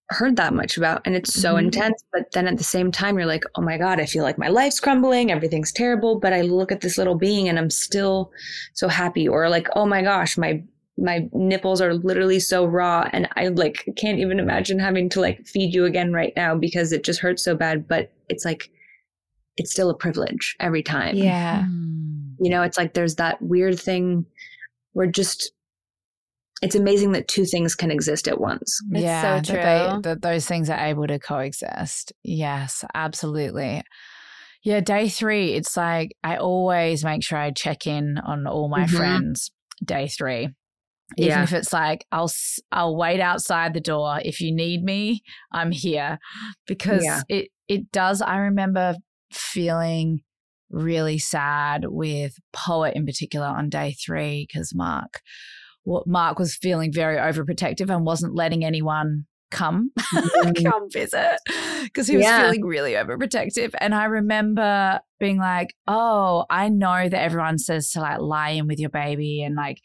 heard 0.09 0.35
that 0.35 0.53
much 0.53 0.77
about 0.77 1.01
and 1.05 1.15
it's 1.15 1.33
so 1.33 1.55
Mhm. 1.55 1.59
intense 1.65 2.03
but 2.11 2.29
then 2.33 2.45
at 2.47 2.57
the 2.57 2.63
same 2.63 2.91
time 2.91 3.17
you're 3.17 3.25
like 3.25 3.45
oh 3.55 3.61
my 3.61 3.77
god 3.77 3.99
i 3.99 4.05
feel 4.05 4.21
like 4.21 4.37
my 4.37 4.49
life's 4.49 4.79
crumbling 4.79 5.31
everything's 5.31 5.71
terrible 5.71 6.19
but 6.19 6.33
i 6.33 6.41
look 6.41 6.71
at 6.71 6.81
this 6.81 6.97
little 6.97 7.15
being 7.15 7.47
and 7.49 7.57
i'm 7.57 7.69
still 7.69 8.29
so 8.73 8.87
happy 8.89 9.27
or 9.27 9.49
like 9.49 9.67
oh 9.75 9.85
my 9.85 10.01
gosh 10.03 10.37
my 10.37 10.61
my 10.97 11.27
nipples 11.33 11.81
are 11.81 11.93
literally 11.95 12.39
so 12.39 12.65
raw 12.65 13.09
and 13.13 13.27
i 13.35 13.47
like 13.47 13.83
can't 13.97 14.19
even 14.19 14.39
imagine 14.39 14.77
having 14.77 15.09
to 15.09 15.19
like 15.19 15.45
feed 15.47 15.73
you 15.73 15.85
again 15.85 16.13
right 16.13 16.33
now 16.35 16.55
because 16.55 16.91
it 16.91 17.03
just 17.03 17.19
hurts 17.19 17.43
so 17.43 17.55
bad 17.55 17.87
but 17.87 18.11
it's 18.29 18.45
like 18.45 18.69
it's 19.57 19.71
still 19.71 19.89
a 19.89 19.95
privilege 19.97 20.55
every 20.59 20.83
time 20.83 21.15
Yeah. 21.15 21.63
Mm. 21.63 22.35
you 22.39 22.49
know 22.51 22.61
it's 22.61 22.77
like 22.77 22.93
there's 22.93 23.15
that 23.15 23.41
weird 23.41 23.79
thing 23.79 24.25
where 24.93 25.07
just 25.07 25.51
it's 26.61 26.75
amazing 26.75 27.11
that 27.13 27.27
two 27.27 27.45
things 27.45 27.75
can 27.75 27.91
exist 27.91 28.27
at 28.27 28.39
once 28.39 28.79
It's 28.91 28.99
so 28.99 29.05
yeah, 29.05 29.39
that 29.41 29.45
they- 30.03 30.09
that 30.09 30.21
those 30.21 30.45
things 30.45 30.69
are 30.69 30.79
able 30.79 31.07
to 31.07 31.19
coexist. 31.19 32.13
Yes, 32.23 32.85
absolutely. 32.93 33.83
Yeah, 34.63 34.79
day 34.79 35.09
three, 35.09 35.55
it's 35.55 35.75
like 35.75 36.15
I 36.23 36.37
always 36.37 37.03
make 37.03 37.21
sure 37.21 37.37
I 37.37 37.51
check 37.51 37.85
in 37.85 38.17
on 38.17 38.47
all 38.47 38.69
my 38.69 38.85
Mhm. 38.85 38.95
friends 38.95 39.51
day 39.83 40.07
three. 40.07 40.49
Even 41.17 41.29
Yeah. 41.29 41.43
if 41.43 41.53
it's 41.53 41.73
like 41.73 42.05
I'll 42.11 42.31
I'll 42.71 42.95
wait 42.97 43.19
outside 43.19 43.73
the 43.73 43.79
door 43.79 44.19
if 44.23 44.41
you 44.41 44.53
need 44.53 44.83
me, 44.83 45.21
I'm 45.51 45.71
here 45.71 46.17
because 46.67 47.03
Yeah. 47.03 47.21
it 47.29 47.49
it 47.67 47.91
does. 47.91 48.21
I 48.21 48.37
remember 48.37 48.95
feeling 49.31 50.19
really 50.69 51.19
sad 51.19 51.85
with 51.87 52.33
poet 52.51 52.95
in 52.95 53.05
particular 53.05 53.45
on 53.45 53.69
day 53.69 53.95
three 54.05 54.47
because 54.47 54.73
Mark, 54.75 55.21
what 55.83 56.07
Mark 56.07 56.39
was 56.39 56.55
feeling 56.55 56.91
very 56.91 57.17
overprotective 57.17 57.89
and 57.93 58.05
wasn't 58.05 58.35
letting 58.35 58.65
anyone 58.65 59.25
come 59.53 59.91
come 60.65 60.89
visit 60.91 61.37
because 61.83 62.07
he 62.07 62.17
was 62.17 62.25
Yeah. 62.25 62.41
feeling 62.41 62.65
really 62.65 62.93
overprotective. 62.93 63.73
And 63.79 63.93
I 63.95 64.05
remember 64.05 64.99
being 65.19 65.37
like, 65.37 65.73
oh, 65.87 66.45
I 66.49 66.67
know 66.69 67.07
that 67.07 67.13
everyone 67.21 67.57
says 67.59 67.91
to 67.91 68.01
like 68.01 68.19
lie 68.19 68.49
in 68.49 68.67
with 68.67 68.79
your 68.79 68.89
baby 68.89 69.41
and 69.43 69.55
like 69.55 69.77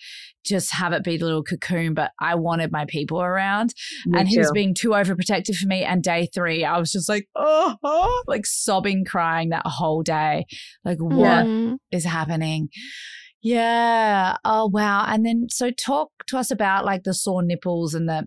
just 0.44 0.72
have 0.74 0.92
it 0.92 1.04
be 1.04 1.16
the 1.18 1.26
little 1.26 1.44
cocoon, 1.44 1.94
but 1.94 2.10
I 2.20 2.34
wanted 2.34 2.72
my 2.72 2.86
people 2.86 3.20
around. 3.22 3.74
Me 4.06 4.18
and 4.18 4.28
he 4.28 4.38
was 4.38 4.50
being 4.52 4.74
too 4.74 4.90
overprotective 4.90 5.54
for 5.56 5.66
me. 5.68 5.84
And 5.84 6.02
day 6.02 6.28
three, 6.34 6.64
I 6.64 6.78
was 6.78 6.90
just 6.90 7.08
like, 7.08 7.28
oh, 7.36 7.76
oh," 7.84 8.22
like 8.26 8.46
sobbing, 8.46 9.04
crying 9.04 9.50
that 9.50 9.66
whole 9.66 10.02
day. 10.02 10.46
Like, 10.84 10.98
what 10.98 11.46
Mm. 11.46 11.76
is 11.92 12.04
happening? 12.04 12.70
Yeah. 13.42 14.36
Oh, 14.44 14.66
wow. 14.66 15.04
And 15.06 15.24
then, 15.24 15.46
so 15.48 15.70
talk 15.70 16.10
to 16.28 16.38
us 16.38 16.50
about 16.50 16.84
like 16.84 17.04
the 17.04 17.14
sore 17.14 17.42
nipples 17.42 17.94
and 17.94 18.08
the 18.08 18.26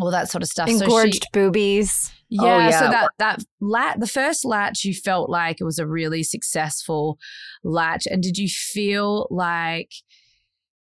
all 0.00 0.10
that 0.10 0.30
sort 0.30 0.42
of 0.42 0.48
stuff. 0.48 0.68
So 0.68 0.78
she- 0.78 0.84
Engorged 0.84 1.26
boobies. 1.32 2.12
yeah, 2.28 2.70
so 2.70 2.84
yeah. 2.86 2.90
that 2.90 3.10
that 3.18 3.44
lat 3.60 4.00
the 4.00 4.06
first 4.06 4.44
latch 4.44 4.84
you 4.84 4.92
felt 4.94 5.30
like 5.30 5.60
it 5.60 5.64
was 5.64 5.78
a 5.78 5.86
really 5.86 6.22
successful 6.22 7.18
latch 7.62 8.06
and 8.06 8.22
did 8.22 8.36
you 8.38 8.48
feel 8.48 9.28
like 9.30 9.90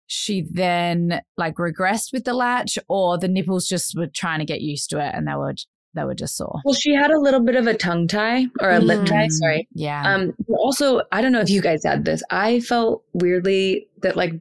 she 0.08 0.45
then 0.51 1.22
like 1.38 1.56
regressed 1.56 2.14
with 2.14 2.24
the 2.26 2.34
latch 2.34 2.78
or 2.88 3.18
the 3.18 3.28
nipples 3.28 3.68
just 3.68 3.97
were 3.97 4.08
trying 4.08 4.39
to 4.39 4.45
get 4.45 4.62
used 4.62 4.89
to 4.89 4.99
it 4.99 5.12
and 5.16 5.28
they 5.28 5.34
were 5.36 5.53
they 5.93 6.03
were 6.03 6.14
just 6.16 6.36
sore. 6.36 6.60
well 6.66 6.74
she 6.76 6.93
had 6.93 7.10
a 7.12 7.20
little 7.20 7.39
bit 7.39 7.56
of 7.56 7.68
a 7.68 7.74
tongue 7.74 8.08
tie 8.08 8.45
or 8.62 8.70
a 8.72 8.80
lip 8.80 9.06
tie 9.06 9.28
Mm, 9.28 9.32
sorry 9.32 9.68
Yeah. 9.74 10.03
um 10.16 10.34
also 10.58 11.01
i 11.12 11.22
don't 11.22 11.32
know 11.32 11.41
if 11.41 11.49
you 11.49 11.62
guys 11.62 11.84
had 11.84 12.06
this 12.06 12.22
i 12.30 12.60
felt 12.60 13.03
weirdly 13.14 13.88
that 14.01 14.16
like 14.16 14.34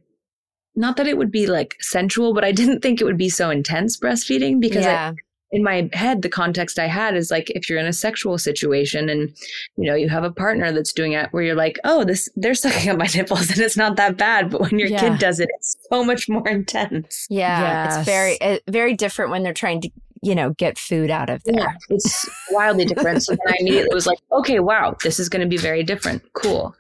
not 0.77 0.97
that 0.97 1.07
it 1.07 1.17
would 1.17 1.31
be 1.31 1.47
like 1.47 1.77
sensual 1.81 2.35
but 2.35 2.45
i 2.45 2.53
didn't 2.53 2.81
think 2.81 3.01
it 3.01 3.05
would 3.05 3.17
be 3.19 3.29
so 3.29 3.51
intense 3.51 3.99
breastfeeding 3.99 4.61
because 4.61 4.85
I, 4.87 5.13
in 5.53 5.63
my 5.63 5.89
head 5.93 6.23
the 6.23 6.29
context 6.29 6.79
i 6.81 6.87
had 6.87 7.15
is 7.15 7.31
like 7.31 7.49
if 7.51 7.69
you're 7.71 7.79
in 7.79 7.87
a 7.87 7.93
sexual 7.93 8.39
situation 8.39 9.09
and 9.09 9.29
you 9.77 9.87
know 9.89 9.95
you 9.95 10.09
have 10.09 10.25
a 10.25 10.33
partner 10.33 10.73
that's 10.73 10.93
doing 10.93 11.13
it 11.13 11.29
where 11.31 11.43
you're 11.45 11.55
like 11.55 11.79
oh 11.85 12.03
this 12.05 12.29
they're 12.35 12.55
sucking 12.55 12.91
up 12.91 12.99
my 12.99 13.09
nipples 13.15 13.51
and 13.51 13.61
it's 13.61 13.77
not 13.77 13.97
that 13.97 14.17
bad 14.17 14.51
but 14.51 14.61
when 14.61 14.79
your 14.79 14.89
Yeah. 14.89 15.01
kid 15.11 15.19
does 15.21 15.39
it 15.41 15.49
it's 15.57 15.77
so 15.91 16.03
much 16.05 16.29
more 16.29 16.49
intense 16.49 17.27
yeah. 17.31 17.61
Yes. 17.61 17.97
It's 17.99 18.07
very 18.07 18.41
uh, 18.41 18.59
very 18.69 18.95
different 18.95 19.31
when 19.31 19.43
they're 19.45 19.53
trying 19.55 19.81
to, 19.83 19.91
you 20.23 20.35
know, 20.35 20.51
get 20.55 20.79
food 20.79 21.11
out 21.11 21.31
of 21.31 21.43
there. 21.45 21.55
yeah 21.57 21.73
it's 21.91 22.29
wildly 22.51 22.85
different 22.87 23.23
so 23.23 23.33
then 23.37 23.55
i 23.55 23.57
immediately 23.61 23.95
was 23.95 24.07
like 24.07 24.19
okay 24.33 24.59
wow 24.59 24.97
this 25.05 25.21
is 25.21 25.29
going 25.29 25.43
to 25.43 25.49
be 25.49 25.57
very 25.59 25.83
different 25.85 26.23
cool 26.33 26.75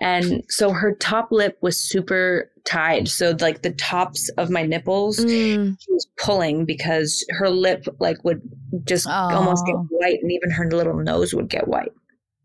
and 0.00 0.42
so 0.48 0.70
her 0.70 0.94
top 0.94 1.32
lip 1.32 1.58
was 1.60 1.76
super 1.76 2.50
tied. 2.64 3.08
So 3.08 3.34
like 3.40 3.62
the 3.62 3.72
tops 3.72 4.28
of 4.38 4.50
my 4.50 4.62
nipples 4.62 5.18
Mm. 5.18 5.76
she 5.80 5.92
was 5.92 6.06
pulling 6.18 6.64
because 6.64 7.24
her 7.30 7.48
lip 7.50 7.84
like 7.98 8.22
would 8.24 8.40
just 8.84 9.06
almost 9.08 9.64
get 9.66 9.74
Oh. 9.74 9.86
white 9.90 10.18
and 10.22 10.30
even 10.30 10.50
her 10.50 10.70
little 10.70 10.94
nose 10.96 11.34
would 11.34 11.48
get 11.48 11.66
white. 11.68 11.92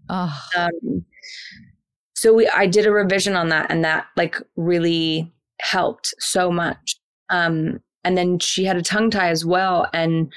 Oh, 0.09 0.33
um, 0.57 1.05
so 2.15 2.33
we 2.33 2.47
i 2.49 2.65
did 2.67 2.85
a 2.85 2.91
revision 2.91 3.35
on 3.35 3.49
that 3.49 3.69
and 3.71 3.83
that 3.83 4.05
like 4.15 4.35
really 4.55 5.31
helped 5.61 6.13
so 6.19 6.51
much. 6.51 6.95
Um, 7.29 7.81
and 8.03 8.17
then 8.17 8.39
she 8.39 8.65
had 8.65 8.75
a 8.77 8.81
tongue 8.81 9.09
tie 9.11 9.29
as 9.29 9.45
well 9.45 9.87
and 9.93 10.31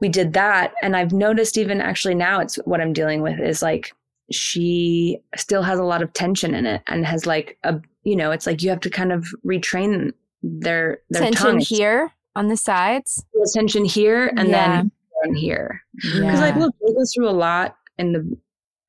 we 0.00 0.08
did 0.08 0.32
that. 0.34 0.72
And 0.82 0.96
i've 0.96 1.12
noticed 1.12 1.56
even 1.58 1.80
actually 1.80 2.14
now 2.14 2.40
it's 2.40 2.56
what 2.64 2.80
i'm 2.80 2.92
dealing 2.92 3.22
with 3.22 3.38
is 3.40 3.62
like 3.62 3.92
she 4.34 5.18
still 5.36 5.62
has 5.62 5.78
a 5.78 5.84
lot 5.84 6.02
of 6.02 6.12
tension 6.12 6.54
in 6.54 6.66
it 6.66 6.82
and 6.86 7.04
has 7.06 7.26
like 7.26 7.58
a 7.64 7.80
you 8.04 8.16
know 8.16 8.30
it's 8.30 8.46
like 8.46 8.62
you 8.62 8.70
have 8.70 8.80
to 8.80 8.90
kind 8.90 9.12
of 9.12 9.26
retrain 9.46 10.12
their 10.42 10.98
their 11.10 11.22
Tension 11.22 11.46
tongue 11.46 11.58
here 11.60 12.10
on 12.34 12.48
the 12.48 12.56
sides. 12.56 13.24
There's 13.34 13.52
tension 13.52 13.84
here 13.84 14.28
and 14.36 14.48
Yeah. 14.48 14.76
then 14.76 14.92
down 15.24 15.34
here 15.34 15.80
because 15.94 16.20
yeah. 16.20 16.40
like 16.40 16.56
look 16.56 16.74
they 16.80 16.92
go 16.92 17.02
through 17.14 17.28
a 17.28 17.30
lot 17.30 17.76
in 17.98 18.12
the 18.12 18.36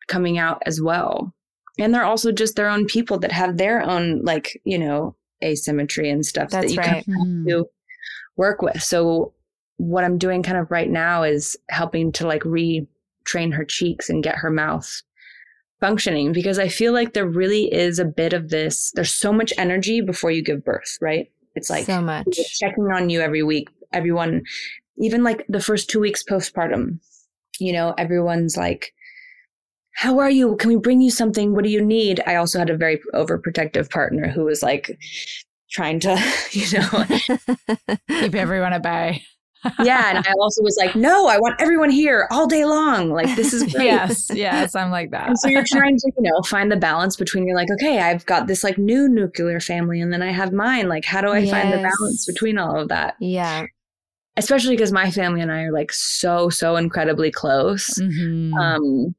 coming 0.07 0.37
out 0.37 0.61
as 0.65 0.81
well 0.81 1.33
and 1.79 1.93
they're 1.93 2.03
also 2.05 2.31
just 2.31 2.55
their 2.55 2.69
own 2.69 2.85
people 2.85 3.17
that 3.19 3.31
have 3.31 3.57
their 3.57 3.81
own 3.81 4.21
like 4.23 4.59
you 4.65 4.77
know 4.77 5.15
asymmetry 5.43 6.09
and 6.09 6.25
stuff 6.25 6.49
that 6.49 6.69
you 6.69 6.77
right. 6.77 6.87
kind 6.87 6.97
of 6.99 7.05
Mm. 7.05 7.47
to 7.49 7.65
work 8.37 8.61
with 8.61 8.81
so 8.81 9.33
what 9.77 10.03
i'm 10.03 10.17
doing 10.17 10.41
kind 10.43 10.57
of 10.57 10.71
right 10.71 10.89
now 10.89 11.23
is 11.23 11.55
helping 11.69 12.11
to 12.13 12.25
like 12.27 12.41
retrain 12.43 13.53
her 13.53 13.63
cheeks 13.65 14.09
and 14.09 14.23
get 14.23 14.35
her 14.35 14.49
mouth 14.49 15.01
functioning 15.83 16.31
because 16.31 16.57
i 16.57 16.67
feel 16.67 16.93
like 16.93 17.13
there 17.13 17.27
really 17.27 17.71
is 17.73 17.99
a 17.99 18.05
bit 18.05 18.31
of 18.31 18.49
this 18.49 18.91
there's 18.95 19.13
so 19.13 19.33
much 19.33 19.51
energy 19.57 19.99
before 19.99 20.31
you 20.31 20.41
give 20.41 20.63
birth 20.63 20.97
right 21.01 21.29
it's 21.55 21.69
like 21.69 21.85
so 21.85 22.01
much. 22.01 22.37
checking 22.59 22.85
on 22.85 23.09
you 23.09 23.21
every 23.21 23.43
week. 23.43 23.69
Everyone, 23.91 24.43
even 24.97 25.23
like 25.23 25.45
the 25.47 25.59
first 25.59 25.89
two 25.89 25.99
weeks 25.99 26.23
postpartum, 26.23 26.99
you 27.59 27.73
know, 27.73 27.93
everyone's 27.97 28.57
like, 28.57 28.93
How 29.93 30.19
are 30.19 30.29
you? 30.29 30.55
Can 30.55 30.69
we 30.69 30.77
bring 30.77 31.01
you 31.01 31.11
something? 31.11 31.53
What 31.53 31.63
do 31.63 31.69
you 31.69 31.83
need? 31.83 32.21
I 32.25 32.35
also 32.35 32.59
had 32.59 32.69
a 32.69 32.77
very 32.77 32.99
overprotective 33.13 33.89
partner 33.89 34.27
who 34.27 34.45
was 34.45 34.63
like 34.63 34.97
trying 35.71 35.99
to, 36.01 36.19
you 36.51 36.79
know, 36.79 37.05
keep 38.21 38.35
everyone 38.35 38.73
at 38.73 38.83
bay. 38.83 39.23
Yeah. 39.83 40.09
And 40.15 40.17
I 40.27 40.31
also 40.39 40.61
was 40.61 40.77
like, 40.79 40.95
No, 40.95 41.27
I 41.27 41.37
want 41.37 41.55
everyone 41.59 41.89
here 41.89 42.27
all 42.31 42.47
day 42.47 42.65
long. 42.65 43.09
Like, 43.09 43.35
this 43.35 43.53
is 43.53 43.63
great. 43.73 43.85
yes, 43.85 44.29
yes, 44.33 44.75
I'm 44.75 44.91
like 44.91 45.11
that. 45.11 45.27
And 45.29 45.39
so 45.39 45.47
you're 45.49 45.63
trying 45.65 45.97
to, 45.97 46.11
you 46.17 46.23
know, 46.31 46.41
find 46.43 46.71
the 46.71 46.77
balance 46.77 47.15
between 47.15 47.45
you're 47.47 47.55
like, 47.55 47.69
okay, 47.71 47.99
I've 47.99 48.25
got 48.25 48.47
this 48.47 48.63
like 48.63 48.77
new 48.77 49.07
nuclear 49.07 49.59
family 49.59 50.01
and 50.01 50.11
then 50.11 50.21
I 50.21 50.31
have 50.31 50.51
mine. 50.53 50.87
Like, 50.89 51.05
how 51.05 51.21
do 51.21 51.29
I 51.29 51.49
find 51.49 51.71
the 51.71 51.77
balance 51.77 52.25
between 52.25 52.57
all 52.57 52.79
of 52.79 52.89
that? 52.89 53.15
yeah. 53.19 53.65
especially 54.35 54.75
because 54.75 54.91
my 54.91 55.11
family 55.11 55.41
and 55.41 55.51
I 55.51 55.61
are 55.63 55.71
like 55.71 55.91
so 55.93 56.49
so 56.49 56.75
incredibly 56.75 57.29
close. 57.31 57.87
Mhm. 57.99 58.53
Um, 58.59 59.15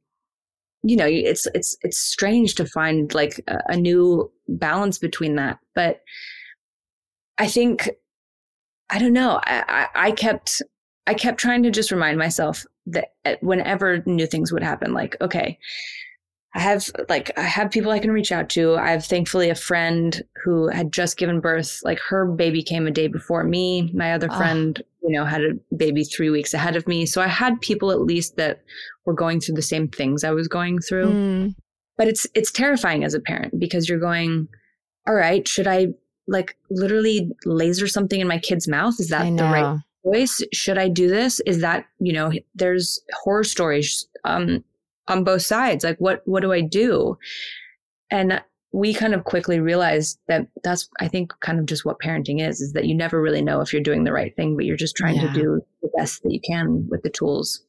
you 0.82 0.96
know, 0.96 1.06
it's 1.06 1.46
it's 1.54 1.76
it's 1.82 1.98
strange 1.98 2.56
to 2.56 2.66
find 2.66 3.14
like 3.14 3.40
a, 3.46 3.58
a 3.68 3.76
new 3.76 4.30
balance 4.48 4.98
between 4.98 5.36
that. 5.36 5.58
But 5.74 6.00
I 7.38 7.46
think 7.48 7.90
I 8.90 8.98
don't 8.98 9.12
know. 9.12 9.40
I, 9.44 9.88
I, 9.94 10.08
I 10.08 10.12
kept 10.12 10.62
I 11.06 11.14
kept 11.14 11.38
trying 11.38 11.62
to 11.64 11.70
just 11.70 11.90
remind 11.90 12.18
myself 12.18 12.64
that 12.86 13.12
uh, 13.24 13.34
whenever 13.40 14.02
new 14.06 14.26
things 14.26 14.52
would 14.52 14.62
happen, 14.62 14.92
like, 14.92 15.16
okay, 15.20 15.58
I 16.54 16.60
have 16.60 16.88
like 17.08 17.36
I 17.36 17.42
have 17.42 17.70
people 17.70 17.90
I 17.90 17.98
can 17.98 18.12
reach 18.12 18.30
out 18.30 18.48
to. 18.50 18.76
I 18.76 18.90
have 18.90 19.04
thankfully 19.04 19.50
a 19.50 19.56
friend 19.56 20.22
who 20.44 20.68
had 20.68 20.92
just 20.92 21.16
given 21.16 21.40
birth. 21.40 21.80
Like 21.82 21.98
her 21.98 22.26
baby 22.26 22.62
came 22.62 22.86
a 22.86 22.92
day 22.92 23.08
before 23.08 23.42
me. 23.42 23.90
My 23.92 24.12
other 24.12 24.28
oh. 24.30 24.36
friend, 24.36 24.80
you 25.02 25.10
know, 25.10 25.24
had 25.24 25.42
a 25.42 25.74
baby 25.76 26.04
three 26.04 26.30
weeks 26.30 26.54
ahead 26.54 26.76
of 26.76 26.86
me. 26.86 27.06
So 27.06 27.20
I 27.20 27.26
had 27.26 27.60
people 27.60 27.90
at 27.90 28.02
least 28.02 28.36
that 28.36 28.62
were 29.04 29.14
going 29.14 29.40
through 29.40 29.56
the 29.56 29.62
same 29.62 29.88
things 29.88 30.22
I 30.22 30.30
was 30.30 30.46
going 30.46 30.78
through. 30.78 31.10
Mm. 31.10 31.54
But 31.96 32.06
it's 32.06 32.26
it's 32.34 32.52
terrifying 32.52 33.02
as 33.02 33.14
a 33.14 33.20
parent 33.20 33.58
because 33.58 33.88
you're 33.88 33.98
going, 33.98 34.46
all 35.08 35.14
right, 35.14 35.46
should 35.48 35.66
I 35.66 35.88
like 36.26 36.56
literally 36.70 37.30
laser 37.44 37.86
something 37.86 38.20
in 38.20 38.28
my 38.28 38.38
kid's 38.38 38.68
mouth? 38.68 38.94
Is 38.98 39.08
that 39.08 39.24
the 39.36 39.44
right 39.44 39.78
choice? 40.04 40.42
Should 40.52 40.78
I 40.78 40.88
do 40.88 41.08
this? 41.08 41.40
Is 41.40 41.60
that, 41.60 41.86
you 41.98 42.12
know, 42.12 42.32
there's 42.54 43.00
horror 43.22 43.44
stories 43.44 44.06
um 44.24 44.64
on 45.08 45.24
both 45.24 45.42
sides 45.42 45.84
like 45.84 45.98
what 45.98 46.22
what 46.24 46.40
do 46.40 46.52
i 46.52 46.60
do 46.60 47.16
and 48.10 48.42
we 48.72 48.92
kind 48.92 49.14
of 49.14 49.24
quickly 49.24 49.60
realized 49.60 50.18
that 50.28 50.46
that's 50.62 50.88
i 51.00 51.06
think 51.06 51.32
kind 51.40 51.58
of 51.58 51.66
just 51.66 51.84
what 51.84 52.00
parenting 52.00 52.46
is 52.46 52.60
is 52.60 52.72
that 52.72 52.86
you 52.86 52.94
never 52.94 53.20
really 53.20 53.42
know 53.42 53.60
if 53.60 53.72
you're 53.72 53.82
doing 53.82 54.04
the 54.04 54.12
right 54.12 54.34
thing 54.36 54.56
but 54.56 54.64
you're 54.64 54.76
just 54.76 54.96
trying 54.96 55.16
yeah. 55.16 55.32
to 55.32 55.32
do 55.32 55.60
the 55.82 55.90
best 55.96 56.22
that 56.22 56.32
you 56.32 56.40
can 56.40 56.86
with 56.88 57.02
the 57.02 57.10
tools 57.10 57.62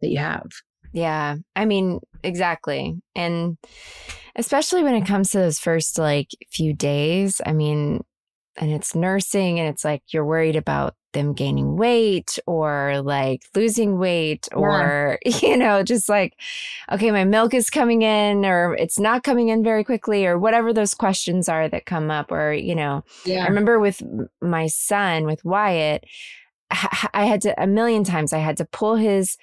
that 0.00 0.08
you 0.08 0.18
have 0.18 0.46
yeah 0.92 1.36
i 1.56 1.64
mean 1.64 2.00
exactly 2.22 2.94
and 3.14 3.58
especially 4.36 4.82
when 4.82 4.94
it 4.94 5.06
comes 5.06 5.30
to 5.30 5.38
those 5.38 5.58
first 5.58 5.98
like 5.98 6.30
few 6.50 6.72
days 6.72 7.40
i 7.44 7.52
mean 7.52 8.02
and 8.58 8.70
it's 8.70 8.94
nursing 8.94 9.58
and 9.58 9.68
it's 9.68 9.84
like 9.84 10.02
you're 10.08 10.24
worried 10.24 10.56
about 10.56 10.94
them 11.12 11.32
gaining 11.32 11.76
weight 11.76 12.38
or 12.46 13.00
like 13.02 13.42
losing 13.54 13.98
weight 13.98 14.48
yeah. 14.52 14.58
or 14.58 15.18
you 15.42 15.56
know 15.56 15.82
just 15.82 16.08
like 16.08 16.34
okay 16.92 17.10
my 17.10 17.24
milk 17.24 17.54
is 17.54 17.70
coming 17.70 18.02
in 18.02 18.44
or 18.44 18.74
it's 18.74 18.98
not 18.98 19.22
coming 19.22 19.48
in 19.48 19.64
very 19.64 19.82
quickly 19.82 20.26
or 20.26 20.38
whatever 20.38 20.72
those 20.72 20.94
questions 20.94 21.48
are 21.48 21.68
that 21.68 21.86
come 21.86 22.10
up 22.10 22.30
or 22.30 22.52
you 22.52 22.74
know 22.74 23.02
yeah. 23.24 23.44
i 23.44 23.48
remember 23.48 23.78
with 23.78 24.02
my 24.40 24.66
son 24.66 25.24
with 25.24 25.44
wyatt 25.44 26.04
I 27.14 27.26
had 27.26 27.42
to 27.42 27.62
a 27.62 27.66
million 27.66 28.02
times 28.02 28.32
I 28.32 28.38
had 28.38 28.56
to 28.56 28.64
pull 28.64 28.96
his 28.96 29.36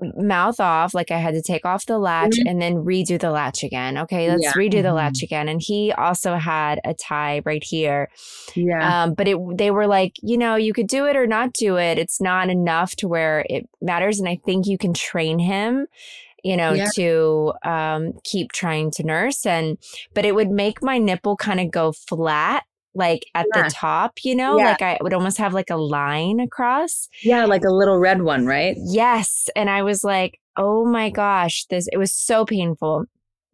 mouth 0.00 0.58
off 0.58 0.92
like 0.92 1.10
i 1.10 1.18
had 1.18 1.34
to 1.34 1.42
take 1.42 1.64
off 1.64 1.86
the 1.86 1.98
latch 1.98 2.32
mm-hmm. 2.32 2.48
and 2.48 2.60
then 2.60 2.74
redo 2.74 3.18
the 3.18 3.30
latch 3.30 3.62
again 3.62 3.96
okay 3.96 4.28
let's 4.28 4.42
yeah. 4.42 4.52
redo 4.52 4.74
mm-hmm. 4.74 4.82
the 4.82 4.92
latch 4.92 5.22
again 5.22 5.48
and 5.48 5.62
he 5.62 5.92
also 5.92 6.34
had 6.34 6.80
a 6.84 6.92
tie 6.94 7.40
right 7.44 7.62
here 7.62 8.10
yeah 8.54 9.04
um, 9.04 9.14
but 9.14 9.28
it 9.28 9.38
they 9.56 9.70
were 9.70 9.86
like 9.86 10.14
you 10.22 10.36
know 10.36 10.56
you 10.56 10.72
could 10.72 10.88
do 10.88 11.06
it 11.06 11.16
or 11.16 11.26
not 11.26 11.52
do 11.52 11.76
it 11.76 11.98
it's 11.98 12.20
not 12.20 12.50
enough 12.50 12.96
to 12.96 13.06
where 13.06 13.46
it 13.48 13.68
matters 13.80 14.18
and 14.18 14.28
i 14.28 14.38
think 14.44 14.66
you 14.66 14.76
can 14.76 14.92
train 14.92 15.38
him 15.38 15.86
you 16.42 16.56
know 16.56 16.72
yeah. 16.72 16.88
to 16.94 17.52
um, 17.64 18.12
keep 18.24 18.52
trying 18.52 18.90
to 18.90 19.02
nurse 19.02 19.46
and 19.46 19.78
but 20.12 20.24
it 20.24 20.34
would 20.34 20.50
make 20.50 20.82
my 20.82 20.98
nipple 20.98 21.36
kind 21.36 21.60
of 21.60 21.70
go 21.70 21.92
flat 21.92 22.64
like 22.94 23.26
at 23.34 23.46
yeah. 23.54 23.62
the 23.62 23.70
top, 23.70 24.18
you 24.24 24.34
know, 24.34 24.58
yeah. 24.58 24.64
like 24.64 24.82
I 24.82 24.98
would 25.00 25.14
almost 25.14 25.38
have 25.38 25.52
like 25.52 25.70
a 25.70 25.76
line 25.76 26.40
across. 26.40 27.08
Yeah, 27.22 27.44
like 27.44 27.64
a 27.64 27.72
little 27.72 27.98
red 27.98 28.22
one, 28.22 28.46
right? 28.46 28.76
Yes. 28.78 29.48
And 29.56 29.68
I 29.68 29.82
was 29.82 30.04
like, 30.04 30.40
oh 30.56 30.84
my 30.84 31.10
gosh, 31.10 31.66
this, 31.66 31.88
it 31.92 31.98
was 31.98 32.12
so 32.12 32.44
painful. 32.44 33.06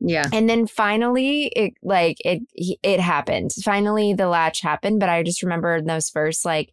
Yeah. 0.03 0.29
And 0.33 0.49
then 0.49 0.67
finally 0.67 1.53
it 1.55 1.75
like 1.83 2.17
it 2.25 2.41
it 2.57 3.01
happened. 3.01 3.51
Finally 3.63 4.15
the 4.15 4.29
latch 4.29 4.63
happened, 4.63 4.99
but 4.99 5.11
I 5.11 5.23
just 5.23 5.43
remember 5.43 5.77
in 5.77 5.85
those 5.85 6.09
first 6.09 6.45
like 6.47 6.73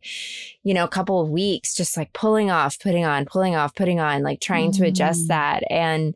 you 0.63 0.74
know, 0.74 0.88
couple 0.88 1.20
of 1.20 1.30
weeks 1.30 1.76
just 1.76 1.97
like 1.97 2.13
pulling 2.13 2.49
off, 2.49 2.80
putting 2.80 3.03
on, 3.03 3.26
pulling 3.26 3.55
off, 3.55 3.76
putting 3.76 3.99
on, 3.99 4.24
like 4.24 4.39
trying 4.39 4.72
mm. 4.72 4.78
to 4.78 4.86
adjust 4.86 5.26
mm. 5.26 5.28
that 5.28 5.63
and 5.70 6.15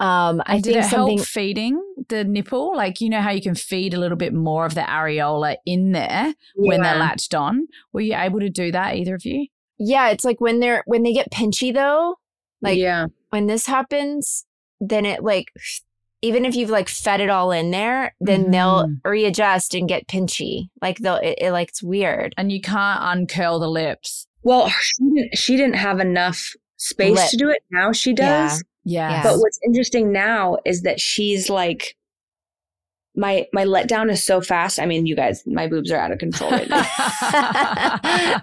um, 0.00 0.42
I 0.46 0.54
and 0.54 0.64
think 0.64 0.76
did 0.76 0.84
it 0.84 0.88
something 0.88 1.18
help 1.18 1.28
feeding 1.28 1.82
the 2.08 2.24
nipple, 2.24 2.74
like 2.74 3.02
you 3.02 3.10
know 3.10 3.20
how 3.20 3.30
you 3.30 3.42
can 3.42 3.54
feed 3.54 3.92
a 3.92 3.98
little 3.98 4.16
bit 4.16 4.32
more 4.32 4.64
of 4.64 4.74
the 4.74 4.80
areola 4.80 5.56
in 5.66 5.92
there 5.92 6.34
yeah. 6.56 6.68
when 6.68 6.80
they're 6.80 6.96
latched 6.96 7.34
on. 7.34 7.68
Were 7.92 8.00
you 8.00 8.16
able 8.16 8.40
to 8.40 8.48
do 8.48 8.72
that, 8.72 8.96
either 8.96 9.14
of 9.14 9.26
you? 9.26 9.48
Yeah, 9.78 10.08
it's 10.08 10.24
like 10.24 10.40
when 10.40 10.60
they're 10.60 10.82
when 10.86 11.02
they 11.02 11.12
get 11.12 11.30
pinchy 11.30 11.72
though. 11.72 12.16
Like 12.62 12.78
yeah. 12.78 13.06
when 13.28 13.46
this 13.46 13.66
happens, 13.66 14.46
then 14.80 15.04
it 15.04 15.22
like 15.22 15.52
even 16.22 16.46
if 16.46 16.54
you've 16.56 16.70
like 16.70 16.88
fed 16.88 17.20
it 17.20 17.28
all 17.28 17.50
in 17.50 17.70
there, 17.70 18.14
then 18.20 18.46
mm. 18.46 18.52
they'll 18.52 18.88
readjust 19.04 19.74
and 19.74 19.86
get 19.86 20.08
pinchy. 20.08 20.70
Like 20.80 20.96
they'll 20.98 21.16
it, 21.16 21.38
it, 21.42 21.52
like 21.52 21.68
it's 21.68 21.82
weird, 21.82 22.34
and 22.38 22.50
you 22.50 22.62
can't 22.62 23.00
uncurl 23.02 23.60
the 23.60 23.68
lips. 23.68 24.26
Well, 24.42 24.70
she 24.70 24.94
didn't, 25.14 25.36
she 25.36 25.56
didn't 25.58 25.76
have 25.76 26.00
enough 26.00 26.54
space 26.76 27.16
Lip. 27.16 27.30
to 27.30 27.36
do 27.36 27.50
it. 27.50 27.62
Now 27.70 27.92
she 27.92 28.14
does. 28.14 28.64
Yeah. 28.84 29.22
But 29.22 29.38
what's 29.38 29.58
interesting 29.64 30.12
now 30.12 30.58
is 30.64 30.82
that 30.82 31.00
she's 31.00 31.50
like 31.50 31.96
my 33.16 33.46
my 33.52 33.64
letdown 33.64 34.10
is 34.10 34.22
so 34.22 34.40
fast. 34.40 34.78
I 34.78 34.86
mean, 34.86 35.04
you 35.04 35.16
guys, 35.16 35.42
my 35.46 35.66
boobs 35.66 35.90
are 35.90 35.98
out 35.98 36.12
of 36.12 36.18
control 36.18 36.50
right 36.50 36.68
now. 36.68 36.82
I 36.94 38.40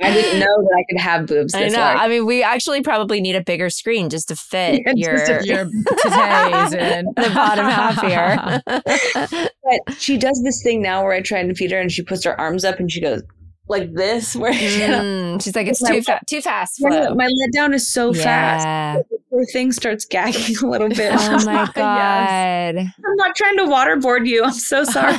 didn't 0.00 0.40
know 0.40 0.62
that 0.62 0.76
I 0.76 0.84
could 0.90 1.00
have 1.00 1.26
boobs. 1.26 1.54
I 1.54 1.68
know. 1.68 1.78
Large. 1.78 1.98
I 1.98 2.08
mean, 2.08 2.26
we 2.26 2.42
actually 2.42 2.82
probably 2.82 3.20
need 3.20 3.36
a 3.36 3.42
bigger 3.42 3.70
screen 3.70 4.10
just 4.10 4.28
to 4.28 4.36
fit 4.36 4.82
yeah, 4.84 4.92
your 4.94 5.42
your 5.42 5.64
titties 6.04 6.74
in 6.74 7.06
the 7.16 7.30
bottom 7.34 7.66
half 7.66 8.00
here. 8.02 8.62
but 8.66 9.94
she 9.98 10.16
does 10.16 10.42
this 10.42 10.62
thing 10.62 10.82
now 10.82 11.04
where 11.04 11.12
I 11.12 11.22
try 11.22 11.38
and 11.38 11.56
feed 11.56 11.70
her, 11.70 11.78
and 11.80 11.90
she 11.90 12.02
puts 12.02 12.24
her 12.24 12.38
arms 12.40 12.64
up 12.64 12.80
and 12.80 12.90
she 12.90 13.00
goes, 13.00 13.22
like 13.68 13.92
this 13.94 14.34
where 14.36 14.52
mm, 14.52 15.42
she's 15.42 15.54
like 15.54 15.66
it's 15.66 15.82
too 15.82 16.02
fast 16.02 16.24
too 16.28 16.40
fast 16.40 16.76
yeah, 16.78 17.10
my 17.10 17.26
let 17.26 17.52
down 17.52 17.74
is 17.74 17.86
so 17.86 18.12
yeah. 18.12 18.22
fast. 18.24 19.08
The 19.10 19.18
poor 19.30 19.44
thing 19.46 19.72
starts 19.72 20.04
gagging 20.04 20.56
a 20.62 20.66
little 20.66 20.88
bit. 20.88 21.12
Oh 21.14 21.44
my 21.46 21.70
god. 21.74 22.74
Yes. 22.74 22.92
i'm 23.04 23.16
not 23.16 23.36
trying 23.36 23.56
to 23.58 23.64
waterboard 23.64 24.26
you. 24.26 24.44
I'm 24.44 24.52
so 24.52 24.84
sorry. 24.84 25.16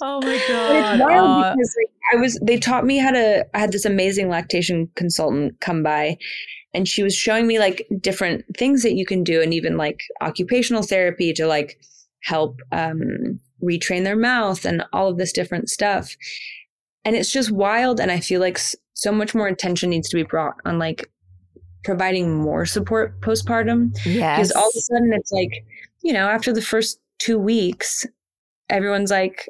Oh 0.00 0.20
my 0.22 0.40
god 0.48 0.94
it's 0.94 1.02
wild 1.02 1.44
uh, 1.44 1.52
because 1.52 1.76
like, 1.78 1.90
i 2.14 2.16
was 2.16 2.38
they 2.42 2.56
taught 2.58 2.86
me 2.86 2.96
how 2.96 3.10
to 3.10 3.46
i 3.52 3.58
had 3.58 3.70
this 3.70 3.84
amazing 3.84 4.30
lactation 4.30 4.88
consultant 4.94 5.60
come 5.60 5.82
by 5.82 6.16
and 6.72 6.86
she 6.88 7.02
was 7.02 7.14
showing 7.14 7.46
me 7.46 7.58
like 7.58 7.86
different 8.00 8.44
things 8.56 8.82
that 8.82 8.94
you 8.94 9.04
can 9.04 9.24
do 9.24 9.42
and 9.42 9.52
even 9.52 9.76
like 9.76 10.00
occupational 10.22 10.82
therapy 10.82 11.32
to 11.32 11.46
like 11.46 11.78
help 12.22 12.60
um 12.72 13.40
retrain 13.62 14.04
their 14.04 14.16
mouth 14.16 14.64
and 14.64 14.84
all 14.92 15.08
of 15.08 15.18
this 15.18 15.32
different 15.32 15.68
stuff. 15.68 16.16
And 17.04 17.16
it's 17.16 17.30
just 17.30 17.50
wild. 17.50 18.00
And 18.00 18.10
I 18.10 18.20
feel 18.20 18.40
like 18.40 18.58
so 18.94 19.12
much 19.12 19.34
more 19.34 19.46
attention 19.46 19.90
needs 19.90 20.08
to 20.08 20.16
be 20.16 20.22
brought 20.22 20.56
on 20.64 20.78
like 20.78 21.10
providing 21.84 22.36
more 22.36 22.66
support 22.66 23.20
postpartum. 23.20 23.96
Yes. 24.04 24.38
Because 24.38 24.52
all 24.52 24.68
of 24.68 24.74
a 24.76 24.80
sudden 24.80 25.12
it's 25.12 25.32
like, 25.32 25.64
you 26.02 26.12
know, 26.12 26.28
after 26.28 26.52
the 26.52 26.62
first 26.62 27.00
two 27.18 27.38
weeks, 27.38 28.04
everyone's 28.68 29.10
like, 29.10 29.48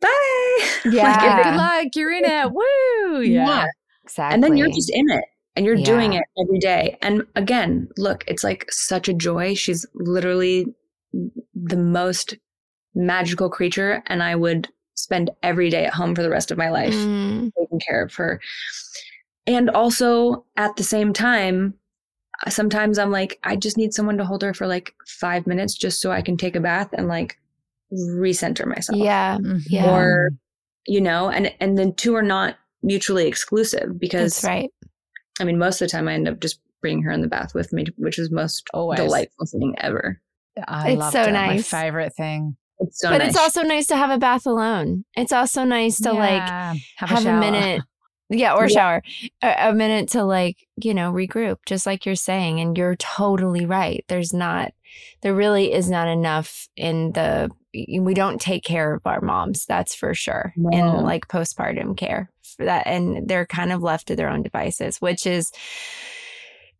bye. 0.00 0.10
Yeah. 0.84 1.02
like, 1.04 1.44
good 1.44 1.56
luck. 1.56 1.86
You're 1.96 2.12
in 2.12 2.24
it. 2.24 2.52
Woo. 2.52 3.22
Yeah. 3.22 3.46
yeah. 3.46 3.66
Exactly. 4.02 4.34
And 4.34 4.44
then 4.44 4.56
you're 4.58 4.68
just 4.68 4.90
in 4.90 5.10
it 5.10 5.24
and 5.56 5.64
you're 5.64 5.76
yeah. 5.76 5.84
doing 5.84 6.12
it 6.12 6.24
every 6.38 6.58
day. 6.58 6.98
And 7.00 7.22
again, 7.34 7.88
look, 7.96 8.24
it's 8.26 8.44
like 8.44 8.66
such 8.70 9.08
a 9.08 9.14
joy. 9.14 9.54
She's 9.54 9.86
literally 9.94 10.66
the 11.54 11.76
most 11.76 12.36
magical 12.94 13.48
creature 13.50 14.02
and 14.06 14.22
I 14.22 14.34
would 14.36 14.68
spend 14.94 15.30
every 15.42 15.70
day 15.70 15.84
at 15.84 15.94
home 15.94 16.14
for 16.14 16.22
the 16.22 16.30
rest 16.30 16.50
of 16.50 16.58
my 16.58 16.70
life 16.70 16.94
mm. 16.94 17.50
taking 17.58 17.80
care 17.80 18.02
of 18.02 18.14
her. 18.14 18.40
And 19.46 19.68
also 19.70 20.44
at 20.56 20.76
the 20.76 20.84
same 20.84 21.12
time, 21.12 21.74
sometimes 22.48 22.98
I'm 22.98 23.10
like, 23.10 23.38
I 23.42 23.56
just 23.56 23.76
need 23.76 23.92
someone 23.92 24.16
to 24.18 24.24
hold 24.24 24.42
her 24.42 24.54
for 24.54 24.66
like 24.66 24.94
five 25.06 25.46
minutes 25.46 25.74
just 25.74 26.00
so 26.00 26.10
I 26.10 26.22
can 26.22 26.36
take 26.36 26.56
a 26.56 26.60
bath 26.60 26.90
and 26.92 27.08
like 27.08 27.38
recenter 27.92 28.66
myself. 28.66 28.98
Yeah. 28.98 29.38
Mm-hmm. 29.38 29.58
yeah. 29.66 29.90
Or, 29.90 30.30
you 30.86 31.00
know, 31.00 31.30
and 31.30 31.52
and 31.60 31.78
then 31.78 31.94
two 31.94 32.14
are 32.14 32.22
not 32.22 32.56
mutually 32.82 33.26
exclusive 33.26 33.98
because 33.98 34.40
That's 34.40 34.44
right. 34.44 34.70
I 35.40 35.44
mean, 35.44 35.58
most 35.58 35.80
of 35.80 35.88
the 35.88 35.92
time 35.92 36.08
I 36.08 36.14
end 36.14 36.28
up 36.28 36.40
just 36.40 36.60
bringing 36.80 37.02
her 37.02 37.10
in 37.10 37.22
the 37.22 37.28
bath 37.28 37.54
with 37.54 37.72
me, 37.72 37.86
which 37.96 38.18
is 38.18 38.30
most 38.30 38.68
Always. 38.72 39.00
delightful 39.00 39.46
thing 39.46 39.74
ever. 39.78 40.20
I 40.68 40.90
it's 40.90 41.12
so 41.12 41.22
it. 41.22 41.32
nice. 41.32 41.72
My 41.72 41.82
favorite 41.82 42.14
thing. 42.14 42.56
It's 42.80 43.00
so 43.00 43.10
but 43.10 43.18
nice. 43.18 43.28
it's 43.28 43.38
also 43.38 43.62
nice 43.62 43.86
to 43.88 43.96
have 43.96 44.10
a 44.10 44.18
bath 44.18 44.46
alone. 44.46 45.04
It's 45.16 45.32
also 45.32 45.64
nice 45.64 45.96
to 45.98 46.10
yeah, 46.12 46.18
like 46.18 46.78
have, 46.96 47.08
have 47.10 47.26
a, 47.26 47.36
a, 47.36 47.40
minute. 47.40 47.82
Yeah, 48.30 48.54
or 48.54 48.62
yeah. 48.62 48.68
shower. 48.68 49.02
A, 49.42 49.68
a 49.68 49.74
minute 49.74 50.08
to 50.10 50.24
like, 50.24 50.56
you 50.82 50.94
know, 50.94 51.12
regroup, 51.12 51.58
just 51.66 51.84
like 51.84 52.06
you're 52.06 52.14
saying. 52.14 52.58
And 52.58 52.76
you're 52.76 52.96
totally 52.96 53.66
right. 53.66 54.02
There's 54.08 54.32
not, 54.32 54.72
there 55.20 55.34
really 55.34 55.72
is 55.72 55.90
not 55.90 56.08
enough 56.08 56.66
in 56.74 57.12
the, 57.12 57.50
we 57.72 58.14
don't 58.14 58.40
take 58.40 58.64
care 58.64 58.94
of 58.94 59.02
our 59.04 59.20
moms. 59.20 59.66
That's 59.66 59.94
for 59.94 60.14
sure. 60.14 60.54
No. 60.56 60.70
In 60.70 61.04
like 61.04 61.28
postpartum 61.28 61.98
care 61.98 62.30
for 62.56 62.64
that. 62.64 62.86
And 62.86 63.28
they're 63.28 63.46
kind 63.46 63.70
of 63.70 63.82
left 63.82 64.08
to 64.08 64.16
their 64.16 64.30
own 64.30 64.42
devices, 64.42 65.02
which 65.02 65.26
is, 65.26 65.52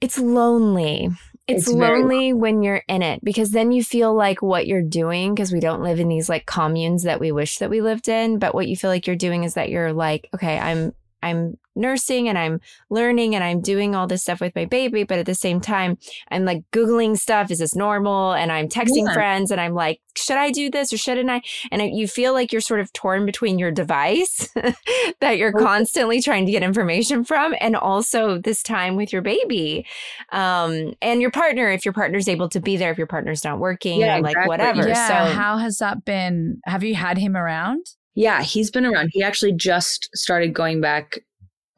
it's 0.01 0.19
lonely 0.19 1.11
it's, 1.47 1.69
It's 1.69 1.77
lonely 1.77 2.33
when 2.33 2.63
you're 2.63 2.83
in 2.89 3.03
it 3.03 3.23
because 3.23 3.51
then 3.51 3.71
you 3.71 3.85
feel 3.85 4.15
like 4.15 4.41
what 4.41 4.67
you're 4.67 4.83
doing 4.83 5.35
because 5.35 5.53
we 5.53 5.61
don't 5.61 5.83
live 5.83 6.01
in 6.01 6.09
these 6.09 6.29
like 6.29 6.47
communes 6.47 7.03
that 7.03 7.21
we 7.21 7.33
wish 7.33 7.59
that 7.59 7.69
we 7.69 7.83
lived 7.83 8.09
in 8.09 8.39
but 8.39 8.55
what 8.55 8.67
you 8.67 8.77
feel 8.77 8.91
like 8.91 9.07
you're 9.07 9.17
doing 9.17 9.45
is 9.45 9.55
that 9.55 9.69
you're 9.69 9.93
like 9.93 10.29
okay 10.35 10.59
i'm 10.59 10.95
i'm 11.23 11.59
nursing 11.77 12.29
and 12.29 12.39
i'm 12.39 12.61
learning 12.91 13.35
and 13.35 13.43
i'm 13.45 13.61
doing 13.61 13.95
all 13.95 14.07
this 14.07 14.23
stuff 14.23 14.41
with 14.41 14.55
my 14.55 14.65
baby 14.65 15.05
but 15.05 15.19
at 15.19 15.27
the 15.27 15.35
same 15.35 15.61
time 15.61 15.97
i'm 16.31 16.45
like 16.45 16.63
googling 16.73 17.17
stuff 17.19 17.51
is 17.51 17.59
this 17.59 17.75
normal 17.75 18.33
and 18.33 18.51
i'm 18.53 18.69
texting 18.69 19.07
Yeah. 19.07 19.15
friends 19.15 19.51
and 19.51 19.61
i'm 19.61 19.75
like 19.75 20.01
should 20.17 20.37
i 20.37 20.51
do 20.51 20.71
this 20.71 20.93
or 20.93 20.97
shouldn't 20.97 21.29
i 21.31 21.43
and 21.73 21.83
you 21.97 22.07
feel 22.07 22.33
like 22.33 22.53
you're 22.53 22.61
sort 22.61 22.81
of 22.81 22.93
torn 22.93 23.27
between 23.27 23.59
your 23.59 23.71
device 23.71 24.49
that 25.21 25.37
you're 25.39 25.55
Okay. 25.55 25.65
constantly 25.65 26.21
trying 26.23 26.47
to 26.47 26.53
get 26.53 26.63
information 26.63 27.25
from 27.25 27.55
and 27.61 27.77
also 27.77 28.39
this 28.39 28.63
time 28.63 28.97
with 28.97 29.13
your 29.13 29.23
baby 29.23 29.85
um 30.33 30.95
and 31.03 31.21
your 31.21 31.31
partner 31.31 31.71
if 31.71 31.85
your 31.85 31.95
partner's 31.95 32.29
able 32.29 32.49
to 32.49 32.61
be 32.61 32.77
there 32.77 32.91
if 32.93 32.99
your 32.99 33.07
partner's 33.07 33.45
not 33.45 33.59
working 33.59 34.01
Yeah, 34.01 34.19
or 34.19 34.23
like 34.23 34.33
exactly. 34.33 34.49
whatever 34.49 34.89
Yeah. 34.89 35.09
so 35.29 35.35
how 35.35 35.59
has 35.59 35.79
that 35.79 36.05
been? 36.05 36.61
Have 36.65 36.85
you 36.85 36.95
had 36.95 37.19
him 37.19 37.37
around? 37.37 37.85
Yeah, 38.15 38.43
he's 38.43 38.71
been 38.71 38.87
around. 38.87 39.11
He 39.13 39.23
actually 39.23 39.53
just 39.53 40.09
started 40.15 40.55
going 40.55 40.81
back. 40.81 41.19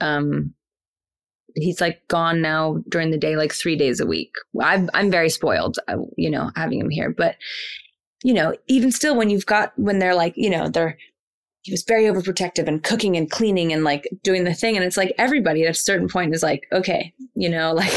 Um, 0.00 0.54
he's 1.54 1.80
like 1.80 2.06
gone 2.08 2.42
now 2.42 2.82
during 2.88 3.10
the 3.10 3.18
day, 3.18 3.36
like 3.36 3.52
three 3.52 3.76
days 3.76 4.00
a 4.00 4.06
week. 4.06 4.32
I'm 4.60 4.90
I'm 4.94 5.10
very 5.10 5.30
spoiled, 5.30 5.78
uh, 5.88 5.96
you 6.16 6.30
know, 6.30 6.50
having 6.56 6.80
him 6.80 6.90
here. 6.90 7.10
But 7.10 7.36
you 8.22 8.34
know, 8.34 8.54
even 8.66 8.92
still, 8.92 9.16
when 9.16 9.30
you've 9.30 9.46
got 9.46 9.72
when 9.76 9.98
they're 9.98 10.14
like, 10.14 10.34
you 10.36 10.50
know, 10.50 10.68
they're 10.68 10.98
he 11.62 11.72
was 11.72 11.82
very 11.82 12.04
overprotective 12.04 12.68
and 12.68 12.82
cooking 12.82 13.16
and 13.16 13.30
cleaning 13.30 13.72
and 13.72 13.82
like 13.84 14.08
doing 14.22 14.44
the 14.44 14.54
thing, 14.54 14.76
and 14.76 14.84
it's 14.84 14.96
like 14.96 15.14
everybody 15.18 15.64
at 15.64 15.70
a 15.70 15.74
certain 15.74 16.08
point 16.08 16.34
is 16.34 16.42
like, 16.42 16.66
okay, 16.72 17.12
you 17.34 17.48
know, 17.48 17.72
like 17.74 17.92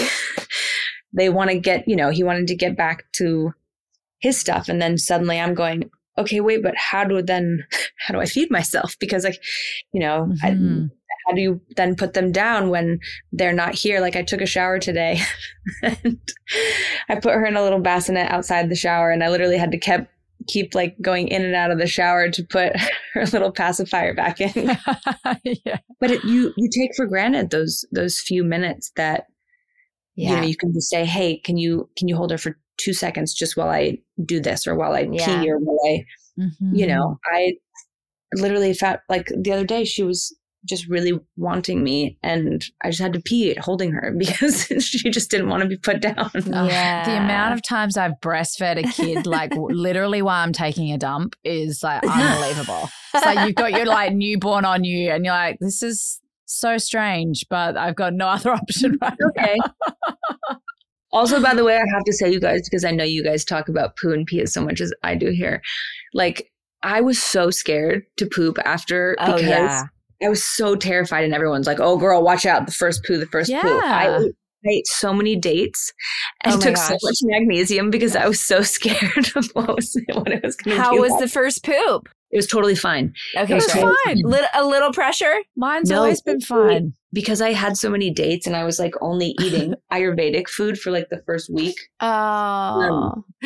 they 1.14 1.30
want 1.30 1.50
to 1.52 1.60
get, 1.60 1.88
you 1.88 1.96
know, 1.96 2.10
he 2.10 2.24
wanted 2.24 2.48
to 2.48 2.56
get 2.56 2.78
back 2.78 3.04
to 3.14 3.54
his 4.20 4.38
stuff, 4.38 4.70
and 4.70 4.82
then 4.82 4.98
suddenly 4.98 5.40
I'm 5.40 5.54
going, 5.54 5.90
okay, 6.18 6.40
wait, 6.42 6.62
but 6.64 6.76
how 6.78 7.04
do 7.04 7.22
then 7.22 7.66
how 8.08 8.14
do 8.14 8.20
I 8.20 8.26
feed 8.26 8.52
myself? 8.52 8.96
Because 9.00 9.24
like, 9.24 9.42
you 9.94 10.00
know, 10.00 10.34
I, 10.44 10.52
Mhm. 10.52 10.90
How 11.30 11.36
do 11.36 11.42
you 11.42 11.62
then 11.76 11.96
put 11.96 12.14
them 12.14 12.32
down 12.32 12.70
when 12.70 13.00
they're 13.32 13.54
not 13.54 13.76
here? 13.76 14.00
Like 14.00 14.16
I 14.16 14.24
took 14.24 14.42
a 14.42 14.48
shower 14.48 14.80
today 14.80 15.20
and 15.84 16.20
I 17.08 17.16
put 17.16 17.34
her 17.34 17.46
in 17.46 17.56
a 17.56 17.62
little 17.62 17.80
bassinet 17.80 18.32
outside 18.32 18.70
the 18.70 18.76
shower 18.76 19.12
and 19.12 19.24
I 19.24 19.30
literally 19.30 19.58
had 19.58 19.72
to 19.72 19.78
keep 19.78 20.08
keep 20.48 20.74
like 20.74 20.96
going 21.02 21.28
in 21.28 21.44
and 21.44 21.54
out 21.54 21.70
of 21.70 21.78
the 21.78 21.86
shower 21.86 22.32
to 22.32 22.44
put 22.44 22.74
her 23.14 23.26
little 23.28 23.52
pacifier 23.52 24.14
back 24.16 24.42
in. 24.42 24.76
yeah. 25.44 25.78
But 26.00 26.12
it, 26.12 26.24
you 26.26 26.52
you 26.58 26.70
take 26.76 26.92
for 26.96 27.06
granted 27.06 27.52
those 27.52 27.86
those 27.92 28.20
few 28.20 28.44
minutes 28.44 28.92
that 28.96 29.26
you 30.16 30.36
know 30.36 30.42
you 30.42 30.56
can 30.58 30.74
just 30.74 30.90
say, 30.90 31.06
"Hey, 31.06 31.38
can 31.38 31.58
you 31.58 31.90
can 31.98 32.08
you 32.08 32.16
hold 32.16 32.32
her 32.32 32.38
for 32.38 32.58
2 32.78 32.94
seconds 32.94 33.34
just 33.34 33.56
while 33.56 33.70
I 33.70 34.00
do 34.26 34.40
this 34.40 34.66
or 34.66 34.76
while 34.76 34.94
I 34.94 35.08
Yeah. 35.12 35.42
pee 35.42 35.50
or 35.52 35.60
while 35.60 35.80
I 35.86 36.06
Mhm. 36.40 36.78
you 36.78 36.88
know, 36.88 37.20
I 37.26 37.54
literally 38.34 38.74
felt 38.74 39.02
like 39.10 39.30
the 39.38 39.52
other 39.52 39.66
day 39.66 39.84
she 39.84 40.04
was 40.04 40.36
just 40.66 40.88
really 40.88 41.18
wanting 41.38 41.84
me 41.84 42.18
and 42.22 42.66
I 42.84 42.90
just 42.90 43.02
had 43.02 43.14
to 43.14 43.22
pee 43.22 43.56
holding 43.56 43.92
her 43.92 44.14
because 44.18 44.66
she 44.80 45.10
just 45.10 45.32
didn't 45.32 45.50
want 45.50 45.64
to 45.64 45.70
be 45.70 45.78
put 45.78 46.02
down. 46.02 46.32
Oh, 46.36 46.68
yeah 46.68 47.06
The 47.06 47.18
amount 47.18 47.54
of 47.54 47.64
times 47.64 47.98
I've 47.98 48.14
breastfed 48.22 48.78
a 48.78 48.92
kid, 48.92 49.26
like 49.26 49.52
literally 49.56 50.22
while 50.22 50.44
I'm 50.44 50.54
taking 50.54 50.92
a 50.92 50.98
dump, 50.98 51.36
is 51.44 51.82
like 51.84 52.04
unbelievable. 52.08 52.90
It's 53.14 53.26
like 53.26 53.48
you've 53.48 53.56
got 53.56 53.72
your 53.72 53.86
like 53.86 54.14
newborn 54.14 54.66
on 54.66 54.84
you, 54.84 55.12
and 55.12 55.26
you're 55.26 55.34
like, 55.34 55.58
this 55.60 55.82
is 55.82 56.22
so 56.46 56.78
strange, 56.78 57.46
but 57.50 57.78
I've 57.78 57.96
got 57.96 58.14
no 58.14 58.28
other 58.28 58.52
option 58.52 58.98
right 59.02 59.18
okay. 59.30 59.58
also, 61.12 61.42
by 61.42 61.54
the 61.54 61.64
way, 61.64 61.76
I 61.76 61.84
have 61.94 62.04
to 62.06 62.14
say, 62.14 62.32
you 62.32 62.40
guys, 62.40 62.62
because 62.70 62.84
I 62.84 62.92
know 62.92 63.04
you 63.04 63.24
guys 63.24 63.46
talk 63.46 63.70
about 63.70 63.98
poo 63.98 64.12
and 64.12 64.26
pee 64.26 64.42
as 64.42 64.54
so 64.54 64.64
much 64.64 64.82
as 64.82 64.94
I 65.04 65.16
do 65.16 65.30
here. 65.30 65.62
Like, 66.14 66.52
I 66.82 67.02
was 67.02 67.22
so 67.22 67.50
scared 67.50 68.04
to 68.18 68.26
poop 68.26 68.58
after 68.64 69.16
oh 69.20 69.34
because 69.34 69.50
yeah 69.50 69.84
I 70.24 70.30
was 70.30 70.44
so 70.44 70.76
terrified, 70.76 71.24
and 71.24 71.34
everyone's 71.34 71.68
like, 71.68 71.80
"Oh, 71.80 71.98
girl, 71.98 72.22
watch 72.24 72.46
out! 72.46 72.66
The 72.66 72.72
first 72.74 73.04
poo, 73.06 73.18
the 73.18 73.26
first 73.26 73.52
poo." 73.52 73.58
I 73.58 74.06
Yeah. 74.06 74.20
ate, 74.22 74.36
I 74.66 74.70
ate 74.72 74.88
so 74.88 75.14
many 75.14 75.38
dates 75.38 75.94
and 76.44 76.56
Oh 76.56 76.60
took 76.60 76.76
so 76.76 76.98
much 77.02 77.16
magnesium 77.24 77.90
because 77.90 78.16
I 78.18 78.28
was 78.28 78.42
so 78.42 78.62
scared 78.76 79.32
of 79.38 79.46
what 79.54 79.74
was 79.76 79.98
what 80.14 80.28
it 80.32 80.44
was 80.44 80.58
going 80.58 80.76
to 80.76 80.84
how 80.84 80.92
do. 80.92 81.00
was 81.02 81.18
the 81.18 81.30
first 81.30 81.64
poop 81.64 82.10
It 82.32 82.36
was 82.36 82.46
totally 82.46 82.76
fine 82.76 83.14
okay 83.38 83.54
It 83.54 83.56
was 83.56 83.68
great. 83.68 83.86
fine. 84.06 84.22
A 84.54 84.66
little 84.66 84.92
pressure 84.92 85.34
Mine's 85.56 85.90
No, 85.90 86.00
always 86.00 86.22
been 86.22 86.42
fine. 86.42 86.94
because 87.14 87.42
I 87.42 87.54
had 87.54 87.78
so 87.78 87.90
many 87.90 88.10
dates 88.12 88.48
and 88.48 88.56
I 88.58 88.66
was 88.66 88.80
like 88.80 88.96
only 89.00 89.28
eating 89.40 89.76
Ayurvedic 89.94 90.50
food 90.50 90.78
for 90.78 90.92
like 90.92 91.08
the 91.10 91.24
first 91.26 91.50
week. 91.54 91.78
Um, 92.02 92.12
oh 92.12 93.24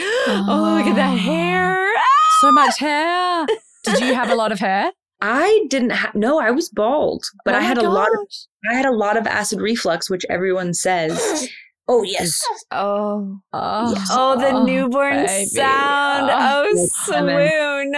oh 0.49 0.75
look 0.79 0.87
at 0.87 0.95
that 0.95 1.13
Oh. 1.13 1.17
hair 1.17 1.93
So 2.41 2.51
much 2.51 2.79
hair. 2.79 3.45
Did 3.83 3.99
you 3.99 4.15
have 4.15 4.31
a 4.31 4.35
lot 4.35 4.51
of 4.51 4.57
hair? 4.59 4.91
I 5.25 5.65
didn't 5.69 5.91
have 5.91 6.15
no, 6.15 6.37
I 6.41 6.51
was 6.51 6.67
bald, 6.67 7.23
but 7.45 7.55
Oh 7.55 7.57
I 7.57 7.61
had 7.61 7.77
a 7.77 7.89
lot 7.89 8.09
of. 8.09 8.27
I 8.69 8.73
had 8.75 8.85
a 8.85 8.91
lot 8.91 9.15
of 9.15 9.25
acid 9.25 9.61
reflux, 9.61 10.09
which 10.09 10.25
everyone 10.29 10.73
says. 10.73 11.49
Oh 11.89 12.01
yes, 12.01 12.41
oh 12.71 13.39
Oh, 13.51 13.93
Yes. 13.93 14.07
Oh, 14.09 14.39
the 14.39 14.51
oh, 14.51 14.63
newborn 14.65 15.25
baby. 15.25 15.47
sound. 15.47 16.29
Oh, 16.31 16.65
Oh, 16.65 16.87
swoon. 17.03 17.93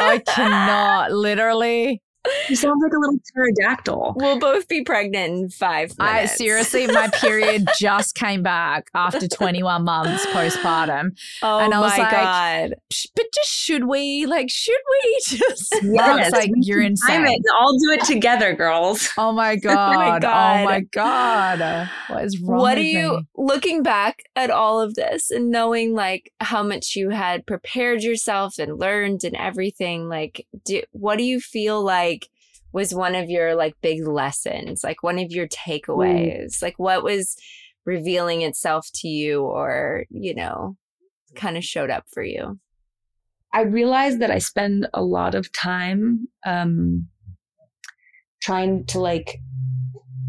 I 0.00 0.18
cannot. 0.26 1.12
Literally. 1.12 2.00
You 2.48 2.56
sound 2.56 2.80
like 2.82 2.92
a 2.92 2.98
little 2.98 3.18
pterodactyl. 3.34 4.14
We'll 4.16 4.38
both 4.38 4.68
be 4.68 4.82
pregnant 4.82 5.32
in 5.32 5.48
five 5.50 5.92
I 5.98 6.26
seriously, 6.26 6.86
my 6.86 7.08
period 7.08 7.66
just 7.78 8.14
came 8.14 8.42
back 8.42 8.88
after 8.94 9.26
21 9.28 9.84
months 9.84 10.26
postpartum. 10.26 11.10
Oh 11.42 11.58
and 11.58 11.72
I 11.74 11.80
was 11.80 11.92
my 11.96 11.98
like, 11.98 12.10
God. 12.10 12.74
But 13.14 13.26
just 13.34 13.50
should 13.50 13.84
we? 13.86 14.26
Like, 14.26 14.50
should 14.50 14.76
we 14.90 15.20
just? 15.26 15.74
Yes, 15.82 16.28
It's 16.28 16.36
like, 16.36 16.50
we 16.50 16.60
you're 16.62 16.80
time 16.82 16.90
insane. 16.90 17.26
it. 17.26 17.42
I'll 17.58 17.78
do 17.78 17.90
it 17.92 18.04
together, 18.04 18.54
girls. 18.54 19.08
Oh, 19.18 19.28
oh 19.28 19.32
my 19.32 19.56
God. 19.56 20.16
Oh 20.16 20.20
God. 20.20 20.60
Oh 20.60 20.64
my 20.64 20.80
God. 20.80 21.88
What 22.08 22.24
is 22.24 22.40
wrong 22.40 22.60
What 22.60 22.74
do 22.76 22.80
with 22.80 22.86
you, 22.88 23.10
me? 23.18 23.26
looking 23.36 23.82
back 23.82 24.22
at 24.36 24.50
all 24.50 24.80
of 24.80 24.94
this 24.94 25.30
and 25.30 25.50
knowing 25.50 25.94
like 25.94 26.32
how 26.40 26.62
much 26.62 26.96
you 26.96 27.10
had 27.10 27.46
prepared 27.46 28.02
yourself 28.02 28.58
and 28.58 28.78
learned 28.78 29.24
and 29.24 29.36
everything, 29.36 30.08
like, 30.08 30.46
do, 30.64 30.82
what 30.92 31.18
do 31.18 31.24
you 31.24 31.40
feel 31.40 31.82
like 31.82 32.17
was 32.72 32.94
one 32.94 33.14
of 33.14 33.30
your 33.30 33.54
like 33.54 33.74
big 33.80 34.06
lessons, 34.06 34.82
like 34.84 35.02
one 35.02 35.18
of 35.18 35.30
your 35.30 35.48
takeaways? 35.48 36.62
Like, 36.62 36.78
what 36.78 37.02
was 37.02 37.36
revealing 37.84 38.42
itself 38.42 38.88
to 38.94 39.08
you 39.08 39.42
or, 39.42 40.04
you 40.10 40.34
know, 40.34 40.76
kind 41.34 41.56
of 41.56 41.64
showed 41.64 41.90
up 41.90 42.04
for 42.12 42.22
you? 42.22 42.58
I 43.52 43.62
realized 43.62 44.20
that 44.20 44.30
I 44.30 44.38
spend 44.38 44.88
a 44.92 45.02
lot 45.02 45.34
of 45.34 45.50
time 45.52 46.28
um, 46.44 47.08
trying 48.42 48.84
to 48.86 49.00
like 49.00 49.38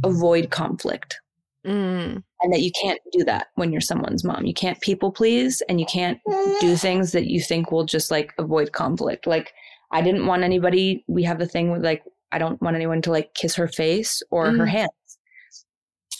avoid 0.04 0.50
conflict. 0.50 1.20
Mm, 1.68 2.24
and 2.42 2.54
that 2.54 2.62
you 2.62 2.72
can't 2.82 3.02
do 3.12 3.26
that 3.26 3.48
when 3.56 3.74
you're 3.74 3.82
someone's 3.82 4.24
mom. 4.24 4.46
You 4.46 4.54
can't 4.54 4.80
people 4.80 5.12
please 5.12 5.62
and 5.68 5.78
you 5.80 5.86
can't 5.86 6.18
do 6.62 6.78
things 6.78 7.12
that 7.12 7.28
you 7.28 7.42
think 7.42 7.70
will 7.70 7.84
just 7.84 8.10
like 8.10 8.34
avoid 8.38 8.72
conflict. 8.72 9.28
Like 9.28 9.52
I 9.92 10.02
didn't 10.02 10.26
want 10.26 10.44
anybody 10.44 11.04
we 11.08 11.24
have 11.24 11.38
the 11.38 11.46
thing 11.46 11.72
with 11.72 11.84
like 11.84 12.04
I 12.32 12.38
don't 12.38 12.62
want 12.62 12.76
anyone 12.76 13.02
to 13.04 13.12
like 13.12 13.34
kiss 13.34 13.56
her 13.56 13.68
face 13.68 14.22
or 14.32 14.52
her 14.54 14.66
Mm. 14.66 14.70
hands. 14.70 14.90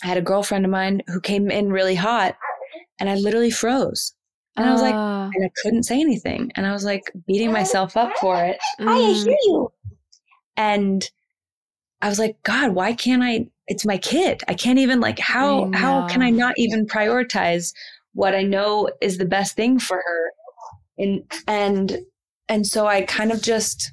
I 0.02 0.06
had 0.06 0.16
a 0.18 0.22
girlfriend 0.22 0.64
of 0.64 0.70
mine 0.70 1.02
who 1.08 1.20
came 1.20 1.50
in 1.50 1.70
really 1.72 1.94
hot 1.94 2.36
and 2.98 3.08
I 3.10 3.14
literally 3.16 3.50
froze. 3.50 4.14
And 4.56 4.66
I 4.66 4.72
was 4.72 4.80
like 4.82 4.94
Ah, 4.94 5.28
and 5.34 5.44
I 5.44 5.50
couldn't 5.62 5.84
say 5.84 6.00
anything. 6.00 6.50
And 6.56 6.66
I 6.66 6.72
was 6.72 6.84
like 6.84 7.12
beating 7.26 7.52
myself 7.52 7.96
up 7.96 8.12
for 8.18 8.42
it. 8.42 8.58
mm, 8.80 8.88
I 8.88 8.98
hear 8.98 9.36
you. 9.44 9.72
And 10.56 11.08
I 12.02 12.08
was 12.08 12.18
like, 12.18 12.42
God, 12.42 12.72
why 12.74 12.92
can't 12.94 13.22
I? 13.22 13.46
It's 13.68 13.84
my 13.86 13.98
kid. 13.98 14.42
I 14.48 14.54
can't 14.54 14.78
even 14.78 15.00
like 15.00 15.18
how 15.18 15.70
how 15.74 16.02
can 16.02 16.22
I 16.22 16.30
not 16.30 16.54
even 16.56 16.86
prioritize 16.86 17.72
what 18.14 18.34
I 18.34 18.42
know 18.42 18.90
is 19.00 19.18
the 19.18 19.24
best 19.26 19.54
thing 19.54 19.78
for 19.78 19.96
her? 19.98 20.30
And 20.98 21.22
and 21.46 21.98
and 22.48 22.66
so 22.66 22.86
I 22.86 23.02
kind 23.02 23.30
of 23.32 23.42
just 23.42 23.92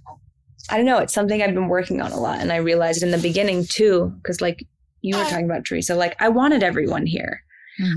I 0.70 0.78
don't 0.78 0.86
know, 0.86 0.98
it's 1.00 1.14
something 1.14 1.42
I've 1.42 1.54
been 1.54 1.70
working 1.70 2.02
on 2.02 2.12
a 2.12 2.20
lot. 2.20 2.40
And 2.42 2.52
I 2.52 2.58
realized 2.58 3.04
in 3.04 3.12
the 3.12 3.18
beginning 3.18 3.66
too, 3.66 4.12
because 4.22 4.42
like 4.42 4.66
you 5.02 5.18
were 5.18 5.24
talking 5.26 5.46
about 5.46 5.66
Teresa, 5.66 5.96
like 5.96 6.16
I 6.22 6.30
wanted 6.30 6.64
everyone 6.64 7.06
here. 7.06 7.42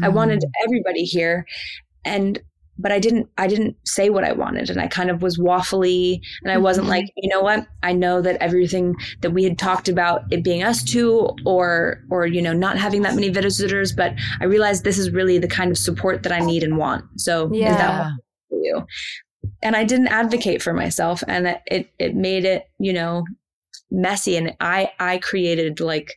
I 0.03 0.09
wanted 0.09 0.41
Mm. 0.41 0.51
everybody 0.66 1.05
here. 1.05 1.47
And 2.05 2.39
but 2.83 2.93
I 2.93 2.99
didn't 2.99 3.29
I 3.37 3.47
didn't 3.47 3.77
say 3.85 4.09
what 4.09 4.25
I 4.25 4.33
wanted 4.33 4.71
and 4.71 4.81
I 4.81 4.87
kind 4.87 5.11
of 5.11 5.21
was 5.21 5.37
waffly 5.39 6.21
and 6.43 6.51
I 6.51 6.57
wasn't 6.57 6.87
Mhm. 6.87 6.91
like, 6.91 7.05
you 7.16 7.29
know 7.29 7.41
what? 7.43 7.66
I 7.83 7.93
know 7.93 8.23
that 8.23 8.37
everything 8.41 8.95
that 9.21 9.33
we 9.33 9.45
had 9.45 9.59
talked 9.59 9.89
about 9.89 10.23
it 10.31 10.43
being 10.45 10.62
us 10.62 10.83
two 10.83 11.29
or 11.45 11.99
or 12.11 12.27
you 12.27 12.41
know 12.41 12.53
not 12.55 12.79
having 12.79 13.03
that 13.03 13.14
many 13.14 13.29
visitors, 13.31 13.93
but 13.93 14.14
I 14.41 14.45
realized 14.45 14.85
this 14.85 14.99
is 14.99 15.11
really 15.11 15.39
the 15.39 15.49
kind 15.49 15.71
of 15.71 15.77
support 15.79 16.23
that 16.23 16.33
I 16.33 16.39
need 16.41 16.62
and 16.62 16.77
want. 16.79 17.05
So 17.16 17.47
is 17.53 17.61
that 17.61 17.79
Yeah. 17.79 18.11
for 18.49 18.59
you? 18.62 18.87
And 19.62 19.76
I 19.76 19.84
didn't 19.84 20.09
advocate 20.09 20.62
for 20.62 20.72
myself 20.72 21.22
and 21.28 21.47
it 21.47 21.61
it, 21.66 21.91
it 21.99 22.14
made 22.14 22.45
it, 22.45 22.64
you 22.78 22.93
know, 22.93 23.24
messy 23.91 24.36
and 24.36 24.55
I 24.61 24.93
I 24.99 25.18
created 25.18 25.80
like 25.80 26.14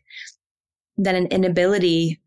then 0.97 1.15
an 1.15 1.28
inability 1.28 2.19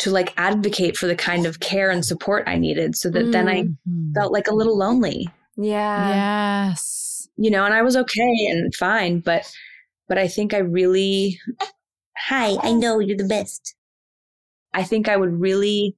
to 0.00 0.10
like 0.10 0.32
advocate 0.36 0.96
for 0.96 1.06
the 1.06 1.16
kind 1.16 1.46
of 1.46 1.60
care 1.60 1.90
and 1.90 2.04
support 2.04 2.44
I 2.46 2.58
needed 2.58 2.96
so 2.96 3.10
that 3.10 3.32
then 3.32 3.48
I 3.48 3.62
Mhm. 3.88 4.14
felt 4.14 4.32
like 4.32 4.48
a 4.48 4.54
little 4.54 4.76
lonely, 4.76 5.28
Yeah. 5.56 6.68
yes. 6.68 7.28
you 7.36 7.50
know, 7.50 7.64
and 7.64 7.74
I 7.74 7.82
was 7.82 7.96
okay 7.96 8.46
and 8.50 8.74
fine, 8.74 9.20
but 9.20 9.50
but 10.08 10.18
I 10.18 10.28
think 10.28 10.54
I 10.54 10.58
really 10.58 11.40
Hi, 12.28 12.56
I 12.62 12.72
know 12.72 12.98
you're 12.98 13.16
the 13.16 13.24
best. 13.24 13.74
I 14.72 14.82
think 14.84 15.08
I 15.08 15.16
would 15.16 15.38
really 15.40 15.96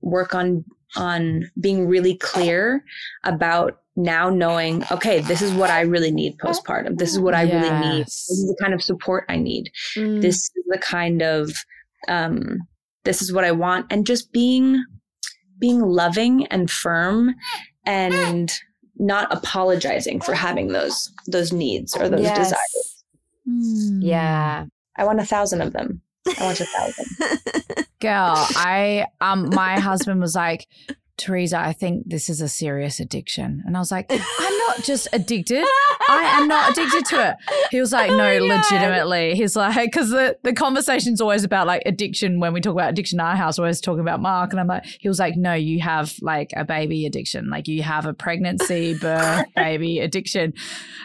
work 0.00 0.34
on 0.34 0.64
on 0.96 1.50
being 1.60 1.86
really 1.86 2.16
clear 2.16 2.84
about 3.24 3.80
now 3.96 4.30
knowing, 4.30 4.82
okay, 4.90 5.20
this 5.20 5.42
is 5.42 5.52
what 5.52 5.70
I 5.70 5.82
really 5.82 6.10
need 6.10 6.38
postpartum. 6.38 6.96
This 6.98 7.12
is 7.12 7.18
what 7.18 7.34
I 7.34 7.42
really 7.42 7.88
need. 7.88 8.06
This 8.06 8.30
is 8.30 8.46
the 8.46 8.56
kind 8.62 8.72
of 8.74 8.82
support 8.82 9.24
I 9.28 9.36
need. 9.36 9.70
Mm. 9.96 10.22
This 10.22 10.36
is 10.36 10.50
the 10.68 10.78
kind 10.78 11.22
of 11.22 11.52
um 12.08 12.58
this 13.04 13.22
is 13.22 13.32
what 13.32 13.44
I 13.44 13.52
want. 13.52 13.86
And 13.90 14.06
just 14.06 14.32
being 14.32 14.84
being 15.58 15.80
loving 15.80 16.46
and 16.46 16.70
firm 16.70 17.34
and 17.84 18.52
not 18.96 19.32
apologizing 19.34 20.20
for 20.20 20.34
having 20.34 20.68
those 20.68 21.10
those 21.26 21.52
needs 21.52 21.96
or 21.96 22.08
those 22.08 22.22
Yes. 22.22 22.38
desires. 22.38 23.04
Hmm. 23.46 24.02
Yeah. 24.02 24.66
I 24.96 25.04
want 25.04 25.20
a 25.20 25.24
thousand 25.24 25.62
of 25.62 25.72
them. 25.72 26.02
I 26.38 26.44
want 26.44 26.60
a 26.60 26.66
thousand. 26.66 27.86
Girl, 28.00 28.34
I 28.56 29.06
um 29.20 29.50
my 29.50 29.78
husband 29.78 30.20
was 30.20 30.34
like, 30.34 30.66
Teresa, 31.20 31.60
I 31.60 31.72
think 31.72 32.08
this 32.08 32.30
is 32.30 32.40
a 32.40 32.48
serious 32.48 32.98
addiction. 32.98 33.62
And 33.66 33.76
I 33.76 33.80
was 33.80 33.92
like, 33.92 34.06
I'm 34.10 34.58
not 34.68 34.82
just 34.82 35.06
addicted. 35.12 35.64
I 36.08 36.22
am 36.40 36.48
not 36.48 36.70
addicted 36.70 37.04
to 37.06 37.28
it. 37.30 37.36
He 37.70 37.78
was 37.78 37.92
like, 37.92 38.10
Oh 38.10 38.16
no, 38.16 38.38
God. 38.38 38.62
legitimately. 38.62 39.34
He's 39.34 39.54
like, 39.54 39.90
because 39.90 40.10
the, 40.10 40.38
the 40.42 40.54
conversation's 40.54 41.20
always 41.20 41.44
about 41.44 41.66
like 41.66 41.82
addiction. 41.84 42.40
When 42.40 42.54
we 42.54 42.60
talk 42.60 42.72
about 42.72 42.90
addiction 42.90 43.16
in 43.16 43.26
our 43.26 43.36
house, 43.36 43.58
we're 43.58 43.66
always 43.66 43.80
talking 43.80 44.00
about 44.00 44.20
Mark. 44.20 44.52
And 44.52 44.60
I'm 44.60 44.66
like, 44.66 44.84
he 44.86 45.08
was 45.08 45.18
like, 45.18 45.36
no, 45.36 45.52
you 45.52 45.80
have 45.80 46.14
like 46.22 46.52
a 46.56 46.64
baby 46.64 47.04
addiction. 47.04 47.50
Like 47.50 47.68
you 47.68 47.82
have 47.82 48.06
a 48.06 48.14
pregnancy, 48.14 48.94
birth, 49.00 49.44
baby 49.54 50.00
addiction. 50.00 50.54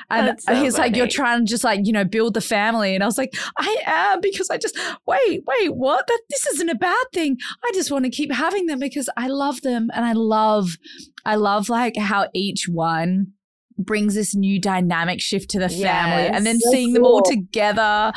And 0.10 0.40
so 0.42 0.56
he's 0.56 0.78
like, 0.78 0.96
you're 0.96 1.08
trying 1.08 1.46
to 1.46 1.50
just 1.50 1.64
like, 1.64 1.82
you 1.84 1.92
know, 1.92 2.06
build 2.06 2.36
the 2.36 2.42
family. 2.42 2.96
And 2.96 3.04
I 3.04 3.08
was 3.08 3.18
like, 3.18 3.36
I 3.58 3.78
am 3.86 4.22
because 4.22 4.50
I 4.50 4.58
just, 4.58 4.78
wait, 5.06 5.44
wait, 5.46 5.76
what? 5.76 6.08
That 6.08 6.22
This 6.30 6.46
isn't 6.48 6.70
a 6.70 6.76
bad 6.76 7.06
thing. 7.14 7.38
I 7.64 7.72
just 7.74 7.92
want 7.92 8.06
to 8.06 8.12
keep 8.12 8.32
having 8.32 8.68
them 8.68 8.80
because 8.80 9.10
I 9.18 9.28
love 9.28 9.62
them. 9.62 9.90
And 9.94 10.05
I 10.06 10.14
love, 10.14 10.78
I 11.26 11.36
love 11.36 11.70
like 11.70 11.98
how 11.98 12.28
each 12.34 12.68
one 12.68 13.34
brings 13.78 14.16
this 14.16 14.34
new 14.36 14.60
dynamic 14.60 15.20
shift 15.22 15.50
to 15.52 15.60
the 15.60 15.70
family 15.70 16.28
and 16.28 16.46
then 16.46 16.60
So 16.60 16.72
seeing 16.72 16.94
them 16.94 17.04
all 17.04 17.22
together 17.22 18.12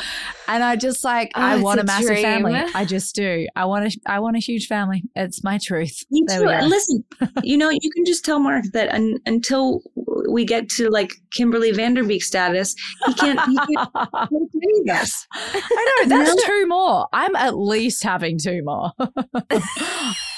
and 0.47 0.63
i 0.63 0.77
just 0.77 1.03
like 1.05 1.31
Oh, 1.35 1.41
i 1.41 1.57
want 1.57 1.81
a 1.81 1.85
massive 1.85 2.19
family 2.21 2.55
i 2.75 2.85
just 2.85 3.15
do 3.15 3.47
i 3.57 3.65
want 3.65 3.87
a 3.87 3.99
i 4.07 4.19
want 4.21 4.37
a 4.37 4.41
huge 4.41 4.67
family 4.67 5.03
it's 5.17 5.43
my 5.43 5.59
truth 5.59 6.05
There 6.11 6.39
too. 6.39 6.45
we 6.47 6.51
go. 6.53 6.59
And 6.59 6.69
listen, 6.69 7.05
you 7.43 7.57
know, 7.57 7.71
you 7.71 7.91
can 7.95 8.05
just 8.05 8.25
tell 8.25 8.39
Mark 8.39 8.65
that 8.73 8.89
un- 8.95 9.19
until 9.27 9.83
we 10.31 10.45
get 10.45 10.69
to 10.71 10.89
like 10.91 11.11
Kimberly 11.33 11.73
Van 11.73 11.95
Der 11.95 12.05
Beek 12.05 12.23
status, 12.23 12.75
he 13.07 13.15
can't. 13.15 13.41
He 13.49 13.57
can't 13.57 13.89
i 13.95 14.27
do 14.31 14.49
any 14.63 14.91
of 14.91 14.97
us. 15.01 15.27
know 15.55 16.09
that's 16.09 16.45
two 16.45 16.67
more 16.67 17.07
i'm 17.13 17.35
at 17.37 17.57
least 17.59 18.03
having 18.05 18.39
two 18.39 18.63
more 18.65 18.93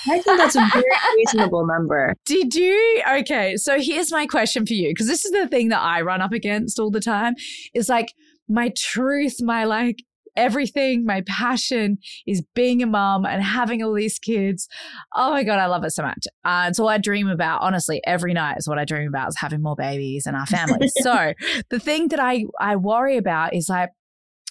I 0.08 0.18
think 0.20 0.38
that's 0.38 0.56
a 0.56 0.66
very 0.72 0.84
reasonable 1.16 1.66
number. 1.66 2.14
Did 2.24 2.54
you? 2.54 3.02
Okay, 3.18 3.56
so 3.58 3.78
here's 3.78 4.10
my 4.10 4.26
question 4.26 4.64
for 4.64 4.72
you 4.72 4.88
because 4.90 5.09
this 5.10 5.24
is 5.24 5.32
the 5.32 5.48
thing 5.48 5.68
that 5.68 5.80
I 5.80 6.00
run 6.02 6.22
up 6.22 6.32
against 6.32 6.78
all 6.78 6.90
the 6.90 7.00
time 7.00 7.34
is 7.74 7.88
like 7.88 8.12
my 8.48 8.72
truth, 8.76 9.36
my 9.40 9.64
like 9.64 9.96
everything, 10.36 11.04
my 11.04 11.22
passion 11.22 11.98
is 12.26 12.42
being 12.54 12.82
a 12.82 12.86
mom 12.86 13.26
and 13.26 13.42
having 13.42 13.82
all 13.82 13.92
these 13.92 14.18
kids. 14.18 14.68
Oh 15.14 15.30
my 15.30 15.42
God, 15.42 15.58
I 15.58 15.66
love 15.66 15.84
it 15.84 15.90
so 15.90 16.02
much. 16.02 16.26
Uh, 16.44 16.66
it's 16.68 16.78
all 16.78 16.88
I 16.88 16.98
dream 16.98 17.28
about. 17.28 17.62
Honestly, 17.62 18.00
every 18.06 18.32
night 18.32 18.56
is 18.58 18.68
what 18.68 18.78
I 18.78 18.84
dream 18.84 19.08
about 19.08 19.28
is 19.28 19.36
having 19.38 19.62
more 19.62 19.76
babies 19.76 20.26
and 20.26 20.36
our 20.36 20.46
families. 20.46 20.92
so 21.00 21.34
the 21.70 21.80
thing 21.80 22.08
that 22.08 22.20
I, 22.20 22.44
I 22.60 22.76
worry 22.76 23.16
about 23.16 23.54
is 23.54 23.68
like, 23.68 23.90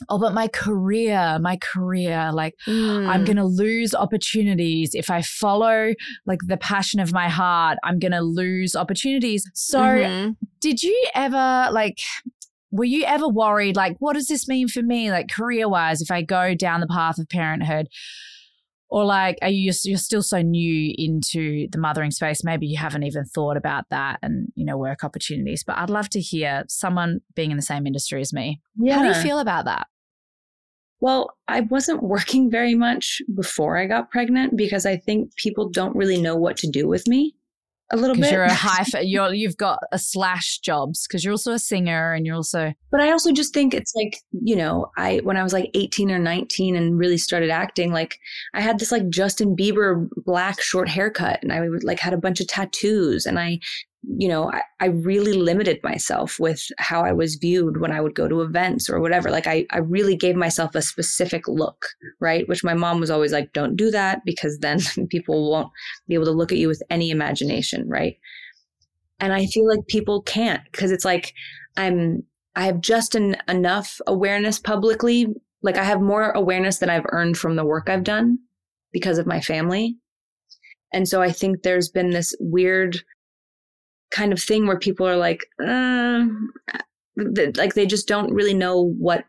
oh, 0.08 0.18
but 0.18 0.34
my 0.34 0.48
career, 0.48 1.38
my 1.42 1.58
career, 1.58 2.32
like, 2.34 2.56
Mm. 2.68 3.08
I'm 3.10 3.24
going 3.26 3.38
to 3.38 3.46
lose 3.46 3.94
opportunities 3.94 4.92
if 4.94 5.10
I 5.10 5.22
follow 5.22 5.94
like 6.26 6.40
the 6.46 6.58
passion 6.58 7.00
of 7.00 7.12
my 7.12 7.28
heart. 7.30 7.78
I'm 7.84 8.00
going 8.00 8.12
to 8.14 8.22
lose 8.22 8.76
opportunities. 8.76 9.44
So, 9.54 9.80
Mhm. 9.82 10.36
did 10.62 10.84
you 10.84 11.08
ever 11.16 11.70
like 11.72 11.98
were 12.72 12.86
you 12.86 13.04
ever 13.06 13.28
worried 13.28 13.76
like 13.76 13.96
what 13.98 14.14
does 14.14 14.28
this 14.28 14.48
mean 14.48 14.68
for 14.68 14.84
me 14.84 15.10
like 15.10 15.28
career-wise 15.28 16.02
if 16.02 16.12
I 16.12 16.22
go 16.22 16.54
down 16.54 16.82
the 16.82 16.88
path 16.88 17.18
of 17.18 17.28
parenthood? 17.28 17.88
Or 18.90 19.06
like 19.06 19.38
are 19.42 19.50
you 19.50 19.72
you're 19.84 19.98
still 19.98 20.24
so 20.24 20.42
new 20.42 20.94
into 20.98 21.68
the 21.72 21.78
mothering 21.78 22.12
space 22.12 22.44
maybe 22.44 22.66
you 22.66 22.78
haven't 22.78 23.04
even 23.04 23.24
thought 23.24 23.56
about 23.56 23.86
that 23.92 24.18
and 24.24 24.48
you 24.56 24.66
know 24.66 24.78
work 24.78 25.04
opportunities 25.04 25.64
but 25.64 25.78
I'd 25.78 25.92
love 25.92 26.10
to 26.10 26.20
hear 26.20 26.64
someone 26.68 27.20
being 27.36 27.52
in 27.52 27.58
the 27.58 27.64
same 27.64 27.86
industry 27.86 28.22
as 28.22 28.34
me. 28.34 28.62
yeah. 28.78 28.96
How 28.98 29.04
do 29.04 29.10
you 29.10 29.24
feel 29.24 29.40
about 29.40 29.66
that? 29.66 29.88
Well, 31.02 31.38
I 31.48 31.62
wasn't 31.62 32.04
working 32.04 32.50
very 32.52 32.76
much 32.76 33.22
before 33.34 33.78
I 33.78 33.86
got 33.86 34.12
pregnant 34.12 34.58
because 34.58 34.86
I 34.86 34.98
think 34.98 35.36
people 35.36 35.70
don't 35.70 35.96
really 35.96 36.22
know 36.22 36.36
what 36.36 36.58
to 36.58 36.68
do 36.68 36.88
with 36.88 37.08
me. 37.08 37.36
A 37.92 37.98
little 37.98 38.16
bit. 38.16 38.32
you're 38.32 38.44
a 38.44 38.54
high, 38.54 38.86
you're 39.02 39.34
you've 39.34 39.58
got 39.58 39.80
a 39.92 39.98
slash 39.98 40.60
jobs 40.60 41.08
because 41.08 41.24
you're 41.24 41.34
also 41.34 41.54
a 41.54 41.60
singer 41.60 42.14
and 42.14 42.26
you're 42.26 42.36
also 42.36 42.74
But 42.92 43.02
I 43.02 43.12
also 43.12 43.32
just 43.32 43.54
think 43.54 43.74
it's 43.74 43.94
like, 43.96 44.18
you 44.32 44.56
know, 44.56 44.92
I 44.98 45.22
when 45.24 45.38
I 45.38 45.44
was 45.44 45.54
like 45.54 45.72
18 45.74 46.12
or 46.12 46.20
19 46.20 46.76
and 46.76 46.98
really 47.00 47.18
started 47.18 47.50
acting, 47.50 47.92
like 47.92 48.20
I 48.54 48.62
had 48.62 48.80
this 48.80 48.92
like 48.92 49.10
Justin 49.10 49.56
Bieber 49.56 50.08
black 50.26 50.62
short 50.62 50.88
haircut 50.88 51.40
and 51.42 51.52
I 51.52 51.68
would 51.68 51.84
like 51.84 52.00
had 52.00 52.14
a 52.14 52.18
bunch 52.18 52.40
of 52.40 52.48
tattoos 52.48 53.26
and 53.26 53.40
I 53.40 53.60
you 54.04 54.28
know, 54.28 54.52
I, 54.52 54.62
I 54.80 54.86
really 54.86 55.34
limited 55.34 55.80
myself 55.84 56.40
with 56.40 56.66
how 56.78 57.04
I 57.04 57.12
was 57.12 57.36
viewed 57.36 57.82
when 57.82 57.92
I 57.92 58.00
would 58.00 58.16
go 58.16 58.28
to 58.28 58.42
events 58.42 58.90
or 58.90 59.00
whatever. 59.00 59.30
Like 59.30 59.46
I, 59.46 59.66
I 59.72 59.80
really 59.80 60.16
gave 60.16 60.36
myself 60.36 60.74
a 60.74 60.82
specific 60.82 61.48
look, 61.48 61.86
right? 62.22 62.48
Which 62.48 62.64
my 62.64 62.74
mom 62.74 63.00
was 63.00 63.12
always 63.12 63.34
like, 63.34 63.52
don't 63.52 63.76
do 63.76 63.92
that 63.92 64.24
because 64.26 64.60
then 64.60 64.80
people 65.10 65.52
won't 65.52 65.72
be 66.08 66.16
able 66.16 66.26
to 66.26 66.32
look 66.32 66.52
at 66.52 66.58
you 66.58 66.68
with 66.68 66.82
any 66.90 67.12
imagination, 67.12 67.88
right? 67.90 68.18
And 69.20 69.34
I 69.34 69.48
feel 69.48 69.68
like 69.68 69.86
people 69.88 70.22
can't 70.22 70.62
because 70.72 70.92
it's 70.92 71.06
like 71.06 71.34
I'm 71.76 72.24
I 72.56 72.66
have 72.66 72.80
just 72.80 73.16
an, 73.16 73.36
enough 73.48 74.00
awareness 74.08 74.60
publicly. 74.60 75.28
Like 75.62 75.78
I 75.78 75.84
have 75.84 76.02
more 76.02 76.32
awareness 76.32 76.80
than 76.80 76.90
I've 76.90 77.06
earned 77.10 77.38
from 77.38 77.58
the 77.58 77.66
work 77.66 77.90
I've 77.90 78.06
done 78.06 78.40
because 78.94 79.18
of 79.18 79.28
my 79.28 79.42
family. 79.42 79.98
And 80.94 81.08
so 81.08 81.22
I 81.22 81.32
think 81.32 81.62
there's 81.62 81.90
been 81.90 82.10
this 82.12 82.34
weird 82.40 83.02
kind 84.12 84.34
of 84.34 84.42
thing 84.42 84.68
where 84.68 84.80
people 84.80 85.08
are 85.08 85.18
like, 85.18 85.46
uh, 85.64 86.26
th- 87.36 87.58
like 87.58 87.74
they 87.74 87.86
just 87.86 88.08
don't 88.08 88.34
really 88.34 88.54
know 88.54 88.94
what 88.98 89.26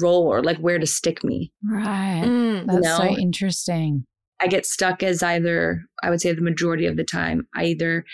role 0.00 0.26
or 0.26 0.42
like 0.42 0.58
where 0.58 0.78
to 0.78 0.86
stick 0.86 1.24
me. 1.24 1.52
right. 1.64 2.22
Mm. 2.24 2.66
That's 2.66 2.96
so 2.96 3.04
know? 3.04 3.16
interesting. 3.16 4.04
I 4.40 4.46
get 4.46 4.66
stuck 4.66 5.02
as 5.02 5.22
either, 5.22 5.82
I 6.02 6.10
would 6.10 6.20
say 6.20 6.32
the 6.32 6.42
majority 6.42 6.86
of 6.86 6.96
the 6.96 7.04
time, 7.04 7.48
I 7.56 7.64
either 7.64 8.04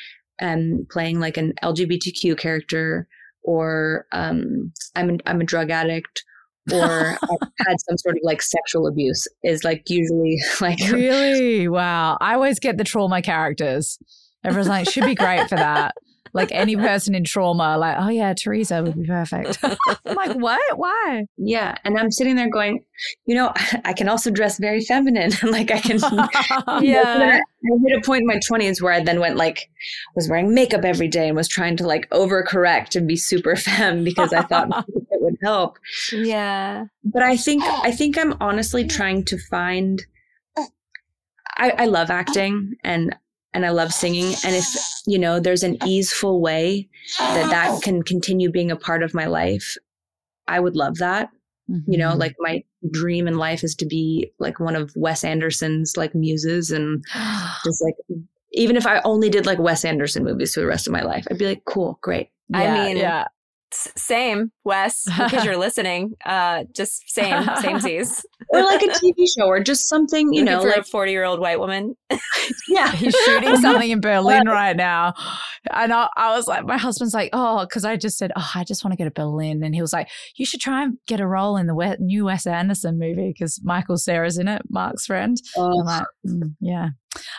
am 0.40 0.86
playing 0.90 1.20
like 1.20 1.36
an 1.36 1.52
LGBTQ 1.62 2.38
character 2.38 3.08
or 3.42 4.06
um, 4.12 4.72
I'm, 4.96 5.10
an, 5.10 5.20
I'm 5.26 5.40
a 5.40 5.44
drug 5.44 5.70
addict 5.70 6.24
or 6.72 7.18
I've 7.22 7.48
had 7.66 7.76
some 7.80 7.98
sort 7.98 8.16
of 8.16 8.22
like 8.22 8.40
sexual 8.40 8.86
abuse 8.86 9.26
is 9.42 9.64
like 9.64 9.82
usually 9.88 10.38
like, 10.60 10.78
Really? 10.90 11.68
Wow. 11.68 12.16
I 12.20 12.34
always 12.34 12.58
get 12.58 12.78
the 12.78 12.84
trauma 12.84 13.20
characters. 13.20 13.98
Everyone's 14.44 14.68
like, 14.68 14.90
should 14.90 15.04
be 15.04 15.14
great 15.14 15.48
for 15.48 15.56
that. 15.56 15.94
Like 16.34 16.50
any 16.50 16.74
person 16.74 17.14
in 17.14 17.22
trauma, 17.22 17.78
like, 17.78 17.96
oh 17.98 18.08
yeah, 18.08 18.34
Teresa 18.34 18.82
would 18.82 19.00
be 19.00 19.06
perfect. 19.06 19.58
I'm 19.62 20.16
like, 20.16 20.34
what? 20.34 20.76
Why? 20.76 21.26
yeah. 21.38 21.76
And 21.84 21.96
I'm 21.96 22.10
sitting 22.10 22.34
there 22.34 22.50
going, 22.50 22.84
you 23.24 23.36
know, 23.36 23.52
I 23.84 23.92
can 23.92 24.08
also 24.08 24.30
dress 24.32 24.58
very 24.58 24.80
feminine. 24.80 25.30
like 25.44 25.70
I 25.70 25.78
can, 25.78 25.98
Yeah. 26.82 27.38
I 27.40 27.78
hit 27.86 27.96
a 27.96 28.00
point 28.04 28.22
in 28.22 28.26
my 28.26 28.38
20s 28.38 28.82
where 28.82 28.92
I 28.92 29.02
then 29.02 29.20
went 29.20 29.36
like, 29.36 29.70
was 30.16 30.28
wearing 30.28 30.52
makeup 30.52 30.84
every 30.84 31.08
day 31.08 31.28
and 31.28 31.36
was 31.36 31.48
trying 31.48 31.76
to 31.78 31.86
like 31.86 32.10
overcorrect 32.10 32.96
and 32.96 33.06
be 33.06 33.16
super 33.16 33.54
femme 33.56 34.02
because 34.04 34.32
I 34.32 34.42
thought 34.42 34.84
it 34.88 35.22
would 35.22 35.38
help. 35.42 35.78
Yeah. 36.12 36.86
But 37.04 37.22
I 37.22 37.36
think, 37.36 37.62
I 37.62 37.92
think 37.92 38.18
I'm 38.18 38.34
honestly 38.40 38.84
trying 38.86 39.24
to 39.26 39.38
find, 39.38 40.02
I, 41.56 41.70
I 41.70 41.86
love 41.86 42.10
acting 42.10 42.74
and, 42.82 43.14
and 43.54 43.64
I 43.64 43.70
love 43.70 43.92
singing. 43.92 44.34
And 44.44 44.54
if, 44.54 44.66
you 45.06 45.18
know, 45.18 45.40
there's 45.40 45.62
an 45.62 45.78
easeful 45.86 46.40
way 46.42 46.88
that 47.18 47.48
that 47.50 47.82
can 47.82 48.02
continue 48.02 48.50
being 48.50 48.70
a 48.70 48.76
part 48.76 49.02
of 49.02 49.14
my 49.14 49.26
life, 49.26 49.76
I 50.46 50.60
would 50.60 50.76
love 50.76 50.96
that 50.98 51.30
you 51.86 51.96
know 51.96 52.10
Mhm. 52.12 52.18
like 52.18 52.34
my 52.40 52.62
dream 52.90 53.26
in 53.26 53.38
life 53.38 53.64
is 53.64 53.74
to 53.76 53.86
be 53.86 54.30
like 54.38 54.60
one 54.60 54.76
of 54.76 54.92
wes 54.96 55.24
anderson's 55.24 55.96
like 55.96 56.14
muses 56.14 56.70
and 56.70 57.02
just 57.64 57.82
like 57.82 57.94
even 58.52 58.76
if 58.76 58.86
i 58.86 59.00
only 59.06 59.30
did 59.30 59.46
like 59.46 59.58
wes 59.58 59.82
anderson 59.82 60.24
movies 60.24 60.52
for 60.52 60.60
the 60.60 60.66
rest 60.66 60.86
of 60.86 60.92
my 60.92 61.00
life 61.02 61.26
i'd 61.30 61.38
be 61.38 61.46
like 61.46 61.64
cool 61.64 61.98
great 62.02 62.28
I 62.52 62.70
mean, 62.70 62.98
yeah. 62.98 63.24
Same, 63.96 64.52
Wes, 64.64 65.04
because 65.04 65.44
you're 65.44 65.56
listening. 65.58 66.12
Uh, 66.24 66.64
just 66.74 67.02
same, 67.08 67.44
same 67.60 67.80
Z's. 67.80 68.24
or 68.48 68.62
like 68.62 68.82
a 68.82 68.86
TV 68.86 69.26
show, 69.36 69.46
or 69.46 69.60
just 69.60 69.88
something 69.88 70.32
you 70.32 70.40
Looking 70.42 70.44
know, 70.44 70.60
for 70.62 70.68
like 70.68 70.78
a 70.78 70.84
forty-year-old 70.84 71.40
white 71.40 71.58
woman. 71.58 71.96
yeah, 72.68 72.92
He's 72.92 73.14
shooting 73.14 73.56
something 73.56 73.90
in 73.90 74.00
Berlin 74.00 74.46
right 74.46 74.76
now. 74.76 75.14
And 75.72 75.92
I, 75.92 76.08
I 76.16 76.36
was 76.36 76.46
like, 76.46 76.64
my 76.64 76.76
husband's 76.76 77.14
like, 77.14 77.30
oh, 77.32 77.60
because 77.66 77.84
I 77.84 77.96
just 77.96 78.18
said, 78.18 78.32
oh, 78.36 78.50
I 78.54 78.64
just 78.64 78.84
want 78.84 78.92
to 78.92 78.98
go 78.98 79.04
to 79.04 79.10
Berlin. 79.10 79.62
And 79.64 79.74
he 79.74 79.80
was 79.80 79.92
like, 79.92 80.08
you 80.36 80.44
should 80.46 80.60
try 80.60 80.82
and 80.84 80.98
get 81.06 81.20
a 81.20 81.26
role 81.26 81.56
in 81.56 81.66
the 81.66 81.74
we- 81.74 81.96
new 81.98 82.26
Wes 82.26 82.46
Anderson 82.46 82.98
movie 82.98 83.32
because 83.36 83.60
Michael 83.64 83.96
Cera's 83.96 84.38
in 84.38 84.46
it, 84.48 84.62
Mark's 84.68 85.06
friend. 85.06 85.36
Oh, 85.56 85.80
I'm 85.80 85.86
like, 85.86 86.06
"Mm, 86.26 86.54
yeah, 86.60 86.88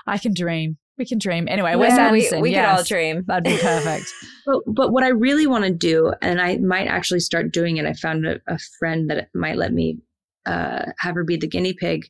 I 0.07 0.17
can 0.17 0.33
dream. 0.33 0.77
We 0.97 1.05
can 1.05 1.17
dream. 1.17 1.47
Anyway, 1.49 1.75
Wes 1.75 1.97
Yeah, 1.97 2.11
we, 2.11 2.19
Anderson. 2.19 2.41
we 2.41 2.53
could 2.53 2.63
all 2.63 2.83
dream. 2.83 3.23
That'd 3.27 3.43
be 3.43 3.57
perfect. 3.57 4.13
But, 4.47 4.61
but 4.67 4.91
what 4.91 5.03
I 5.03 5.07
really 5.07 5.47
want 5.47 5.63
to 5.63 5.71
do, 5.71 6.13
and 6.21 6.39
I 6.39 6.57
might 6.57 6.85
actually 6.85 7.21
start 7.21 7.51
doing 7.51 7.77
it, 7.77 7.87
I 7.87 7.93
found 7.93 8.27
a, 8.27 8.39
a 8.47 8.59
friend 8.77 9.09
that 9.09 9.29
might 9.33 9.57
let 9.57 9.73
me 9.73 9.97
uh, 10.45 10.85
have 10.99 11.15
her 11.15 11.23
be 11.23 11.35
the 11.35 11.47
guinea 11.47 11.73
pig, 11.73 12.05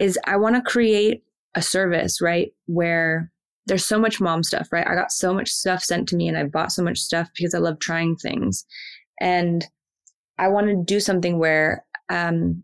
is 0.00 0.18
I 0.24 0.36
want 0.38 0.56
to 0.56 0.62
create 0.62 1.22
a 1.54 1.60
service, 1.60 2.22
right? 2.22 2.50
Where 2.64 3.30
there's 3.66 3.84
so 3.84 3.98
much 3.98 4.22
mom 4.22 4.42
stuff, 4.42 4.68
right? 4.72 4.86
I 4.88 4.94
got 4.94 5.12
so 5.12 5.34
much 5.34 5.50
stuff 5.50 5.82
sent 5.82 6.08
to 6.08 6.16
me 6.16 6.28
and 6.28 6.38
I 6.38 6.44
bought 6.44 6.72
so 6.72 6.82
much 6.82 6.98
stuff 6.98 7.28
because 7.36 7.52
I 7.54 7.58
love 7.58 7.78
trying 7.78 8.16
things. 8.16 8.64
And 9.20 9.62
I 10.38 10.48
want 10.48 10.68
to 10.68 10.82
do 10.82 10.98
something 10.98 11.38
where 11.38 11.84
um, 12.08 12.62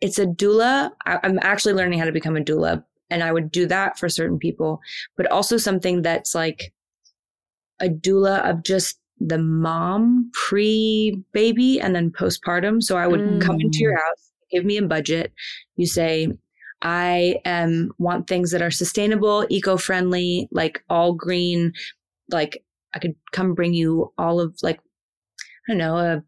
it's 0.00 0.18
a 0.18 0.26
doula. 0.26 0.90
I, 1.06 1.18
I'm 1.22 1.38
actually 1.42 1.74
learning 1.74 1.98
how 1.98 2.06
to 2.06 2.12
become 2.12 2.36
a 2.36 2.40
doula, 2.40 2.82
and 3.10 3.22
I 3.22 3.32
would 3.32 3.50
do 3.50 3.66
that 3.66 3.98
for 3.98 4.08
certain 4.08 4.38
people, 4.38 4.80
but 5.16 5.30
also 5.30 5.56
something 5.56 6.02
that's 6.02 6.34
like 6.34 6.72
a 7.80 7.88
doula 7.88 8.48
of 8.48 8.62
just 8.62 8.98
the 9.20 9.38
mom 9.38 10.30
pre 10.32 11.22
baby 11.32 11.80
and 11.80 11.94
then 11.94 12.10
postpartum. 12.10 12.82
So 12.82 12.96
I 12.96 13.06
would 13.06 13.42
come 13.42 13.60
into 13.60 13.78
your 13.78 13.96
house, 13.96 14.30
give 14.50 14.64
me 14.64 14.76
a 14.76 14.82
budget. 14.82 15.32
You 15.76 15.86
say, 15.86 16.28
I 16.82 17.40
um, 17.44 17.90
want 17.98 18.28
things 18.28 18.52
that 18.52 18.62
are 18.62 18.70
sustainable, 18.70 19.46
eco 19.48 19.76
friendly, 19.76 20.48
like 20.52 20.84
all 20.88 21.12
green. 21.14 21.72
Like 22.30 22.62
I 22.94 22.98
could 22.98 23.16
come 23.32 23.54
bring 23.54 23.74
you 23.74 24.12
all 24.18 24.40
of 24.40 24.56
like, 24.62 24.80
I 25.68 25.72
don't 25.72 25.78
know, 25.78 25.96
uh, 25.96 26.20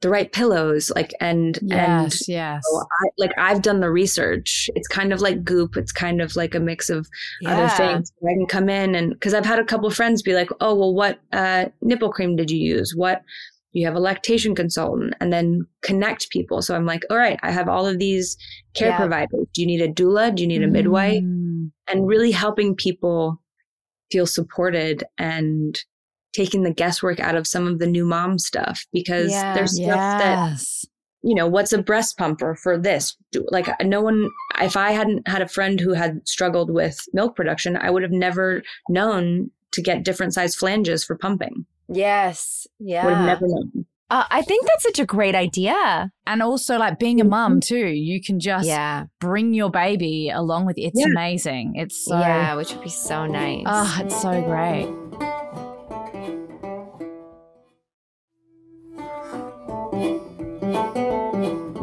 the 0.00 0.10
right 0.10 0.30
pillows, 0.32 0.92
like, 0.94 1.12
and, 1.20 1.56
and 1.58 1.70
Yes, 1.70 2.28
yes. 2.28 2.62
so 2.64 2.80
I, 2.80 3.08
like 3.16 3.32
I've 3.38 3.62
done 3.62 3.80
the 3.80 3.90
research. 3.90 4.68
It's 4.74 4.88
kind 4.88 5.12
of 5.12 5.20
like 5.20 5.44
Goop. 5.44 5.76
It's 5.76 5.92
kind 5.92 6.20
of 6.20 6.36
like 6.36 6.54
a 6.54 6.60
mix 6.60 6.90
of 6.90 7.08
other 7.46 7.68
things. 7.70 8.12
I 8.22 8.32
can 8.34 8.46
come 8.46 8.68
in 8.68 8.94
and 8.94 9.12
because 9.14 9.32
I've 9.34 9.46
had 9.46 9.58
a 9.58 9.64
couple 9.64 9.88
friends 9.90 10.22
be 10.22 10.34
like, 10.34 10.50
"Oh, 10.60 10.74
well, 10.74 10.94
what 10.94 11.20
uh, 11.32 11.66
nipple 11.80 12.12
cream 12.12 12.36
did 12.36 12.50
you 12.50 12.58
use? 12.58 12.92
What 12.94 13.22
you 13.72 13.86
have 13.86 13.94
a 13.96 14.00
lactation 14.00 14.54
consultant?" 14.54 15.14
And 15.20 15.32
then 15.32 15.66
connect 15.82 16.28
people. 16.30 16.60
So 16.60 16.74
I'm 16.76 16.84
like, 16.86 17.02
"All 17.10 17.16
right, 17.16 17.38
I 17.42 17.50
have 17.50 17.68
all 17.68 17.86
of 17.86 17.98
these 17.98 18.36
care 18.74 18.90
Yeah. 18.90 18.98
providers. 18.98 19.46
Do 19.54 19.60
you 19.62 19.66
need 19.66 19.80
a 19.80 19.88
doula? 19.92 20.34
Do 20.34 20.42
you 20.42 20.48
need 20.48 20.62
a 20.62 20.68
midwife?" 20.68 21.22
Mm. 21.22 21.70
And 21.88 22.06
really 22.06 22.30
helping 22.30 22.74
people 22.76 23.40
feel 24.12 24.26
supported 24.26 25.02
and 25.18 25.82
taking 26.34 26.62
the 26.64 26.72
guesswork 26.72 27.20
out 27.20 27.34
of 27.36 27.46
some 27.46 27.66
of 27.66 27.78
the 27.78 27.86
new 27.86 28.04
mom 28.04 28.38
stuff 28.38 28.84
because 28.92 29.30
Yeah. 29.30 29.54
there's 29.54 29.74
stuff 29.76 29.96
that 29.96 30.60
you 31.26 31.34
know, 31.34 31.46
what's 31.46 31.72
a 31.72 31.82
breast 31.82 32.18
pumper 32.18 32.54
for 32.54 32.76
this? 32.76 33.16
Like, 33.48 33.66
no 33.82 34.02
one, 34.02 34.28
if 34.60 34.76
I 34.76 34.90
hadn't 34.92 35.26
had 35.26 35.40
a 35.40 35.48
friend 35.48 35.80
who 35.80 35.94
had 35.94 36.20
struggled 36.28 36.70
with 36.70 37.00
milk 37.14 37.34
production, 37.34 37.78
I 37.78 37.88
would 37.88 38.02
have 38.02 38.12
never 38.12 38.62
known 38.90 39.50
to 39.72 39.80
get 39.80 40.04
different 40.04 40.34
size 40.34 40.54
flanges 40.54 41.02
for 41.02 41.16
pumping. 41.16 41.64
Yes. 41.88 42.66
Yeah. 42.78 43.06
Would 43.06 43.14
have 43.14 43.24
never 43.24 43.46
known. 43.48 43.86
Uh, 44.10 44.24
I 44.30 44.42
think 44.42 44.66
that's 44.66 44.82
such 44.82 44.98
a 44.98 45.06
great 45.06 45.34
idea. 45.34 46.10
And 46.26 46.42
also, 46.42 46.76
like 46.76 46.98
being 46.98 47.22
a 47.22 47.24
mum 47.24 47.60
too, 47.60 47.86
you 47.86 48.22
can 48.22 48.38
just 48.38 48.68
yeah. 48.68 49.04
bring 49.18 49.54
your 49.54 49.70
baby 49.70 50.28
along 50.28 50.66
with 50.66 50.76
it's 50.76 51.00
Yeah. 51.00 51.06
amazing. 51.06 51.72
It's 51.76 52.04
so 52.04 52.18
yeah, 52.18 52.54
which 52.54 52.70
would 52.72 52.82
be 52.84 52.90
so 52.90 53.24
nice. 53.24 53.64
oh, 53.66 53.98
it's 54.04 54.20
so 54.20 54.42
great. 54.42 55.43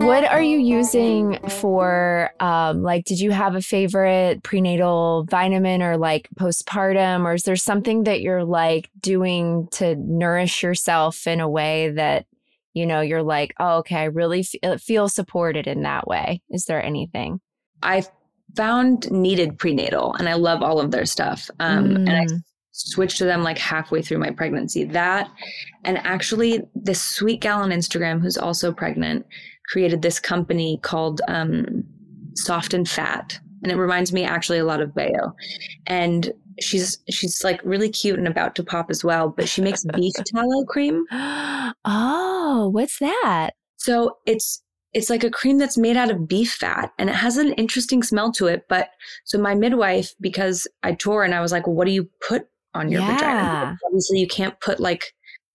What 0.05 0.23
are 0.23 0.41
you 0.41 0.57
using 0.57 1.37
for 1.49 2.31
um 2.39 2.81
like 2.81 3.05
did 3.05 3.19
you 3.19 3.31
have 3.31 3.55
a 3.55 3.61
favorite 3.61 4.43
prenatal 4.43 5.25
vitamin 5.29 5.81
or 5.81 5.97
like 5.97 6.27
postpartum 6.39 7.25
or 7.25 7.33
is 7.35 7.43
there 7.43 7.55
something 7.55 8.03
that 8.03 8.21
you're 8.21 8.43
like 8.43 8.89
doing 8.99 9.67
to 9.71 9.95
nourish 9.95 10.63
yourself 10.63 11.27
in 11.27 11.39
a 11.39 11.49
way 11.49 11.91
that 11.91 12.25
you 12.73 12.85
know 12.85 13.01
you're 13.01 13.23
like 13.23 13.53
oh 13.59 13.77
okay 13.79 13.97
I 13.97 14.03
really 14.05 14.43
feel, 14.43 14.77
feel 14.77 15.09
supported 15.09 15.67
in 15.67 15.83
that 15.83 16.07
way. 16.07 16.41
Is 16.49 16.65
there 16.65 16.83
anything? 16.83 17.39
I 17.83 18.03
found 18.55 19.09
needed 19.11 19.57
prenatal 19.59 20.13
and 20.15 20.27
I 20.27 20.33
love 20.33 20.61
all 20.61 20.79
of 20.79 20.91
their 20.91 21.05
stuff. 21.05 21.49
Um, 21.59 21.97
And 22.05 22.17
I 22.17 22.25
Mm. 22.25 22.43
switched 22.73 23.17
to 23.17 23.25
them 23.25 23.43
like 23.43 23.57
halfway 23.57 24.01
through 24.01 24.17
my 24.19 24.31
pregnancy. 24.31 24.85
That, 24.85 25.29
and 25.83 25.97
actually, 25.99 26.61
this 26.73 27.01
sweet 27.01 27.41
gal 27.41 27.59
on 27.61 27.69
Instagram 27.71 28.21
who's 28.21 28.37
also 28.37 28.71
pregnant 28.71 29.25
created 29.71 30.01
this 30.01 30.19
company 30.19 30.79
called 30.81 31.21
um, 31.27 31.83
Soft 32.35 32.73
and 32.73 32.87
Fat, 32.89 33.39
and 33.63 33.71
it 33.71 33.77
reminds 33.77 34.11
me 34.11 34.23
actually 34.23 34.57
a 34.59 34.65
lot 34.65 34.81
of 34.81 34.89
Baeo. 34.89 35.33
And 35.87 36.31
she's 36.59 36.97
she's 37.09 37.43
like 37.43 37.61
really 37.63 37.89
cute 37.89 38.19
and 38.19 38.27
about 38.27 38.55
to 38.55 38.63
pop 38.63 38.89
as 38.89 39.03
well, 39.03 39.29
but 39.29 39.47
she 39.47 39.61
makes 39.61 39.85
beef 39.95 40.13
tallow 40.25 40.65
cream. 40.65 41.05
oh, 41.85 42.69
what's 42.71 42.99
that? 42.99 43.51
So 43.77 44.17
it's 44.25 44.61
it's 44.93 45.09
like 45.09 45.23
a 45.23 45.29
cream 45.31 45.57
that's 45.57 45.77
made 45.77 45.95
out 45.95 46.11
of 46.11 46.27
beef 46.27 46.51
fat 46.53 46.91
and 46.99 47.09
it 47.09 47.15
has 47.15 47.37
an 47.37 47.53
interesting 47.53 48.03
smell 48.03 48.29
to 48.33 48.47
it. 48.47 48.65
But 48.67 48.89
so 49.23 49.37
my 49.37 49.55
midwife, 49.55 50.13
because 50.19 50.67
I 50.83 50.93
tore 50.93 51.23
and 51.23 51.33
I 51.33 51.39
was 51.39 51.53
like, 51.53 51.65
well, 51.65 51.77
what 51.77 51.85
do 51.87 51.93
you 51.93 52.09
put 52.27 52.45
on 52.73 52.91
your 52.91 52.99
Yeah. 53.01 53.13
vagina? 53.13 53.77
Obviously, 53.85 54.19
you 54.19 54.27
can't 54.27 54.59
put 54.59 54.81
like, 54.81 55.13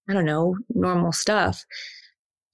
I 0.08 0.14
don't 0.14 0.24
know, 0.24 0.56
normal 0.74 1.12
stuff. 1.12 1.62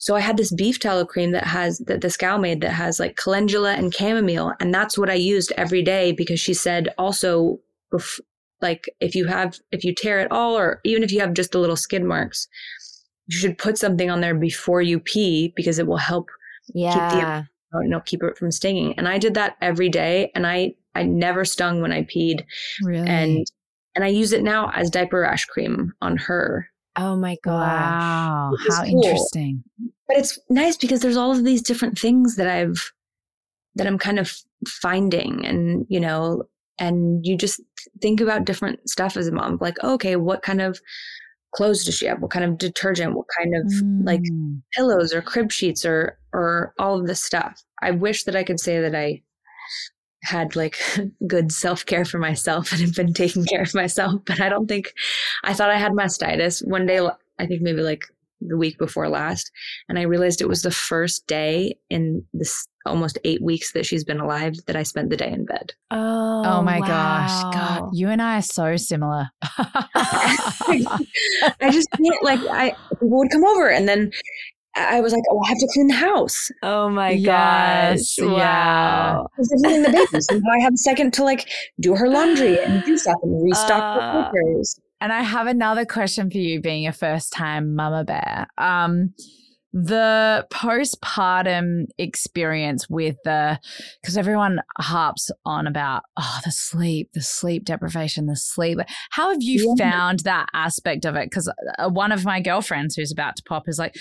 So 0.03 0.17
I 0.17 0.21
had 0.21 0.37
this 0.37 0.53
beef 0.53 0.81
tallow 0.81 1.05
cream 1.05 1.31
that 1.31 1.45
has 1.45 1.79
that 1.87 2.01
this 2.01 2.17
gal 2.17 2.37
made 2.37 2.61
that 2.63 2.73
has 2.73 2.99
like 2.99 3.15
calendula 3.15 3.75
and 3.75 3.95
chamomile, 3.95 4.53
and 4.59 4.75
that's 4.75 4.99
what 4.99 5.09
I 5.09 5.15
used 5.15 5.53
every 5.57 5.81
day 5.81 6.11
because 6.11 6.41
she 6.41 6.55
said 6.55 6.89
also, 6.99 7.61
bef- 7.93 8.19
like 8.61 8.87
if 8.99 9.15
you 9.15 9.27
have 9.27 9.61
if 9.71 9.85
you 9.85 9.95
tear 9.95 10.19
it 10.19 10.33
all, 10.33 10.59
or 10.59 10.81
even 10.83 11.05
if 11.05 11.13
you 11.13 11.21
have 11.21 11.35
just 11.35 11.53
the 11.53 11.61
little 11.61 11.77
skid 11.77 12.03
marks, 12.03 12.49
you 13.29 13.39
should 13.39 13.57
put 13.59 13.79
something 13.79 14.11
on 14.11 14.21
there 14.21 14.35
before 14.35 14.83
you 14.83 14.99
pee 14.99 15.53
because 15.55 15.79
it 15.79 15.87
will 15.87 15.99
help 15.99 16.31
Yeah. 16.75 17.45
Oh, 17.73 17.81
you 17.81 17.89
know 17.89 18.01
keep 18.01 18.25
it 18.25 18.37
from 18.37 18.51
stinging. 18.51 18.95
And 18.99 19.07
I 19.07 19.19
did 19.19 19.35
that 19.35 19.57
every 19.61 19.89
day, 19.89 20.33
and 20.35 20.49
I 20.49 20.75
I 20.97 21.05
never 21.05 21.45
stung 21.45 21.81
when 21.81 21.93
I 21.93 22.03
peed, 22.03 22.45
Really? 22.83 23.07
and 23.09 23.47
and 23.95 24.05
I 24.05 24.09
use 24.09 24.33
it 24.33 24.43
now 24.43 24.73
as 24.75 24.91
diaper 24.91 25.21
rash 25.21 25.45
cream 25.45 25.93
on 26.03 26.17
her. 26.17 26.72
Oh 26.97 27.17
my 27.17 27.37
gosh. 27.43 27.53
wow, 27.61 28.53
how 28.69 28.85
cool. 28.85 29.03
interesting. 29.03 29.63
But 30.09 30.19
it's 30.19 30.39
nice 30.51 30.77
because 30.77 31.01
there's 31.01 31.17
all 31.17 31.33
of 31.33 31.45
these 31.45 31.63
different 31.63 31.99
things 31.99 32.37
that 32.37 32.47
I've 32.49 32.93
that 33.75 33.87
I'm 33.87 33.99
kind 33.99 34.19
of 34.19 34.33
finding, 34.67 35.45
and 35.47 35.87
you 35.89 36.01
know, 36.01 36.45
and 36.79 37.25
you 37.27 37.37
just 37.37 37.61
think 38.03 38.21
about 38.21 38.45
different 38.45 38.89
stuff 38.91 39.17
as 39.17 39.27
a 39.29 39.33
mom, 39.33 39.59
like 39.61 39.83
okay, 39.83 40.17
what 40.17 40.43
kind 40.43 40.61
of 40.61 40.79
clothes 41.55 41.85
does 41.85 41.97
she 41.97 42.07
have? 42.07 42.21
What 42.21 42.31
kind 42.31 42.45
of 42.45 42.59
detergent? 42.59 43.15
What 43.15 43.27
kind 43.37 43.55
of 43.57 43.73
like 44.05 44.23
Mm. 44.23 44.63
pillows 44.75 45.13
or 45.13 45.21
crib 45.23 45.53
sheets 45.53 45.85
or 45.85 46.19
or 46.33 46.73
all 46.79 46.99
of 47.01 47.07
this 47.07 47.23
stuff. 47.23 47.63
I 47.83 47.91
wish 47.91 48.25
that 48.25 48.37
I 48.37 48.45
could 48.45 48.61
say 48.61 48.81
that 48.81 48.95
I 48.95 49.23
had 50.23 50.57
like 50.57 50.79
good 51.27 51.53
self-care 51.53 52.05
for 52.05 52.19
myself 52.19 52.73
and 52.73 52.81
have 52.81 52.95
been 52.95 53.13
taking 53.13 53.45
care 53.45 53.63
of 53.63 53.75
myself, 53.75 54.21
but 54.25 54.41
I 54.41 54.49
don't 54.49 54.67
think 54.67 54.93
I 55.45 55.55
thought 55.55 55.71
I 55.71 55.79
had 55.79 55.93
mastitis 55.93 56.67
one 56.67 56.87
day 56.87 57.01
I 57.39 57.47
think 57.47 57.63
maybe 57.63 57.83
like 57.83 58.05
the 58.41 58.57
week 58.57 58.77
before 58.79 59.09
last 59.09 59.51
and 59.89 59.99
I 59.99 60.03
realized 60.03 60.41
it 60.41 60.49
was 60.49 60.63
the 60.63 60.71
first 60.71 61.27
day 61.27 61.77
in 61.91 62.25
this 62.33 62.67
almost 62.85 63.19
8 63.23 63.41
weeks 63.41 63.73
that 63.73 63.87
she's 63.87 64.03
been 64.03 64.19
alive 64.19 64.55
that 64.67 64.75
I 64.75 64.83
spent 64.83 65.11
the 65.11 65.17
day 65.17 65.31
in 65.31 65.45
bed. 65.45 65.73
Oh, 65.93 66.43
Oh 66.45 66.63
my 66.63 66.81
gosh. 66.81 67.43
God, 67.55 67.91
you 67.93 68.09
and 68.09 68.21
I 68.21 68.39
are 68.39 68.43
so 68.43 68.77
similar. 68.77 69.31
I 69.57 70.99
just 71.71 71.89
can't 71.93 72.23
like 72.23 72.41
I 72.51 72.75
would 73.01 73.31
come 73.31 73.45
over 73.45 73.69
and 73.69 73.89
then 73.89 74.11
I 74.75 75.01
was 75.01 75.13
like, 75.13 75.23
oh, 75.31 75.41
I 75.45 75.49
have 75.49 75.59
to 75.59 75.69
clean 75.75 75.87
the 75.89 75.95
house. 75.95 76.51
Oh 76.63 76.89
my 76.89 77.11
Yes, 77.11 78.17
gosh. 78.19 78.27
yeah. 78.27 79.15
Wow. 79.15 79.27
holding 79.37 79.83
the. 79.83 80.27
So 80.31 80.39
now 80.39 80.51
I 80.59 80.63
have 80.63 80.73
a 80.73 80.79
second 80.79 81.13
to 81.15 81.25
like 81.25 81.49
do 81.81 81.95
her 81.95 82.09
laundry 82.09 82.59
and 82.59 82.83
do 82.85 82.97
stuff 82.97 83.17
and 83.23 83.45
restock 83.45 83.83
Uh, 83.83 84.01
her 84.13 84.31
papers. 84.33 84.81
And 85.01 85.13
I 85.13 85.23
have 85.23 85.47
another 85.47 85.85
question 85.85 86.31
for 86.31 86.39
you, 86.39 86.61
being 86.61 86.87
a 86.87 86.93
first 86.93 87.33
time 87.33 87.75
mama 87.75 88.05
bear. 88.05 88.47
Um, 88.57 89.15
the 89.75 90.47
postpartum 90.53 91.87
experience 91.97 92.91
with 92.91 93.17
the 93.25 93.59
because 94.03 94.19
everyone 94.19 94.61
harps 94.79 95.31
on 95.47 95.67
about 95.67 96.03
oh 96.19 96.41
the 96.45 96.51
sleep 96.51 97.09
the 97.15 97.23
sleep 97.23 97.65
deprivation 97.65 98.27
the 98.27 98.37
sleep 98.37 98.79
how 99.13 99.31
have 99.31 99.43
you 99.43 99.75
yeah. 99.79 99.91
found 99.91 100.19
that 100.21 100.47
aspect 100.53 101.07
of 101.07 101.17
it 101.17 101.25
because 101.25 101.51
uh, 101.79 101.89
one 101.89 102.13
of 102.13 102.23
my 102.23 102.39
girlfriends 102.39 102.95
who's 102.95 103.11
about 103.11 103.35
to 103.35 103.43
pop 103.45 103.67
is 103.67 103.79
like 103.79 103.95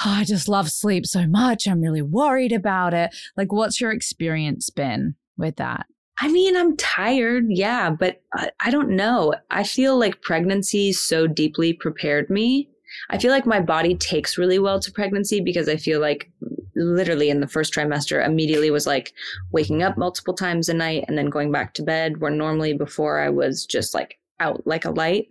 oh, 0.00 0.16
i 0.18 0.24
just 0.24 0.48
love 0.48 0.70
sleep 0.70 1.06
so 1.06 1.26
much 1.26 1.66
i'm 1.66 1.80
really 1.80 2.02
worried 2.02 2.52
about 2.52 2.94
it 2.94 3.14
like 3.36 3.52
what's 3.52 3.80
your 3.80 3.92
experience 3.92 4.70
been 4.70 5.14
with 5.36 5.56
that 5.56 5.86
I 6.16 6.28
mean, 6.28 6.56
I'm 6.56 6.76
tired, 6.76 7.46
yeah, 7.48 7.90
but 7.90 8.22
I, 8.34 8.48
I 8.60 8.70
don't 8.70 8.90
know. 8.90 9.34
I 9.50 9.64
feel 9.64 9.98
like 9.98 10.22
pregnancy 10.22 10.92
so 10.92 11.26
deeply 11.26 11.72
prepared 11.72 12.30
me 12.30 12.68
I 13.10 13.18
feel 13.18 13.30
like 13.30 13.46
my 13.46 13.60
body 13.60 13.94
takes 13.94 14.38
really 14.38 14.58
well 14.58 14.80
to 14.80 14.92
pregnancy 14.92 15.40
because 15.40 15.68
I 15.68 15.76
feel 15.76 16.00
like 16.00 16.30
literally 16.76 17.30
in 17.30 17.40
the 17.40 17.48
first 17.48 17.72
trimester 17.72 18.24
immediately 18.24 18.70
was 18.70 18.86
like 18.86 19.12
waking 19.52 19.82
up 19.82 19.96
multiple 19.96 20.34
times 20.34 20.68
a 20.68 20.74
night 20.74 21.04
and 21.08 21.16
then 21.16 21.30
going 21.30 21.52
back 21.52 21.74
to 21.74 21.82
bed 21.82 22.20
where 22.20 22.30
normally 22.30 22.72
before 22.72 23.20
I 23.20 23.30
was 23.30 23.66
just 23.66 23.94
like 23.94 24.18
out 24.40 24.66
like 24.66 24.84
a 24.84 24.90
light. 24.90 25.28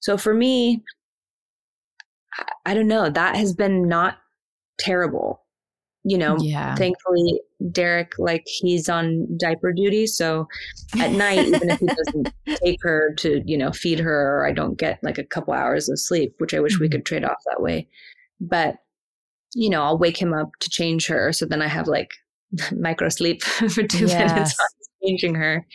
So 0.00 0.16
for 0.16 0.34
me, 0.34 0.82
I, 2.66 2.74
don't 2.74 2.88
know, 2.88 3.10
that 3.10 3.36
has 3.36 3.52
been 3.52 3.88
not 3.88 4.18
terrible 4.78 5.42
you 6.02 6.16
know, 6.16 6.36
yeah. 6.40 6.74
thankfully 6.76 7.40
Derek, 7.70 8.12
like 8.18 8.44
he's 8.46 8.88
on 8.88 9.26
diaper 9.36 9.72
duty. 9.72 10.06
So 10.06 10.48
at 10.98 11.12
night, 11.12 11.46
even 11.46 11.70
if 11.70 11.78
he 11.78 11.86
doesn't 12.04 12.32
take 12.64 12.78
her 12.82 13.14
to, 13.18 13.42
you 13.44 13.58
know, 13.58 13.70
feed 13.70 13.98
her 13.98 14.38
or 14.38 14.46
I 14.46 14.52
don't 14.52 14.78
get 14.78 14.98
like 15.02 15.18
a 15.18 15.24
couple 15.24 15.52
hours 15.52 15.88
of 15.88 15.98
sleep, 15.98 16.34
which 16.38 16.54
I 16.54 16.60
wish 16.60 16.74
mm-hmm. 16.74 16.84
we 16.84 16.88
could 16.88 17.04
trade 17.04 17.24
off 17.24 17.42
that 17.46 17.60
way. 17.60 17.86
But, 18.40 18.76
you 19.54 19.68
know, 19.68 19.82
I'll 19.82 19.98
wake 19.98 20.20
him 20.20 20.32
up 20.32 20.50
to 20.60 20.70
change 20.70 21.06
her. 21.08 21.32
So 21.32 21.44
then 21.44 21.60
I 21.60 21.68
have 21.68 21.86
like 21.86 22.12
micro 22.72 23.10
sleep 23.10 23.42
for 23.42 23.82
two 23.82 24.06
yes. 24.06 24.32
minutes 24.32 24.56
changing 25.04 25.34
her. 25.34 25.66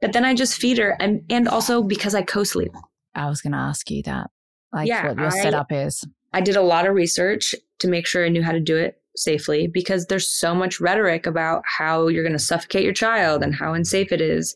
But 0.00 0.12
then 0.12 0.24
I 0.24 0.34
just 0.34 0.60
feed 0.60 0.78
her 0.78 0.96
and 1.00 1.24
and 1.28 1.48
also 1.48 1.82
because 1.82 2.14
I 2.14 2.22
co-sleep. 2.22 2.72
I 3.16 3.28
was 3.28 3.40
gonna 3.40 3.56
ask 3.56 3.90
you 3.90 4.02
that. 4.04 4.30
Like 4.76 4.88
yeah, 4.88 5.08
what 5.08 5.16
your 5.16 5.26
I, 5.26 5.42
setup 5.42 5.72
is. 5.72 6.04
I 6.34 6.42
did 6.42 6.54
a 6.54 6.60
lot 6.60 6.86
of 6.86 6.94
research 6.94 7.54
to 7.78 7.88
make 7.88 8.06
sure 8.06 8.26
I 8.26 8.28
knew 8.28 8.42
how 8.42 8.52
to 8.52 8.60
do 8.60 8.76
it 8.76 9.00
safely 9.16 9.66
because 9.66 10.04
there's 10.04 10.28
so 10.28 10.54
much 10.54 10.80
rhetoric 10.80 11.26
about 11.26 11.62
how 11.64 12.08
you're 12.08 12.22
going 12.22 12.34
to 12.34 12.38
suffocate 12.38 12.84
your 12.84 12.92
child 12.92 13.42
and 13.42 13.54
how 13.54 13.72
unsafe 13.72 14.12
it 14.12 14.20
is. 14.20 14.54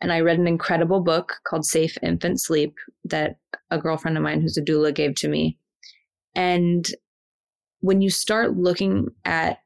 And 0.00 0.12
I 0.12 0.20
read 0.20 0.40
an 0.40 0.48
incredible 0.48 1.00
book 1.00 1.34
called 1.44 1.64
Safe 1.64 1.96
Infant 2.02 2.40
Sleep 2.40 2.74
that 3.04 3.36
a 3.70 3.78
girlfriend 3.78 4.16
of 4.16 4.24
mine 4.24 4.40
who's 4.40 4.58
a 4.58 4.62
doula 4.62 4.92
gave 4.92 5.14
to 5.16 5.28
me. 5.28 5.56
And 6.34 6.84
when 7.78 8.02
you 8.02 8.10
start 8.10 8.56
looking 8.56 9.06
at 9.24 9.58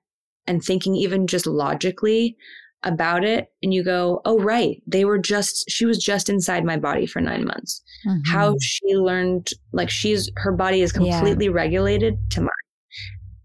and 0.46 0.62
thinking 0.62 0.96
even 0.96 1.26
just 1.26 1.46
logically 1.46 2.36
about 2.84 3.24
it 3.24 3.50
and 3.62 3.74
you 3.74 3.82
go, 3.82 4.20
oh, 4.24 4.38
right, 4.38 4.82
they 4.86 5.04
were 5.04 5.18
just, 5.18 5.68
she 5.68 5.84
was 5.84 5.98
just 5.98 6.28
inside 6.28 6.64
my 6.64 6.76
body 6.76 7.06
for 7.06 7.20
nine 7.20 7.44
months. 7.44 7.82
Mm-hmm. 8.06 8.30
How 8.30 8.56
she 8.60 8.94
learned, 8.94 9.50
like, 9.72 9.90
she's, 9.90 10.30
her 10.36 10.52
body 10.52 10.80
is 10.80 10.92
completely 10.92 11.46
yeah. 11.46 11.52
regulated 11.52 12.18
to 12.30 12.42
mine. 12.42 12.50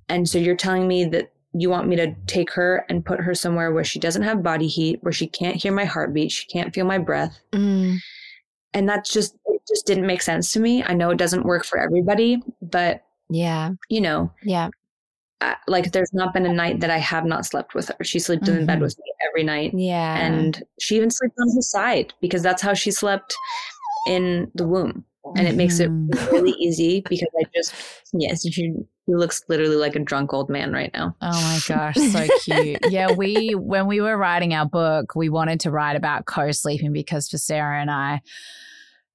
And 0.10 0.30
so 0.30 0.38
you're 0.38 0.56
telling 0.56 0.88
me 0.88 1.06
that 1.06 1.32
you 1.54 1.70
want 1.70 1.88
me 1.88 1.96
to 1.96 2.14
take 2.28 2.52
her 2.52 2.86
and 2.90 3.06
put 3.06 3.20
her 3.20 3.34
somewhere 3.34 3.72
where 3.72 3.84
she 3.84 4.00
doesn't 4.00 4.24
have 4.24 4.44
body 4.44 4.68
heat, 4.68 5.00
where 5.02 5.14
she 5.14 5.28
can't 5.28 5.56
hear 5.56 5.72
my 5.72 5.86
heartbeat, 5.86 6.32
she 6.32 6.48
can't 6.48 6.74
feel 6.74 6.86
my 6.86 6.98
breath. 6.98 7.40
Mm. 7.52 7.98
And 8.74 8.90
that's 8.90 9.14
just 9.14 9.36
it 9.46 9.62
just 9.68 9.86
didn't 9.86 10.08
make 10.08 10.22
sense 10.22 10.52
to 10.54 10.60
me. 10.60 10.84
I 10.84 10.94
know 10.94 11.12
it 11.12 11.18
doesn't 11.18 11.46
work 11.46 11.64
for 11.64 11.78
everybody, 11.80 12.42
but 12.62 13.04
yeah. 13.30 13.72
You 13.90 14.02
know. 14.02 14.32
Yeah. 14.44 14.70
Like 15.68 15.92
there's 15.92 16.14
not 16.14 16.34
been 16.34 16.46
a 16.46 16.54
night 16.54 16.80
that 16.80 16.90
I 16.90 16.98
have 16.98 17.26
not 17.26 17.46
slept 17.46 17.76
with 17.76 17.90
her. 17.90 18.04
She 18.04 18.20
sleeps 18.20 18.48
mm-hmm. 18.48 18.60
in 18.60 18.66
bed 18.66 18.82
with 18.82 18.98
me 18.98 19.06
every 19.30 19.44
night. 19.44 19.74
Yeah. 19.76 20.18
And 20.18 20.64
she 20.80 20.96
even 20.96 21.12
sleeps 21.12 21.36
on 21.40 21.56
her 21.56 21.62
side 21.62 22.14
because 22.22 22.42
that's 22.42 22.62
how 22.62 22.74
she 22.74 22.92
slept 22.92 23.36
in 24.08 24.52
the 24.56 24.68
womb. 24.68 25.06
And 25.38 25.48
it 25.48 25.56
makes 25.56 25.80
it 25.80 25.90
mm-hmm. 25.90 26.36
really 26.36 26.52
easy 26.60 27.02
because 27.10 27.30
I 27.40 27.44
just 27.56 27.74
yes, 28.14 28.44
you 28.46 28.88
he 29.06 29.16
looks 29.16 29.44
literally 29.50 29.76
like 29.76 29.96
a 29.96 30.00
drunk 30.00 30.34
old 30.34 30.50
man 30.50 30.72
right 30.72 30.92
now. 30.94 31.16
Oh 31.22 31.32
my 31.32 31.60
gosh, 31.68 31.96
so 31.96 32.28
cute. 32.44 32.80
yeah, 32.90 33.12
we 33.12 33.52
when 33.56 33.88
we 33.88 34.02
were 34.02 34.18
writing 34.18 34.54
our 34.54 34.66
book, 34.66 35.16
we 35.16 35.30
wanted 35.30 35.62
to 35.62 35.72
write 35.72 35.96
about 35.96 36.26
co-sleeping 36.26 36.94
because 36.94 37.30
for 37.30 37.38
Sarah 37.38 37.82
and 37.82 37.92
I, 37.92 38.22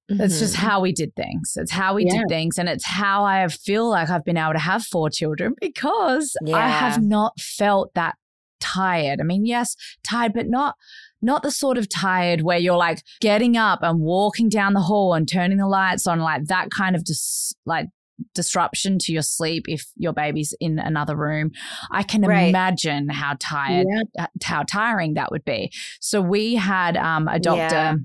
mm-hmm. 0.09 0.21
it's 0.21 0.39
just 0.39 0.55
mm-hmm. 0.55 0.65
how 0.65 0.81
we 0.81 0.91
did 0.91 1.15
things. 1.15 1.53
It's 1.55 1.71
how 1.71 1.95
we 1.95 2.05
yeah. 2.05 2.19
did 2.19 2.29
things, 2.29 2.57
and 2.57 2.69
it's 2.69 2.85
how 2.85 3.23
I 3.23 3.47
feel 3.47 3.89
like 3.89 4.09
I've 4.09 4.25
been 4.25 4.37
able 4.37 4.53
to 4.53 4.59
have 4.59 4.83
four 4.83 5.09
children 5.09 5.55
because 5.59 6.35
yeah. 6.45 6.55
I 6.57 6.67
have 6.67 7.01
not 7.01 7.39
felt 7.39 7.93
that 7.95 8.15
tired. 8.59 9.19
I 9.19 9.23
mean, 9.23 9.45
yes, 9.45 9.75
tired, 10.03 10.33
but 10.33 10.47
not 10.47 10.75
not 11.21 11.43
the 11.43 11.51
sort 11.51 11.77
of 11.77 11.89
tired 11.89 12.41
where 12.41 12.57
you're 12.57 12.77
like 12.77 13.03
getting 13.19 13.57
up 13.57 13.79
and 13.81 13.99
walking 13.99 14.49
down 14.49 14.73
the 14.73 14.81
hall 14.81 15.13
and 15.13 15.27
turning 15.27 15.57
the 15.57 15.67
lights 15.67 16.07
on, 16.07 16.19
like 16.19 16.45
that 16.45 16.69
kind 16.71 16.95
of 16.95 17.05
just 17.05 17.55
like 17.65 17.87
disruption 18.33 18.97
to 18.99 19.13
your 19.13 19.21
sleep 19.21 19.65
if 19.67 19.85
your 19.95 20.13
baby's 20.13 20.53
in 20.59 20.79
another 20.79 21.15
room. 21.15 21.51
I 21.91 22.03
can 22.03 22.21
right. 22.21 22.43
imagine 22.43 23.09
how 23.09 23.35
tired, 23.39 23.87
yeah. 23.89 24.23
Uh, 24.23 24.27
how 24.43 24.63
tiring 24.63 25.15
that 25.15 25.31
would 25.31 25.45
be. 25.45 25.71
So 25.99 26.21
we 26.21 26.55
had 26.55 26.97
um, 26.97 27.27
a 27.27 27.39
doctor. 27.39 27.97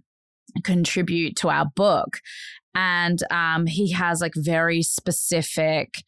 Contribute 0.63 1.37
to 1.37 1.49
our 1.49 1.67
book, 1.75 2.19
and 2.75 3.21
um, 3.31 3.67
he 3.67 3.93
has 3.93 4.21
like 4.21 4.35
very 4.37 4.83
specific 4.83 6.05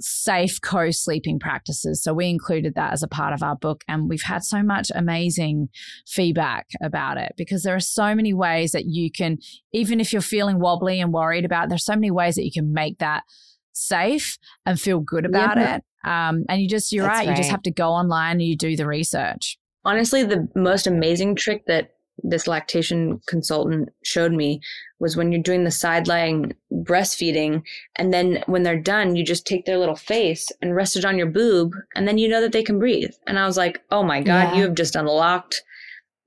safe 0.00 0.60
co 0.60 0.90
sleeping 0.90 1.38
practices. 1.38 2.02
So 2.02 2.12
we 2.14 2.28
included 2.28 2.74
that 2.74 2.92
as 2.92 3.02
a 3.02 3.08
part 3.08 3.32
of 3.32 3.42
our 3.42 3.56
book. 3.56 3.82
And 3.88 4.08
we've 4.08 4.22
had 4.22 4.44
so 4.44 4.62
much 4.62 4.90
amazing 4.94 5.68
feedback 6.06 6.66
about 6.82 7.18
it 7.18 7.34
because 7.36 7.62
there 7.62 7.74
are 7.74 7.80
so 7.80 8.14
many 8.14 8.32
ways 8.32 8.72
that 8.72 8.86
you 8.86 9.10
can, 9.10 9.38
even 9.72 10.00
if 10.00 10.12
you're 10.12 10.22
feeling 10.22 10.58
wobbly 10.60 11.00
and 11.00 11.12
worried 11.12 11.44
about 11.44 11.64
it, 11.64 11.68
there's 11.70 11.84
so 11.84 11.94
many 11.94 12.10
ways 12.10 12.36
that 12.36 12.44
you 12.44 12.52
can 12.52 12.72
make 12.72 12.98
that 12.98 13.24
safe 13.72 14.38
and 14.66 14.80
feel 14.80 15.00
good 15.00 15.24
about 15.24 15.56
yeah. 15.56 15.76
it. 15.76 15.84
Um, 16.04 16.44
and 16.48 16.60
you 16.60 16.68
just, 16.68 16.92
you're 16.92 17.06
right, 17.06 17.26
right, 17.26 17.28
you 17.28 17.36
just 17.36 17.50
have 17.50 17.62
to 17.62 17.70
go 17.70 17.90
online 17.90 18.32
and 18.32 18.42
you 18.42 18.56
do 18.56 18.76
the 18.76 18.86
research. 18.86 19.58
Honestly, 19.84 20.22
the 20.22 20.48
most 20.54 20.86
amazing 20.86 21.34
trick 21.34 21.64
that 21.66 21.90
this 22.22 22.46
lactation 22.46 23.20
consultant 23.26 23.88
showed 24.02 24.32
me 24.32 24.60
was 24.98 25.16
when 25.16 25.30
you're 25.30 25.42
doing 25.42 25.64
the 25.64 25.70
side 25.70 26.08
lying 26.08 26.52
breastfeeding 26.72 27.62
and 27.96 28.12
then 28.12 28.42
when 28.46 28.62
they're 28.62 28.80
done 28.80 29.16
you 29.16 29.24
just 29.24 29.46
take 29.46 29.64
their 29.64 29.78
little 29.78 29.96
face 29.96 30.48
and 30.60 30.74
rest 30.74 30.96
it 30.96 31.04
on 31.04 31.18
your 31.18 31.26
boob 31.26 31.72
and 31.94 32.08
then 32.08 32.18
you 32.18 32.28
know 32.28 32.40
that 32.40 32.52
they 32.52 32.62
can 32.62 32.78
breathe. 32.78 33.10
And 33.26 33.38
i 33.38 33.46
was 33.46 33.56
like 33.56 33.82
oh 33.90 34.02
my 34.02 34.20
god 34.20 34.50
yeah. 34.50 34.54
you 34.54 34.62
have 34.62 34.74
just 34.74 34.96
unlocked 34.96 35.62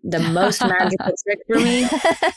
the 0.04 0.20
most 0.34 0.62
magical 0.62 1.14
trick 1.24 1.39
for 1.48 1.60
me. 1.60 1.88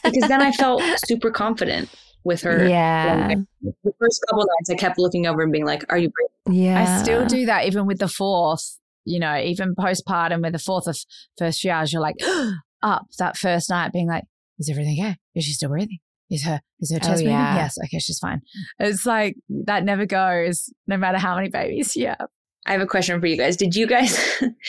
Because 0.02 0.28
then 0.28 0.42
i 0.42 0.52
felt 0.52 0.82
super 1.06 1.30
confident 1.30 1.88
with 2.24 2.40
her. 2.40 2.66
Yeah. 2.66 3.34
The 3.62 3.92
first 3.98 4.24
couple 4.28 4.46
nights 4.46 4.70
i 4.70 4.74
kept 4.74 4.98
looking 4.98 5.26
over 5.26 5.42
and 5.42 5.52
being 5.52 5.66
like 5.66 5.84
are 5.90 5.98
you 5.98 6.10
breathing 6.10 6.64
yeah. 6.64 6.98
I 6.98 7.02
still 7.02 7.26
do 7.26 7.46
that 7.46 7.66
even 7.66 7.86
with 7.86 7.98
the 7.98 8.08
fourth 8.08 8.78
you 9.04 9.18
know, 9.18 9.36
even 9.38 9.74
postpartum 9.74 10.42
with 10.42 10.52
the 10.52 10.58
fourth 10.58 10.86
of 10.86 10.96
first 11.38 11.62
triage, 11.62 11.92
you're 11.92 12.02
like, 12.02 12.16
oh, 12.22 12.54
up 12.84 13.06
that 13.18 13.36
first 13.36 13.70
night 13.70 13.92
being 13.92 14.06
like, 14.06 14.24
is 14.58 14.70
everything 14.70 14.96
okay? 15.00 15.16
Is 15.34 15.44
she 15.44 15.52
still 15.52 15.70
breathing? 15.70 15.98
Is 16.30 16.44
her 16.44 16.60
is 16.80 16.92
her 16.92 16.98
oh, 17.02 17.06
chest 17.06 17.22
oh, 17.22 17.28
yeah. 17.28 17.38
moving? 17.38 17.56
Yes. 17.56 17.76
Okay, 17.84 17.98
she's 17.98 18.18
fine. 18.18 18.40
It's 18.78 19.04
like 19.04 19.36
that 19.66 19.84
never 19.84 20.06
goes, 20.06 20.72
no 20.86 20.96
matter 20.96 21.18
how 21.18 21.34
many 21.34 21.48
babies 21.48 21.96
you 21.96 22.08
have. 22.08 22.28
I 22.66 22.72
have 22.72 22.80
a 22.80 22.86
question 22.86 23.20
for 23.20 23.26
you 23.26 23.36
guys. 23.36 23.56
Did 23.56 23.74
you 23.74 23.86
guys 23.86 24.16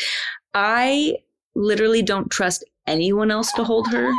I 0.53 1.17
literally 1.55 2.01
don't 2.01 2.29
trust 2.31 2.65
anyone 2.87 3.31
else 3.31 3.51
to 3.53 3.63
hold 3.63 3.91
her. 3.91 4.09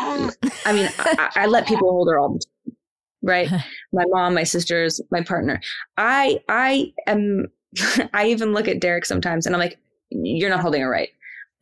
I 0.64 0.72
mean, 0.72 0.88
I, 0.98 1.30
I 1.36 1.46
let 1.46 1.66
people 1.66 1.90
hold 1.90 2.08
her 2.10 2.18
all 2.18 2.34
the 2.34 2.40
time. 2.40 2.76
Right? 3.22 3.50
my 3.92 4.04
mom, 4.08 4.34
my 4.34 4.44
sisters, 4.44 5.00
my 5.10 5.22
partner. 5.22 5.60
I 5.96 6.40
I 6.48 6.92
am 7.06 7.46
I 8.14 8.28
even 8.28 8.52
look 8.52 8.68
at 8.68 8.80
Derek 8.80 9.04
sometimes 9.04 9.46
and 9.46 9.54
I'm 9.54 9.60
like, 9.60 9.78
you're 10.10 10.50
not 10.50 10.60
holding 10.60 10.82
her 10.82 10.90
right 10.90 11.10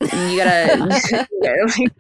you 0.01 0.37
gotta, 0.37 0.77
like, 1.43 1.93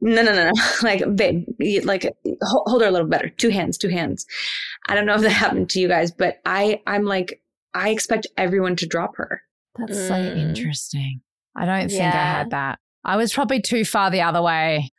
no, 0.00 0.22
no, 0.22 0.32
no, 0.32 0.50
no. 0.50 0.52
Like, 0.82 1.02
babe, 1.16 1.44
like, 1.84 2.12
hold 2.42 2.82
her 2.82 2.88
a 2.88 2.90
little 2.90 3.08
better. 3.08 3.28
Two 3.30 3.50
hands, 3.50 3.78
two 3.78 3.88
hands. 3.88 4.26
I 4.88 4.94
don't 4.94 5.06
know 5.06 5.14
if 5.14 5.22
that 5.22 5.30
happened 5.30 5.70
to 5.70 5.80
you 5.80 5.88
guys, 5.88 6.12
but 6.12 6.38
I, 6.44 6.82
I'm 6.86 7.04
like, 7.04 7.42
I 7.74 7.90
expect 7.90 8.26
everyone 8.36 8.76
to 8.76 8.86
drop 8.86 9.16
her. 9.16 9.42
That's 9.78 9.98
mm. 9.98 10.08
so 10.08 10.16
interesting. 10.16 11.20
I 11.54 11.66
don't 11.66 11.88
think 11.88 12.00
yeah. 12.00 12.08
I 12.08 12.38
had 12.38 12.50
that. 12.50 12.78
I 13.04 13.16
was 13.16 13.32
probably 13.32 13.60
too 13.60 13.84
far 13.84 14.10
the 14.10 14.22
other 14.22 14.42
way. 14.42 14.90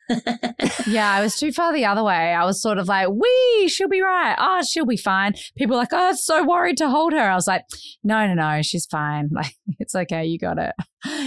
Yeah, 0.86 1.12
I 1.12 1.20
was 1.20 1.36
too 1.36 1.52
far 1.52 1.72
the 1.72 1.84
other 1.84 2.02
way. 2.02 2.34
I 2.34 2.44
was 2.44 2.62
sort 2.62 2.78
of 2.78 2.88
like, 2.88 3.08
"We, 3.08 3.68
she'll 3.68 3.88
be 3.88 4.00
right. 4.00 4.36
Oh, 4.38 4.62
she'll 4.68 4.86
be 4.86 4.96
fine." 4.96 5.34
People 5.56 5.76
were 5.76 5.82
like, 5.82 5.92
"Oh, 5.92 6.10
it's 6.10 6.24
so 6.24 6.44
worried 6.44 6.76
to 6.78 6.88
hold 6.88 7.12
her." 7.12 7.30
I 7.30 7.34
was 7.34 7.46
like, 7.46 7.62
"No, 8.02 8.26
no, 8.26 8.34
no, 8.34 8.62
she's 8.62 8.86
fine. 8.86 9.28
Like, 9.38 9.54
it's 9.78 9.94
okay. 9.94 10.24
You 10.24 10.38
got 10.38 10.58
it." 10.58 10.74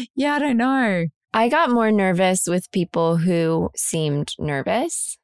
yeah, 0.15 0.35
I 0.35 0.39
don't 0.39 0.57
know. 0.57 1.05
I 1.33 1.49
got 1.49 1.71
more 1.71 1.91
nervous 1.91 2.41
with 2.47 2.71
people 2.71 3.17
who 3.17 3.69
seemed 3.75 4.33
nervous. 4.37 5.17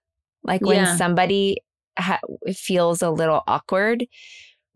Like 0.43 0.61
when 0.61 0.77
yeah. 0.77 0.95
somebody 0.95 1.57
ha- 1.97 2.21
feels 2.55 3.01
a 3.01 3.09
little 3.09 3.43
awkward 3.47 4.05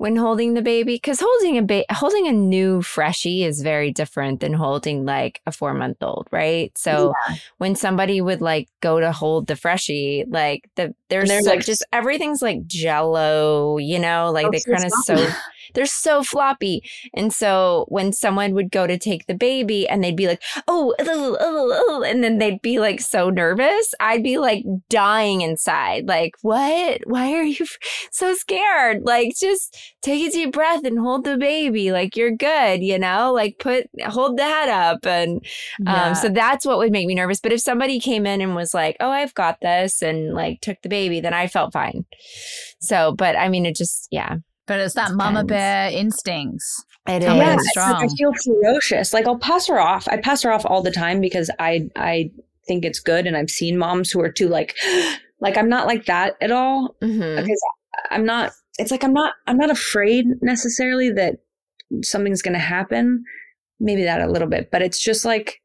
when 0.02 0.16
holding 0.16 0.56
the 0.56 0.64
baby 0.64 0.96
because 0.96 1.20
holding 1.20 1.60
a 1.60 1.62
ba- 1.62 1.86
holding 1.92 2.26
a 2.26 2.32
new 2.32 2.82
freshie 2.82 3.44
is 3.44 3.62
very 3.62 3.92
different 3.92 4.40
than 4.40 4.52
holding 4.52 5.06
like 5.06 5.40
a 5.46 5.52
four 5.52 5.76
month 5.76 5.98
old 6.02 6.28
right? 6.32 6.76
So 6.76 7.14
yeah. 7.30 7.36
when 7.60 7.76
somebody 7.76 8.20
would 8.20 8.42
like 8.42 8.68
go 8.80 9.00
to 9.00 9.12
hold 9.12 9.46
the 9.46 9.56
freshie 9.56 10.26
like 10.28 10.68
the 10.76 10.96
there's 11.10 11.46
like 11.46 11.64
just 11.64 11.86
everything's 11.94 12.42
like 12.42 12.66
jello 12.66 13.78
you 13.78 14.00
know? 14.00 14.32
Like 14.32 14.50
they 14.52 14.62
kind 14.62 14.86
of 14.86 14.92
so 15.04 15.16
they're 15.74 15.86
so 15.86 16.24
floppy. 16.24 16.84
And 17.14 17.34
so 17.34 17.86
when 17.90 18.14
someone 18.14 18.54
would 18.54 18.72
go 18.72 18.88
to 18.88 18.98
take 18.98 19.28
the 19.28 19.34
baby 19.34 19.88
and 19.88 20.04
they'd 20.04 20.16
be 20.16 20.28
like, 20.28 20.42
oh, 20.68 20.94
oh, 21.00 21.38
oh, 21.40 21.84
oh 21.88 22.04
and 22.04 22.24
then 22.24 22.38
they'd 22.38 22.62
be 22.62 22.80
like 22.80 23.00
so 23.00 23.30
nervous, 23.30 23.94
I'd 24.00 24.24
be 24.24 24.38
like 24.38 24.66
dying 24.90 25.42
inside. 25.42 26.08
Like, 26.08 26.36
what? 26.42 27.02
Why 27.06 27.34
are 27.34 27.44
you 27.44 27.66
so 28.12 28.34
scared? 28.36 29.04
Like, 29.04 29.34
just 29.40 29.96
take 30.02 30.28
a 30.28 30.32
deep 30.32 30.54
breath 30.54 30.84
and 30.84 31.00
hold 31.00 31.26
the 31.26 31.38
baby. 31.38 31.92
Like, 31.92 32.16
you're 32.16 32.36
good, 32.36 32.82
you 32.82 33.00
know? 33.00 33.32
Like, 33.34 33.60
put, 33.60 33.90
hold 34.06 34.38
the 34.38 34.44
head 34.44 34.70
up. 34.70 35.06
And 35.06 35.38
um, 35.88 35.96
yeah. 35.96 36.14
so 36.14 36.30
that's 36.30 36.66
what 36.66 36.78
would 36.78 36.92
make 36.92 37.08
me 37.08 37.16
nervous. 37.16 37.40
But 37.40 37.54
if 37.54 37.62
somebody 37.62 38.00
came 38.00 38.26
in 38.26 38.42
and 38.42 38.56
was 38.56 38.74
like, 38.74 38.98
oh, 39.00 39.10
I've 39.10 39.34
got 39.34 39.60
this, 39.62 40.02
and 40.02 40.34
like 40.34 40.62
took 40.62 40.82
the 40.82 40.90
baby, 40.90 41.20
then 41.20 41.34
I 41.34 41.48
felt 41.48 41.74
fine. 41.74 42.06
So, 42.80 43.14
but 43.14 43.36
I 43.36 43.50
mean, 43.50 43.66
it 43.66 43.76
just, 43.76 44.08
yeah. 44.12 44.38
But 44.72 44.80
it's 44.80 44.94
that 44.94 45.12
mama 45.12 45.44
bear 45.44 45.92
instincts. 45.92 46.86
It 47.06 47.24
is 47.24 47.36
yeah, 47.36 47.58
strong. 47.60 48.06
I 48.06 48.08
feel 48.08 48.32
ferocious. 48.42 49.12
Like 49.12 49.28
I'll 49.28 49.38
pass 49.38 49.68
her 49.68 49.82
off. 49.82 50.08
I 50.08 50.16
pass 50.16 50.44
her 50.44 50.52
off 50.54 50.66
all 50.66 50.82
the 50.82 50.92
time 50.92 51.20
because 51.20 51.52
I 51.60 51.90
I 51.98 52.32
think 52.68 52.86
it's 52.86 53.02
good, 53.02 53.28
and 53.28 53.36
I've 53.36 53.50
seen 53.50 53.78
moms 53.78 54.12
who 54.12 54.22
are 54.22 54.32
too 54.32 54.48
like, 54.48 54.78
like 55.42 55.58
I'm 55.58 55.68
not 55.68 55.88
like 55.88 56.06
that 56.06 56.38
at 56.40 56.52
all 56.52 56.96
mm-hmm. 57.02 57.42
because 57.42 57.62
I'm 58.12 58.26
not. 58.26 58.54
It's 58.80 58.92
like 58.92 59.04
I'm 59.04 59.12
not. 59.12 59.34
I'm 59.46 59.58
not 59.58 59.72
afraid 59.72 60.26
necessarily 60.42 61.12
that 61.12 61.40
something's 62.02 62.42
going 62.42 62.54
to 62.54 62.60
happen. 62.60 63.26
Maybe 63.82 64.06
that 64.06 64.22
a 64.22 64.32
little 64.32 64.48
bit, 64.48 64.72
but 64.72 64.82
it's 64.82 65.04
just 65.04 65.26
like 65.26 65.61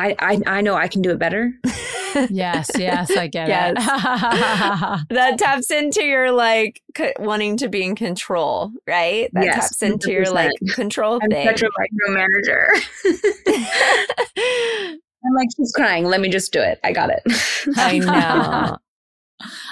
I 0.00 0.16
I 0.18 0.42
I 0.46 0.60
know 0.62 0.74
I 0.74 0.88
can 0.88 1.02
do 1.02 1.10
it 1.10 1.18
better. 1.18 1.52
yes, 2.30 2.70
yes, 2.76 3.14
I 3.16 3.26
get 3.26 3.48
yes. 3.48 3.70
it. 3.76 5.08
that 5.14 5.38
taps 5.38 5.70
into 5.70 6.02
your 6.02 6.32
like 6.32 6.82
c- 6.96 7.12
wanting 7.18 7.56
to 7.58 7.68
be 7.68 7.84
in 7.84 7.94
control, 7.94 8.72
right? 8.86 9.30
That 9.32 9.44
yes, 9.44 9.54
taps 9.54 9.82
into 9.82 10.08
100%. 10.08 10.12
your 10.12 10.30
like 10.30 10.52
control 10.74 11.20
I'm 11.22 11.30
thing. 11.30 11.46
such 11.46 11.62
a 11.62 11.70
micromanager. 11.78 12.66
I'm 15.22 15.34
like, 15.34 15.48
she's 15.54 15.72
crying. 15.72 16.06
Let 16.06 16.22
me 16.22 16.30
just 16.30 16.50
do 16.50 16.60
it. 16.60 16.80
I 16.82 16.92
got 16.92 17.10
it. 17.10 17.22
I 17.76 17.98
know. 17.98 18.78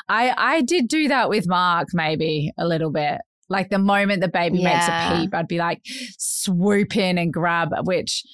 I 0.08 0.34
I 0.36 0.60
did 0.62 0.88
do 0.88 1.08
that 1.08 1.30
with 1.30 1.48
Mark 1.48 1.88
maybe 1.92 2.52
a 2.58 2.66
little 2.66 2.90
bit. 2.90 3.20
Like 3.48 3.70
the 3.70 3.78
moment 3.78 4.20
the 4.20 4.28
baby 4.28 4.58
yeah. 4.58 4.74
makes 4.74 4.88
a 4.88 5.22
peep, 5.22 5.34
I'd 5.34 5.48
be 5.48 5.58
like 5.58 5.80
swoop 6.18 6.96
in 6.96 7.16
and 7.16 7.32
grab, 7.32 7.70
which 7.84 8.24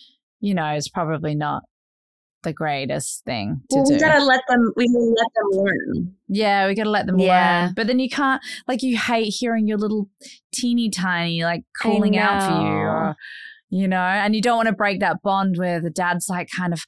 you 0.41 0.55
know 0.55 0.75
is 0.75 0.89
probably 0.89 1.37
not 1.37 1.63
the 2.45 2.53
greatest 2.53 3.25
thing 3.25 3.61
to 3.71 3.77
well, 3.77 3.85
do. 3.85 3.95
We 3.95 4.01
gotta 4.01 4.25
let 4.25 4.43
them. 4.49 4.73
We 4.77 4.87
gotta 4.87 5.05
let 5.05 5.27
them 5.35 5.65
learn. 5.65 6.15
Yeah, 6.29 6.67
we 6.69 6.75
gotta 6.75 6.91
let 6.91 7.07
them 7.07 7.19
yeah. 7.19 7.65
learn. 7.65 7.75
But 7.75 7.87
then 7.87 7.99
you 7.99 8.09
can't. 8.09 8.43
Like 8.69 8.83
you 8.83 8.97
hate 8.97 9.31
hearing 9.31 9.67
your 9.67 9.79
little 9.79 10.09
teeny 10.53 10.91
tiny 10.91 11.43
like 11.43 11.65
calling 11.77 12.17
out 12.17 12.43
for 12.43 12.61
you, 12.61 12.69
or 12.69 13.17
you 13.71 13.89
know, 13.89 13.97
and 13.97 14.37
you 14.37 14.41
don't 14.41 14.57
want 14.57 14.69
to 14.69 14.75
break 14.75 15.01
that 15.01 15.23
bond 15.23 15.57
where 15.59 15.81
the 15.81 15.91
dad's 15.91 16.29
like 16.29 16.49
kind 16.55 16.73
of 16.73 16.85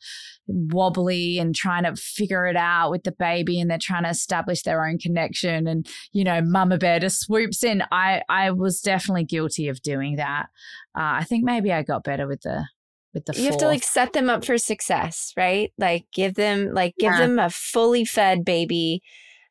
wobbly 0.47 1.39
and 1.39 1.55
trying 1.55 1.83
to 1.83 1.97
figure 1.97 2.47
it 2.47 2.57
out 2.57 2.91
with 2.91 3.03
the 3.03 3.12
baby, 3.12 3.61
and 3.61 3.70
they're 3.70 3.78
trying 3.81 4.05
to 4.05 4.11
establish 4.11 4.62
their 4.62 4.87
own 4.87 4.99
connection, 4.99 5.66
and 5.66 5.89
you 6.12 6.23
know, 6.23 6.41
Mama 6.41 6.78
Bear 6.78 7.01
just 7.01 7.20
swoops 7.20 7.65
in. 7.65 7.83
I 7.91 8.23
I 8.28 8.53
was 8.53 8.81
definitely 8.81 9.24
guilty 9.24 9.69
of 9.69 9.83
doing 9.83 10.16
that. 10.16 10.47
Uh, 10.97 11.20
I 11.20 11.24
think 11.24 11.45
maybe 11.45 11.73
I 11.73 11.83
got 11.83 12.05
better 12.05 12.27
with 12.27 12.43
the 12.43 12.66
with 13.17 13.25
the 13.25 13.41
you 13.41 13.47
have 13.47 13.57
to 13.57 13.67
like 13.67 13.83
set 13.83 14.13
them 14.13 14.29
up 14.29 14.45
for 14.45 14.59
success 14.59 15.33
right 15.37 15.73
like 15.79 16.07
give 16.13 16.35
them 16.35 16.73
like 16.73 16.95
give 16.99 17.13
yeah. 17.13 17.19
them 17.19 17.39
a 17.39 17.51
fully 17.51 18.05
fed 18.05 18.45
baby 18.45 19.03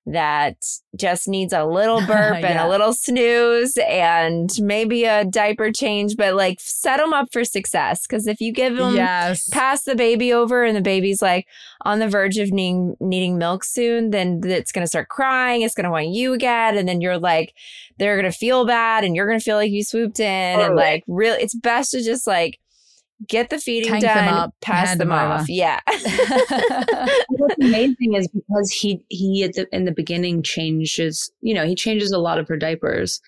that 0.08 0.58
just 0.96 1.28
needs 1.28 1.52
a 1.52 1.66
little 1.66 2.00
burp 2.08 2.40
yeah. 2.40 2.48
and 2.48 2.60
a 2.60 2.70
little 2.70 2.94
snooze 2.94 3.76
and 3.90 4.52
maybe 4.62 5.04
a 5.06 5.26
diaper 5.26 5.72
change, 5.72 6.16
but 6.16 6.36
like 6.36 6.60
set 6.60 6.98
them 6.98 7.14
up 7.14 7.28
for 7.32 7.44
success. 7.44 8.06
Because 8.06 8.28
if 8.28 8.40
you 8.40 8.54
give 8.54 8.78
them 8.78 8.96
yes. 8.96 9.50
pass 9.50 9.84
the 9.84 9.96
baby 9.96 10.32
over 10.32 10.64
and 10.64 10.76
the 10.76 10.82
baby's 10.82 11.22
like 11.22 11.48
on 11.82 12.00
the 12.00 12.08
verge 12.08 12.38
of 12.38 12.52
needing 12.52 12.96
needing 13.00 13.38
milk 13.38 13.64
soon, 13.64 14.12
then 14.12 14.42
it's 14.44 14.72
gonna 14.72 14.88
start 14.88 15.10
crying. 15.10 15.64
It's 15.64 15.76
gonna 15.76 15.92
want 15.92 16.10
you 16.10 16.34
again, 16.34 16.78
and 16.78 16.88
then 16.88 17.02
you're 17.02 17.18
like 17.18 17.54
they're 17.98 18.16
gonna 18.16 18.32
feel 18.32 18.66
bad, 18.66 19.04
and 19.04 19.16
you're 19.16 19.28
gonna 19.28 19.40
feel 19.40 19.58
like 19.58 19.72
you 19.72 19.84
swooped 19.84 20.20
in, 20.20 20.56
totally. 20.56 20.68
and 20.68 20.76
like 20.76 21.04
really, 21.08 21.42
it's 21.42 21.56
best 21.56 21.92
to 21.92 22.04
just 22.04 22.28
like 22.28 22.60
get 23.28 23.50
the 23.50 23.60
feeding 23.60 23.92
Tank 23.92 24.04
done, 24.04 24.26
them 24.26 24.34
up, 24.34 24.54
pass 24.62 24.90
them, 24.90 25.10
them 25.10 25.12
off. 25.12 25.48
Yeah. 25.50 25.80
What's 27.30 27.56
amazing 27.62 28.14
is 28.14 28.28
because 28.28 28.72
he 28.72 29.04
he 29.10 29.44
at 29.44 29.54
the, 29.54 29.68
in 29.76 29.86
the 29.86 29.92
beginning 29.92 30.44
changes, 30.44 31.32
you 31.42 31.54
know, 31.54 31.66
he 31.66 31.76
changes 31.76 32.12
a 32.12 32.20
lot 32.20 32.40
of 32.40 32.48
her 32.48 32.58
diapers. 32.58 33.22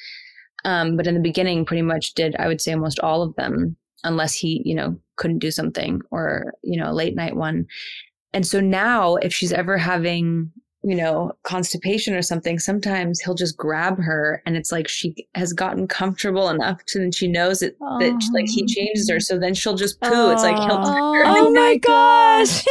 Um, 0.65 0.97
but 0.97 1.07
in 1.07 1.13
the 1.13 1.21
beginning, 1.21 1.65
pretty 1.65 1.83
much 1.83 2.13
did 2.13 2.35
I 2.37 2.47
would 2.47 2.61
say 2.61 2.73
almost 2.73 2.99
all 2.99 3.21
of 3.21 3.35
them, 3.35 3.77
unless 4.03 4.33
he 4.33 4.61
you 4.65 4.75
know 4.75 4.99
couldn't 5.15 5.39
do 5.39 5.51
something 5.51 6.01
or 6.11 6.53
you 6.63 6.79
know 6.79 6.91
a 6.91 6.93
late 6.93 7.15
night 7.15 7.35
one. 7.35 7.65
And 8.33 8.45
so 8.45 8.59
now, 8.59 9.15
if 9.15 9.33
she's 9.33 9.53
ever 9.53 9.77
having 9.77 10.51
you 10.87 10.95
know, 10.95 11.33
constipation 11.43 12.15
or 12.15 12.21
something, 12.21 12.59
sometimes 12.59 13.19
he'll 13.19 13.35
just 13.35 13.57
grab 13.57 13.99
her 13.99 14.41
and 14.45 14.55
it's 14.55 14.71
like 14.71 14.87
she 14.87 15.27
has 15.35 15.51
gotten 15.51 15.85
comfortable 15.85 16.47
enough 16.47 16.81
to 16.85 16.99
then 16.99 17.11
she 17.11 17.27
knows 17.27 17.61
it 17.61 17.75
oh. 17.81 17.99
that 17.99 18.13
like 18.33 18.45
he 18.47 18.65
changes 18.65 19.09
her. 19.09 19.19
So 19.19 19.37
then 19.37 19.53
she'll 19.53 19.75
just 19.75 19.99
poo. 19.99 20.09
Oh. 20.13 20.31
It's 20.31 20.43
like 20.43 20.55
he'll 20.55 20.79
oh, 20.79 21.23
oh 21.25 21.51
my 21.51 21.75
gosh. 21.75 22.65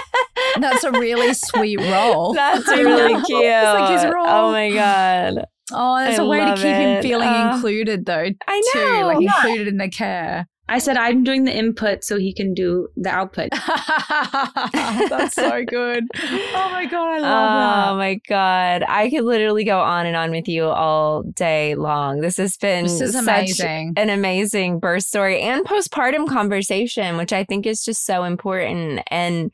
That's 0.60 0.82
a 0.82 0.92
really 0.92 1.34
sweet 1.34 1.78
role. 1.78 2.32
That's 2.34 2.66
really 2.68 3.22
cute. 3.24 3.44
like 3.44 4.00
his 4.00 4.04
role. 4.10 4.26
Oh 4.26 4.50
my 4.50 4.70
God. 4.72 5.44
Oh, 5.70 5.98
there's 5.98 6.18
I 6.18 6.22
a 6.22 6.26
way 6.26 6.40
to 6.40 6.54
keep 6.54 6.64
it. 6.64 6.80
him 6.80 7.02
feeling 7.02 7.28
uh, 7.28 7.52
included 7.54 8.06
though. 8.06 8.30
I 8.46 8.60
know. 8.60 8.72
Too, 8.72 9.04
like 9.04 9.20
yeah. 9.20 9.36
included 9.36 9.68
in 9.68 9.76
the 9.76 9.90
care. 9.90 10.48
I 10.68 10.78
said 10.78 10.98
I'm 10.98 11.24
doing 11.24 11.44
the 11.44 11.56
input 11.56 12.04
so 12.04 12.18
he 12.18 12.32
can 12.32 12.52
do 12.52 12.88
the 12.96 13.08
output. 13.08 13.50
That's 14.72 15.34
so 15.34 15.64
good. 15.64 16.04
Oh 16.14 16.68
my 16.70 16.84
god, 16.84 17.08
I 17.08 17.18
love 17.18 17.50
oh, 17.50 17.58
that. 17.58 17.88
Oh 17.88 17.96
my 17.96 18.20
god, 18.28 18.84
I 18.86 19.08
could 19.08 19.24
literally 19.24 19.64
go 19.64 19.80
on 19.80 20.04
and 20.04 20.14
on 20.14 20.30
with 20.30 20.46
you 20.46 20.64
all 20.64 21.22
day 21.22 21.74
long. 21.74 22.20
This 22.20 22.36
has 22.36 22.58
been 22.58 22.84
this 22.84 23.00
is 23.00 23.14
amazing. 23.14 23.94
an 23.96 24.10
amazing 24.10 24.78
birth 24.78 25.04
story 25.04 25.40
and 25.40 25.64
postpartum 25.64 26.28
conversation, 26.28 27.16
which 27.16 27.32
I 27.32 27.44
think 27.44 27.64
is 27.64 27.82
just 27.82 28.04
so 28.04 28.24
important. 28.24 29.00
And 29.10 29.50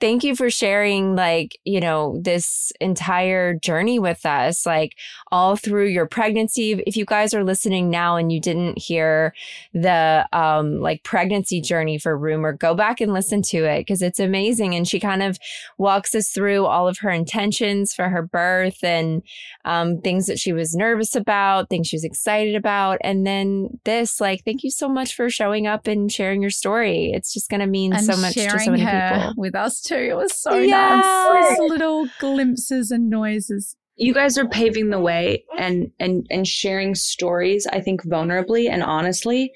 thank 0.00 0.24
you 0.24 0.34
for 0.34 0.50
sharing, 0.50 1.14
like 1.14 1.56
you 1.64 1.80
know, 1.80 2.18
this 2.20 2.72
entire 2.80 3.54
journey 3.54 4.00
with 4.00 4.26
us, 4.26 4.66
like 4.66 4.96
all 5.30 5.54
through 5.54 5.86
your 5.86 6.06
pregnancy. 6.06 6.82
If 6.84 6.96
you 6.96 7.04
guys 7.04 7.32
are 7.32 7.44
listening 7.44 7.90
now 7.90 8.16
and 8.16 8.32
you 8.32 8.40
didn't 8.40 8.78
hear 8.78 9.34
the 9.72 10.26
uh, 10.32 10.47
um, 10.48 10.80
like 10.80 11.02
pregnancy 11.02 11.60
journey 11.60 11.98
for 11.98 12.16
Rumer, 12.16 12.52
go 12.52 12.74
back 12.74 13.00
and 13.00 13.12
listen 13.12 13.42
to 13.42 13.64
it 13.64 13.80
because 13.80 14.02
it's 14.02 14.18
amazing. 14.18 14.74
And 14.74 14.86
she 14.86 15.00
kind 15.00 15.22
of 15.22 15.38
walks 15.76 16.14
us 16.14 16.30
through 16.30 16.66
all 16.66 16.88
of 16.88 16.98
her 16.98 17.10
intentions 17.10 17.94
for 17.94 18.08
her 18.08 18.22
birth 18.22 18.82
and 18.82 19.22
um, 19.64 20.00
things 20.00 20.26
that 20.26 20.38
she 20.38 20.52
was 20.52 20.74
nervous 20.74 21.14
about, 21.14 21.68
things 21.68 21.88
she 21.88 21.96
was 21.96 22.04
excited 22.04 22.54
about. 22.54 22.98
And 23.02 23.26
then 23.26 23.78
this, 23.84 24.20
like, 24.20 24.44
thank 24.44 24.62
you 24.62 24.70
so 24.70 24.88
much 24.88 25.14
for 25.14 25.28
showing 25.30 25.66
up 25.66 25.86
and 25.86 26.10
sharing 26.10 26.40
your 26.40 26.50
story. 26.50 27.10
It's 27.12 27.32
just 27.32 27.50
going 27.50 27.60
to 27.60 27.66
mean 27.66 27.92
and 27.92 28.04
so 28.04 28.16
much 28.16 28.34
to 28.34 28.50
so 28.50 28.70
many 28.70 28.84
people. 28.84 29.34
With 29.36 29.54
us 29.54 29.80
too. 29.80 29.94
It 29.94 30.16
was 30.16 30.34
so 30.34 30.56
yeah. 30.56 31.00
nice. 31.00 31.58
Those 31.58 31.70
little 31.70 32.08
glimpses 32.20 32.90
and 32.90 33.10
noises 33.10 33.76
you 33.98 34.14
guys 34.14 34.38
are 34.38 34.46
paving 34.46 34.90
the 34.90 35.00
way 35.00 35.44
and 35.58 35.90
and 35.98 36.24
and 36.30 36.46
sharing 36.46 36.94
stories 36.94 37.66
i 37.72 37.80
think 37.80 38.02
vulnerably 38.04 38.70
and 38.70 38.82
honestly 38.82 39.52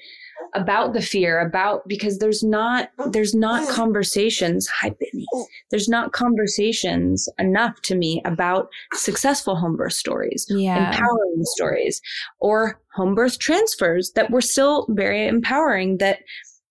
about 0.53 0.93
the 0.93 1.01
fear 1.01 1.39
about 1.39 1.87
because 1.87 2.19
there's 2.19 2.43
not 2.43 2.89
there's 3.07 3.33
not 3.33 3.67
mm. 3.67 3.71
conversations 3.71 4.67
hi 4.67 4.89
Benny 4.89 5.25
mm. 5.33 5.45
there's 5.71 5.89
not 5.89 6.11
conversations 6.11 7.29
enough 7.39 7.81
to 7.81 7.95
me 7.95 8.21
about 8.25 8.67
successful 8.93 9.55
home 9.55 9.75
birth 9.75 9.93
stories 9.93 10.45
yeah. 10.49 10.87
empowering 10.87 11.43
stories 11.43 12.01
or 12.39 12.79
home 12.93 13.15
birth 13.15 13.39
transfers 13.39 14.11
that 14.15 14.31
were 14.31 14.41
still 14.41 14.85
very 14.89 15.27
empowering 15.27 15.97
that 15.97 16.19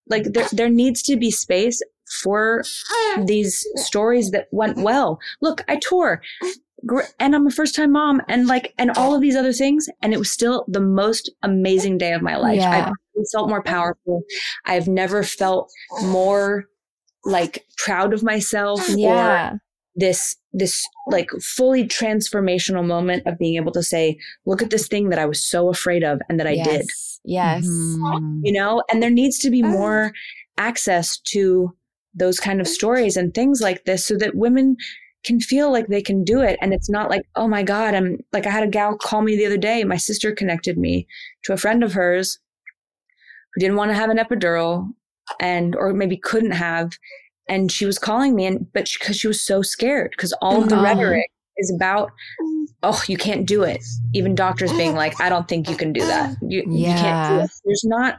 like 0.08 0.24
there, 0.24 0.48
there 0.52 0.70
needs 0.70 1.02
to 1.02 1.16
be 1.16 1.30
space 1.30 1.80
for 2.22 2.62
these 3.24 3.66
stories 3.76 4.30
that 4.32 4.48
went 4.52 4.76
well 4.76 5.18
look 5.40 5.64
i 5.68 5.76
tore 5.76 6.20
and 7.20 7.34
I'm 7.34 7.46
a 7.46 7.50
first 7.50 7.74
time 7.74 7.92
mom 7.92 8.20
and 8.28 8.46
like 8.46 8.74
and 8.78 8.90
all 8.96 9.14
of 9.14 9.20
these 9.20 9.36
other 9.36 9.52
things 9.52 9.88
and 10.00 10.12
it 10.12 10.18
was 10.18 10.30
still 10.30 10.64
the 10.68 10.80
most 10.80 11.30
amazing 11.42 11.98
day 11.98 12.12
of 12.12 12.22
my 12.22 12.36
life. 12.36 12.56
Yeah. 12.56 12.88
I 12.88 12.92
felt 13.32 13.48
more 13.48 13.62
powerful. 13.62 14.22
I've 14.66 14.88
never 14.88 15.22
felt 15.22 15.70
more 16.02 16.66
like 17.24 17.64
proud 17.78 18.12
of 18.12 18.22
myself 18.22 18.80
yeah. 18.88 19.52
or 19.52 19.60
this 19.94 20.36
this 20.52 20.82
like 21.08 21.28
fully 21.40 21.86
transformational 21.86 22.84
moment 22.84 23.26
of 23.26 23.38
being 23.38 23.56
able 23.56 23.72
to 23.72 23.82
say 23.82 24.16
look 24.46 24.62
at 24.62 24.70
this 24.70 24.88
thing 24.88 25.10
that 25.10 25.18
i 25.18 25.26
was 25.26 25.44
so 25.44 25.68
afraid 25.68 26.02
of 26.02 26.20
and 26.28 26.40
that 26.40 26.46
i 26.46 26.52
yes. 26.52 26.66
did 26.66 26.86
Yes. 27.24 27.64
Mhm. 27.64 28.40
you 28.42 28.52
know 28.52 28.82
and 28.90 29.02
there 29.02 29.10
needs 29.10 29.38
to 29.40 29.50
be 29.50 29.62
more 29.62 30.12
access 30.58 31.18
to 31.32 31.74
those 32.14 32.40
kind 32.40 32.60
of 32.60 32.66
stories 32.66 33.16
and 33.16 33.32
things 33.32 33.60
like 33.60 33.84
this 33.84 34.04
so 34.04 34.16
that 34.16 34.34
women 34.34 34.76
can 35.24 35.38
feel 35.38 35.70
like 35.70 35.86
they 35.86 36.02
can 36.02 36.24
do 36.24 36.40
it 36.40 36.58
and 36.60 36.74
it's 36.74 36.90
not 36.90 37.08
like 37.08 37.22
oh 37.36 37.46
my 37.46 37.62
god 37.62 37.94
i'm 37.94 38.18
like 38.32 38.46
i 38.46 38.50
had 38.50 38.64
a 38.64 38.70
gal 38.70 38.96
call 38.96 39.22
me 39.22 39.36
the 39.36 39.46
other 39.46 39.56
day 39.56 39.84
my 39.84 39.96
sister 39.96 40.34
connected 40.34 40.76
me 40.76 41.06
to 41.44 41.52
a 41.52 41.56
friend 41.56 41.84
of 41.84 41.92
hers 41.92 42.38
who 43.54 43.60
didn't 43.60 43.76
want 43.76 43.90
to 43.90 43.94
have 43.94 44.10
an 44.10 44.18
epidural 44.18 44.90
and 45.40 45.74
or 45.76 45.92
maybe 45.92 46.16
couldn't 46.16 46.52
have 46.52 46.92
and 47.48 47.70
she 47.72 47.84
was 47.86 47.98
calling 47.98 48.34
me 48.34 48.46
and 48.46 48.72
but 48.72 48.88
because 48.98 49.16
she, 49.16 49.26
was 49.28 49.40
so 49.44 49.62
scared 49.62 50.10
because 50.16 50.32
all 50.42 50.62
of 50.62 50.68
the 50.68 50.76
Oh. 50.76 50.82
rhetoric 50.82 51.30
is 51.58 51.72
about 51.74 52.10
oh 52.82 53.02
you 53.08 53.16
can't 53.16 53.46
do 53.46 53.62
it 53.62 53.82
even 54.14 54.34
doctors 54.34 54.72
being 54.72 54.94
like 54.94 55.20
i 55.20 55.28
don't 55.28 55.48
think 55.48 55.68
you 55.68 55.76
can 55.76 55.92
do 55.92 56.00
that 56.06 56.34
you, 56.42 56.60
you 56.66 56.86
can't 56.86 57.28
do 57.28 57.34
Yeah. 57.36 57.44
it 57.44 57.50
there's 57.64 57.84
not 57.84 58.18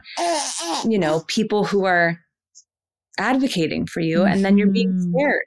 you 0.88 0.98
know 0.98 1.24
people 1.26 1.64
who 1.64 1.84
are 1.84 2.18
advocating 3.18 3.86
for 3.86 4.00
you 4.00 4.24
and 4.24 4.44
then 4.44 4.58
you're 4.58 4.70
being 4.70 4.92
Mhm. 4.92 5.12
scared 5.12 5.42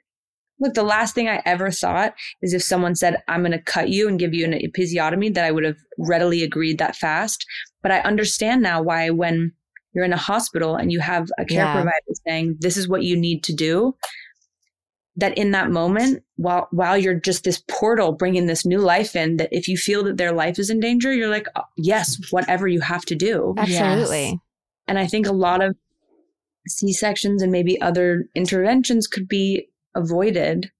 look 0.60 0.74
the 0.74 0.82
last 0.82 1.14
thing 1.14 1.28
i 1.28 1.42
ever 1.44 1.70
thought 1.70 2.14
is 2.42 2.52
if 2.54 2.62
someone 2.62 2.94
said 2.94 3.16
i'm 3.28 3.40
going 3.42 3.52
to 3.52 3.58
cut 3.62 3.88
you 3.90 4.08
and 4.08 4.18
give 4.18 4.34
you 4.34 4.44
an 4.44 4.52
episiotomy 4.52 5.32
that 5.34 5.44
i 5.44 5.50
would 5.50 5.64
have 5.64 5.76
readily 5.98 6.42
agreed 6.42 6.78
that 6.78 6.96
fast 6.96 7.44
but 7.82 7.92
i 7.92 8.00
understand 8.00 8.62
now 8.62 8.80
why 8.82 9.10
when 9.10 9.52
you're 9.98 10.04
in 10.06 10.12
a 10.12 10.16
hospital 10.16 10.76
and 10.76 10.92
you 10.92 11.00
have 11.00 11.28
a 11.38 11.44
care 11.44 11.64
Yeah. 11.64 11.72
provider 11.74 12.14
saying 12.26 12.56
this 12.60 12.76
is 12.76 12.88
what 12.88 13.02
you 13.02 13.16
need 13.16 13.42
to 13.44 13.52
do 13.52 13.96
that 15.16 15.36
in 15.36 15.50
that 15.50 15.70
moment 15.72 16.22
while 16.36 16.68
while 16.70 16.96
you're 16.96 17.18
just 17.18 17.42
this 17.42 17.60
portal 17.68 18.12
bringing 18.12 18.46
this 18.46 18.64
new 18.64 18.78
life 18.78 19.16
in 19.16 19.36
that 19.38 19.48
if 19.50 19.66
you 19.66 19.76
feel 19.76 20.04
that 20.04 20.16
their 20.16 20.30
life 20.32 20.60
is 20.60 20.70
in 20.70 20.78
danger 20.78 21.12
you're 21.12 21.28
like 21.28 21.48
"Oh, 21.56 21.62
yes 21.76 22.16
whatever 22.30 22.68
you 22.68 22.80
have 22.80 23.04
to 23.06 23.16
do 23.16 23.54
Absolutely. 23.58 24.38
and 24.86 24.96
I 24.98 25.08
think 25.08 25.26
a 25.26 25.32
lot 25.32 25.60
of 25.62 25.74
C 26.68 26.92
sections 26.92 27.42
and 27.42 27.50
maybe 27.50 27.80
other 27.80 28.26
interventions 28.36 29.06
could 29.08 29.26
be 29.26 29.68
avoided. 29.96 30.70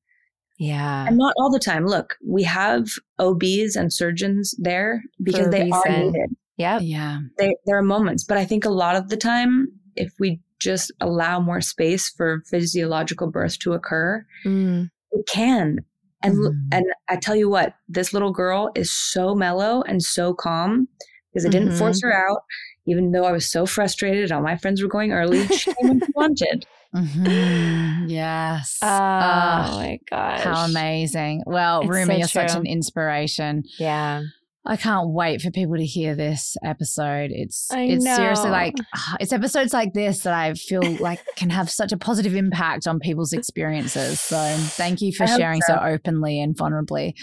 Yeah. 0.58 1.06
And 1.06 1.16
not 1.16 1.34
all 1.38 1.50
the 1.50 1.58
time. 1.58 1.86
Look, 1.86 2.16
we 2.24 2.42
have 2.42 2.88
OBs 3.18 3.74
and 3.76 3.92
surgeons 3.92 4.54
there 4.58 5.02
because 5.22 5.42
For 5.44 5.48
a 5.48 5.50
they 5.50 5.70
are 5.70 5.88
needed. 5.88 6.30
Yep. 6.58 6.82
Yeah. 6.84 7.20
They, 7.38 7.54
there 7.66 7.78
are 7.78 7.82
moments, 7.82 8.24
but 8.24 8.36
I 8.36 8.44
think 8.44 8.64
a 8.64 8.70
lot 8.70 8.96
of 8.96 9.08
the 9.08 9.16
time, 9.16 9.68
if 9.96 10.12
we 10.18 10.40
just 10.60 10.90
allow 11.00 11.38
more 11.40 11.60
space 11.60 12.08
for 12.10 12.42
physiological 12.50 13.30
birth 13.30 13.58
to 13.60 13.72
occur, 13.74 14.26
Mm. 14.44 14.90
it 15.12 15.26
can. 15.28 15.78
And 16.22 16.34
l- 16.34 16.50
Mhm. 16.52 16.68
and 16.72 16.84
I 17.08 17.16
tell 17.16 17.36
you 17.36 17.48
what, 17.48 17.74
this 17.88 18.12
little 18.12 18.32
girl 18.32 18.70
is 18.74 18.90
so 18.90 19.34
mellow 19.36 19.82
and 19.86 20.02
so 20.02 20.34
calm 20.34 20.88
because 21.32 21.46
I 21.46 21.48
didn't 21.48 21.70
Mhm. 21.70 21.78
force 21.78 22.02
her 22.02 22.12
out, 22.12 22.42
even 22.86 23.12
though 23.12 23.24
I 23.24 23.30
was 23.30 23.48
so 23.50 23.66
frustrated. 23.66 24.32
All 24.32 24.42
my 24.42 24.56
friends 24.56 24.82
were 24.82 24.88
going 24.88 25.12
early. 25.12 25.46
She 25.46 25.72
came 25.74 25.88
when 25.88 26.00
she 26.00 26.06
wanted. 26.16 26.66
Mhm. 26.92 28.08
Yes. 28.10 28.78
Oh, 28.82 28.86
Ah, 28.88 29.70
my 29.76 29.98
gosh. 30.10 30.40
how 30.42 30.64
amazing. 30.64 31.42
Well, 31.46 31.82
It's 31.82 31.90
Rumi, 31.90 32.14
so 32.14 32.18
you're 32.18 32.28
such 32.28 32.56
an 32.56 32.66
inspiration. 32.66 33.62
Yeah. 33.78 34.22
I 34.68 34.76
can't 34.76 35.08
wait 35.08 35.40
for 35.40 35.50
people 35.50 35.76
to 35.76 35.84
hear 35.84 36.14
this 36.14 36.54
episode. 36.62 37.30
It's 37.32 37.70
I 37.72 37.84
it's 37.84 38.04
seriously 38.04 38.50
like 38.50 38.74
it's 39.20 39.32
episodes 39.32 39.72
like 39.72 39.94
this 39.94 40.20
that 40.20 40.34
I 40.34 40.52
feel 40.54 40.82
like 41.00 41.20
can 41.36 41.48
have 41.48 41.70
such 41.70 41.90
a 41.90 41.96
positive 41.96 42.34
impact 42.34 42.86
on 42.86 43.00
people's 43.00 43.32
experiences. 43.32 44.20
So 44.20 44.36
thank 44.58 45.00
you 45.00 45.12
for 45.12 45.24
I 45.24 45.36
sharing 45.38 45.62
so. 45.62 45.74
so. 45.74 45.80
openly 45.80 46.40
and 46.40 46.54
vulnerably. 46.54 47.14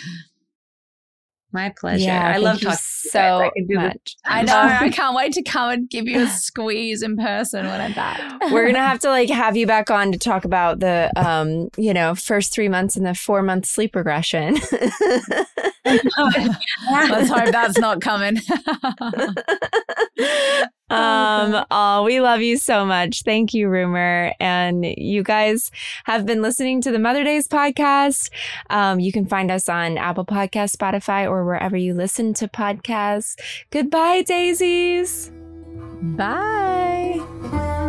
My 1.51 1.73
pleasure. 1.79 2.05
Yeah, 2.05 2.33
I 2.35 2.37
love 2.37 2.59
talking. 2.59 2.77
so 2.77 3.19
to 3.19 3.25
you 3.25 3.29
guys. 3.29 3.41
I 3.41 3.49
could 3.49 3.67
do 3.67 3.79
this 3.79 3.93
much. 3.93 4.15
I 4.25 4.41
know. 4.43 4.57
I 4.85 4.89
can't 4.89 5.15
wait 5.15 5.31
to 5.33 5.43
come 5.43 5.71
and 5.71 5.89
give 5.89 6.07
you 6.07 6.23
a 6.23 6.27
squeeze 6.27 7.01
in 7.01 7.15
person 7.15 7.65
when 7.65 7.79
I'm 7.79 7.93
back. 7.93 8.19
We're 8.51 8.65
gonna 8.65 8.79
have 8.79 8.99
to 8.99 9.09
like 9.09 9.29
have 9.29 9.55
you 9.55 9.65
back 9.65 9.89
on 9.89 10.11
to 10.11 10.17
talk 10.17 10.43
about 10.43 10.79
the 10.79 11.11
um, 11.15 11.69
you 11.77 11.93
know, 11.93 12.13
first 12.13 12.53
three 12.53 12.67
months 12.67 12.97
and 12.97 13.05
the 13.05 13.15
four 13.15 13.41
month 13.41 13.65
sleep 13.67 13.95
regression. 13.95 14.55
Let's 15.85 17.29
hope 17.29 17.51
that's 17.51 17.77
not 17.77 18.01
coming. 18.01 18.37
Um, 20.89 21.65
oh, 21.71 22.03
we 22.03 22.21
love 22.21 22.41
you 22.41 22.57
so 22.57 22.85
much. 22.85 23.23
Thank 23.23 23.53
you, 23.53 23.67
Rumer. 23.67 24.33
And 24.39 24.85
you 24.85 25.23
guys 25.23 25.71
have 26.05 26.25
been 26.25 26.41
listening 26.41 26.81
to 26.81 26.91
the 26.91 26.99
Mother 26.99 27.23
Daze 27.23 27.47
podcast. 27.47 28.29
Um, 28.69 28.99
you 28.99 29.11
can 29.11 29.25
find 29.25 29.51
us 29.51 29.67
on 29.67 29.97
Apple 29.97 30.25
Podcast, 30.25 30.75
Spotify, 30.75 31.29
or 31.29 31.45
wherever 31.45 31.75
you 31.75 31.93
listen 31.93 32.33
to 32.35 32.47
podcasts. 32.47 33.35
Goodbye, 33.71 34.23
Dazies. 34.23 35.31
Bye. 36.15 37.81